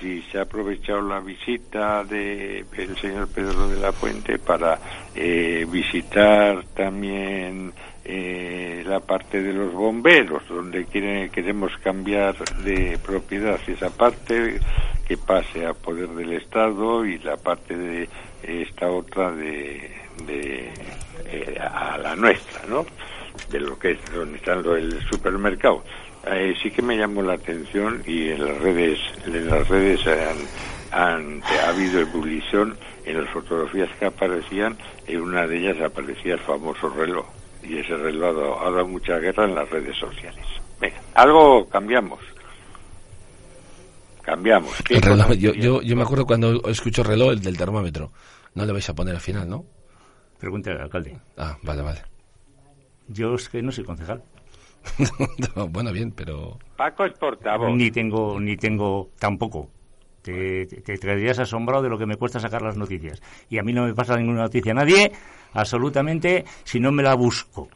si 0.00 0.22
se 0.22 0.38
ha 0.38 0.42
aprovechado 0.42 1.02
la 1.02 1.20
visita 1.20 2.04
de 2.04 2.64
el 2.76 2.96
señor 2.98 3.28
Pedro 3.28 3.68
de 3.68 3.80
la 3.80 3.92
Fuente 3.92 4.38
para 4.38 4.78
eh, 5.14 5.66
visitar 5.68 6.64
también 6.74 7.72
eh, 8.04 8.82
la 8.86 9.00
parte 9.00 9.42
de 9.42 9.52
los 9.52 9.72
bomberos, 9.72 10.46
donde 10.48 10.86
quiere, 10.86 11.30
queremos 11.30 11.76
cambiar 11.78 12.36
de 12.62 12.98
propiedad 13.04 13.58
esa 13.66 13.90
parte 13.90 14.60
que 15.06 15.16
pase 15.16 15.66
a 15.66 15.74
poder 15.74 16.08
del 16.10 16.34
Estado 16.34 17.04
y 17.04 17.18
la 17.18 17.36
parte 17.36 17.76
de 17.76 18.08
esta 18.42 18.90
otra 18.90 19.32
de, 19.32 19.90
de 20.26 20.70
eh, 21.26 21.58
a 21.58 21.98
la 21.98 22.14
nuestra, 22.14 22.62
¿no? 22.68 22.86
De 23.50 23.60
lo 23.60 23.78
que 23.78 23.92
es 23.92 23.98
donde 24.12 24.38
está 24.38 24.52
el 24.54 25.00
supermercado. 25.10 25.82
Eh, 26.30 26.54
sí 26.62 26.70
que 26.70 26.82
me 26.82 26.96
llamó 26.96 27.22
la 27.22 27.34
atención 27.34 28.02
y 28.06 28.28
en 28.28 28.44
las 28.44 28.58
redes 28.60 28.98
en 29.24 29.48
las 29.48 29.66
redes 29.66 30.00
han, 30.92 31.42
ha 31.42 31.68
habido 31.68 32.00
ebullición 32.00 32.76
en 33.06 33.22
las 33.22 33.32
fotografías 33.32 33.88
que 33.98 34.06
aparecían, 34.06 34.76
en 35.06 35.22
una 35.22 35.46
de 35.46 35.58
ellas 35.58 35.80
aparecía 35.80 36.34
el 36.34 36.40
famoso 36.40 36.90
reloj. 36.90 37.26
Y 37.62 37.78
ese 37.78 37.96
reloj 37.96 38.24
ha 38.24 38.32
dado, 38.32 38.60
ha 38.60 38.70
dado 38.70 38.88
mucha 38.88 39.18
guerra 39.18 39.44
en 39.44 39.54
las 39.54 39.70
redes 39.70 39.96
sociales. 39.96 40.44
Venga, 40.78 41.00
algo 41.14 41.66
cambiamos. 41.68 42.20
Cambiamos. 44.22 44.74
¿Qué 44.84 44.96
El 44.96 45.02
reloj, 45.02 45.26
cosas 45.28 45.38
yo, 45.38 45.54
yo, 45.54 45.80
yo 45.80 45.96
me 45.96 46.02
acuerdo 46.02 46.26
cuando 46.26 46.62
escucho 46.68 47.02
reloj, 47.02 47.32
el 47.32 47.40
del 47.40 47.56
termómetro. 47.56 48.12
No 48.54 48.66
le 48.66 48.72
vais 48.72 48.88
a 48.88 48.94
poner 48.94 49.14
al 49.14 49.20
final, 49.22 49.48
¿no? 49.48 49.64
Pregúntale 50.38 50.76
al 50.76 50.82
alcalde. 50.82 51.18
Ah, 51.38 51.56
vale, 51.62 51.82
vale. 51.82 52.02
Yo 53.08 53.34
es 53.34 53.48
que 53.48 53.62
no 53.62 53.72
soy 53.72 53.84
concejal. 53.84 54.22
No, 55.56 55.68
bueno, 55.68 55.92
bien, 55.92 56.12
pero... 56.12 56.58
Paco 56.76 57.04
es 57.04 57.12
portavoz. 57.14 57.74
Ni 57.74 57.90
tengo, 57.90 58.38
ni 58.40 58.56
tengo 58.56 59.10
tampoco. 59.18 59.70
Te, 60.22 60.66
te, 60.66 60.80
te 60.82 60.98
quedarías 60.98 61.38
asombrado 61.38 61.82
de 61.82 61.88
lo 61.88 61.98
que 61.98 62.06
me 62.06 62.16
cuesta 62.16 62.40
sacar 62.40 62.62
las 62.62 62.76
noticias. 62.76 63.22
Y 63.48 63.58
a 63.58 63.62
mí 63.62 63.72
no 63.72 63.84
me 63.86 63.94
pasa 63.94 64.16
ninguna 64.16 64.42
noticia 64.42 64.72
a 64.72 64.74
nadie, 64.76 65.12
absolutamente, 65.54 66.44
si 66.64 66.80
no 66.80 66.92
me 66.92 67.02
la 67.02 67.14
busco. 67.14 67.68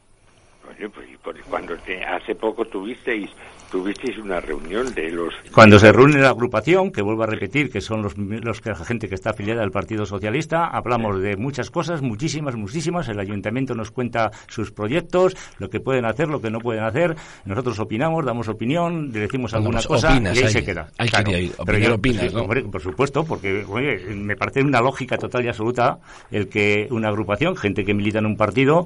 Oye, 0.69 0.89
pues, 0.89 1.09
cuando 1.49 1.77
te- 1.79 2.05
hace 2.05 2.35
poco 2.35 2.65
tuvisteis 2.67 3.31
tuvisteis 3.73 4.19
una 4.19 4.39
reunión 4.39 4.95
de 4.95 5.11
los 5.11 5.33
Cuando 5.53 5.79
se 5.79 5.91
reúne 5.91 6.21
la 6.21 6.29
agrupación, 6.29 6.93
que 6.93 7.01
vuelvo 7.03 7.23
a 7.23 7.27
repetir, 7.27 7.71
que 7.71 7.81
son 7.81 8.03
los, 8.03 8.17
los 8.19 8.61
que 8.61 8.69
la 8.71 8.77
gente 8.77 9.09
que 9.09 9.15
está 9.15 9.31
afiliada 9.31 9.63
al 9.63 9.71
Partido 9.71 10.05
Socialista, 10.05 10.67
hablamos 10.67 11.21
de 11.21 11.37
muchas 11.39 11.71
cosas, 11.71 12.03
muchísimas, 12.03 12.55
muchísimas. 12.55 13.09
El 13.09 13.19
ayuntamiento 13.19 13.75
nos 13.75 13.91
cuenta 13.91 14.31
sus 14.47 14.71
proyectos, 14.71 15.35
lo 15.59 15.71
que 15.71 15.81
pueden 15.81 16.05
hacer, 16.05 16.29
lo 16.29 16.41
que 16.43 16.51
no 16.51 16.59
pueden 16.61 16.85
hacer. 16.85 17.17
Nosotros 17.47 17.79
opinamos, 17.81 18.25
damos 18.27 18.47
opinión, 18.49 19.11
le 19.11 19.21
decimos 19.21 19.55
alguna 19.55 19.83
cosa 19.83 20.13
opinas, 20.13 20.37
y 20.37 20.41
ahí 20.41 20.45
hay- 20.47 20.53
se 20.53 20.65
queda. 20.65 20.89
hay 20.99 21.09
que 21.09 21.43
ir 21.43 21.53
pero 21.65 21.79
yo- 21.79 21.95
opinas, 21.95 22.33
¿no? 22.33 22.43
hombre, 22.43 22.63
por 22.65 22.83
supuesto, 22.83 23.25
porque 23.25 23.65
oye, 23.67 24.15
me 24.15 24.37
parece 24.37 24.61
una 24.63 24.83
lógica 24.83 25.17
total 25.17 25.47
y 25.47 25.49
absoluta 25.49 25.99
el 26.31 26.49
que 26.49 26.89
una 26.91 27.09
agrupación, 27.09 27.57
gente 27.57 27.85
que 27.85 27.95
milita 27.95 28.19
en 28.19 28.27
un 28.27 28.37
partido, 28.37 28.85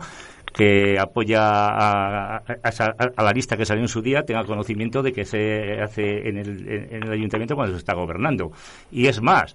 que 0.57 0.99
apoya 0.99 1.41
a, 1.43 2.37
a- 2.39 3.23
la 3.23 3.33
lista 3.33 3.57
que 3.59 3.67
salió 3.67 3.83
en 3.83 3.89
su 3.89 4.01
día 4.01 4.23
tenga 4.23 4.43
conocimiento 4.45 5.03
de 5.03 5.13
que 5.13 5.27
se 5.27 5.81
hace 5.83 6.29
en 6.29 6.39
el, 6.39 6.67
en- 6.69 7.03
el 7.05 7.13
ayuntamiento 7.13 7.55
cuando 7.55 7.75
se 7.75 7.79
está 7.79 7.93
gobernando. 7.95 8.51
Y 8.91 9.07
es 9.07 9.21
más, 9.21 9.55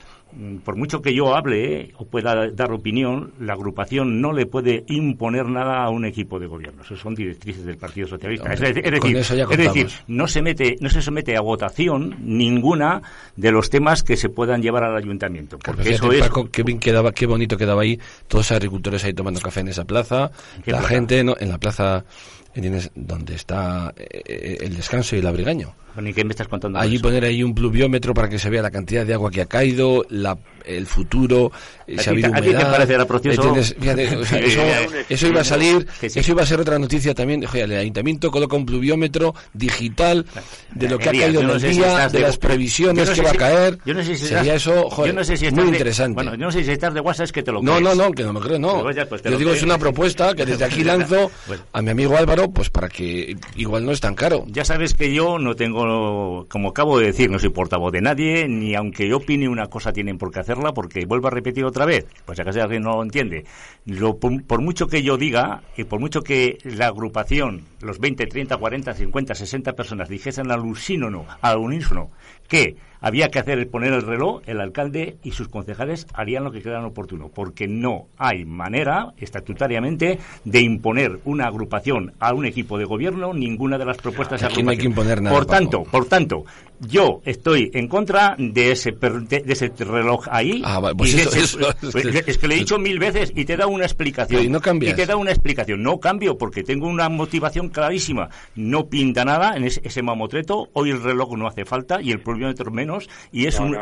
por 0.63 0.75
mucho 0.75 1.01
que 1.01 1.13
yo 1.13 1.35
hable 1.35 1.81
eh, 1.81 1.93
o 1.97 2.05
pueda 2.05 2.49
dar 2.51 2.71
opinión, 2.71 3.31
la 3.39 3.53
agrupación 3.53 4.21
no 4.21 4.31
le 4.33 4.45
puede 4.45 4.83
imponer 4.87 5.45
nada 5.45 5.83
a 5.83 5.89
un 5.89 6.05
equipo 6.05 6.39
de 6.39 6.47
gobierno. 6.47 6.83
Eso 6.83 6.95
son 6.95 7.15
directrices 7.15 7.65
del 7.65 7.77
Partido 7.77 8.07
Socialista. 8.07 8.49
Hombre, 8.49 8.69
es, 8.69 8.75
decir- 8.75 9.17
es 9.17 9.85
es 9.85 10.03
no 10.07 10.27
se 10.27 10.41
mete, 10.41 10.77
no 10.79 10.89
se 10.89 11.01
somete 11.01 11.35
a 11.35 11.41
votación 11.41 12.15
ninguna 12.21 13.01
de 13.35 13.51
los 13.51 13.69
temas 13.69 14.03
que 14.03 14.17
se 14.17 14.29
puedan 14.29 14.61
llevar 14.61 14.83
al 14.83 14.95
ayuntamiento. 14.95 15.57
Porque 15.59 15.91
eso 15.91 16.11
es 16.11 16.21
Paco, 16.21 16.49
qué 16.49 16.63
bien 16.63 16.79
quedaba, 16.79 17.11
qué 17.11 17.25
bonito 17.25 17.57
quedaba 17.57 17.81
ahí, 17.81 17.99
todos 18.27 18.49
los 18.49 18.51
agricultores 18.51 19.03
ahí 19.03 19.13
tomando 19.13 19.39
café 19.39 19.61
en 19.61 19.69
esa 19.69 19.85
plaza, 19.85 20.31
la 20.57 20.63
plaza? 20.63 20.87
gente 20.87 21.23
¿no? 21.23 21.35
en 21.39 21.49
la 21.49 21.57
plaza 21.57 22.05
¿entiendes? 22.53 22.91
donde 22.95 23.35
está 23.35 23.93
eh, 23.97 24.57
el 24.61 24.75
descanso 24.75 25.15
y 25.15 25.19
el 25.19 25.27
abrigaño. 25.27 25.75
Ni 25.99 26.13
qué 26.13 26.23
me 26.23 26.31
estás 26.31 26.47
contando. 26.47 26.79
Allí 26.79 26.99
poner 26.99 27.25
ahí 27.25 27.43
un 27.43 27.53
pluviómetro 27.53 28.13
para 28.13 28.29
que 28.29 28.39
se 28.39 28.49
vea 28.49 28.61
la 28.61 28.71
cantidad 28.71 29.05
de 29.05 29.13
agua 29.13 29.29
que 29.29 29.41
ha 29.41 29.45
caído, 29.45 30.05
la, 30.09 30.37
el 30.65 30.87
futuro, 30.87 31.51
eh, 31.85 31.97
¿A 31.99 32.03
si 32.03 32.09
ha 32.09 32.11
habido 32.13 32.29
ti 32.29 32.41
te 32.41 32.49
humedad. 32.49 32.71
parecerá 32.71 33.05
precioso? 33.05 33.55
Fíjate, 33.77 34.15
o 34.15 34.25
sea, 34.25 34.39
eso, 34.45 34.61
eso 35.09 35.27
iba 35.27 35.41
a 35.41 35.43
salir, 35.43 35.85
eso 36.01 36.31
iba 36.31 36.43
a 36.43 36.45
ser 36.45 36.61
otra 36.61 36.79
noticia 36.79 37.13
también. 37.13 37.45
Oye, 37.45 37.63
el 37.63 37.73
ayuntamiento 37.73 38.31
coloca 38.31 38.55
un 38.55 38.65
pluviómetro 38.65 39.35
digital 39.53 40.25
de 40.73 40.89
lo 40.89 40.97
que 40.97 41.09
ha 41.09 41.11
caído 41.11 41.41
en 41.41 41.49
el 41.49 41.61
día, 41.61 42.07
de 42.07 42.19
las 42.19 42.37
previsiones 42.37 43.09
que 43.09 43.21
va 43.21 43.31
a 43.31 43.35
caer. 43.35 43.77
Yo 43.85 43.93
no 43.93 44.03
sé 44.03 44.15
si 44.15 44.27
Sería 44.27 44.55
eso, 44.55 44.89
joder, 44.89 45.13
muy 45.53 45.67
interesante. 45.67 46.15
Bueno, 46.15 46.35
yo 46.35 46.45
no 46.45 46.51
sé 46.51 46.63
si 46.63 46.71
estás 46.71 46.93
de 46.93 47.01
WhatsApp 47.01 47.25
es 47.25 47.31
que 47.33 47.43
te 47.43 47.51
lo 47.51 47.61
No, 47.61 47.81
no, 47.81 47.93
no, 47.95 48.11
que 48.11 48.23
no 48.23 48.31
me 48.31 48.39
creo, 48.39 48.57
no. 48.57 48.81
Pues 48.81 49.23
Yo 49.23 49.37
digo, 49.37 49.51
es 49.51 49.63
una 49.63 49.77
propuesta 49.77 50.33
que 50.33 50.45
desde 50.45 50.63
aquí 50.63 50.83
lanzo 50.85 51.31
a 51.73 51.81
mi 51.81 51.89
amigo 51.89 52.15
Álvaro, 52.15 52.40
pues 52.49 52.69
para 52.69 52.89
que 52.89 53.35
igual 53.55 53.85
no 53.85 53.91
es 53.91 54.01
tan 54.01 54.15
caro. 54.15 54.45
Ya 54.47 54.65
sabes 54.65 54.93
que 54.93 55.13
yo 55.13 55.37
no 55.37 55.55
tengo, 55.55 56.47
como 56.49 56.69
acabo 56.69 56.99
de 56.99 57.07
decir, 57.07 57.29
no 57.29 57.39
soy 57.39 57.49
portavoz 57.49 57.91
de 57.91 58.01
nadie, 58.01 58.47
ni 58.47 58.75
aunque 58.75 59.07
yo 59.07 59.17
opine 59.17 59.47
una 59.47 59.67
cosa 59.67 59.93
tienen 59.93 60.17
por 60.17 60.31
qué 60.31 60.39
hacerla, 60.39 60.73
porque 60.73 61.05
vuelvo 61.05 61.27
a 61.27 61.31
repetir 61.31 61.65
otra 61.65 61.85
vez, 61.85 62.05
pues 62.25 62.37
si 62.37 62.41
acaso 62.41 62.61
alguien 62.61 62.83
no 62.83 62.95
lo 62.95 63.03
entiende. 63.03 63.45
Lo, 63.85 64.17
por, 64.17 64.61
mucho 64.61 64.87
que 64.87 65.03
yo 65.03 65.17
diga, 65.17 65.61
y 65.77 65.83
por 65.83 65.99
mucho 65.99 66.21
que 66.21 66.57
la 66.63 66.87
agrupación, 66.87 67.65
los 67.81 67.99
20, 67.99 68.27
30, 68.27 68.57
40, 68.57 68.93
50, 68.93 69.35
60 69.35 69.73
personas 69.73 70.09
dijesen 70.09 70.51
al 70.51 70.61
unísono, 70.61 71.25
al 71.41 71.57
unísono, 71.57 72.11
que 72.47 72.75
había 73.01 73.29
que 73.29 73.39
hacer 73.39 73.67
poner 73.69 73.91
el 73.93 74.03
reloj, 74.03 74.41
el 74.45 74.61
alcalde 74.61 75.17
y 75.23 75.31
sus 75.31 75.49
concejales 75.49 76.07
harían 76.13 76.43
lo 76.43 76.51
que 76.51 76.61
crean 76.61 76.85
oportuno, 76.85 77.29
porque 77.33 77.67
no 77.67 78.07
hay 78.17 78.45
manera 78.45 79.13
estatutariamente 79.17 80.19
de 80.45 80.61
imponer 80.61 81.19
una 81.25 81.47
agrupación 81.47 82.13
a 82.19 82.33
un 82.33 82.45
equipo 82.45 82.77
de 82.77 82.85
gobierno 82.85 83.33
ninguna 83.33 83.77
de 83.77 83.85
las 83.85 83.97
propuestas 83.97 84.43
Aquí 84.43 84.63
no 84.63 84.69
hay 84.71 84.77
que 84.77 84.83
agrupación. 84.83 84.91
imponer 84.91 85.21
nada, 85.23 85.35
Por 85.35 85.45
tanto, 85.45 85.83
por 85.83 86.05
tanto, 86.05 86.45
yo 86.87 87.21
estoy 87.25 87.71
en 87.73 87.87
contra 87.87 88.35
de 88.37 88.71
ese 88.71 88.91
per- 88.93 89.21
de, 89.21 89.39
de 89.41 89.53
ese 89.53 89.71
reloj 89.79 90.27
ahí. 90.29 90.61
Ah, 90.65 90.79
vale, 90.79 90.95
pues 90.95 91.13
eso- 91.13 91.29
ese- 91.29 91.39
eso- 91.39 91.75
pues 91.91 92.05
es 92.27 92.37
que 92.37 92.47
le 92.47 92.55
he 92.55 92.57
dicho 92.59 92.77
mil 92.79 92.99
veces 92.99 93.31
y 93.35 93.45
te 93.45 93.55
da 93.57 93.67
una 93.67 93.85
explicación. 93.85 94.43
¿y 94.43 94.49
no 94.49 94.59
cambias? 94.61 94.93
Y 94.93 94.95
te 94.95 95.05
da 95.05 95.15
una 95.15 95.31
explicación. 95.31 95.83
No 95.83 95.99
cambio 95.99 96.37
porque 96.37 96.63
tengo 96.63 96.87
una 96.87 97.09
motivación 97.09 97.69
clarísima. 97.69 98.29
No 98.55 98.87
pinta 98.87 99.23
nada 99.25 99.55
en 99.55 99.63
ese, 99.65 99.81
ese 99.83 100.01
mamotreto. 100.01 100.69
Hoy 100.73 100.91
el 100.91 101.01
reloj 101.03 101.35
no 101.37 101.47
hace 101.47 101.65
falta 101.65 102.01
y 102.01 102.11
el 102.11 102.19
pluviómetro 102.21 102.71
menos. 102.71 103.09
Y 103.31 103.45
es 103.47 103.59
No, 103.59 103.67
un 103.67 103.77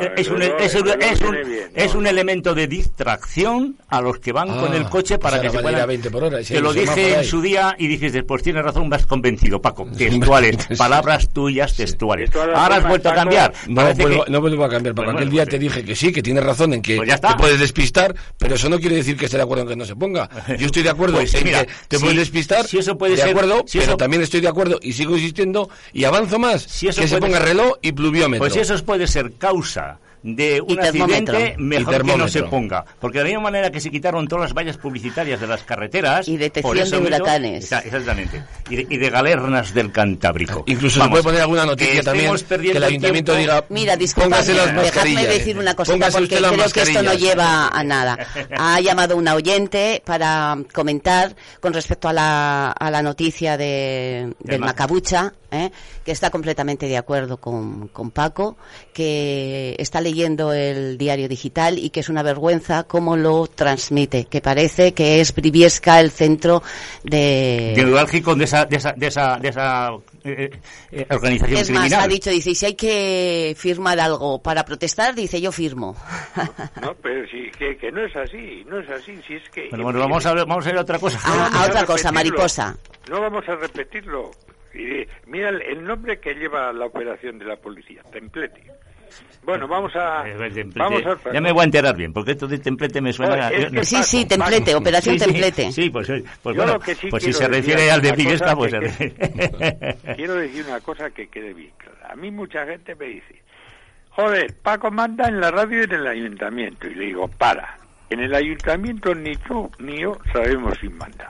es 1.76 1.95
un 1.95 2.08
elemento 2.08 2.54
de 2.54 2.68
distracción 2.68 3.78
a 3.88 4.02
los 4.02 4.20
que 4.20 4.32
van 4.32 4.50
Ah, 4.50 4.58
con 4.62 4.74
el 4.74 4.86
coche 4.89 5.18
pues 5.18 5.32
para 5.32 5.41
que 5.41 5.50
se 5.50 5.60
puedan. 5.60 5.82
a 5.82 5.86
20 5.86 6.10
por 6.12 6.24
hora, 6.24 6.39
si 6.43 6.50
Te 6.54 6.58
hay 6.58 6.62
lo 6.64 6.74
dije 6.74 7.16
en 7.20 7.24
su 7.24 7.41
día 7.41 7.76
y 7.78 7.88
dices, 7.88 8.24
pues 8.28 8.41
tienes 8.43 8.64
razón, 8.64 8.89
me 8.89 8.95
has 8.95 9.06
convencido, 9.06 9.62
Paco. 9.62 9.86
Textuales, 9.97 10.58
palabras 10.78 11.30
tuyas 11.30 11.76
textuales. 11.76 12.32
Ahora 12.36 12.82
vuelto 12.90 13.10
a 13.10 13.14
cambiar. 13.16 13.54
No 13.68 13.94
vuelvo, 13.94 14.26
que- 14.26 14.32
no 14.32 14.42
vuelvo 14.42 14.66
a 14.66 14.70
cambiar, 14.70 14.94
porque 14.96 15.06
Pues 15.12 15.16
aquel 15.16 15.30
bueno, 15.30 15.32
día 15.32 15.44
pues 15.44 15.50
te 15.50 15.58
sí. 15.58 15.64
dije 15.64 15.86
que 15.86 15.96
sí, 15.96 16.12
que 16.12 16.22
tienes 16.22 16.44
razón 16.44 16.74
en 16.74 16.82
que 16.82 16.98
Pues 16.98 17.08
ya 17.08 17.16
está. 17.16 17.30
te 17.30 17.36
puedes 17.36 17.60
despistar, 17.60 18.16
pero 18.38 18.56
eso 18.56 18.70
no 18.70 18.80
quiere 18.80 18.96
decir 18.98 19.16
que 19.16 19.26
esté 19.26 19.38
de 19.38 19.44
acuerdo 19.44 19.64
en 19.64 19.70
que 19.70 19.76
no 19.76 19.86
se 19.86 19.96
ponga. 19.96 20.30
Yo 20.58 20.66
estoy 20.66 20.84
de 20.84 20.90
acuerdo 20.90 21.16
Pues 21.18 21.34
en 21.36 21.44
mira, 21.46 21.66
que 21.66 21.72
te 21.88 21.98
si- 21.98 22.04
puedes 22.04 22.18
despistar, 22.20 22.66
si 22.68 22.78
eso 22.80 22.98
puede 22.98 23.16
de 23.16 23.22
ser- 23.22 23.30
acuerdo, 23.30 23.64
si 23.68 23.78
pero 23.78 23.92
eso- 23.92 23.98
también 23.98 24.22
estoy 24.24 24.42
de 24.42 24.48
acuerdo 24.50 24.80
y 24.82 24.94
sigo 24.94 25.16
insistiendo 25.16 25.70
y 25.94 26.04
avanzo 26.04 26.40
más, 26.40 26.64
Si 26.64 26.88
eso 26.88 27.02
que 27.02 27.08
se 27.08 27.18
ponga 27.18 27.38
ser- 27.38 27.48
reloj 27.50 27.74
y 27.82 27.92
pluviómetro. 27.92 28.40
Pues 28.48 28.56
eso 28.56 28.84
puede 28.84 29.08
ser 29.08 29.34
causa 29.38 30.00
de 30.22 30.61
un 30.61 30.80
accidente, 30.80 31.55
mejor 31.57 32.05
que 32.05 32.17
no 32.17 32.28
se 32.28 32.43
ponga. 32.43 32.84
Porque 32.99 33.20
de 33.20 33.24
la 33.26 33.30
misma 33.30 33.43
manera 33.43 33.72
que 33.72 33.80
se 33.80 33.89
quitaron 33.89 34.28
todas 34.28 34.43
las 34.49 34.53
vallas 34.53 34.78
publicitarias 34.78 35.39
de 35.39 35.47
las 35.47 35.63
carreteras... 35.63 36.28
Y 36.28 36.38
detección 36.38 36.89
de 36.89 36.97
huracanes. 36.97 37.72
Exa- 37.72 37.84
exactamente. 37.86 38.43
Y 38.70 38.76
de, 38.76 38.88
y 38.89 38.97
de 38.97 39.09
galernas 39.09 39.74
del 39.74 39.91
Cantábrico. 39.91 40.63
Incluso 40.67 40.99
Vamos, 40.99 41.20
se 41.20 41.24
puede 41.24 41.24
poner 41.24 41.41
alguna 41.41 41.65
noticia 41.65 41.93
que 41.95 42.03
también 42.03 42.36
que 42.36 42.72
el 42.72 42.84
ayuntamiento 42.84 43.34
tiempo. 43.36 43.53
diga 43.53 43.65
Mira, 43.70 43.97
póngase 44.15 44.53
las 44.53 44.74
mascarillas. 44.74 45.28
decir 45.28 45.57
una 45.57 45.74
cosita 45.76 45.93
Póngase 45.95 46.17
porque 46.20 46.36
creo 46.38 46.70
que 46.72 46.82
esto 46.82 47.01
no 47.03 47.13
lleva 47.13 47.67
a 47.70 47.84
nada. 47.84 48.17
Ha 48.57 48.80
llamado 48.82 49.15
una 49.15 49.36
oyente 49.36 50.01
para 50.05 50.57
comentar 50.74 51.36
con 51.61 51.74
respecto 51.74 52.09
a 52.09 52.13
la, 52.13 52.72
a 52.72 52.91
la 52.91 53.01
noticia 53.01 53.56
de, 53.57 54.34
del 54.39 54.60
Ma- 54.60 54.68
Macabucha, 54.68 55.34
¿eh? 55.52 55.72
que 56.06 56.11
está 56.11 56.30
completamente 56.30 56.88
de 56.88 56.98
acuerdo 56.98 57.38
con, 57.38 57.88
con 57.88 58.11
Paco, 58.11 58.57
que 58.94 59.76
está 59.80 60.02
leyendo 60.02 60.09
el 60.53 60.98
diario 60.98 61.27
digital 61.27 61.77
y 61.77 61.90
que 61.90 61.99
es 62.02 62.10
una 62.10 62.23
vergüenza 62.23 62.84
cómo 62.84 63.15
lo 63.18 63.48
transmite, 63.48 64.26
que 64.26 64.41
parece 64.41 64.94
que 64.94 65.22
es 65.22 65.34
Briviesca 65.34 65.99
el 65.99 66.11
centro 66.11 66.61
de... 67.03 67.73
Neurálgico 67.76 68.36
de 68.36 68.44
esa, 68.45 68.65
de 68.65 68.77
esa, 68.77 68.94
de 68.94 69.07
esa, 69.07 69.38
de 69.38 69.48
esa 69.49 69.91
eh, 70.23 70.49
eh, 70.91 71.06
organización 71.10 71.57
Es 71.60 71.69
más, 71.72 71.80
criminal. 71.81 72.02
ha 72.03 72.07
dicho, 72.07 72.30
dice, 72.30 72.56
si 72.56 72.65
hay 72.65 72.73
que 72.76 73.56
firmar 73.57 73.99
algo 73.99 74.41
para 74.41 74.65
protestar, 74.65 75.15
dice, 75.15 75.40
yo 75.41 75.52
firmo. 75.52 75.95
No, 76.81 76.94
pero 77.02 77.26
sí, 77.30 77.49
que, 77.57 77.77
que 77.77 77.91
no 77.91 78.06
es 78.06 78.15
así, 78.15 78.64
no 78.68 78.80
es 78.80 78.90
así, 78.90 79.19
si 79.27 79.36
es 79.36 79.49
que... 79.49 79.68
Bueno, 79.69 79.84
bueno, 79.86 79.99
vamos 79.99 80.26
a, 80.26 80.34
ver- 80.34 80.45
vamos 80.45 80.65
a 80.65 80.69
ir 80.69 80.77
a 80.77 80.81
otra 80.81 80.99
cosa. 80.99 81.19
Ah, 81.23 81.49
a 81.53 81.65
otra 81.68 81.86
cosa, 81.86 82.11
mariposa. 82.11 82.77
No 83.10 83.22
vamos 83.22 83.48
a 83.48 83.56
repetirlo. 83.56 84.31
Y, 84.73 85.06
mira 85.27 85.49
el, 85.49 85.61
el 85.64 85.84
nombre 85.84 86.19
que 86.19 86.34
lleva 86.36 86.72
la 86.72 86.86
operación 86.86 87.40
de 87.40 87.45
la 87.45 87.56
policía, 87.56 88.03
templete. 88.11 88.61
Bueno, 89.44 89.68
vamos 89.68 89.95
a... 89.95 90.27
Eh. 90.27 90.65
Vamos 90.76 91.02
a 91.06 91.34
ya 91.34 91.41
me 91.41 91.52
voy 91.52 91.61
a 91.61 91.64
enterar 91.65 91.95
bien, 91.95 92.14
porque 92.14 92.31
esto 92.31 92.48
de 92.48 92.60
templete 92.60 93.02
me 93.02 93.14
suena... 93.14 93.49
Es 93.49 93.72
que 93.72 93.84
Sí, 93.84 93.95
Paco, 93.95 94.07
sí, 94.07 94.26
templete, 94.26 94.65
Paco. 94.72 94.77
operación 94.77 95.15
Sí, 95.15 95.19
sí, 95.19 95.26
templete. 95.26 95.72
Sí, 95.72 95.90
pues, 95.90 96.10
eh, 96.10 96.23
pues 96.44 96.56
Yo 96.56 96.61
bueno, 96.61 96.73
lo 96.73 96.80
que 96.80 96.95
sí 96.95 97.07
pues 97.10 97.23
si 97.23 97.34
se 97.34 97.48
refiere 97.48 97.90
al 97.90 98.02
de 98.02 98.14
cosa 98.38 98.56
pues... 98.56 98.73
que- 98.73 99.95
Quiero 100.15 100.36
decir 100.36 100.65
una 100.68 100.80
cosa 100.81 101.10
que 101.10 101.27
quede 101.27 101.53
bien 101.53 101.72
clara. 101.77 102.11
A 102.11 102.15
mí 102.15 102.30
mucha 102.31 102.65
gente 102.65 102.95
me 102.95 103.06
dice, 103.06 103.41
joder, 104.11 104.53
Paco 104.61 104.91
manda 104.91 105.27
en 105.27 105.40
la 105.40 105.52
radio 105.52 105.81
y 105.81 105.84
en 105.86 105.91
el 105.94 106.07
ayuntamiento. 106.07 106.88
Y 106.88 106.95
le 106.95 107.06
digo, 107.06 107.27
para, 107.27 107.77
en 108.10 108.19
el 108.19 108.36
ayuntamiento 108.36 109.15
ni 109.15 109.36
tú 109.38 109.72
ni 109.80 109.99
yo 110.02 110.18
sabemos 110.34 110.77
quién 110.80 110.98
manda. 110.98 111.26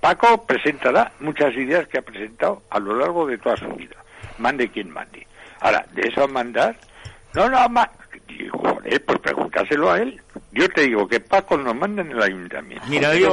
Paco 0.00 0.44
presentará 0.46 1.12
muchas 1.20 1.54
ideas 1.54 1.86
que 1.88 1.98
ha 1.98 2.02
presentado 2.02 2.62
a 2.70 2.78
lo 2.80 2.96
largo 2.96 3.26
de 3.26 3.38
toda 3.38 3.56
su 3.56 3.68
vida. 3.68 3.96
Mande 4.38 4.68
quien 4.68 4.90
mande. 4.90 5.26
Ahora, 5.60 5.86
de 5.92 6.08
eso 6.08 6.24
a 6.24 6.26
mandar, 6.26 6.74
no, 7.34 7.48
no, 7.48 7.68
ma- 7.68 7.90
Y, 8.28 8.48
joder, 8.48 9.04
pues 9.04 9.18
pregúntaselo 9.20 9.90
a 9.90 9.98
él. 9.98 10.20
Yo 10.54 10.68
te 10.68 10.82
digo 10.82 11.08
que 11.08 11.18
Paco 11.18 11.56
nos 11.56 11.74
manda 11.74 12.02
en 12.02 12.10
el 12.10 12.22
ayuntamiento. 12.22 12.84
Mira, 12.88 13.10
hoy, 13.10 13.24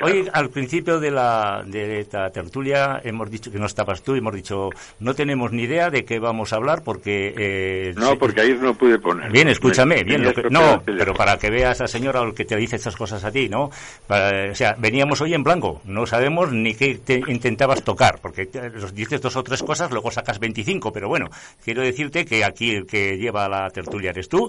hoy 0.00 0.28
al 0.32 0.48
principio 0.50 1.00
de, 1.00 1.10
la, 1.10 1.64
de 1.66 1.98
esta 2.00 2.30
tertulia 2.30 3.00
hemos 3.02 3.28
dicho 3.30 3.50
que 3.50 3.58
no 3.58 3.66
estabas 3.66 4.02
tú, 4.02 4.14
hemos 4.14 4.32
dicho 4.32 4.70
no 5.00 5.14
tenemos 5.14 5.50
ni 5.50 5.64
idea 5.64 5.90
de 5.90 6.04
qué 6.04 6.20
vamos 6.20 6.52
a 6.52 6.56
hablar 6.56 6.82
porque... 6.84 7.34
eh, 7.36 7.94
No, 7.96 8.16
porque 8.16 8.42
ayer 8.42 8.58
no 8.60 8.74
pude 8.74 8.98
poner. 9.00 9.30
Bien, 9.32 9.48
escúchame, 9.48 9.96
Me- 9.96 10.04
bien, 10.04 10.22
lo 10.22 10.32
que- 10.32 10.48
no, 10.48 10.82
pero 10.84 11.14
para 11.14 11.36
que 11.36 11.50
veas 11.50 11.80
a 11.80 11.84
la 11.84 11.88
señora 11.88 12.20
o 12.20 12.24
el 12.28 12.34
que 12.34 12.44
te 12.44 12.54
dice 12.56 12.76
estas 12.76 12.94
cosas 12.94 13.24
a 13.24 13.32
ti, 13.32 13.48
¿no? 13.48 13.70
Para- 14.06 14.52
o 14.52 14.54
sea, 14.54 14.76
veníamos 14.78 15.20
hoy 15.20 15.34
en 15.34 15.42
blanco, 15.42 15.80
no 15.84 16.06
sabemos 16.06 16.52
ni 16.52 16.74
qué 16.74 16.94
te 17.04 17.22
intentabas 17.26 17.82
tocar, 17.82 18.20
porque 18.22 18.46
te- 18.46 18.70
los 18.70 18.94
dices 18.94 19.20
dos 19.20 19.34
o 19.34 19.42
tres 19.42 19.62
cosas, 19.64 19.90
luego 19.90 20.12
sacas 20.12 20.38
25, 20.38 20.92
pero 20.92 21.08
bueno, 21.08 21.26
quiero 21.64 21.82
decirte 21.82 22.24
que 22.24 22.44
aquí 22.44 22.70
el 22.70 22.86
que 22.86 23.18
lleva 23.18 23.48
la 23.48 23.68
tertulia 23.70 24.10
eres 24.10 24.28
tú. 24.28 24.48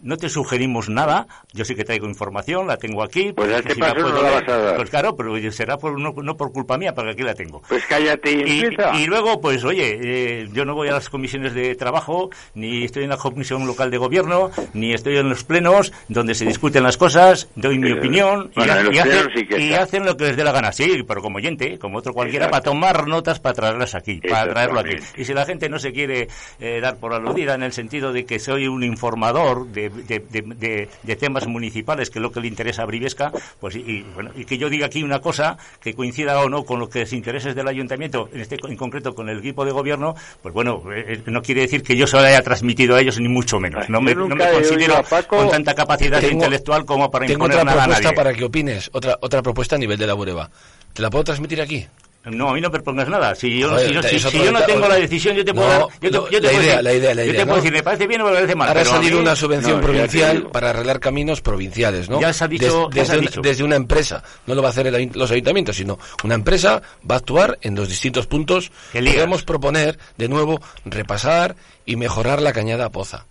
No 0.00 0.16
te 0.16 0.28
sugerimos 0.28 0.88
nada, 0.88 1.26
yo 1.52 1.64
sí 1.64 1.74
que 1.74 1.84
traigo 1.84 2.06
información, 2.06 2.66
la 2.68 2.76
tengo 2.76 3.02
aquí. 3.02 3.32
Pues 3.32 3.52
a 3.52 3.58
este 3.58 3.74
si 3.74 3.80
la 3.80 3.94
no 3.94 4.08
la 4.22 4.30
vas 4.30 4.48
a 4.48 4.56
dar. 4.58 4.76
Pues 4.76 4.90
claro, 4.90 5.16
pero 5.16 5.36
será 5.50 5.76
por, 5.76 5.98
no, 5.98 6.12
no 6.22 6.36
por 6.36 6.52
culpa 6.52 6.78
mía, 6.78 6.94
porque 6.94 7.10
aquí 7.10 7.22
la 7.22 7.34
tengo. 7.34 7.62
Pues 7.68 7.84
cállate 7.86 8.30
y 8.30 8.42
Y, 8.48 8.60
empieza. 8.60 8.94
y 8.96 9.06
luego, 9.06 9.40
pues 9.40 9.64
oye, 9.64 9.98
eh, 10.42 10.48
yo 10.52 10.64
no 10.64 10.74
voy 10.74 10.88
a 10.88 10.92
las 10.92 11.08
comisiones 11.08 11.52
de 11.54 11.74
trabajo, 11.74 12.30
ni 12.54 12.84
estoy 12.84 13.04
en 13.04 13.10
la 13.10 13.16
comisión 13.16 13.66
local 13.66 13.90
de 13.90 13.98
gobierno, 13.98 14.50
ni 14.72 14.92
estoy 14.94 15.16
en 15.16 15.28
los 15.28 15.42
plenos 15.42 15.92
donde 16.08 16.34
se 16.36 16.44
discuten 16.44 16.84
las 16.84 16.96
cosas, 16.96 17.48
doy 17.56 17.78
mi 17.78 17.90
Eh, 17.90 17.94
opinión 17.94 18.52
y, 18.54 18.60
ha- 18.68 18.74
hacen, 19.02 19.30
sí 19.34 19.46
y 19.58 19.72
hacen 19.72 20.04
lo 20.04 20.16
que 20.16 20.26
les 20.26 20.36
dé 20.36 20.44
la 20.44 20.52
gana. 20.52 20.70
Sí, 20.70 21.02
pero 21.08 21.20
como 21.22 21.38
oyente, 21.38 21.76
como 21.78 21.98
otro 21.98 22.12
cualquiera, 22.14 22.46
Exacto. 22.46 22.70
para 22.70 22.74
tomar 22.74 23.08
notas 23.08 23.40
para 23.40 23.54
traerlas 23.54 23.94
aquí, 23.96 24.20
para 24.20 24.48
traerlo 24.52 24.78
aquí. 24.78 24.94
Y 25.16 25.24
si 25.24 25.34
la 25.34 25.44
gente 25.44 25.68
no 25.68 25.78
se 25.80 25.92
quiere 25.92 26.28
eh, 26.60 26.80
dar 26.80 26.98
por 26.98 27.12
aludida 27.14 27.54
en 27.54 27.64
el 27.64 27.72
sentido 27.72 28.12
de 28.12 28.24
que 28.24 28.38
soy 28.38 28.68
un 28.68 28.84
informador 28.84 29.66
de, 29.66 29.87
de- 29.90 30.18
de- 30.20 30.42
de- 30.42 30.88
de 31.02 31.16
temas 31.16 31.46
municipales, 31.46 32.10
que 32.10 32.18
es 32.18 32.22
lo 32.22 32.32
que 32.32 32.40
le 32.40 32.48
interesa 32.48 32.82
a 32.82 32.86
Brivesca, 32.86 33.32
pues 33.60 33.76
y, 33.76 33.78
y, 33.80 34.06
bueno, 34.14 34.30
y 34.36 34.44
que 34.44 34.58
yo 34.58 34.68
diga 34.68 34.86
aquí 34.86 35.02
una 35.02 35.20
cosa 35.20 35.56
que 35.80 35.94
coincida 35.94 36.40
o 36.40 36.48
no 36.48 36.64
con 36.64 36.78
los 36.80 36.88
que 36.88 37.00
los 37.00 37.12
intereses 37.12 37.54
del 37.54 37.68
ayuntamiento, 37.68 38.28
en 38.32 38.40
este 38.40 38.56
en 38.66 38.76
concreto 38.76 39.14
con 39.14 39.28
el 39.28 39.38
equipo 39.38 39.64
de 39.64 39.72
gobierno, 39.72 40.14
pues 40.42 40.52
bueno, 40.54 40.82
eh, 40.92 41.04
eh, 41.08 41.22
no 41.26 41.42
quiere 41.42 41.62
decir 41.62 41.82
que 41.82 41.96
yo 41.96 42.06
se 42.06 42.16
lo 42.16 42.22
haya 42.22 42.42
transmitido 42.42 42.96
a 42.96 43.00
ellos 43.00 43.18
ni 43.20 43.28
mucho 43.28 43.58
menos. 43.60 43.88
No 43.88 44.00
me, 44.00 44.14
no 44.14 44.28
considero 44.28 45.02
Paco- 45.08 45.36
con 45.38 45.50
tanta 45.50 45.74
capacidad 45.74 46.20
Tengo- 46.20 46.32
intelectual 46.34 46.84
como 46.84 47.10
para 47.10 47.26
Tengo 47.26 47.44
imponer 47.46 47.56
otra 47.58 47.64
nada 47.64 47.82
a 47.82 47.84
propuesta 47.86 48.02
nadie. 48.10 48.16
para 48.16 48.34
que 48.34 48.44
opines, 48.44 48.90
otra 48.92 49.18
otra 49.20 49.42
propuesta 49.42 49.76
a 49.76 49.78
nivel 49.78 49.98
de 49.98 50.06
la 50.06 50.14
Bureba. 50.14 50.50
¿Te 50.92 51.02
la 51.02 51.10
puedo 51.10 51.24
transmitir 51.24 51.60
aquí? 51.60 51.86
No, 52.24 52.50
a 52.50 52.52
mí 52.54 52.60
no 52.60 52.68
me 52.68 52.72
propongas 52.72 53.08
nada. 53.08 53.34
Si 53.34 53.58
yo, 53.58 53.78
si 53.78 54.18
si- 54.18 54.18
si 54.18 54.38
no 54.50 54.60
tengo 54.64 54.86
la 54.86 54.96
decisión, 54.96 55.34
yo 55.34 55.44
te 55.44 55.54
puedo 55.54 55.66
No, 55.66 55.72
dar- 55.72 55.88
yo 56.00 56.10
te- 56.10 56.10
no, 56.10 56.28
yo 56.30 56.40
te 56.40 56.46
la 56.46 56.50
puedo 56.50 56.62
idea, 56.62 56.72
decir- 56.76 56.84
la 56.84 56.92
idea, 56.92 57.14
la 57.14 57.24
yo 57.24 57.30
idea, 57.30 57.40
te 57.40 57.46
puedo 57.46 57.56
¿no? 57.56 57.62
decir, 57.62 57.72
me 57.72 57.82
parece 57.82 58.06
bien 58.06 58.20
o 58.20 58.24
me 58.26 58.32
parece 58.32 58.54
mal. 58.54 58.68
Ahora 58.68 58.80
ha 58.80 58.82
a 58.82 58.86
salido 58.86 59.20
una 59.20 59.36
subvención 59.36 59.80
provincial 59.80 60.48
para 60.52 60.70
arreglar 60.70 61.00
caminos 61.00 61.40
provinciales, 61.40 62.10
¿no? 62.10 62.20
Ya 62.20 62.32
se 62.34 62.44
ha 62.44 62.48
dicho- 62.48 62.88
Des- 62.88 62.96
ya 62.96 63.04
se 63.06 63.12
ha 63.12 63.40
desde, 63.40 63.64
una 63.64 63.76
empresa. 63.76 64.22
No 64.46 64.54
lo 64.54 64.60
va 64.62 64.68
a 64.68 64.70
hacer 64.72 64.88
el 64.88 65.10
los 65.14 65.30
ayuntamientos, 65.30 65.76
sino 65.76 65.98
una 66.22 66.34
empresa 66.34 66.82
va 67.10 67.14
a 67.14 67.18
actuar 67.18 67.56
en 67.62 67.74
los 67.76 67.88
distintos 67.88 68.26
puntos. 68.26 68.70
Que. 68.92 69.00
Podemos 69.00 69.44
proponer, 69.44 69.98
de 70.18 70.28
nuevo, 70.28 70.60
repasar 70.84 71.56
y 71.86 71.96
mejorar 71.96 72.42
la 72.42 72.52
cañada 72.52 72.90
Poza. 72.90 73.24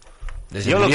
Desde 0.49 0.71
Yo 0.71 0.79
lo 0.79 0.87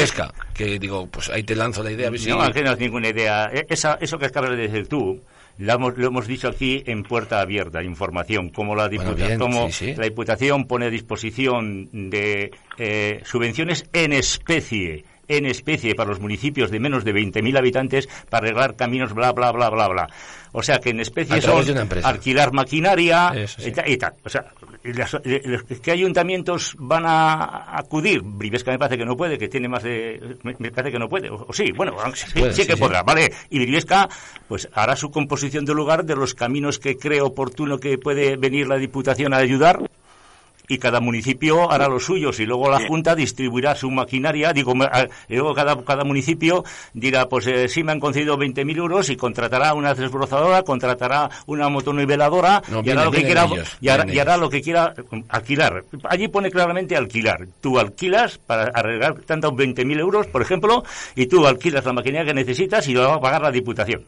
que- 0.54 0.78
digo, 0.78 1.06
pues 1.06 1.28
ahí 1.28 1.42
te 1.44 1.54
lanzo 1.54 1.82
la 1.82 1.92
idea. 1.92 2.08
a 2.08 2.10
ver 2.10 2.18
si- 2.18 2.30
No, 2.30 2.36
no 2.42 2.72
es 2.72 2.78
ninguna 2.78 3.08
idea. 3.10 3.50
E- 3.52 3.66
Esa, 3.68 3.98
eso 4.00 4.18
que 4.18 4.26
acabas 4.26 4.50
de 4.50 4.56
decir 4.56 4.88
tú, 4.88 5.20
lo 5.58 5.72
hemos, 5.74 5.96
lo 5.98 6.06
hemos 6.08 6.26
dicho 6.26 6.48
aquí 6.48 6.82
en 6.86 7.02
puerta 7.02 7.40
abierta, 7.40 7.82
información, 7.82 8.48
como 8.50 8.74
la, 8.74 8.88
Bueno, 8.88 9.12
diputa- 9.12 9.26
bien, 9.26 9.38
como 9.38 9.66
sí, 9.70 9.86
sí. 9.86 9.94
la 9.96 10.04
Diputación 10.04 10.66
pone 10.66 10.86
a 10.86 10.90
disposición 10.90 11.88
de 12.10 12.50
eh, 12.78 13.20
subvenciones 13.24 13.88
en 13.92 14.12
especie 14.12 15.04
en 15.36 15.46
especie 15.46 15.94
para 15.94 16.10
los 16.10 16.20
municipios 16.20 16.70
de 16.70 16.80
menos 16.80 17.04
de 17.04 17.14
20.000 17.14 17.58
habitantes 17.58 18.08
para 18.28 18.46
arreglar 18.46 18.76
caminos, 18.76 19.12
bla, 19.14 19.32
bla, 19.32 19.52
bla, 19.52 19.70
bla, 19.70 19.88
bla. 19.88 20.08
O 20.52 20.62
sea 20.62 20.78
que 20.78 20.90
en 20.90 21.00
especie 21.00 21.40
son 21.40 21.64
alquilar 22.04 22.52
maquinaria 22.52 23.32
Eso 23.34 23.60
sí. 23.62 23.68
y, 23.70 23.72
ta- 23.72 23.88
y 23.88 23.96
tal. 23.96 24.12
O 24.22 24.28
sea, 24.28 24.44
eh, 24.84 25.58
¿qué 25.82 25.90
ayuntamientos 25.92 26.74
van 26.78 27.04
a 27.06 27.76
acudir? 27.78 28.20
Brivesca 28.22 28.70
me 28.70 28.78
parece 28.78 28.98
que 28.98 29.06
no 29.06 29.16
puede, 29.16 29.38
que 29.38 29.48
tiene 29.48 29.68
más 29.68 29.82
de... 29.82 30.36
Me, 30.42 30.70
parece 30.70 30.92
que 30.92 30.98
no 30.98 31.08
puede. 31.08 31.30
O, 31.30 31.46
o 31.48 31.52
sí, 31.54 31.72
bueno, 31.72 31.96
sí, 32.14 32.26
puede, 32.38 32.52
sí 32.52 32.62
sí, 32.62 32.68
que 32.68 32.76
podrá, 32.76 33.02
¿vale? 33.02 33.32
Y 33.48 33.58
Brivesca 33.60 34.08
pues 34.46 34.68
hará 34.74 34.94
su 34.94 35.10
composición 35.10 35.64
de 35.64 35.72
lugar 35.72 36.04
de 36.04 36.16
los 36.16 36.34
caminos 36.34 36.78
que 36.78 36.98
cree 36.98 37.22
oportuno 37.22 37.78
que 37.78 37.96
puede 37.96 38.36
venir 38.36 38.68
la 38.68 38.76
Diputación 38.76 39.32
a 39.32 39.38
ayudar 39.38 39.80
y 40.72 40.78
cada 40.78 41.00
municipio 41.00 41.70
hará 41.70 41.86
los 41.86 42.06
suyos 42.06 42.40
y 42.40 42.46
luego 42.46 42.70
la 42.70 42.86
Junta 42.86 43.14
distribuirá 43.14 43.74
su 43.74 43.90
maquinaria, 43.90 44.54
digo, 44.54 44.72
luego 45.28 45.54
cada, 45.54 45.84
cada 45.84 46.02
municipio 46.02 46.64
dirá, 46.94 47.28
pues 47.28 47.46
eh, 47.46 47.68
sí 47.68 47.84
me 47.84 47.92
han 47.92 48.00
concedido 48.00 48.38
20.000 48.38 48.78
euros 48.78 49.10
y 49.10 49.16
contratará 49.16 49.74
una 49.74 49.92
desbrozadora, 49.92 50.62
contratará 50.62 51.28
una 51.46 51.68
motoniveladora 51.68 52.62
No, 52.68 52.82
y 52.82 52.88
hará 52.88 53.04
lo 53.04 53.10
que 53.10 53.22
quiera 53.22 53.44
ellos, 53.44 53.76
y 53.82 53.88
hará, 53.88 54.10
y 54.10 54.18
hará 54.18 54.38
lo 54.38 54.48
que 54.48 54.62
quiera 54.62 54.94
eh, 54.96 55.22
alquilar. 55.28 55.84
Allí 56.04 56.28
pone 56.28 56.50
claramente 56.50 56.96
alquilar. 56.96 57.46
Tú 57.60 57.78
alquilas 57.78 58.38
para 58.38 58.70
arreglar 58.74 59.20
tantos 59.26 59.52
20.000 59.52 60.00
euros, 60.00 60.26
por 60.26 60.40
ejemplo, 60.40 60.84
y 61.14 61.26
tú 61.26 61.46
alquilas 61.46 61.84
la 61.84 61.92
maquinaria 61.92 62.32
que 62.32 62.34
necesitas 62.34 62.88
y 62.88 62.94
lo 62.94 63.02
va 63.02 63.14
a 63.16 63.20
pagar 63.20 63.42
la 63.42 63.52
Diputación. 63.52 64.04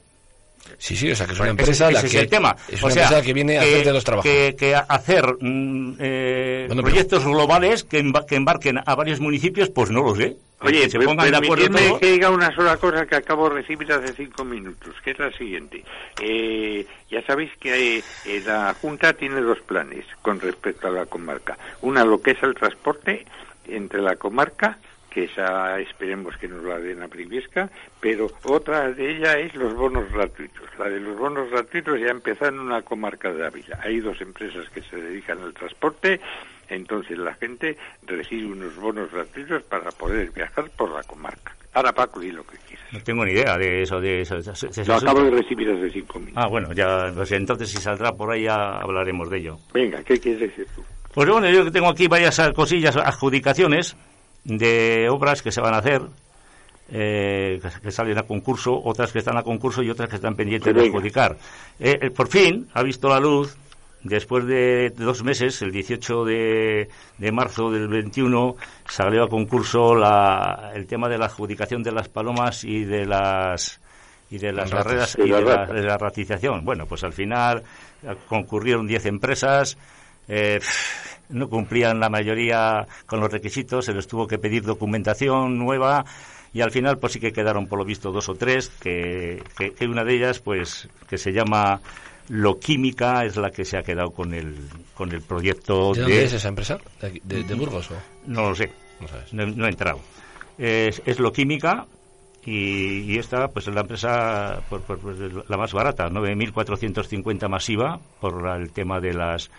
Sí, 0.78 0.96
sí, 0.96 1.10
o 1.10 1.16
sea, 1.16 1.26
que 1.26 1.32
es 1.32 1.38
una 1.40 1.48
Ese- 1.48 1.60
empresa 1.60 1.90
la 1.90 1.98
ese 1.98 2.06
es 2.06 2.12
que... 2.12 2.20
el 2.20 2.28
tema. 2.28 2.56
Es 2.68 2.82
O 2.82 2.86
una 2.86 2.94
sea, 2.94 3.02
empresa 3.04 3.22
que 3.24 3.32
viene 3.32 3.58
a 3.58 3.92
los 3.92 4.04
trabajos. 4.04 4.30
Que, 4.30 4.54
que 4.58 4.74
hacer 4.74 5.24
mm, 5.40 5.96
eh, 6.00 6.64
Bueno, 6.68 6.82
pero- 6.82 6.92
proyectos 6.94 7.24
globales 7.24 7.84
que, 7.84 8.02
emba- 8.04 8.26
que 8.26 8.36
embarquen 8.36 8.78
a 8.84 8.94
varios 8.94 9.20
municipios, 9.20 9.70
pues 9.70 9.90
no 9.90 10.02
lo 10.02 10.14
sé. 10.14 10.36
Oye, 10.60 10.88
se 10.88 10.98
pongan 10.98 11.30
de 11.30 11.36
acuerdo 11.36 11.98
que 11.98 12.12
diga 12.12 12.30
una 12.30 12.54
sola 12.54 12.78
cosa 12.78 13.04
que 13.04 13.16
acabo 13.16 13.50
de 13.50 13.56
recibir 13.56 13.92
hace 13.92 14.14
cinco 14.14 14.44
minutos, 14.46 14.94
que 15.04 15.10
es 15.10 15.18
la 15.18 15.30
siguiente. 15.32 15.84
Eh, 16.22 16.86
ya 17.10 17.20
sabéis 17.26 17.50
que 17.60 17.98
eh, 17.98 18.42
la 18.46 18.74
Junta 18.80 19.12
tiene 19.12 19.42
dos 19.42 19.58
planes 19.60 20.06
con 20.22 20.40
respecto 20.40 20.86
a 20.86 20.90
la 20.90 21.04
comarca. 21.04 21.58
Una, 21.82 22.02
lo 22.04 22.22
que 22.22 22.30
es 22.30 22.42
el 22.42 22.54
transporte 22.54 23.26
entre 23.68 24.00
la 24.00 24.16
comarca, 24.16 24.78
que 25.14 25.24
esa 25.24 25.78
esperemos 25.78 26.36
que 26.36 26.48
nos 26.48 26.64
la 26.64 26.76
den 26.80 27.00
a 27.00 27.06
Priviesca, 27.08 27.70
pero 28.00 28.28
otra 28.42 28.90
de 28.90 29.16
ella 29.16 29.38
es 29.38 29.54
los 29.54 29.72
bonos 29.72 30.10
gratuitos. 30.12 30.64
La 30.76 30.88
de 30.88 30.98
los 30.98 31.16
bonos 31.16 31.48
gratuitos 31.50 32.00
ya 32.00 32.08
empezó 32.08 32.46
en 32.46 32.58
una 32.58 32.82
comarca 32.82 33.32
de 33.32 33.46
Ávila. 33.46 33.78
Hay 33.80 34.00
dos 34.00 34.20
empresas 34.20 34.68
que 34.70 34.82
se 34.82 34.96
dedican 34.96 35.40
al 35.40 35.54
transporte, 35.54 36.20
entonces 36.68 37.16
la 37.16 37.32
gente 37.34 37.76
recibe 38.06 38.46
unos 38.46 38.74
bonos 38.74 39.10
gratuitos 39.12 39.62
para 39.62 39.92
poder 39.92 40.32
viajar 40.32 40.68
por 40.76 40.90
la 40.90 41.04
comarca. 41.04 41.54
Ahora 41.74 41.92
Paco, 41.92 42.18
di 42.18 42.32
lo 42.32 42.44
que 42.44 42.56
quieras. 42.58 42.84
No 42.92 43.00
tengo 43.00 43.24
ni 43.24 43.32
idea 43.32 43.56
de 43.56 43.82
eso. 43.82 44.00
De 44.00 44.20
eso, 44.22 44.34
de 44.34 44.40
eso- 44.40 44.66
de 44.66 44.82
eso- 44.82 44.84
Lo 44.92 44.96
acabo 44.98 45.22
de 45.22 45.30
recibir 45.30 45.70
hace 45.70 45.90
cinco 45.90 46.18
minutos. 46.18 46.42
Ah, 46.44 46.48
bueno, 46.48 46.72
ya, 46.72 47.12
pues 47.14 47.30
entonces 47.32 47.68
si 47.68 47.78
saldrá 47.78 48.12
por 48.12 48.32
ahí 48.32 48.42
ya 48.44 48.78
hablaremos 48.78 49.30
de 49.30 49.38
ello. 49.38 49.58
Venga, 49.72 50.02
¿qué 50.02 50.18
quieres 50.18 50.40
decir 50.40 50.66
tú? 50.74 50.84
Pues 51.12 51.28
bueno, 51.28 51.48
yo 51.50 51.70
tengo 51.70 51.88
aquí 51.88 52.08
varias 52.08 52.40
cosillas, 52.54 52.96
adjudicaciones 52.96 53.96
de 54.44 55.08
obras 55.10 55.42
que 55.42 55.52
se 55.52 55.60
van 55.60 55.74
a 55.74 55.78
hacer, 55.78 56.02
eh, 56.90 57.60
que, 57.82 57.90
salen 57.90 58.18
a 58.18 58.24
concurso, 58.24 58.80
otras 58.84 59.12
que 59.12 59.18
están 59.18 59.36
a 59.36 59.42
concurso 59.42 59.82
y 59.82 59.90
otras 59.90 60.08
que 60.08 60.16
están 60.16 60.34
pendientes 60.36 60.74
de 60.74 60.86
adjudicar. 60.86 61.36
Eh, 61.80 61.98
eh, 62.00 62.10
por 62.10 62.28
fin 62.28 62.68
ha 62.74 62.82
visto 62.82 63.08
la 63.08 63.20
luz, 63.20 63.56
después 64.02 64.46
de 64.46 64.90
dos 64.90 65.24
meses, 65.24 65.62
el 65.62 65.72
18 65.72 66.24
de, 66.24 66.88
de 67.18 67.32
marzo 67.32 67.70
del 67.70 67.88
21, 67.88 68.56
salió 68.86 69.24
a 69.24 69.28
concurso 69.28 69.94
la, 69.94 70.72
el 70.74 70.86
tema 70.86 71.08
de 71.08 71.18
la 71.18 71.26
adjudicación 71.26 71.82
de 71.82 71.92
las 71.92 72.08
palomas 72.08 72.64
y 72.64 72.84
de 72.84 73.06
las 73.06 73.80
y 74.30 74.38
de 74.38 74.52
las 74.52 74.70
Ratas. 74.70 74.84
barreras 74.84 75.16
De 75.16 75.26
y 75.26 75.30
de 75.30 75.42
la, 75.42 75.66
de 75.66 75.82
la 75.82 75.98
ratización. 75.98 76.64
Bueno, 76.64 76.86
pues 76.86 77.04
al 77.04 77.12
final 77.12 77.62
eh, 78.02 78.14
concurrieron 78.28 78.86
10 78.86 79.06
empresas, 79.06 79.76
eh, 80.28 80.60
no 81.30 81.48
cumplían 81.48 82.00
la 82.00 82.08
mayoría 82.08 82.86
con 83.06 83.20
los 83.20 83.30
requisitos, 83.32 83.84
se 83.86 83.94
les 83.94 84.06
tuvo 84.06 84.26
que 84.26 84.38
pedir 84.38 84.62
documentación 84.62 85.58
nueva 85.58 86.04
y 86.52 86.60
al 86.60 86.70
final 86.70 86.98
pues 86.98 87.14
sí 87.14 87.20
que 87.20 87.32
quedaron 87.32 87.66
por 87.66 87.78
lo 87.78 87.84
visto 87.84 88.12
dos 88.12 88.28
o 88.28 88.34
tres, 88.34 88.68
que, 88.80 89.42
que, 89.58 89.72
que 89.72 89.86
una 89.86 90.04
de 90.04 90.14
ellas 90.14 90.38
pues 90.38 90.88
que 91.08 91.18
se 91.18 91.32
llama 91.32 91.80
Loquímica 92.28 93.24
es 93.24 93.36
la 93.36 93.50
que 93.50 93.64
se 93.64 93.76
ha 93.76 93.82
quedado 93.82 94.10
con 94.10 94.32
el, 94.34 94.54
con 94.94 95.12
el 95.12 95.20
proyecto 95.22 95.92
¿De 95.94 96.00
dónde 96.02 96.24
es 96.24 96.32
esa 96.32 96.48
empresa? 96.48 96.78
¿De, 97.00 97.06
aquí- 97.08 97.20
de- 97.24 97.42
de 97.42 97.54
Burgos 97.54 97.90
o...? 97.90 97.94
no 98.26 98.48
lo 98.50 98.54
sé, 98.54 98.70
No 99.00 99.08
sabes. 99.08 99.32
no, 99.32 99.46
no 99.46 99.66
he 99.66 99.68
entrado. 99.70 100.00
Es, 100.58 101.02
es 101.04 101.18
Loquímica 101.18 101.86
y, 102.46 103.00
y 103.12 103.18
esta 103.18 103.48
pues 103.48 103.66
es 103.68 103.74
la 103.74 103.80
empresa 103.82 104.62
por- 104.70 104.82
por- 104.82 104.98
pues, 105.00 105.16
la 105.48 105.56
más 105.56 105.72
barata, 105.72 106.08
9.450 106.08 107.48
masiva 107.48 107.98
por 108.20 108.46
el 108.48 108.70
tema 108.70 109.00
de 109.00 109.14
las 109.14 109.50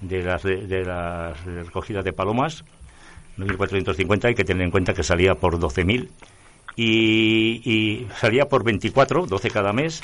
de 0.00 0.22
las 0.22 0.42
de, 0.42 0.66
de 0.66 0.84
las 0.84 1.44
de 1.44 1.62
recogida 1.64 2.02
de 2.02 2.12
palomas, 2.12 2.64
9.450 3.38 4.24
hay 4.26 4.34
que 4.34 4.44
tener 4.44 4.62
en 4.64 4.70
cuenta 4.70 4.94
que 4.94 5.02
salía 5.02 5.34
por 5.34 5.58
12.000 5.58 6.08
y, 6.76 7.62
y 7.64 8.08
salía 8.18 8.48
por 8.48 8.64
24, 8.64 9.26
12 9.26 9.50
cada 9.50 9.72
mes 9.72 10.00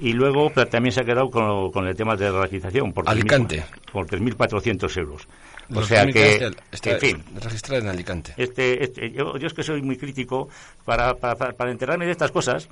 y 0.00 0.12
luego 0.12 0.50
también 0.70 0.92
se 0.92 1.00
ha 1.00 1.04
quedado 1.04 1.30
con, 1.30 1.72
con 1.72 1.86
el 1.86 1.96
tema 1.96 2.14
de 2.16 2.30
ratización 2.30 2.92
por 2.92 3.04
3.000 3.04 3.10
Alicante. 3.10 3.64
por 3.92 4.06
3.400 4.06 4.96
euros. 4.98 5.26
La 5.70 5.80
O 5.80 5.82
sea 5.84 6.06
que, 6.06 6.50
está- 6.72 6.90
en 6.92 7.00
fin, 7.00 7.24
registrada 7.42 7.82
en 7.82 7.88
Alicante. 7.88 8.32
este, 8.36 8.84
este- 8.84 9.10
yo, 9.10 9.36
yo 9.36 9.46
es 9.46 9.54
que 9.54 9.62
soy 9.62 9.82
muy 9.82 9.96
crítico 9.96 10.48
para, 10.84 11.14
para, 11.14 11.34
para- 11.36 11.52
para 11.52 11.70
enterarme 11.70 12.06
de 12.06 12.12
estas 12.12 12.30
cosas. 12.30 12.68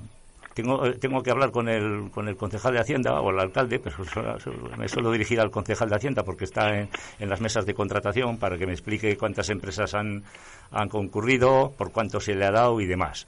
Tengo, 0.57 0.87
eh, 0.87 0.93
tengo 0.93 1.21
que 1.21 1.29
hablar 1.29 1.51
con 1.51 1.69
el, 1.69 2.09
con 2.09 2.27
el 2.27 2.35
concejal 2.35 2.73
de 2.73 2.79
Hacienda 2.79 3.21
o 3.21 3.29
el 3.29 3.39
alcalde, 3.39 3.77
pero 3.77 3.97
me 4.75 4.87
suelo 4.87 5.11
dirigir 5.11 5.39
al 5.39 5.51
concejal 5.51 5.87
de 5.87 5.97
Hacienda 5.97 6.23
porque 6.23 6.45
está 6.45 6.75
en, 6.75 6.89
en 7.19 7.29
las 7.29 7.39
mesas 7.41 7.67
de 7.67 7.75
contratación 7.75 8.39
para 8.39 8.57
que 8.57 8.65
me 8.65 8.71
explique 8.71 9.15
cuántas 9.17 9.51
empresas 9.51 9.93
han, 9.93 10.23
han 10.71 10.89
concurrido, 10.89 11.71
por 11.77 11.91
cuánto 11.91 12.19
se 12.19 12.33
le 12.33 12.43
ha 12.43 12.49
dado 12.49 12.81
y 12.81 12.87
demás. 12.87 13.27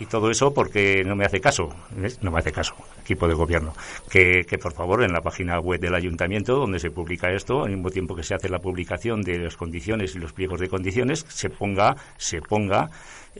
Y 0.00 0.06
todo 0.06 0.32
eso 0.32 0.52
porque 0.52 1.04
no 1.04 1.14
me 1.14 1.26
hace 1.26 1.40
caso, 1.40 1.68
no 2.22 2.30
me 2.32 2.38
hace 2.40 2.50
caso, 2.50 2.74
equipo 3.02 3.28
de 3.28 3.34
gobierno. 3.34 3.72
Que, 4.10 4.44
que 4.44 4.58
por 4.58 4.72
favor 4.72 5.04
en 5.04 5.12
la 5.12 5.20
página 5.20 5.60
web 5.60 5.78
del 5.78 5.94
ayuntamiento 5.94 6.56
donde 6.56 6.80
se 6.80 6.90
publica 6.90 7.30
esto, 7.30 7.62
al 7.62 7.70
mismo 7.70 7.90
tiempo 7.90 8.16
que 8.16 8.24
se 8.24 8.34
hace 8.34 8.48
la 8.48 8.58
publicación 8.58 9.22
de 9.22 9.38
las 9.38 9.56
condiciones 9.56 10.16
y 10.16 10.18
los 10.18 10.32
pliegos 10.32 10.58
de 10.58 10.68
condiciones, 10.68 11.24
se 11.28 11.50
ponga, 11.50 11.94
se 12.16 12.40
ponga 12.42 12.90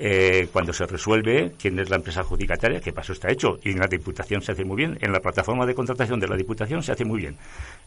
eh, 0.00 0.48
cuando 0.52 0.72
se 0.72 0.86
resuelve 0.86 1.54
quién 1.60 1.76
es 1.80 1.90
la 1.90 1.96
empresa 1.96 2.20
adjudicataria, 2.20 2.80
que 2.80 2.92
paso 2.92 3.12
está 3.12 3.32
hecho. 3.32 3.58
Y 3.64 3.72
en 3.72 3.80
la 3.80 3.88
Diputación 3.88 4.40
se 4.40 4.52
hace 4.52 4.64
muy 4.64 4.76
bien. 4.76 4.96
En 5.00 5.10
la 5.12 5.18
plataforma 5.18 5.66
de 5.66 5.74
contratación 5.74 6.20
de 6.20 6.28
la 6.28 6.36
Diputación 6.36 6.84
se 6.84 6.92
hace 6.92 7.04
muy 7.04 7.20
bien. 7.20 7.36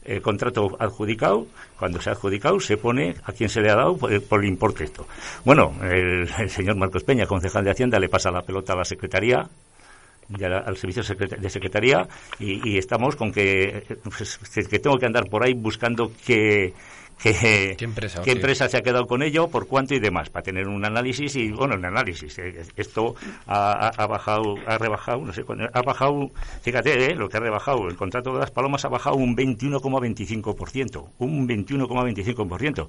El 0.04 0.22
contrato 0.22 0.76
adjudicado, 0.78 1.48
cuando 1.80 2.02
se 2.02 2.10
ha 2.10 2.14
adjudicado, 2.14 2.60
se 2.60 2.76
pone 2.76 3.16
a 3.24 3.32
quién 3.32 3.50
se 3.50 3.62
le 3.62 3.72
ha 3.72 3.76
dado 3.76 3.96
por, 3.98 4.44
el 4.44 4.50
importe 4.50 4.84
esto. 4.84 5.08
Bueno, 5.46 5.74
el, 5.84 6.28
señor 6.50 6.76
Marcos 6.76 7.04
Peña, 7.04 7.26
concejal 7.26 7.64
de 7.64 7.72
Hacienda, 7.72 7.98
le 7.98 8.10
pasa 8.10 8.30
la 8.30 8.42
pelota 8.42 8.74
a 8.74 8.78
la 8.78 8.86
Secretaría 8.86 9.48
al 10.40 10.78
servicio 10.78 11.04
de 11.04 11.50
secretaría 11.50 12.08
y, 12.40 12.78
estamos 12.78 13.18
con 13.18 13.34
que, 13.34 13.84
pues, 14.02 14.40
que 14.70 14.80
tengo 14.80 14.98
que 14.98 15.06
andar 15.06 15.30
por 15.30 15.44
ahí 15.44 15.54
buscando 15.54 16.10
que 16.26 16.74
¿Qué 17.78 17.86
empresa? 17.86 18.22
qué 18.24 18.32
empresa 18.32 18.68
se 18.70 18.78
ha 18.78 18.82
quedado 18.82 19.06
con 19.08 19.22
ello, 19.22 19.48
por 19.48 19.68
cuánto 19.68 19.94
y 19.94 20.00
demás, 20.00 20.30
para 20.30 20.44
tener 20.44 20.68
un 20.68 20.84
análisis 20.84 21.36
y, 21.36 21.52
bueno, 21.52 21.76
un 21.76 21.86
análisis. 21.86 22.38
eh, 22.40 22.64
Esto 22.76 23.16
ha, 23.48 24.08
bajado, 24.08 24.56
ha 24.66 24.78
rebajado, 24.78 25.22
no 25.26 25.32
sé, 25.34 25.44
cuándo- 25.44 25.70
ha 25.72 25.82
bajado, 25.82 26.30
fíjate, 26.62 27.12
eh, 27.12 27.16
lo 27.16 27.30
que 27.30 27.38
ha 27.38 27.40
rebajado, 27.40 27.88
el 27.88 27.96
contrato 27.96 28.34
de 28.34 28.40
las 28.40 28.52
palomas 28.52 28.84
ha 28.86 28.90
bajado 28.90 29.16
un 29.18 29.36
21,25%, 29.36 31.10
un 31.20 31.48
21,25%. 31.48 32.88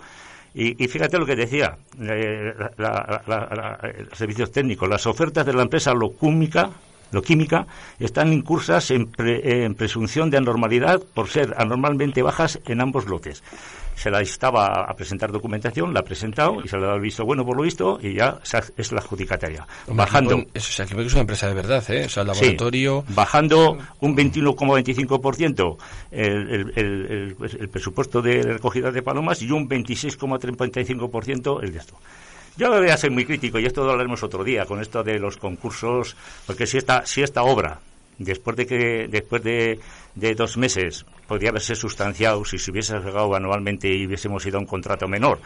Y, 0.55 0.83
y 0.85 0.89
fíjate 0.89 1.19
lo 1.19 1.25
que 1.27 1.35
decía, 1.37 1.77
eh, 2.01 2.53
la- 2.77 3.23
la- 3.27 3.49
la- 3.57 3.79
servicios 4.15 4.53
técnicos, 4.53 4.89
las 4.89 5.07
ofertas 5.07 5.47
de 5.47 5.55
la 5.55 5.63
empresa 5.63 5.95
Locúmica, 5.95 6.71
Loquímica, 7.11 7.67
están 7.99 8.33
incursas 8.33 8.91
en, 8.91 9.07
pre- 9.11 9.65
en 9.65 9.75
presunción 9.75 10.31
de 10.31 10.39
anormalidad 10.39 11.01
por 11.15 11.29
ser 11.29 11.55
anormalmente 11.59 12.23
bajas 12.23 12.59
en 12.67 12.81
ambos 12.81 13.07
lotes. 13.07 13.43
Se 13.95 14.11
la 14.11 14.21
instaba 14.21 14.85
a 14.89 14.95
presentar 14.95 15.31
documentación, 15.31 15.93
la 15.95 16.01
ha 16.01 16.03
presentado 16.05 16.61
y 16.65 16.69
se 16.69 16.77
le 16.77 16.83
ha 16.83 16.87
dado 16.87 16.97
el 16.97 17.03
visto 17.03 17.25
bueno 17.25 17.45
por 17.45 17.57
lo 17.57 17.63
visto 17.63 17.99
y 18.03 18.15
ya 18.15 18.39
es 18.77 18.91
la 18.93 19.01
adjudicataria. 19.01 19.67
Bajando. 19.87 20.39
eso, 20.55 20.69
o 20.69 20.73
sea, 20.73 20.87
que 20.87 21.01
es 21.01 21.13
una 21.13 21.21
empresa 21.21 21.47
de 21.49 21.55
verdad, 21.55 21.85
¿eh? 21.91 22.07
O 22.07 22.09
sea, 22.09 22.23
el 22.25 22.35
Sí, 22.35 22.41
laboratorio... 22.43 23.05
bajando 23.09 23.79
un 24.01 24.17
21,25% 24.17 25.77
el, 26.11 26.31
el, 26.51 26.73
el, 26.77 27.37
el- 27.41 27.57
el 27.61 27.69
presupuesto 27.69 28.23
de 28.23 28.43
recogida 28.43 28.91
de 28.91 29.03
palomas 29.03 29.41
y 29.43 29.51
un 29.51 29.69
26,35% 29.69 31.63
el 31.63 31.73
de 31.73 31.79
esto. 31.79 31.95
Yo 32.57 32.69
voy 32.71 32.89
a 32.91 32.97
ser 32.97 33.11
muy 33.11 33.25
crítico 33.25 33.59
y 33.59 33.65
esto 33.67 33.83
lo 33.85 33.93
hablaremos 33.93 34.23
otro 34.23 34.45
día 34.45 34.67
con 34.67 34.81
esto 34.81 35.03
de 35.03 35.19
los 35.19 35.37
concursos, 35.39 36.17
porque 36.47 36.67
si 36.67 36.77
esta, 36.79 37.07
si 37.07 37.23
esta 37.23 37.43
obra, 37.45 37.79
después 38.19 38.57
de 38.57 38.67
que 38.67 39.09
después 39.09 39.43
de, 39.43 39.79
dos 40.35 40.57
meses, 40.57 41.07
podría 41.27 41.51
haberse 41.51 41.75
sustanciado 41.75 42.45
si 42.45 42.59
se 42.59 42.71
hubiese 42.71 42.99
llegado 42.99 43.35
anualmente 43.35 43.89
y 43.89 44.07
hubiésemos 44.07 44.45
ido 44.47 44.59
a 44.59 44.61
un 44.61 44.67
contrato 44.67 45.09
menor, 45.09 45.41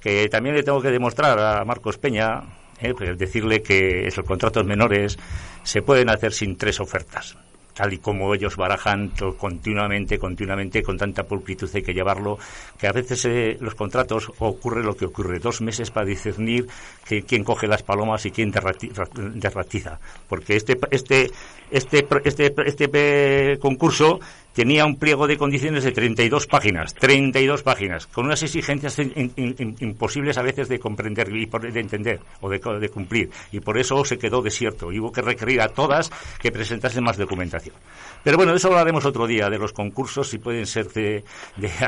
que 0.00 0.28
también 0.28 0.54
le 0.54 0.62
tengo 0.62 0.80
que 0.80 0.90
demostrar 0.90 1.38
a 1.38 1.64
Marcos 1.64 1.98
Peña, 1.98 2.42
eh, 2.80 2.94
pues 2.96 3.18
decirle 3.18 3.62
que 3.62 4.06
esos 4.06 4.24
contratos 4.24 4.64
menores 4.64 5.18
se 5.62 5.82
pueden 5.82 6.10
hacer 6.10 6.32
sin 6.32 6.56
tres 6.56 6.80
ofertas 6.80 7.36
tal 7.78 7.92
y 7.92 7.98
como 7.98 8.34
ellos 8.34 8.56
barajan 8.56 9.12
continuamente, 9.38 10.18
continuamente, 10.18 10.82
con 10.82 10.98
tanta 10.98 11.22
pulcritud 11.22 11.70
hay 11.72 11.82
que 11.82 11.94
llevarlo, 11.94 12.36
que 12.76 12.88
a 12.88 12.92
veces 12.92 13.24
eh, 13.26 13.56
los 13.60 13.76
contratos 13.76 14.32
ocurre 14.40 14.82
lo 14.82 14.96
que 14.96 15.04
ocurre, 15.04 15.38
dos 15.38 15.60
meses 15.60 15.92
para 15.92 16.04
discernir 16.04 16.66
que, 17.06 17.22
quién 17.22 17.44
coge 17.44 17.68
las 17.68 17.84
palomas 17.84 18.26
y 18.26 18.32
quién 18.32 18.52
derrati- 18.52 18.92
ra- 18.92 19.08
derratiza. 19.14 20.00
Porque 20.28 20.56
este, 20.56 20.76
este, 20.90 21.30
este, 21.70 22.04
este, 22.24 22.54
este 22.66 22.90
eh, 22.92 23.58
concurso 23.60 24.18
tenía 24.58 24.84
un 24.84 24.96
pliego 24.96 25.28
de 25.28 25.38
condiciones 25.38 25.84
de 25.84 25.92
32 25.92 26.48
páginas, 26.48 26.92
32 26.94 27.62
páginas, 27.62 28.08
con 28.08 28.24
unas 28.26 28.42
exigencias 28.42 28.98
imposibles 28.98 30.36
a 30.36 30.42
veces 30.42 30.68
de 30.68 30.80
comprender 30.80 31.28
y 31.28 31.46
de 31.46 31.78
entender 31.78 32.18
o 32.40 32.48
de, 32.50 32.88
cumplir. 32.88 33.30
Y 33.52 33.60
por 33.60 33.78
eso 33.78 34.04
se 34.04 34.18
quedó 34.18 34.42
desierto 34.42 34.90
y 34.90 34.98
hubo 34.98 35.12
que 35.12 35.22
requerir 35.22 35.60
a 35.60 35.68
todas 35.68 36.10
que 36.40 36.50
presentasen 36.50 37.04
más 37.04 37.16
documentación. 37.16 37.76
Pero 38.24 38.36
bueno, 38.36 38.50
de 38.50 38.58
eso 38.58 38.66
hablaremos 38.66 39.04
otro 39.04 39.28
día, 39.28 39.48
de 39.48 39.58
los 39.58 39.72
concursos, 39.72 40.28
si 40.28 40.38
pueden 40.38 40.66
ser 40.66 40.88
de, 40.88 41.22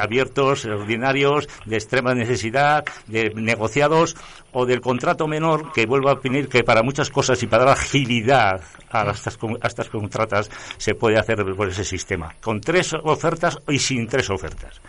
abiertos, 0.01 0.65
ordinarios, 0.65 1.49
de 1.65 1.75
extrema 1.75 2.15
necesidad, 2.15 2.85
de 3.09 3.31
negociados 3.35 4.15
o 4.53 4.65
del 4.65 4.81
contrato 4.81 5.27
menor, 5.27 5.73
que 5.73 5.87
vuelvo 5.87 6.09
a 6.09 6.13
opinar 6.13 6.47
que 6.47 6.63
para 6.63 6.85
muchas 6.85 7.11
cosas 7.11 7.43
y 7.43 7.49
para 7.49 7.65
dar 7.65 7.79
agilidad 7.79 8.63
a 8.91 9.11
estas, 9.11 9.89
contratas 9.89 10.51
se 10.77 10.95
puede 10.95 11.19
hacer 11.19 11.45
por 11.55 11.69
ese 11.69 11.85
sistema, 11.85 12.35
tres 12.61 12.93
ofertas 12.93 13.59
y 13.69 13.79
sin 13.79 14.07
tres 14.07 14.31
ofertas. 14.31 14.81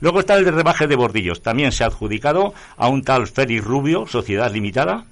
Luego 0.00 0.20
está 0.20 0.36
el 0.36 0.44
de 0.44 0.50
rebaje 0.50 0.86
de 0.86 0.96
bordillos. 0.96 1.42
También 1.42 1.72
se 1.72 1.84
ha 1.84 1.86
adjudicado 1.86 2.52
a 2.76 2.88
un 2.88 3.02
tal 3.02 3.26
Félix 3.26 3.64
Rubio, 3.64 4.06
Sociedad 4.06 4.52
Limitada, 4.52 5.06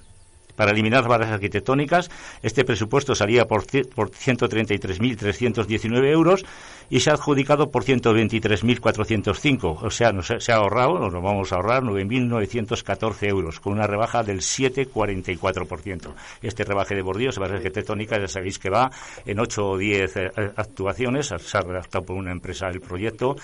para 0.55 0.71
eliminar 0.71 1.07
barreras 1.07 1.33
arquitectónicas. 1.33 2.09
Este 2.41 2.65
presupuesto 2.65 3.15
salía 3.15 3.45
por, 3.45 3.65
por 3.93 4.11
133.319 4.11 6.11
euros 6.11 6.45
y 6.89 6.99
se 6.99 7.09
ha 7.09 7.13
adjudicado 7.13 7.71
por 7.71 7.83
123.405. 7.83 9.79
O 9.81 9.89
sea, 9.89 10.11
nos, 10.11 10.27
se 10.27 10.51
ha 10.51 10.55
ahorrado, 10.55 10.99
nos 10.99 11.13
vamos 11.13 11.51
a 11.51 11.55
ahorrar 11.55 11.83
9.914 11.83 13.27
euros, 13.27 13.59
con 13.59 13.73
una 13.73 13.87
rebaja 13.87 14.23
del 14.23 14.39
7,44%. 14.39 16.13
Este 16.41 16.63
rebaje 16.63 16.95
de 16.95 17.01
bordillos, 17.01 17.37
barreras 17.37 17.61
arquitectónicas, 17.61 18.19
ya 18.19 18.27
sabéis 18.27 18.59
que 18.59 18.69
va 18.69 18.91
en 19.25 19.39
8 19.39 19.69
o 19.69 19.77
10 19.77 20.17
eh, 20.17 20.31
actuaciones. 20.55 21.27
Se 21.27 21.57
ha 21.57 21.61
redactado 21.61 22.05
por 22.05 22.15
una 22.15 22.31
empresa 22.31 22.67
el 22.67 22.81
proyecto 22.81 23.35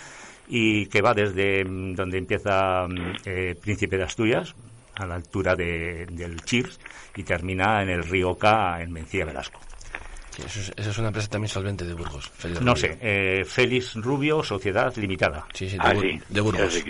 y 0.47 0.87
que 0.87 1.01
va 1.01 1.13
desde 1.13 1.63
mm, 1.63 1.95
donde 1.95 2.17
empieza 2.17 2.87
mm, 2.87 3.13
eh, 3.25 3.55
Príncipe 3.59 3.97
de 3.97 4.03
Asturias, 4.03 4.55
a 5.01 5.07
la 5.07 5.15
altura 5.15 5.55
de- 5.55 6.05
del 6.09 6.41
Chirs, 6.43 6.79
y 7.15 7.23
termina 7.23 7.81
en 7.83 7.89
el 7.89 8.03
río 8.03 8.37
K, 8.37 8.81
en 8.81 8.91
Mencía 8.91 9.25
Velasco. 9.25 9.59
Sí, 10.35 10.43
eso, 10.45 10.59
es, 10.61 10.73
eso 10.77 10.89
es 10.91 10.97
una 10.97 11.07
empresa 11.07 11.27
también 11.29 11.49
solvente 11.49 11.83
de 11.85 11.93
Burgos. 11.93 12.29
Félix 12.37 12.61
No 12.61 12.73
Rubio. 12.73 12.81
sé, 12.87 12.97
eh, 13.01 13.45
Félix 13.45 13.95
Rubio, 13.95 14.43
Sociedad 14.43 14.95
Limitada. 14.95 15.45
Sí, 15.53 15.69
sí, 15.69 15.77
de, 15.77 15.87
Ah, 15.87 15.93
Bur- 15.93 16.01
sí, 16.01 16.21
de 16.29 16.41
Burgos. 16.41 16.83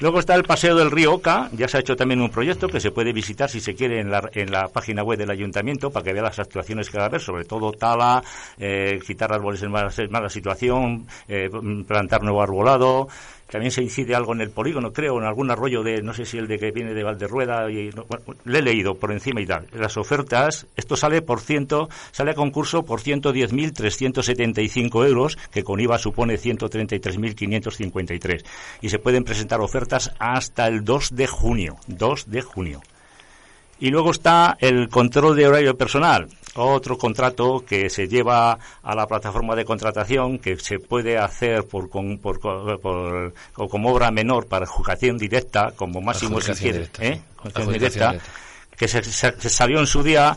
Luego 0.00 0.18
está 0.18 0.34
el 0.34 0.42
Paseo 0.42 0.74
del 0.74 0.90
Río 0.90 1.14
Oca, 1.14 1.48
ya 1.52 1.68
se 1.68 1.76
ha 1.76 1.80
hecho 1.80 1.94
también 1.94 2.20
un 2.20 2.28
proyecto 2.28 2.66
que 2.68 2.80
se 2.80 2.90
puede 2.90 3.12
visitar 3.12 3.48
si 3.48 3.60
se 3.60 3.76
quiere 3.76 4.00
en 4.00 4.10
la, 4.10 4.28
en 4.32 4.50
la 4.50 4.66
página 4.66 5.04
web 5.04 5.16
del 5.16 5.30
ayuntamiento 5.30 5.92
para 5.92 6.02
que 6.02 6.12
vea 6.12 6.22
las 6.24 6.38
actuaciones 6.40 6.90
que 6.90 6.98
va 6.98 7.04
a 7.04 7.06
haber, 7.06 7.20
sobre 7.20 7.44
todo 7.44 7.70
tala, 7.70 8.20
eh, 8.58 8.98
quitar 9.06 9.32
árboles 9.32 9.62
en 9.62 9.70
mala, 9.70 9.92
en 9.96 10.10
mala 10.10 10.28
situación, 10.28 11.06
eh, 11.28 11.48
plantar 11.86 12.24
nuevo 12.24 12.42
arbolado. 12.42 13.06
También 13.50 13.70
se 13.70 13.82
incide 13.82 14.14
algo 14.14 14.32
en 14.32 14.40
el 14.40 14.50
polígono, 14.50 14.92
creo, 14.92 15.18
en 15.18 15.24
algún 15.24 15.50
arroyo 15.50 15.82
de, 15.82 16.02
no 16.02 16.14
sé 16.14 16.24
si 16.24 16.38
el 16.38 16.48
de 16.48 16.58
que 16.58 16.70
viene 16.70 16.94
de 16.94 17.02
Valderrueda, 17.02 17.70
y, 17.70 17.90
no, 17.90 18.04
bueno, 18.04 18.24
le 18.44 18.58
he 18.58 18.62
leído 18.62 18.94
por 18.94 19.12
encima 19.12 19.40
y 19.40 19.46
tal. 19.46 19.66
Las 19.72 19.96
ofertas, 19.96 20.66
esto 20.76 20.96
sale 20.96 21.22
por 21.22 21.40
ciento, 21.40 21.88
sale 22.10 22.32
a 22.32 22.34
concurso 22.34 22.84
por 22.84 23.00
110.375 23.00 25.06
euros, 25.06 25.38
que 25.52 25.62
con 25.62 25.80
IVA 25.80 25.98
supone 25.98 26.36
133.553. 26.36 28.44
Y 28.80 28.88
se 28.88 28.98
pueden 28.98 29.24
presentar 29.24 29.60
ofertas 29.60 30.12
hasta 30.18 30.66
el 30.66 30.84
2 30.84 31.14
de 31.14 31.26
junio. 31.26 31.76
2 31.86 32.30
de 32.30 32.42
junio. 32.42 32.80
Y 33.84 33.90
luego 33.90 34.12
está 34.12 34.56
el 34.60 34.88
control 34.88 35.36
de 35.36 35.46
horario 35.46 35.76
personal, 35.76 36.26
otro 36.54 36.96
contrato 36.96 37.62
que 37.68 37.90
se 37.90 38.08
lleva 38.08 38.58
a 38.82 38.94
la 38.94 39.06
plataforma 39.06 39.54
de 39.54 39.66
contratación 39.66 40.38
que 40.38 40.56
se 40.58 40.78
puede 40.78 41.18
hacer 41.18 41.64
por, 41.64 41.90
con- 41.90 42.16
por, 42.16 42.40
por- 42.40 42.80
por- 42.80 43.34
o 43.56 43.68
como 43.68 43.90
obra 43.92 44.10
menor 44.10 44.46
para 44.46 44.64
adjudicación 44.64 45.18
directa, 45.18 45.72
como 45.76 46.00
máximo 46.00 46.40
si 46.40 46.52
quiere, 46.62 46.78
directa, 46.78 47.04
¿eh? 47.04 47.22
directa, 47.78 48.12
que 48.74 48.88
se, 48.88 49.02
se- 49.04 49.38
se 49.38 49.50
salió 49.50 49.80
en 49.80 49.86
su 49.86 50.02
día 50.02 50.34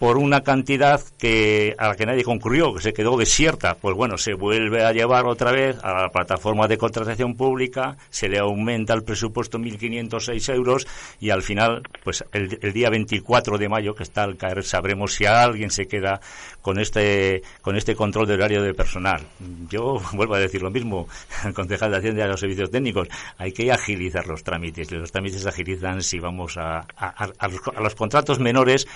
por 0.00 0.16
una 0.16 0.40
cantidad 0.40 0.98
que 1.18 1.74
a 1.76 1.88
la 1.88 1.94
que 1.94 2.06
nadie 2.06 2.24
concurrió, 2.24 2.72
que 2.72 2.80
se 2.80 2.94
quedó 2.94 3.18
desierta, 3.18 3.74
pues 3.74 3.94
bueno, 3.94 4.16
se 4.16 4.32
vuelve 4.32 4.82
a 4.82 4.92
llevar 4.92 5.26
otra 5.26 5.52
vez 5.52 5.76
a 5.82 5.92
la 5.92 6.08
plataforma 6.08 6.66
de 6.68 6.78
contratación 6.78 7.36
pública, 7.36 7.98
se 8.08 8.30
le 8.30 8.38
aumenta 8.38 8.94
el 8.94 9.04
presupuesto 9.04 9.58
1.506 9.58 10.54
euros 10.54 10.86
y 11.20 11.28
al 11.28 11.42
final, 11.42 11.82
pues 12.02 12.24
el, 12.32 12.58
el, 12.62 12.72
día 12.72 12.88
24 12.88 13.58
de 13.58 13.68
mayo, 13.68 13.94
que 13.94 14.04
está 14.04 14.22
al 14.22 14.38
caer, 14.38 14.64
sabremos 14.64 15.12
si 15.12 15.26
alguien 15.26 15.70
se 15.70 15.86
queda 15.86 16.22
con 16.62 16.80
este 16.80 17.42
con 17.60 17.76
este 17.76 17.94
control 17.94 18.26
de 18.26 18.34
horario 18.34 18.62
de 18.62 18.72
personal. 18.72 19.20
Yo 19.68 20.00
vuelvo 20.14 20.34
a 20.34 20.38
decir 20.38 20.62
lo 20.62 20.70
mismo, 20.70 21.08
concejal 21.54 21.90
de 21.90 21.98
Hacienda 21.98 22.24
y 22.24 22.28
los 22.28 22.40
servicios 22.40 22.70
técnicos, 22.70 23.06
hay 23.36 23.52
que 23.52 23.70
agilizar 23.70 24.26
los 24.26 24.42
trámites. 24.44 24.90
Los 24.92 25.12
trámites 25.12 25.42
se 25.42 25.48
agilizan 25.50 26.02
si 26.02 26.18
vamos 26.18 26.56
a, 26.56 26.86
a, 26.96 27.28
a 27.38 27.48
los, 27.48 27.60
a 27.76 27.82
los 27.82 27.94
contratos 27.94 28.38
menores 28.40 28.86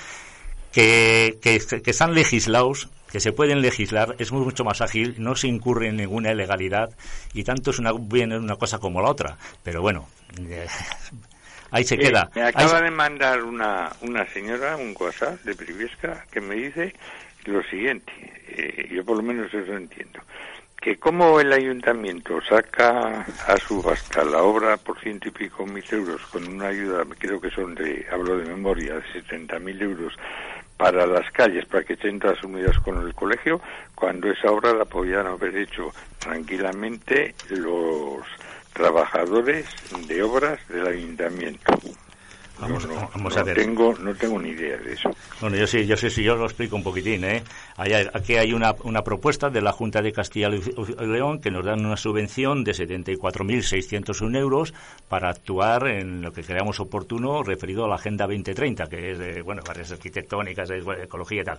que, 0.74 1.38
que, 1.40 1.60
que, 1.82 1.90
están 1.90 2.14
legislados, 2.14 2.88
que 3.12 3.20
se 3.20 3.32
pueden 3.32 3.62
legislar, 3.62 4.16
es 4.18 4.32
mucho 4.32 4.64
más 4.64 4.80
ágil, 4.80 5.14
no 5.18 5.36
se 5.36 5.46
incurre 5.46 5.88
en 5.88 5.96
ninguna 5.96 6.32
ilegalidad 6.32 6.90
y 7.32 7.44
tanto 7.44 7.70
es 7.70 7.78
una, 7.78 7.92
bien 7.92 8.32
una 8.32 8.56
cosa 8.56 8.78
como 8.80 9.00
la 9.00 9.08
otra. 9.10 9.38
Pero 9.62 9.82
bueno, 9.82 10.08
eh, 10.38 10.66
ahí 11.70 11.84
se 11.84 11.94
Eh, 11.94 11.98
queda. 11.98 12.28
me 12.34 12.42
acaba 12.42 12.80
de 12.82 12.90
mandar 12.90 13.44
una, 13.44 13.92
una 14.00 14.26
señora 14.32 14.76
un 14.76 14.96
WhatsApp 14.98 15.40
de 15.44 15.54
Priviesca 15.54 16.26
que 16.32 16.40
me 16.40 16.56
dice 16.56 16.92
lo 17.44 17.62
siguiente, 17.64 18.12
eh, 18.48 18.88
yo 18.90 19.04
por 19.04 19.18
lo 19.18 19.22
menos 19.22 19.52
eso 19.54 19.76
entiendo, 19.76 20.18
que 20.80 20.96
como 20.96 21.38
el 21.40 21.52
ayuntamiento 21.52 22.40
saca 22.48 23.20
a 23.46 23.56
subasta 23.58 24.24
la 24.24 24.42
obra 24.42 24.76
por 24.78 24.98
ciento 24.98 25.28
y 25.28 25.30
pico 25.30 25.66
mil 25.66 25.84
euros 25.90 26.20
con 26.32 26.48
una 26.48 26.68
ayuda, 26.68 27.04
creo 27.18 27.40
que 27.40 27.50
son 27.50 27.74
de, 27.74 28.06
hablo 28.10 28.38
de 28.38 28.46
memoria, 28.46 28.94
de 28.94 29.12
70 29.12 29.58
mil 29.60 29.80
euros 29.80 30.14
para 30.76 31.06
las 31.06 31.30
calles, 31.30 31.64
para 31.66 31.84
que 31.84 31.94
estén 31.94 32.18
todas 32.18 32.42
unidas 32.42 32.78
con 32.78 33.00
el 33.06 33.14
colegio, 33.14 33.60
cuando 33.94 34.30
esa 34.30 34.50
obra 34.50 34.72
la 34.72 34.84
podían 34.84 35.26
haber 35.26 35.56
hecho 35.56 35.92
tranquilamente 36.22 37.34
los 37.50 38.26
trabajadores 38.72 39.66
de 40.08 40.22
obras 40.22 40.58
del 40.68 40.86
ayuntamiento. 40.86 41.72
Vamos, 42.60 42.84
Yo 42.84 42.88
no, 42.90 43.10
vamos 43.14 43.34
no 43.34 43.40
a 43.40 43.44
ver. 43.44 43.56
tengo 43.56 43.94
no 43.98 44.14
tengo 44.14 44.38
ni 44.40 44.50
idea 44.50 44.76
de 44.78 44.92
eso. 44.92 45.10
Bueno, 45.40 45.56
yo 45.56 45.66
sí, 45.66 45.86
yo 45.86 45.96
sé 45.96 46.08
si 46.08 46.22
yo 46.22 46.36
lo 46.36 46.44
explico 46.44 46.76
un 46.76 46.84
poquitín, 46.84 47.24
¿eh? 47.24 47.42
Hay- 47.76 47.92
aquí 47.92 48.36
hay 48.36 48.52
una, 48.52 48.72
una 48.84 49.02
propuesta 49.02 49.50
de 49.50 49.60
la 49.60 49.72
Junta 49.72 50.00
de 50.00 50.12
Castilla 50.12 50.48
y 50.50 51.04
León 51.04 51.40
que 51.40 51.50
nos 51.50 51.64
dan 51.64 51.84
una 51.84 51.96
subvención 51.96 52.62
de 52.62 52.72
74.601 52.72 54.36
euros 54.38 54.72
para 55.08 55.30
actuar 55.30 55.88
en 55.88 56.22
lo 56.22 56.32
que 56.32 56.42
creamos 56.42 56.80
oportuno 56.80 57.42
referido 57.42 57.84
a 57.84 57.88
la 57.88 57.96
Agenda 57.96 58.26
2030, 58.26 58.86
que 58.86 59.10
es 59.12 59.18
de, 59.18 59.42
bueno, 59.42 59.62
varias 59.66 59.90
arquitectónicas, 59.92 60.68
de 60.68 60.78
ecología 61.02 61.42
y 61.42 61.44
tal. 61.44 61.58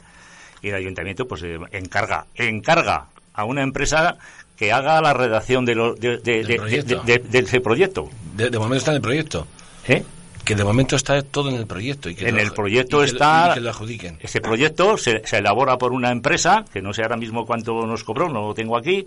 Y 0.62 0.70
el 0.70 0.76
ayuntamiento, 0.76 1.28
pues, 1.28 1.44
eh, 1.44 1.60
encarga, 1.72 2.26
encarga 2.36 3.08
a 3.34 3.44
una 3.46 3.62
empresa 3.64 4.18
que 4.58 4.72
haga 4.72 5.02
la 5.02 5.14
redacción 5.14 5.66
de, 5.66 5.76
lo- 5.76 5.94
de, 5.96 6.18
de- 6.18 6.44
de- 6.44 6.56
proyecto. 6.56 7.02
de- 7.04 7.18
de- 7.20 7.28
de 7.30 7.40
ese 7.40 7.60
proyecto. 7.60 8.10
De, 8.36 8.50
de 8.50 8.58
momento 8.58 8.78
está 8.78 8.92
en 8.92 8.96
el 8.96 9.02
proyecto. 9.02 9.46
¿Eh? 9.88 10.04
Que 10.46 10.56
de 10.56 10.64
momento 10.64 10.96
está 10.96 11.22
todo 11.24 11.50
en 11.50 11.56
el 11.56 11.66
proyecto. 11.66 12.10
Y 12.10 12.16
que 12.16 12.28
en 12.30 12.36
lo- 12.36 12.42
el 12.42 12.52
proyecto 12.54 12.98
y 13.04 13.06
que 13.08 13.12
lo- 13.12 13.18
está 13.18 13.50
y 13.52 13.54
que 13.56 13.60
lo 13.62 13.70
adjudiquen. 13.72 14.18
ese 14.22 14.40
proyecto 14.42 14.98
se, 14.98 15.26
se 15.26 15.38
elabora 15.40 15.78
por 15.78 15.92
una 15.92 16.12
empresa 16.12 16.64
que 16.72 16.82
no 16.82 16.94
sé 16.94 17.02
ahora 17.02 17.18
mismo 17.18 17.46
cuánto 17.46 17.86
nos 17.86 18.04
cobró 18.04 18.30
no 18.30 18.48
lo 18.50 18.54
tengo 18.54 18.78
aquí 18.78 19.06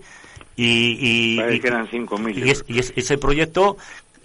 y 0.57 0.65
y, 0.67 1.41
y- 1.41 1.61
que 1.61 1.69
eran 1.69 1.87
5.000 1.89 2.37
y 2.45 2.51
es- 2.51 2.65
y 2.67 2.79
es- 2.81 2.93
ese 2.97 3.17
proyecto 3.19 3.77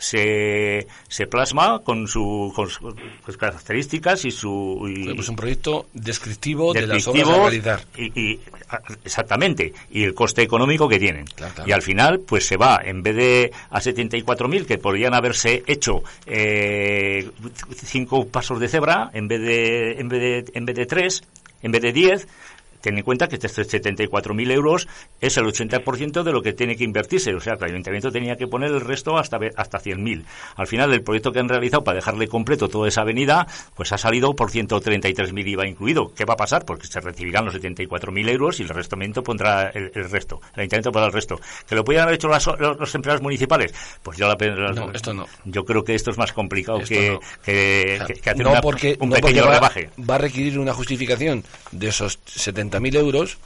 se, 0.04 0.86
se 1.08 1.28
plasma 1.28 1.80
con, 1.80 2.08
su, 2.10 2.52
con 2.54 2.70
sus 2.70 2.94
sus 3.26 3.38
características 3.38 4.26
y 4.26 4.32
su 4.32 4.86
y, 4.90 5.14
Pues 5.14 5.30
un 5.30 5.36
proyecto 5.38 5.86
descriptivo, 5.94 6.74
de 6.74 6.86
las 6.88 7.08
obras 7.08 7.30
a 7.30 7.38
realizar. 7.38 7.86
y, 7.98 8.40
exactamente 9.06 9.74
y 9.92 10.04
el 10.04 10.14
coste 10.14 10.42
económico 10.42 10.90
que 10.90 11.00
tienen 11.00 11.26
Claro, 11.26 11.54
claro. 11.54 11.70
y 11.70 11.72
al 11.72 11.82
final 11.82 12.20
pues 12.20 12.46
se 12.46 12.58
va 12.58 12.82
en 12.84 13.02
vez 13.02 13.16
de 13.16 13.52
a 13.70 13.80
74.000 13.80 14.66
que 14.66 14.78
podrían 14.78 15.14
haberse 15.14 15.64
hecho 15.68 16.04
eh, 16.26 17.30
cinco 17.86 18.28
pasos 18.28 18.60
de 18.60 18.68
cebra 18.68 19.10
en 19.14 19.28
vez 19.30 19.42
de 19.42 19.92
en 20.00 20.10
vez 20.10 20.20
de 20.46 20.52
en 20.54 20.66
vez 20.66 20.76
de 20.76 20.86
tres 20.86 21.24
en 21.62 21.72
vez 21.72 21.82
de 21.82 21.94
10 21.94 22.28
Ten 22.84 22.98
en 22.98 23.04
cuenta 23.04 23.30
que 23.30 23.38
estos 23.38 23.58
74.000 23.58 24.52
euros 24.52 24.90
es 25.22 25.38
el 25.38 25.46
80% 25.46 26.22
de 26.24 26.32
lo 26.34 26.42
que 26.42 26.52
tiene 26.52 26.76
que 26.76 26.84
invertirse. 26.84 27.34
O 27.34 27.40
sea, 27.40 27.56
que 27.56 27.64
el 27.64 27.72
ayuntamiento 27.72 28.12
tenía 28.12 28.36
que 28.36 28.46
poner 28.46 28.72
el 28.72 28.82
resto 28.82 29.18
hasta, 29.18 29.40
hasta 29.56 29.80
100.000. 29.80 30.26
Al 30.58 30.68
final, 30.68 30.92
el 30.92 31.02
proyecto 31.02 31.32
que 31.32 31.40
han 31.40 31.48
realizado 31.48 31.84
para 31.86 31.96
dejarle 31.96 32.28
completo 32.28 32.68
toda 32.68 32.90
esa 32.90 33.02
avenida, 33.02 33.48
pues 33.76 33.94
ha 33.94 33.98
salido 33.98 34.36
por 34.36 34.52
133.000 34.52 35.48
IVA 35.48 35.66
incluido. 35.66 36.14
¿Qué 36.14 36.26
va 36.26 36.34
a 36.34 36.38
pasar? 36.38 36.66
Porque 36.66 36.88
se 36.88 37.00
recibirán 37.00 37.46
los 37.46 37.56
74.000 37.56 38.30
euros 38.30 38.60
y 38.60 38.64
el 38.64 38.72
ayuntamiento 38.72 39.24
pondrá 39.24 39.70
el, 39.70 39.90
el 39.96 40.10
resto. 40.10 40.42
El 40.54 40.62
ayuntamiento 40.62 40.92
pondrá 40.92 41.08
el 41.08 41.14
resto. 41.14 41.40
¿Que 41.68 41.76
lo 41.76 41.86
podían 41.86 42.04
haber 42.04 42.16
hecho 42.16 42.28
las- 42.28 42.46
los, 42.60 42.78
los 42.78 42.96
empleados 42.96 43.22
municipales? 43.22 43.74
Pues 44.04 44.18
yo, 44.18 44.28
la, 44.28 44.36
la- 44.40 44.74
No, 44.74 44.92
esto 44.92 45.14
no. 45.14 45.26
yo 45.46 45.64
creo 45.64 45.86
que 45.86 45.96
esto 45.96 46.12
es 46.12 46.18
más 46.18 46.34
complicado 46.34 46.80
Esto 46.80 46.94
que, 46.94 47.12
no. 47.12 47.20
que, 47.46 47.94
O 47.94 47.98
sea, 47.98 48.06
que- 48.08 48.14
que 48.16 48.30
hacer 48.30 48.44
no 48.44 48.52
una- 48.52 48.62
porque, 48.62 48.98
un 49.00 49.10
no 49.10 49.16
porque 49.16 49.28
pequeño 49.28 49.46
va, 49.46 49.54
rebaje. 49.54 49.90
va 50.10 50.16
a 50.16 50.18
requerir 50.18 50.60
una 50.60 50.74
justificación 50.74 51.44
de 51.72 51.88
esos 51.88 52.20
70.000 52.82 52.96
euros 52.98 53.38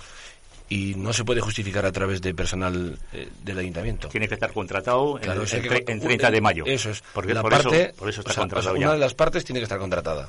y 0.70 0.96
no 0.96 1.14
se 1.14 1.24
puede 1.24 1.40
justificar 1.40 1.86
a 1.86 1.92
través 1.92 2.22
de 2.22 2.34
personal 2.34 2.98
eh, 3.14 3.30
del 3.44 3.58
ayuntamiento. 3.60 4.10
Tiene 4.10 4.28
que 4.28 4.34
estar 4.34 4.52
contratado 4.52 5.18
en- 5.18 5.24
Claro, 5.24 5.42
en, 5.44 5.48
que- 5.62 5.70
tre- 5.70 5.84
en 5.92 6.00
30 6.02 6.30
de 6.32 6.42
mayo. 6.42 6.64
Eso 6.66 6.90
es. 6.90 7.02
Porque 7.14 7.34
la 7.34 7.42
por, 7.42 7.52
parte, 7.52 7.82
eso, 7.90 7.96
por 7.98 8.10
eso 8.10 8.20
está 8.22 8.32
o 8.32 8.34
sea, 8.34 8.42
contratado 8.42 8.72
o 8.72 8.74
sea, 8.76 8.82
ya. 8.82 8.88
una 8.88 8.94
de 8.96 9.00
las 9.00 9.14
partes 9.14 9.46
tiene 9.46 9.60
que 9.60 9.64
estar 9.64 9.80
contratada. 9.80 10.28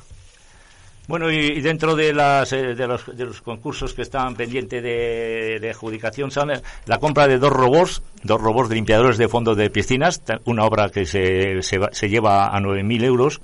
Bueno, 1.07 1.31
y, 1.31 1.37
y 1.37 1.61
dentro 1.61 1.95
de, 1.95 2.13
las, 2.13 2.53
eh, 2.53 2.75
de, 2.75 2.87
los, 2.87 3.17
de 3.17 3.25
los 3.25 3.41
concursos 3.41 3.95
que 3.95 4.03
están 4.03 4.35
pendientes 4.35 4.83
de, 4.83 5.57
de 5.59 5.69
adjudicación 5.71 6.29
son 6.29 6.51
eh, 6.51 6.61
la 6.85 6.99
compra 6.99 7.27
de 7.27 7.39
dos 7.39 7.51
robots, 7.51 8.03
dos 8.21 8.39
robots 8.39 8.69
de 8.69 8.75
limpiadores 8.75 9.17
de 9.17 9.27
fondos 9.27 9.57
de 9.57 9.71
piscinas, 9.71 10.21
una 10.45 10.65
obra 10.65 10.89
que 10.89 11.07
se, 11.07 11.63
se, 11.63 11.79
se 11.91 12.09
lleva 12.09 12.55
a 12.55 12.59
9.000 12.59 13.03
euros. 13.03 13.41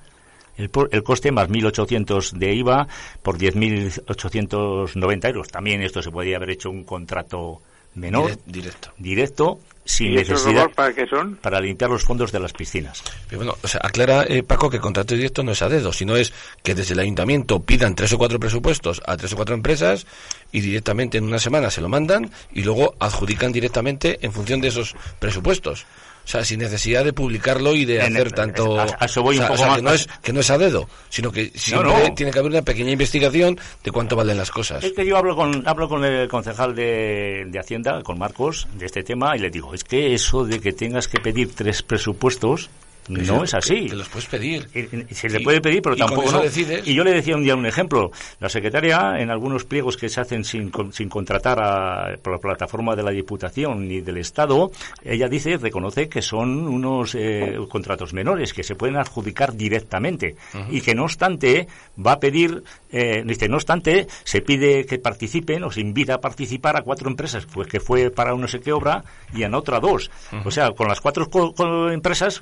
El, 0.57 0.69
el 0.91 1.03
coste 1.03 1.32
más 1.32 1.49
1.800 1.49 2.32
de 2.34 2.53
IVA 2.53 2.88
por 3.22 3.38
10.890 3.38 5.26
euros. 5.27 5.48
También 5.49 5.82
esto 5.82 6.02
se 6.02 6.11
podría 6.11 6.38
haber 6.38 6.52
hecho 6.52 6.69
un 6.69 6.84
contrato 6.84 7.61
menor, 7.95 8.32
Direct- 8.32 8.40
directo. 8.45 8.90
directo, 8.98 9.60
sin 9.86 10.11
¿Y 10.11 10.15
necesidad 10.15 10.64
robots 10.64 10.76
para 10.76 10.94
qué 10.94 11.07
son? 11.07 11.36
para 11.38 11.61
limpiar 11.61 11.90
los 11.90 12.03
fondos 12.03 12.32
de 12.32 12.40
las 12.41 12.52
piscinas. 12.52 13.02
Pero 13.30 13.40
bueno, 13.40 13.56
o 13.64 13.68
sea, 13.68 13.80
aclara 13.84 14.26
eh, 14.27 14.44
Paco 14.44 14.69
que 14.69 14.77
el 14.77 14.82
contrato 14.82 15.15
directo 15.15 15.44
no 15.44 15.52
es 15.53 15.61
a 15.61 15.69
dedo, 15.69 15.94
sino 15.94 16.15
es 16.18 16.34
que 16.64 16.76
desde 16.76 16.94
el 16.94 16.99
ayuntamiento 16.99 17.61
pidan 17.61 17.95
tres 17.95 18.11
o 18.14 18.18
cuatro 18.18 18.38
presupuestos 18.40 19.02
a 19.06 19.15
tres 19.15 19.32
o 19.34 19.36
cuatro 19.38 19.56
empresas 19.56 20.06
y 20.52 20.60
directamente 20.61 21.18
en 21.19 21.23
una 21.26 21.40
semana 21.40 21.69
se 21.69 21.80
lo 21.82 21.88
mandan 21.88 22.30
y 22.52 22.64
luego 22.64 22.95
adjudican 22.99 23.52
directamente 23.53 24.19
en 24.22 24.34
función 24.34 24.60
de 24.60 24.68
esos 24.69 24.94
presupuestos. 25.19 25.86
O 26.26 26.27
sea, 26.27 26.43
sin 26.43 26.60
necesidad 26.60 27.06
de 27.06 27.14
publicarlo 27.14 27.76
y 27.76 27.85
de 27.85 27.97
En- 28.03 28.14
hacer 28.15 28.31
tanto... 28.31 28.80
a- 28.80 28.88
a 28.99 29.06
eso 29.06 29.22
voy 29.22 29.38
o 29.38 29.38
sea, 29.38 29.45
un 29.47 29.52
o 29.52 29.56
poco 29.56 29.57
sea, 29.60 29.68
más- 29.68 29.77
que 29.77 29.84
no, 29.84 29.91
es, 29.93 30.07
que 30.23 30.34
no 30.34 30.39
es 30.39 30.49
a 30.49 30.57
dedo, 30.57 30.89
sino 31.10 31.31
que 31.31 31.52
siempre 31.53 31.91
no. 32.10 32.14
tiene 32.15 32.31
que 32.31 32.39
haber 32.39 32.52
una 32.52 32.61
pequeña 32.64 32.89
investigación 32.91 33.60
de 33.84 33.91
cuánto 33.91 34.15
valen 34.15 34.38
las 34.38 34.49
cosas. 34.49 34.84
Es 34.84 34.93
que 34.93 35.06
yo 35.06 35.18
hablo 35.18 35.35
con, 35.35 35.68
hablo 35.68 35.88
con 35.88 36.03
el 36.03 36.27
concejal 36.27 36.73
de, 36.76 37.45
de 37.47 37.60
Hacienda, 37.60 38.02
con 38.02 38.18
Marcos, 38.18 38.68
de 38.73 38.88
este 38.88 39.03
tema, 39.03 39.35
y 39.38 39.39
le 39.39 39.52
digo, 39.52 39.73
es 39.76 39.84
que 39.84 40.15
eso 40.15 40.45
de 40.45 40.60
que 40.60 40.73
tengas 40.73 41.07
que 41.07 41.19
pedir 41.19 41.53
tres 41.53 41.84
presupuestos 41.84 42.69
no 43.07 43.44
es 43.44 43.53
así. 43.53 43.88
Que 43.88 43.95
los 43.95 44.10
puedes 44.10 44.27
pedir. 44.27 44.68
Y- 44.73 45.11
y 45.11 45.15
Se 45.15 45.30
le 45.30 45.41
Y- 45.41 45.44
puede 45.44 45.61
pedir, 45.61 45.82
pero 45.82 45.95
tampoco 45.95 46.32
no. 46.32 46.41
decides. 46.41 46.88
Y 46.88 46.94
yo 46.94 47.03
le 47.03 47.14
decía 47.14 47.36
un 47.36 47.44
día 47.44 47.56
un 47.56 47.65
ejemplo. 47.65 48.11
La 48.40 48.49
secretaria, 48.49 49.15
en 49.19 49.30
algunos 49.30 49.64
pliegos 49.65 49.98
que 49.98 50.10
se 50.10 50.22
hacen 50.22 50.44
sin, 50.44 50.72
sin 50.91 51.10
contratar 51.10 51.60
a, 51.61 52.15
por 52.22 52.34
la 52.34 52.40
plataforma 52.40 52.95
de 52.95 53.03
la 53.03 53.11
Diputación 53.11 53.88
ni 53.88 54.02
del 54.02 54.18
Estado, 54.18 54.72
ella 55.03 55.27
dice, 55.27 55.57
reconoce 55.57 56.10
que 56.10 56.22
son 56.22 56.68
unos 56.68 57.15
eh, 57.15 57.57
contratos 57.69 58.14
menores 58.14 58.53
que 58.53 58.64
se 58.64 58.76
pueden 58.76 58.98
adjudicar 58.98 59.53
directamente. 59.56 60.36
Y 60.72 60.82
que 60.82 60.95
no 60.95 61.03
obstante, 61.03 61.68
va 62.03 62.14
a 62.14 62.19
pedir, 62.19 62.64
eh, 62.98 63.24
dice, 63.26 63.50
no 63.50 63.58
obstante, 63.58 64.08
se 64.24 64.42
pide 64.42 64.86
que 64.86 64.98
participen 65.00 65.64
o 65.66 65.72
se 65.72 65.82
invita 65.82 66.16
a 66.16 66.22
participar 66.22 66.78
a 66.78 66.82
cuatro 66.82 67.10
empresas, 67.10 67.46
pues 67.46 67.68
que 67.68 67.80
fue 67.80 68.10
para 68.10 68.34
no 68.36 68.48
sé 68.48 68.60
qué 68.62 68.72
obra 68.72 69.04
y 69.34 69.44
en 69.44 69.54
otra 69.54 69.80
dos. 69.82 70.10
O 70.46 70.52
sea, 70.52 70.72
con 70.72 70.88
las 70.88 71.02
cuatro 71.02 71.30
co- 71.30 71.90
empresas 71.92 72.42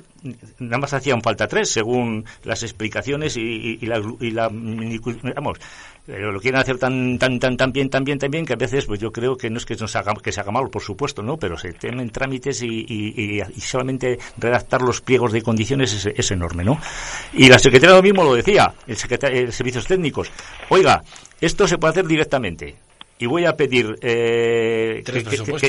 nada 0.60 0.78
más 0.78 0.92
hacían 0.94 1.22
falta 1.22 1.48
tres, 1.48 1.70
según 1.70 2.24
las 2.44 2.62
explicaciones 2.62 3.36
y, 3.36 3.78
y- 3.80 3.86
la, 3.86 4.00
y 4.20 4.30
la 4.30 4.48
vamos, 5.34 5.58
pero 6.06 6.30
lo 6.32 6.40
quieren 6.40 6.60
hacer 6.60 6.78
tan 6.78 7.18
tan 7.18 7.38
tan 7.38 7.56
tan 7.56 7.72
bien, 7.72 7.88
tan 7.88 8.04
bien, 8.04 8.18
tan 8.18 8.30
bien 8.30 8.44
que 8.44 8.52
a 8.52 8.56
veces 8.56 8.84
pues 8.86 9.00
yo 9.00 9.10
creo 9.10 9.36
que 9.36 9.48
no 9.48 9.58
es 9.58 9.64
que 9.64 9.74
haga, 9.94 10.12
que 10.22 10.32
se 10.32 10.40
haga 10.40 10.50
mal, 10.52 10.68
por 10.68 10.82
supuesto, 10.82 11.22
¿no? 11.22 11.36
Pero 11.38 11.56
se 11.56 11.72
temen 11.72 12.10
trámites 12.10 12.62
y, 12.62 12.84
y- 12.86 13.40
y- 13.40 13.60
solamente 13.60 14.18
redactar 14.36 14.82
los 14.82 15.00
pliegos 15.00 15.32
de 15.32 15.42
condiciones 15.42 15.92
es, 15.94 16.06
es 16.06 16.30
enorme, 16.30 16.64
¿no? 16.64 16.78
Y 17.32 17.48
la 17.48 17.58
secretaria 17.58 17.96
lo 17.96 18.02
mismo 18.02 18.22
lo 18.24 18.34
decía, 18.34 18.74
el 18.86 18.96
secretario 18.96 19.46
de 19.46 19.52
Servicios 19.52 19.86
Técnicos. 19.86 20.30
Oiga, 20.68 21.02
esto 21.40 21.66
se 21.66 21.78
puede 21.78 21.92
hacer 21.92 22.06
directamente. 22.06 22.76
Y 23.16 23.26
voy 23.26 23.44
a 23.46 23.56
pedir 23.56 23.96
eh, 24.02 25.02
dos, 25.46 25.62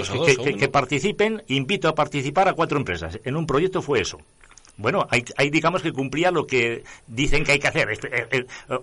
que 0.58 0.68
participen, 0.68 1.44
invito 1.48 1.88
a 1.88 1.94
participar 1.96 2.48
a 2.50 2.54
cuatro 2.54 2.78
empresas. 2.80 3.20
En 3.24 3.36
un 3.36 3.46
proyecto 3.46 3.82
fue 3.84 4.02
eso. 4.02 4.20
Bueno, 4.78 5.08
hay, 5.10 5.24
hay, 5.38 5.50
digamos 5.50 5.82
que 5.82 5.92
cumplía 5.92 6.32
lo 6.32 6.46
que 6.48 6.84
dicen 7.08 7.44
que 7.44 7.54
hay 7.54 7.60
que 7.60 7.68
hacer, 7.68 7.88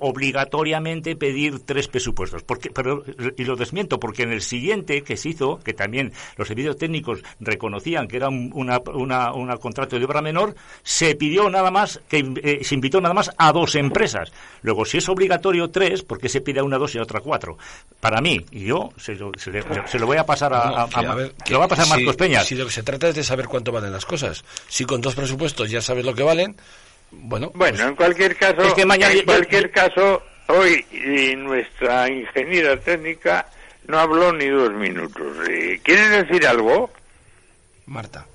obligatoriamente 0.00 1.16
pedir 1.16 1.60
tres 1.60 1.88
presupuestos. 1.88 2.42
Porque, 2.42 2.70
pero, 2.70 3.04
y 3.36 3.44
lo 3.44 3.56
desmiento, 3.56 3.98
porque 4.00 4.22
en 4.22 4.32
el 4.32 4.42
siguiente 4.42 5.02
que 5.02 5.16
se 5.16 5.30
hizo, 5.30 5.58
que 5.58 5.74
también 5.74 6.12
los 6.36 6.48
servicios 6.48 6.76
técnicos 6.76 7.22
reconocían 7.40 8.08
que 8.08 8.16
era 8.16 8.28
un 8.28 8.52
una, 8.54 9.32
una, 9.32 9.56
contrato 9.56 9.98
de 9.98 10.04
obra 10.04 10.22
menor, 10.22 10.54
se 10.82 11.14
pidió 11.14 11.48
nada 11.50 11.70
más, 11.70 12.00
que 12.08 12.24
eh, 12.42 12.64
se 12.64 12.74
invitó 12.74 13.00
nada 13.00 13.14
más 13.14 13.30
a 13.36 13.52
dos 13.52 13.74
empresas. 13.74 14.32
Luego, 14.62 14.84
si 14.84 14.98
es 14.98 15.08
obligatorio 15.08 15.68
tres, 15.68 16.02
¿por 16.02 16.18
qué 16.18 16.28
se 16.28 16.40
pide 16.40 16.60
a 16.60 16.64
una 16.64 16.78
dos 16.78 16.94
y 16.94 16.98
a 16.98 17.02
otra 17.02 17.20
cuatro? 17.20 17.58
Para 18.00 18.20
mí, 18.20 18.44
y 18.50 18.64
yo 18.64 18.92
se 18.96 19.14
lo, 19.14 19.32
voy 20.06 20.16
a 20.16 20.26
pasar 20.26 20.52
a, 20.54 20.88
lo 21.48 21.58
va 21.58 21.64
a 21.64 21.68
pasar 21.68 21.88
Marcos 21.88 22.16
Peña. 22.16 22.42
Si 22.42 22.54
lo 22.54 22.66
que 22.66 22.72
se 22.72 22.82
trata 22.82 23.08
es 23.08 23.14
de 23.14 23.24
saber 23.24 23.46
cuánto 23.46 23.72
valen 23.72 23.92
las 23.92 24.06
cosas. 24.06 24.44
Si 24.68 24.84
con 24.84 25.00
dos 25.00 25.14
presupuestos 25.14 25.70
ya 25.70 25.81
sabes 25.82 26.04
lo 26.04 26.14
que 26.14 26.22
valen, 26.22 26.56
bueno. 27.10 27.52
Bueno, 27.54 27.76
pues 27.76 27.80
en 27.80 27.94
cualquier 27.94 28.36
caso, 28.36 28.62
en 28.76 29.24
cualquier 29.24 29.70
caso, 29.70 30.22
hoy 30.48 30.84
nuestra 31.36 32.08
ingeniera 32.08 32.78
técnica 32.78 33.46
no 33.86 33.98
habló 33.98 34.32
ni 34.32 34.48
dos 34.48 34.72
minutos. 34.72 35.36
Eh, 35.48 35.80
¿Quieren 35.82 36.10
decir 36.10 36.46
algo? 36.46 36.90
Marta. 37.86 38.26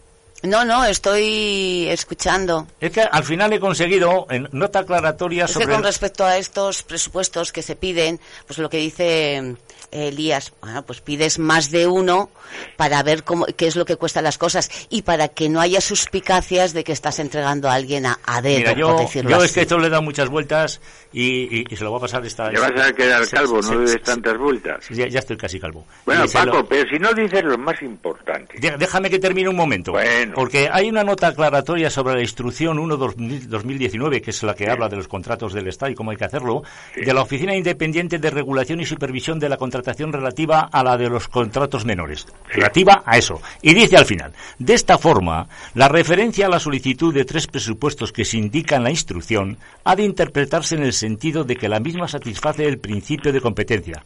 No, 0.47 0.63
no, 0.63 0.85
estoy 0.85 1.87
escuchando. 1.89 2.67
Es 2.79 2.91
que 2.91 3.01
al 3.01 3.23
final 3.23 3.51
he 3.51 3.59
conseguido 3.59 4.27
en 4.29 4.47
nota 4.53 4.79
aclaratoria 4.79 5.45
es 5.45 5.51
sobre... 5.51 5.65
Que 5.65 5.73
con 5.73 5.83
respecto 5.83 6.23
a 6.23 6.37
estos 6.37 6.83
presupuestos 6.83 7.51
que 7.51 7.61
se 7.61 7.75
piden, 7.75 8.19
pues 8.45 8.57
lo 8.59 8.69
que 8.69 8.77
dice 8.77 9.57
Elías, 9.91 10.53
bueno, 10.61 10.83
pues 10.83 11.01
pides 11.01 11.39
más 11.39 11.71
de 11.71 11.87
uno 11.87 12.29
para 12.75 13.03
ver 13.03 13.23
cómo, 13.23 13.45
qué 13.45 13.67
es 13.67 13.75
lo 13.75 13.85
que 13.85 13.95
cuestan 13.95 14.23
las 14.23 14.37
cosas 14.37 14.69
y 14.89 15.01
para 15.01 15.29
que 15.29 15.49
no 15.49 15.59
haya 15.59 15.81
suspicacias 15.81 16.73
de 16.73 16.83
que 16.83 16.91
estás 16.91 17.19
entregando 17.19 17.69
a 17.69 17.73
alguien 17.73 18.05
a, 18.05 18.17
dedo, 18.41 18.57
Mira, 18.57 18.73
yo, 18.73 18.91
por 18.91 19.01
decirlo 19.01 19.29
yo 19.31 19.37
así. 19.37 19.45
es 19.45 19.51
que 19.53 19.61
esto 19.61 19.77
le 19.77 19.89
da 19.89 20.01
muchas 20.01 20.29
vueltas 20.29 20.81
y, 21.13 21.65
se 21.75 21.83
lo 21.83 21.91
voy 21.91 21.99
a 21.99 22.01
pasar 22.01 22.25
esta... 22.25 22.51
Ya 22.51 22.59
vas 22.59 22.89
a 22.89 22.93
quedar 22.93 23.27
calvo, 23.29 23.61
no 23.61 23.75
le 23.79 23.91
des 23.91 24.01
tantas 24.01 24.37
vueltas. 24.37 24.85
Ya, 24.89 25.05
estoy 25.05 25.37
casi 25.37 25.59
calvo. 25.59 25.85
Bueno, 26.05 26.25
Paco, 26.31 26.65
pero 26.65 26.89
si 26.89 26.99
no 26.99 27.13
dices 27.13 27.43
lo 27.43 27.57
más 27.57 27.81
importante. 27.81 28.59
Déjame 28.77 29.09
que 29.09 29.19
termine 29.19 29.49
un 29.49 29.55
momento. 29.55 29.91
Bueno. 29.91 30.33
Porque 30.37 30.69
hay 30.71 30.87
una 30.87 31.03
nota 31.03 31.29
aclaratoria 31.29 31.89
sobre 31.89 32.13
la 32.13 32.21
instrucción 32.21 32.77
1-2019, 32.77 34.21
que 34.21 34.29
es 34.29 34.43
la 34.43 34.53
que 34.53 34.69
habla 34.69 34.87
de 34.87 34.95
los 34.95 35.07
contratos 35.07 35.51
del 35.51 35.67
Estado 35.67 35.91
y 35.91 35.95
cómo 35.95 36.11
hay 36.11 36.17
que 36.17 36.25
hacerlo, 36.25 36.61
de 36.95 37.11
la 37.11 37.23
Oficina 37.23 37.55
Independiente 37.55 38.19
de 38.19 38.29
Regulación 38.29 38.79
y 38.79 38.85
Supervisión 38.85 39.39
de 39.39 39.49
la 39.49 39.57
Contratación 39.57 40.13
relativa 40.13 40.69
a 40.71 40.83
la 40.83 40.95
de 40.95 41.09
los 41.09 41.27
contratos 41.27 41.85
menores. 41.85 42.27
Relativa 42.49 43.01
a 43.03 43.17
eso. 43.17 43.41
Y 43.63 43.73
dice 43.73 43.97
al 43.97 44.05
final, 44.05 44.31
de 44.59 44.75
esta 44.75 44.99
forma, 44.99 45.47
la 45.73 45.87
referencia 45.87 46.45
a 46.45 46.49
la 46.49 46.59
solicitud 46.59 47.11
de 47.11 47.25
tres 47.25 47.47
presupuestos 47.47 48.11
que 48.11 48.23
se 48.23 48.37
indica 48.37 48.75
en 48.75 48.83
la 48.83 48.91
instrucción 48.91 49.57
ha 49.85 49.95
de 49.95 50.03
interpretarse 50.03 50.75
en 50.75 50.83
el 50.83 50.93
sentido 50.93 51.45
de 51.45 51.55
que 51.55 51.67
la 51.67 51.79
misma 51.79 52.07
satisface 52.07 52.63
el 52.63 52.77
principio 52.77 53.33
de 53.33 53.41
competencia. 53.41 54.03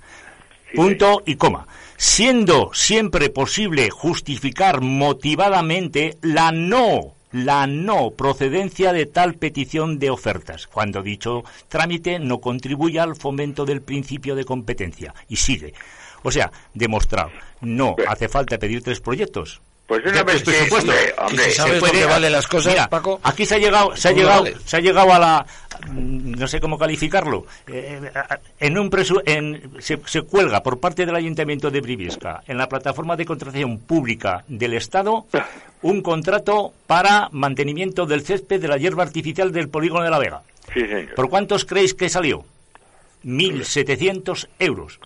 Punto 0.75 1.23
y 1.25 1.35
coma. 1.35 1.67
Siendo 1.97 2.71
siempre 2.73 3.29
posible 3.29 3.89
justificar 3.89 4.81
motivadamente 4.81 6.17
la 6.21 6.51
no 6.51 7.15
la 7.31 7.65
no 7.65 8.11
procedencia 8.11 8.91
de 8.91 9.05
tal 9.05 9.35
petición 9.35 9.99
de 9.99 10.09
ofertas, 10.09 10.67
cuando 10.67 11.01
dicho 11.01 11.43
trámite 11.69 12.19
no 12.19 12.39
contribuya 12.39 13.03
al 13.03 13.15
fomento 13.15 13.65
del 13.65 13.81
principio 13.81 14.35
de 14.35 14.45
competencia. 14.45 15.13
Y 15.29 15.37
sigue. 15.37 15.73
O 16.23 16.31
sea, 16.31 16.51
demostrado. 16.73 17.31
No 17.61 17.95
hace 18.07 18.27
falta 18.27 18.57
pedir 18.57 18.83
tres 18.83 18.99
proyectos. 18.99 19.61
Pues 19.91 20.05
una 20.05 20.23
vez 20.23 20.41
que, 20.41 20.69
hombre, 21.17 21.51
¿sabes 21.51 21.81
puede, 21.81 22.05
vale 22.05 22.29
las 22.29 22.47
cosas, 22.47 22.87
Paco? 22.87 23.19
Aquí 23.23 23.45
se 23.45 23.55
ha 23.55 23.57
llegado, 23.57 23.93
se 23.93 24.07
ha 24.07 24.11
llegado, 24.13 24.45
se 24.63 24.77
ha 24.77 24.79
llegado 24.79 25.11
a 25.11 25.19
la, 25.19 25.45
no 25.91 26.47
sé 26.47 26.61
cómo 26.61 26.77
calificarlo, 26.77 27.45
eh, 27.67 28.09
en 28.61 28.77
un 28.77 28.89
en, 29.25 29.69
se, 29.79 29.99
se, 30.05 30.21
cuelga 30.21 30.63
por 30.63 30.79
parte 30.79 31.05
del 31.05 31.13
Ayuntamiento 31.13 31.69
de 31.69 31.81
Briviesca 31.81 32.41
en 32.47 32.57
la 32.57 32.69
plataforma 32.69 33.17
de 33.17 33.25
contratación 33.25 33.79
pública 33.79 34.45
del 34.47 34.75
Estado 34.75 35.25
un 35.81 36.01
contrato 36.01 36.71
para 36.87 37.27
mantenimiento 37.33 38.05
del 38.05 38.21
césped 38.21 38.61
de 38.61 38.69
la 38.69 38.77
hierba 38.77 39.03
artificial 39.03 39.51
del 39.51 39.67
polígono 39.67 40.05
de 40.05 40.09
la 40.09 40.19
Vega. 40.19 40.41
Sí, 40.73 40.87
señor. 40.87 41.15
¿Por 41.15 41.29
cuántos 41.29 41.65
creéis 41.65 41.93
que 41.93 42.07
salió? 42.07 42.45
1.700 43.23 44.47
euros. 44.59 44.99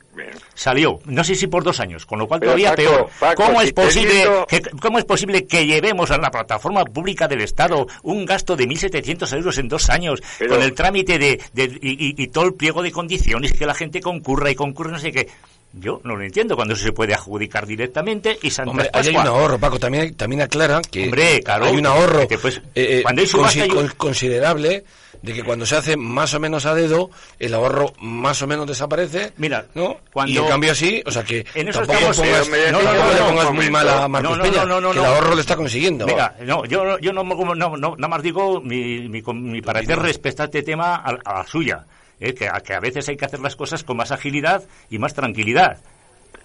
Salió, 0.53 0.99
no 1.05 1.23
sé 1.23 1.35
si 1.35 1.47
por 1.47 1.63
dos 1.63 1.79
años, 1.79 2.05
con 2.05 2.19
lo 2.19 2.27
cual 2.27 2.39
todavía 2.39 2.73
peor. 2.73 3.09
¿Cómo, 3.35 3.61
es 3.61 3.73
posible 3.73 4.25
que, 4.47 4.61
¿Cómo 4.81 4.97
es 4.97 5.05
posible 5.05 5.45
que 5.45 5.65
llevemos 5.65 6.11
a 6.11 6.17
la 6.17 6.31
plataforma 6.31 6.85
pública 6.85 7.27
del 7.27 7.41
Estado 7.41 7.87
un 8.03 8.25
gasto 8.25 8.55
de 8.55 8.65
1.700 8.65 9.35
euros 9.35 9.57
en 9.57 9.67
dos 9.67 9.89
años 9.89 10.21
con 10.47 10.61
el 10.61 10.73
trámite 10.73 11.19
de, 11.19 11.39
y, 11.81 12.27
todo 12.27 12.45
el 12.45 12.53
pliego 12.53 12.81
de 12.81 12.91
condiciones 12.91 13.51
y 13.53 13.57
que 13.57 13.65
la 13.65 13.73
gente 13.73 13.99
concurra 13.99 14.49
y 14.49 14.55
concurra 14.55 14.91
no 14.91 14.99
sé 14.99 15.11
qué? 15.11 15.27
Yo 15.73 15.99
no 16.05 16.15
lo 16.15 16.23
entiendo 16.23 16.55
cuando 16.55 16.73
se 16.73 16.93
puede 16.93 17.13
adjudicar 17.13 17.65
directamente 17.65 18.39
y 18.41 18.49
Hombre, 18.61 18.89
hay 18.93 19.09
un 19.09 19.27
ahorro, 19.27 19.59
Paco. 19.59 19.77
También, 19.77 20.15
también 20.15 20.41
aclara 20.41 20.81
que 20.89 21.03
Hombre, 21.03 21.41
claro, 21.43 21.65
hay 21.65 21.75
un 21.75 21.85
ahorro 21.85 22.21
eh, 22.21 22.29
eh, 22.75 23.01
cuando 23.03 23.21
hay 23.21 23.89
considerable 23.97 24.85
de 25.25 25.33
que 25.33 25.43
cuando 25.43 25.65
se 25.65 25.75
hace 25.75 25.97
más 25.97 26.33
o 26.35 26.39
menos 26.39 26.65
a 26.65 26.75
dedo, 26.75 27.09
el 27.39 27.53
ahorro 27.53 27.93
más 27.99 28.41
o 28.43 28.47
menos 28.47 28.67
desaparece. 28.67 29.33
Mira, 29.37 29.65
¿no? 29.73 29.97
Y 30.27 30.37
en 30.37 30.47
cambio 30.47 30.71
así, 30.71 31.01
o 31.05 31.11
sea 31.11 31.23
que 31.23 31.45
en 31.55 31.71
tampoco 31.71 31.99
pongas, 31.99 32.49
no, 32.71 32.81
no, 32.81 32.93
no, 32.93 33.13
le 33.13 33.19
pongas 33.21 33.53
muy 33.53 33.69
mal 33.71 33.89
a 33.89 34.07
Marcos 34.07 34.37
Peña, 34.39 34.63
que 34.63 34.99
el 34.99 35.05
ahorro 35.05 35.33
lo 35.33 35.41
está 35.41 35.55
consiguiendo. 35.55 36.05
Mira, 36.05 36.35
no, 36.41 36.63
yo, 36.65 36.99
yo 36.99 37.11
no, 37.11 37.23
no, 37.23 37.55
no, 37.55 37.95
nada 37.95 38.07
más 38.07 38.21
digo 38.21 38.61
mi, 38.61 39.09
mi, 39.09 39.21
mi 39.21 39.61
parecer 39.61 39.97
respecto 39.99 40.43
a 40.43 40.45
este 40.45 40.61
tema 40.61 40.95
a, 40.95 41.17
a 41.25 41.39
la 41.39 41.47
suya. 41.47 41.85
Eh, 42.17 42.33
que, 42.33 42.47
a, 42.47 42.61
que 42.61 42.73
a 42.73 42.79
veces 42.79 43.09
hay 43.09 43.17
que 43.17 43.25
hacer 43.25 43.41
las 43.41 43.57
cosas 43.57 43.83
con 43.83 43.97
más 43.97 44.09
agilidad 44.09 44.63
y 44.89 44.99
más 44.99 45.13
tranquilidad 45.13 45.79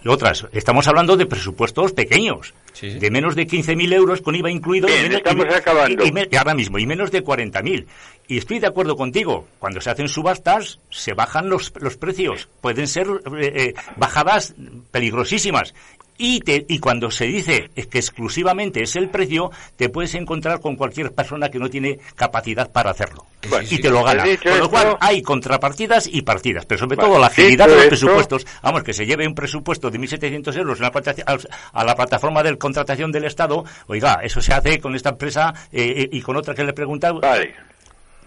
otras. 0.07 0.47
Estamos 0.53 0.89
hablando 0.89 1.17
de 1.17 1.27
presupuestos 1.27 1.93
pequeños, 1.93 2.55
de 2.81 3.11
menos 3.11 3.35
de 3.35 3.47
15.000 3.47 3.93
euros 3.93 4.21
con 4.21 4.35
IVA 4.35 4.51
incluido. 4.51 4.89
y 4.89 4.93
menos, 4.93 5.19
estamos 5.19 5.47
acabando. 5.55 6.05
Y, 6.05 6.37
ahora 6.37 6.55
mismo, 6.55 6.79
y 6.79 6.87
menos 6.87 7.11
de 7.11 7.25
40.000. 7.25 7.87
Y 8.29 8.39
estoy 8.39 8.61
de 8.61 8.69
acuerdo 8.69 8.97
contigo, 8.97 9.47
cuando 9.59 9.81
se 9.81 9.91
hacen 9.91 10.09
subastas, 10.09 10.79
se 10.91 11.15
bajan 11.15 11.49
los, 11.49 11.73
los 11.81 11.97
precios. 11.97 12.49
Pueden 12.61 12.87
ser 12.87 13.09
eh, 13.09 13.53
eh, 13.55 13.75
bajadas 13.97 14.55
peligrosísimas. 14.93 15.75
Y, 16.23 16.43
y 16.45 16.79
cuando 16.81 17.11
se 17.11 17.25
dice 17.25 17.71
que 17.75 17.99
exclusivamente 17.99 18.83
es 18.83 18.95
el 18.95 19.09
precio, 19.09 19.51
te 19.77 19.89
puedes 19.89 20.15
encontrar 20.15 20.61
con 20.61 20.77
cualquier 20.77 21.13
persona 21.13 21.49
que 21.49 21.59
no 21.59 21.71
tiene 21.71 21.99
capacidad 22.15 22.71
para 22.71 22.91
hacerlo. 22.91 23.25
y 23.71 23.79
te 23.79 23.89
lo 23.89 24.05
gana. 24.05 24.25
Con 24.43 24.59
lo 24.59 24.69
cual 24.69 24.99
hay 25.01 25.23
contrapartidas 25.23 26.07
y 26.07 26.21
partidas, 26.21 26.67
pero 26.67 26.81
sobre 26.81 26.99
todo 26.99 27.19
la 27.19 27.29
agilidad 27.29 27.67
de 27.69 27.77
los 27.77 27.87
presupuestos. 27.87 28.47
Vamos, 28.63 28.83
que 28.83 28.93
se 28.93 29.07
lleve 29.07 29.27
un 29.27 29.35
presupuesto 29.35 29.91
de 29.91 29.99
1.700 29.99 30.59
euros 30.59 30.79
a 30.83 31.85
la 31.85 31.95
plataforma 31.95 32.43
de 32.43 32.59
contratación 32.59 33.11
del 33.11 33.25
Estado. 33.25 33.65
Oiga, 33.87 34.21
eso 34.23 34.43
se 34.43 34.53
hace 34.53 34.79
con 34.79 34.95
esta 34.95 35.09
empresa 35.09 35.55
eh, 35.73 36.03
eh, 36.03 36.09
y 36.13 36.21
con 36.21 36.37
otra 36.37 36.55
que 36.55 36.65
le 36.65 36.75
pregunta. 36.75 37.13
Vale. 37.13 37.55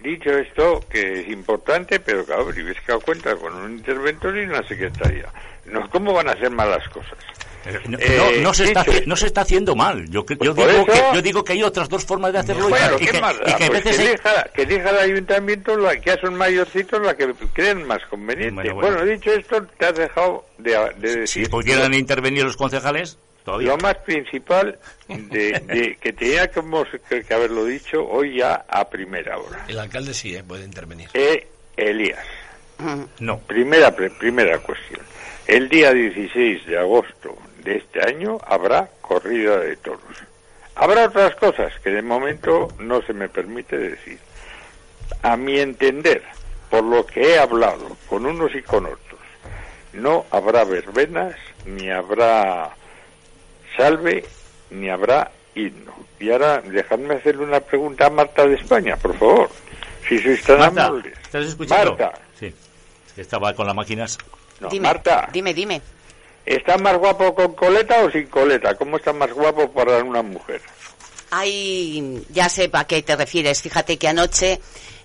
Dicho 0.01 0.31
esto, 0.31 0.83
que 0.89 1.21
es 1.21 1.29
importante, 1.29 1.99
pero 1.99 2.25
claro, 2.25 2.47
que 2.47 2.73
cuenta 3.05 3.35
con 3.35 3.53
un 3.53 3.73
interventor 3.73 4.35
y 4.35 4.45
una 4.45 4.67
secretaria. 4.67 5.29
No, 5.67 5.87
¿Cómo 5.91 6.11
van 6.11 6.29
a 6.29 6.33
ser 6.33 6.49
malas 6.49 6.89
cosas? 6.89 7.19
Eh, 7.65 8.39
no, 8.41 8.53
se 8.53 8.65
está, 8.65 8.85
no 9.05 9.15
se 9.15 9.27
está 9.27 9.41
haciendo 9.41 9.75
mal. 9.75 10.09
Yo, 10.09 10.25
yo, 10.25 10.37
pues 10.37 10.55
digo 10.55 10.85
que, 10.85 11.01
yo 11.13 11.21
digo 11.21 11.43
que 11.43 11.53
hay 11.53 11.63
otras 11.63 11.87
dos 11.87 12.03
formas 12.03 12.33
de 12.33 12.39
hacerlo 12.39 12.69
y, 12.69 13.05
que, 13.05 13.17
a 13.17 13.69
veces 13.69 13.97
que, 13.97 14.03
deja, 14.03 14.43
que 14.53 14.65
deja 14.65 14.89
el 14.89 14.97
ayuntamiento 14.97 15.77
la 15.77 15.95
que 15.99 16.11
ya 16.11 16.19
son 16.19 16.35
mayorcitos 16.35 17.01
la 17.01 17.15
que 17.15 17.33
creen 17.53 17.85
más 17.85 18.03
conveniente. 18.09 18.71
Bueno, 18.71 19.05
dicho 19.05 19.31
esto, 19.31 19.65
te 19.77 19.85
has 19.85 19.95
dejado 19.95 20.45
de, 20.57 20.77
decir. 20.97 21.45
Si 21.45 21.49
pudieran 21.49 21.93
intervenir 21.93 22.43
los 22.43 22.57
concejales, 22.57 23.17
todavía. 23.45 23.69
Lo 23.69 23.77
más 23.77 23.95
principal 23.97 24.77
de, 25.07 25.97
que 26.01 26.13
tenía 26.13 26.49
que, 26.49 27.23
que, 27.23 27.33
haberlo 27.33 27.65
dicho 27.65 28.05
hoy 28.05 28.37
ya 28.37 28.65
a 28.67 28.89
primera 28.89 29.37
hora. 29.37 29.65
El 29.67 29.79
alcalde 29.79 30.13
sí 30.13 30.35
eh, 30.35 30.43
puede 30.43 30.65
intervenir. 30.65 31.09
Eh, 31.13 31.47
Elías. 31.77 32.25
No. 33.19 33.39
Primera, 33.39 33.95
primera 33.95 34.59
cuestión. 34.59 35.01
El 35.47 35.69
día 35.69 35.93
16 35.93 36.65
de 36.65 36.77
agosto 36.77 37.37
de 37.63 37.77
este 37.77 38.01
año 38.07 38.37
habrá 38.45 38.89
corrida 39.01 39.59
de 39.59 39.75
toros. 39.77 40.01
Habrá 40.75 41.05
otras 41.05 41.35
cosas 41.35 41.73
que 41.83 41.91
de 41.91 42.01
momento 42.01 42.69
no 42.79 43.01
se 43.03 43.13
me 43.13 43.29
permite 43.29 43.77
decir. 43.77 44.19
A 45.21 45.37
mi 45.37 45.59
entender, 45.59 46.23
por 46.69 46.83
lo 46.83 47.05
que 47.05 47.21
he 47.21 47.39
hablado 47.39 47.95
con 48.09 48.25
unos 48.25 48.53
y 48.55 48.61
con 48.61 48.85
otros, 48.85 49.19
no 49.93 50.25
habrá 50.31 50.63
verbenas, 50.63 51.35
ni 51.65 51.89
habrá 51.89 52.75
salve, 53.77 54.25
ni 54.71 54.89
habrá 54.89 55.31
himno. 55.55 55.93
Y 56.19 56.31
ahora, 56.31 56.61
dejadme 56.61 57.15
hacerle 57.15 57.43
una 57.43 57.59
pregunta 57.59 58.07
a 58.07 58.09
Marta 58.09 58.47
de 58.47 58.55
España, 58.55 58.95
por 58.97 59.17
favor. 59.17 59.49
Si 60.07 60.19
sois 60.19 60.41
tan 60.43 60.59
Marta, 60.59 60.85
amables. 60.85 61.17
¿Estás 61.21 61.45
escuchando? 61.45 61.97
Marta. 61.97 62.19
Sí, 62.39 62.53
estaba 63.17 63.53
con 63.53 63.67
las 63.67 63.75
máquinas. 63.75 64.17
No, 64.59 64.69
dime, 64.69 64.87
Marta. 64.87 65.29
Dime, 65.31 65.53
dime. 65.53 65.81
¿Está 66.45 66.77
más 66.77 66.97
guapo 66.97 67.33
con 67.33 67.53
coleta 67.53 68.03
o 68.03 68.11
sin 68.11 68.27
coleta? 68.27 68.75
¿Cómo 68.75 68.97
está 68.97 69.13
más 69.13 69.31
guapo 69.31 69.71
para 69.71 70.03
una 70.03 70.21
mujer? 70.21 70.61
Ay, 71.31 72.23
ya 72.29 72.49
sé 72.49 72.69
a 72.73 72.85
qué 72.85 73.01
te 73.01 73.15
refieres. 73.15 73.61
Fíjate 73.61 73.97
que 73.97 74.07
anoche 74.07 74.59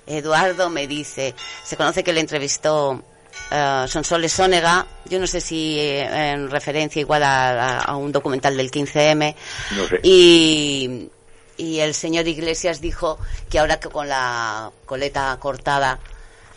Eduardo 0.06 0.68
me 0.68 0.86
dice, 0.86 1.34
se 1.64 1.76
conoce 1.76 2.02
que 2.02 2.12
le 2.12 2.20
entrevistó 2.20 2.90
uh, 2.92 3.86
Sonsoles 3.88 4.32
Sónega, 4.32 4.86
yo 5.06 5.20
no 5.20 5.26
sé 5.26 5.40
si 5.40 5.78
eh, 5.78 6.32
en 6.32 6.50
referencia 6.50 7.00
igual 7.00 7.22
a, 7.22 7.78
a, 7.80 7.96
un 7.96 8.10
documental 8.12 8.56
del 8.56 8.70
15M, 8.70 9.34
No 9.76 9.86
sé. 9.86 10.00
y, 10.02 11.08
y 11.56 11.78
el 11.80 11.94
señor 11.94 12.26
Iglesias 12.28 12.80
dijo 12.80 13.18
que 13.50 13.58
ahora 13.58 13.80
que 13.80 13.88
con 13.88 14.08
la 14.08 14.70
coleta 14.86 15.36
cortada 15.40 15.98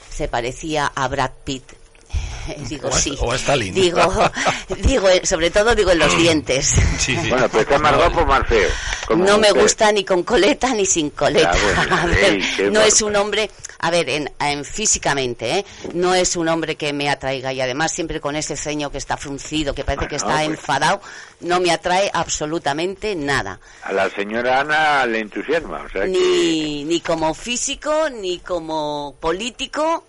se 0.09 0.27
parecía 0.27 0.91
a 0.93 1.07
Brad 1.07 1.31
Pitt. 1.43 1.63
digo 2.69 2.89
O 2.89 2.91
sí. 2.91 3.15
o 3.19 3.33
Stalin. 3.33 3.73
Digo, 3.73 4.01
digo, 4.83 5.09
eh, 5.09 5.21
sobre 5.25 5.49
todo 5.51 5.73
digo 5.75 5.91
en 5.91 5.99
los 5.99 6.15
dientes. 6.17 6.73
Bueno, 7.29 7.47
pues 7.49 7.63
está 7.63 7.77
más 7.79 7.95
guapo 7.95 8.21
o 8.21 8.25
más 8.25 8.47
feo. 8.47 8.69
No 9.09 9.37
me 9.37 9.49
mujer. 9.49 9.61
gusta 9.63 9.91
ni 9.91 10.03
con 10.05 10.23
coleta 10.23 10.73
ni 10.73 10.85
sin 10.85 11.09
coleta. 11.11 11.53
Ya, 11.53 11.61
bueno, 11.85 11.95
A 12.01 12.05
ver, 12.05 12.41
no 12.71 12.81
es 12.81 13.01
un 13.01 13.15
hombre, 13.15 13.49
a 13.79 13.91
ver, 13.91 14.09
en, 14.09 14.31
en 14.39 14.63
físicamente, 14.65 15.57
¿eh? 15.59 15.65
no 15.93 16.13
es 16.15 16.35
un 16.35 16.47
hombre 16.47 16.75
que 16.75 16.93
me 16.93 17.09
atraiga 17.09 17.51
y 17.51 17.59
además 17.61 17.91
siempre 17.91 18.21
con 18.21 18.35
ese 18.35 18.55
ceño 18.55 18.89
que 18.91 18.97
está 18.97 19.17
fruncido, 19.17 19.73
que 19.75 19.83
parece 19.83 20.07
que 20.07 20.15
está 20.15 20.35
pues- 20.37 20.47
enfadado, 20.47 21.01
no 21.41 21.59
me 21.59 21.71
atrae 21.71 22.09
absolutamente 22.13 23.15
nada. 23.15 23.59
A 23.83 23.91
la 23.91 24.09
señora 24.09 24.61
Ana 24.61 25.05
le 25.05 25.19
entusiasma, 25.19 25.81
o 25.85 25.89
sea 25.89 26.03
que... 26.03 26.07
Ni, 26.09 26.83
ni 26.85 27.01
como 27.01 27.33
físico, 27.33 28.09
ni 28.09 28.39
como 28.39 29.15
político, 29.19 30.05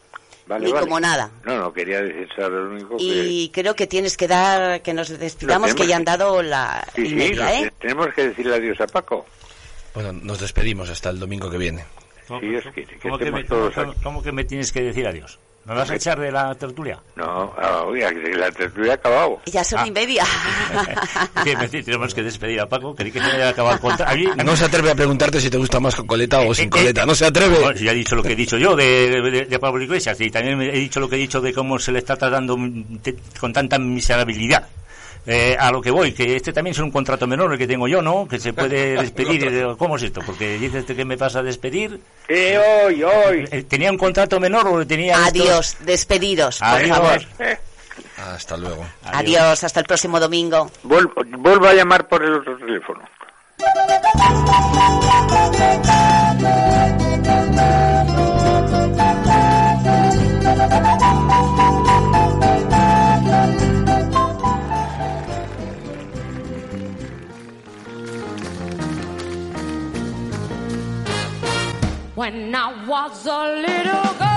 Vale, 0.46 0.66
ni 0.66 0.72
vale. 0.72 0.84
como 0.86 0.98
nada. 1.00 1.30
No, 1.44 1.58
no, 1.58 1.72
quería 1.72 2.02
decir 2.02 2.28
eso, 2.30 2.48
lo 2.48 2.70
único 2.70 2.96
que... 2.96 3.02
Y 3.04 3.50
creo 3.50 3.74
que 3.76 3.86
tienes 3.86 4.16
que 4.16 4.26
dar, 4.28 4.82
que 4.82 4.92
nos 4.92 5.08
despidamos, 5.18 5.74
que 5.74 5.86
ya 5.86 5.96
han 5.96 6.04
dado 6.04 6.42
la 6.42 6.84
Sí, 6.96 7.02
y 7.02 7.08
sí, 7.10 7.14
media, 7.14 7.60
¿eh? 7.60 7.72
tenemos 7.80 8.08
que 8.14 8.28
decirle 8.28 8.56
adiós 8.56 8.80
a 8.80 8.86
Paco. 8.86 9.24
Bueno, 9.94 10.12
nos 10.12 10.40
despedimos 10.40 10.90
hasta 10.90 11.10
el 11.10 11.20
domingo 11.20 11.50
que 11.50 11.58
viene. 11.58 11.84
Si 12.40 12.46
Dios 12.46 12.64
quiere, 12.74 12.96
que 12.98 13.08
¿Cómo 13.08 13.18
me, 13.18 13.44
todos 13.44 13.74
cómo- 13.74 13.94
cómo 14.02 14.22
que 14.22 14.32
me 14.32 14.44
tienes 14.44 14.72
que 14.72 14.80
decir 14.82 15.06
adiós? 15.06 15.38
¿Me 15.64 15.74
vas 15.74 15.88
a 15.90 15.94
echar 15.94 16.18
de 16.18 16.32
la 16.32 16.52
tertulia? 16.56 16.98
No, 17.14 17.54
ah, 17.56 17.84
oiga, 17.86 18.10
la 18.12 18.50
tertulia 18.50 18.92
ha 18.92 18.94
acabado. 18.96 19.40
Ya 19.46 19.62
son 19.62 19.78
Ah. 19.80 19.86
y 19.86 19.90
media. 19.92 20.24
Tenemos 21.84 22.14
que 22.14 22.22
despedir 22.22 22.60
a 22.60 22.68
Paco. 22.68 22.94
Creí 22.94 23.12
que 23.12 23.20
me 23.20 23.26
había 23.30 23.48
acabado 23.50 23.76
el 23.76 23.80
contrato. 23.80 24.12
A 24.12 24.16
mí- 24.16 24.26
No 24.44 24.56
se 24.56 24.64
atreve 24.64 24.90
a 24.90 24.94
preguntarte 24.94 25.40
si 25.40 25.50
te 25.50 25.58
gusta 25.58 25.78
más 25.80 25.94
con 25.94 26.06
coleta 26.06 26.40
o 26.40 26.52
sin 26.54 26.68
coleta. 26.68 27.06
No 27.06 27.14
se 27.14 27.26
atreve. 27.26 27.58
ya 27.80 27.92
he 27.92 27.94
dicho 27.94 28.16
lo 28.16 28.22
que 28.22 28.32
he 28.32 28.36
dicho 28.36 28.58
yo 28.58 28.74
de, 28.74 29.20
de, 29.22 29.44
de 29.46 29.58
Pablo 29.58 29.82
Iglesias 29.82 30.20
y 30.20 30.30
también 30.30 30.60
he 30.62 30.72
dicho 30.72 31.00
lo 31.00 31.08
que 31.08 31.16
he 31.16 31.18
dicho 31.18 31.40
de 31.40 31.52
cómo 31.52 31.78
se 31.78 31.92
le 31.92 32.00
está 32.00 32.16
tratando 32.16 32.56
mm, 32.56 32.98
te- 32.98 33.16
con 33.40 33.52
tanta 33.52 33.78
miserabilidad. 33.78 34.66
Eh, 35.24 35.56
a 35.58 35.70
lo 35.70 35.80
que 35.80 35.90
voy, 35.92 36.12
que 36.12 36.34
este 36.34 36.52
también 36.52 36.72
es 36.72 36.80
un 36.80 36.90
contrato 36.90 37.28
menor 37.28 37.52
el 37.52 37.58
que 37.58 37.66
tengo 37.68 37.86
yo, 37.86 38.02
¿no? 38.02 38.26
Que 38.26 38.40
se 38.40 38.52
puede 38.52 38.96
despedir. 39.00 39.44
Eh, 39.46 39.74
¿Cómo 39.78 39.96
es 39.96 40.02
esto? 40.02 40.20
Porque 40.26 40.58
dices 40.58 40.84
que 40.84 41.04
me 41.04 41.16
pasa 41.16 41.38
a 41.38 41.42
despedir. 41.42 42.00
¿Qué 42.26 42.58
hoy, 42.58 43.02
hoy? 43.04 43.48
Eh, 43.52 43.62
¿Tenía 43.62 43.90
un 43.92 43.98
contrato 43.98 44.40
menor 44.40 44.66
o 44.66 44.84
tenía? 44.86 45.24
Adiós, 45.24 45.76
despediros, 45.80 46.58
por 46.58 46.68
Adiós. 46.68 46.96
favor. 46.98 47.20
Hasta 48.34 48.56
luego. 48.56 48.84
Adiós, 49.04 49.64
hasta 49.64 49.80
el 49.80 49.86
próximo 49.86 50.18
domingo. 50.20 50.70
Vuel- 50.84 51.10
vuelvo 51.38 51.66
a 51.66 51.74
llamar 51.74 52.06
por 52.08 52.22
el 52.24 52.34
otro 52.34 52.56
teléfono. 52.56 53.00
When 72.22 72.54
I 72.54 72.86
was 72.86 73.26
a 73.26 73.48
little 73.66 74.14
girl. 74.16 74.31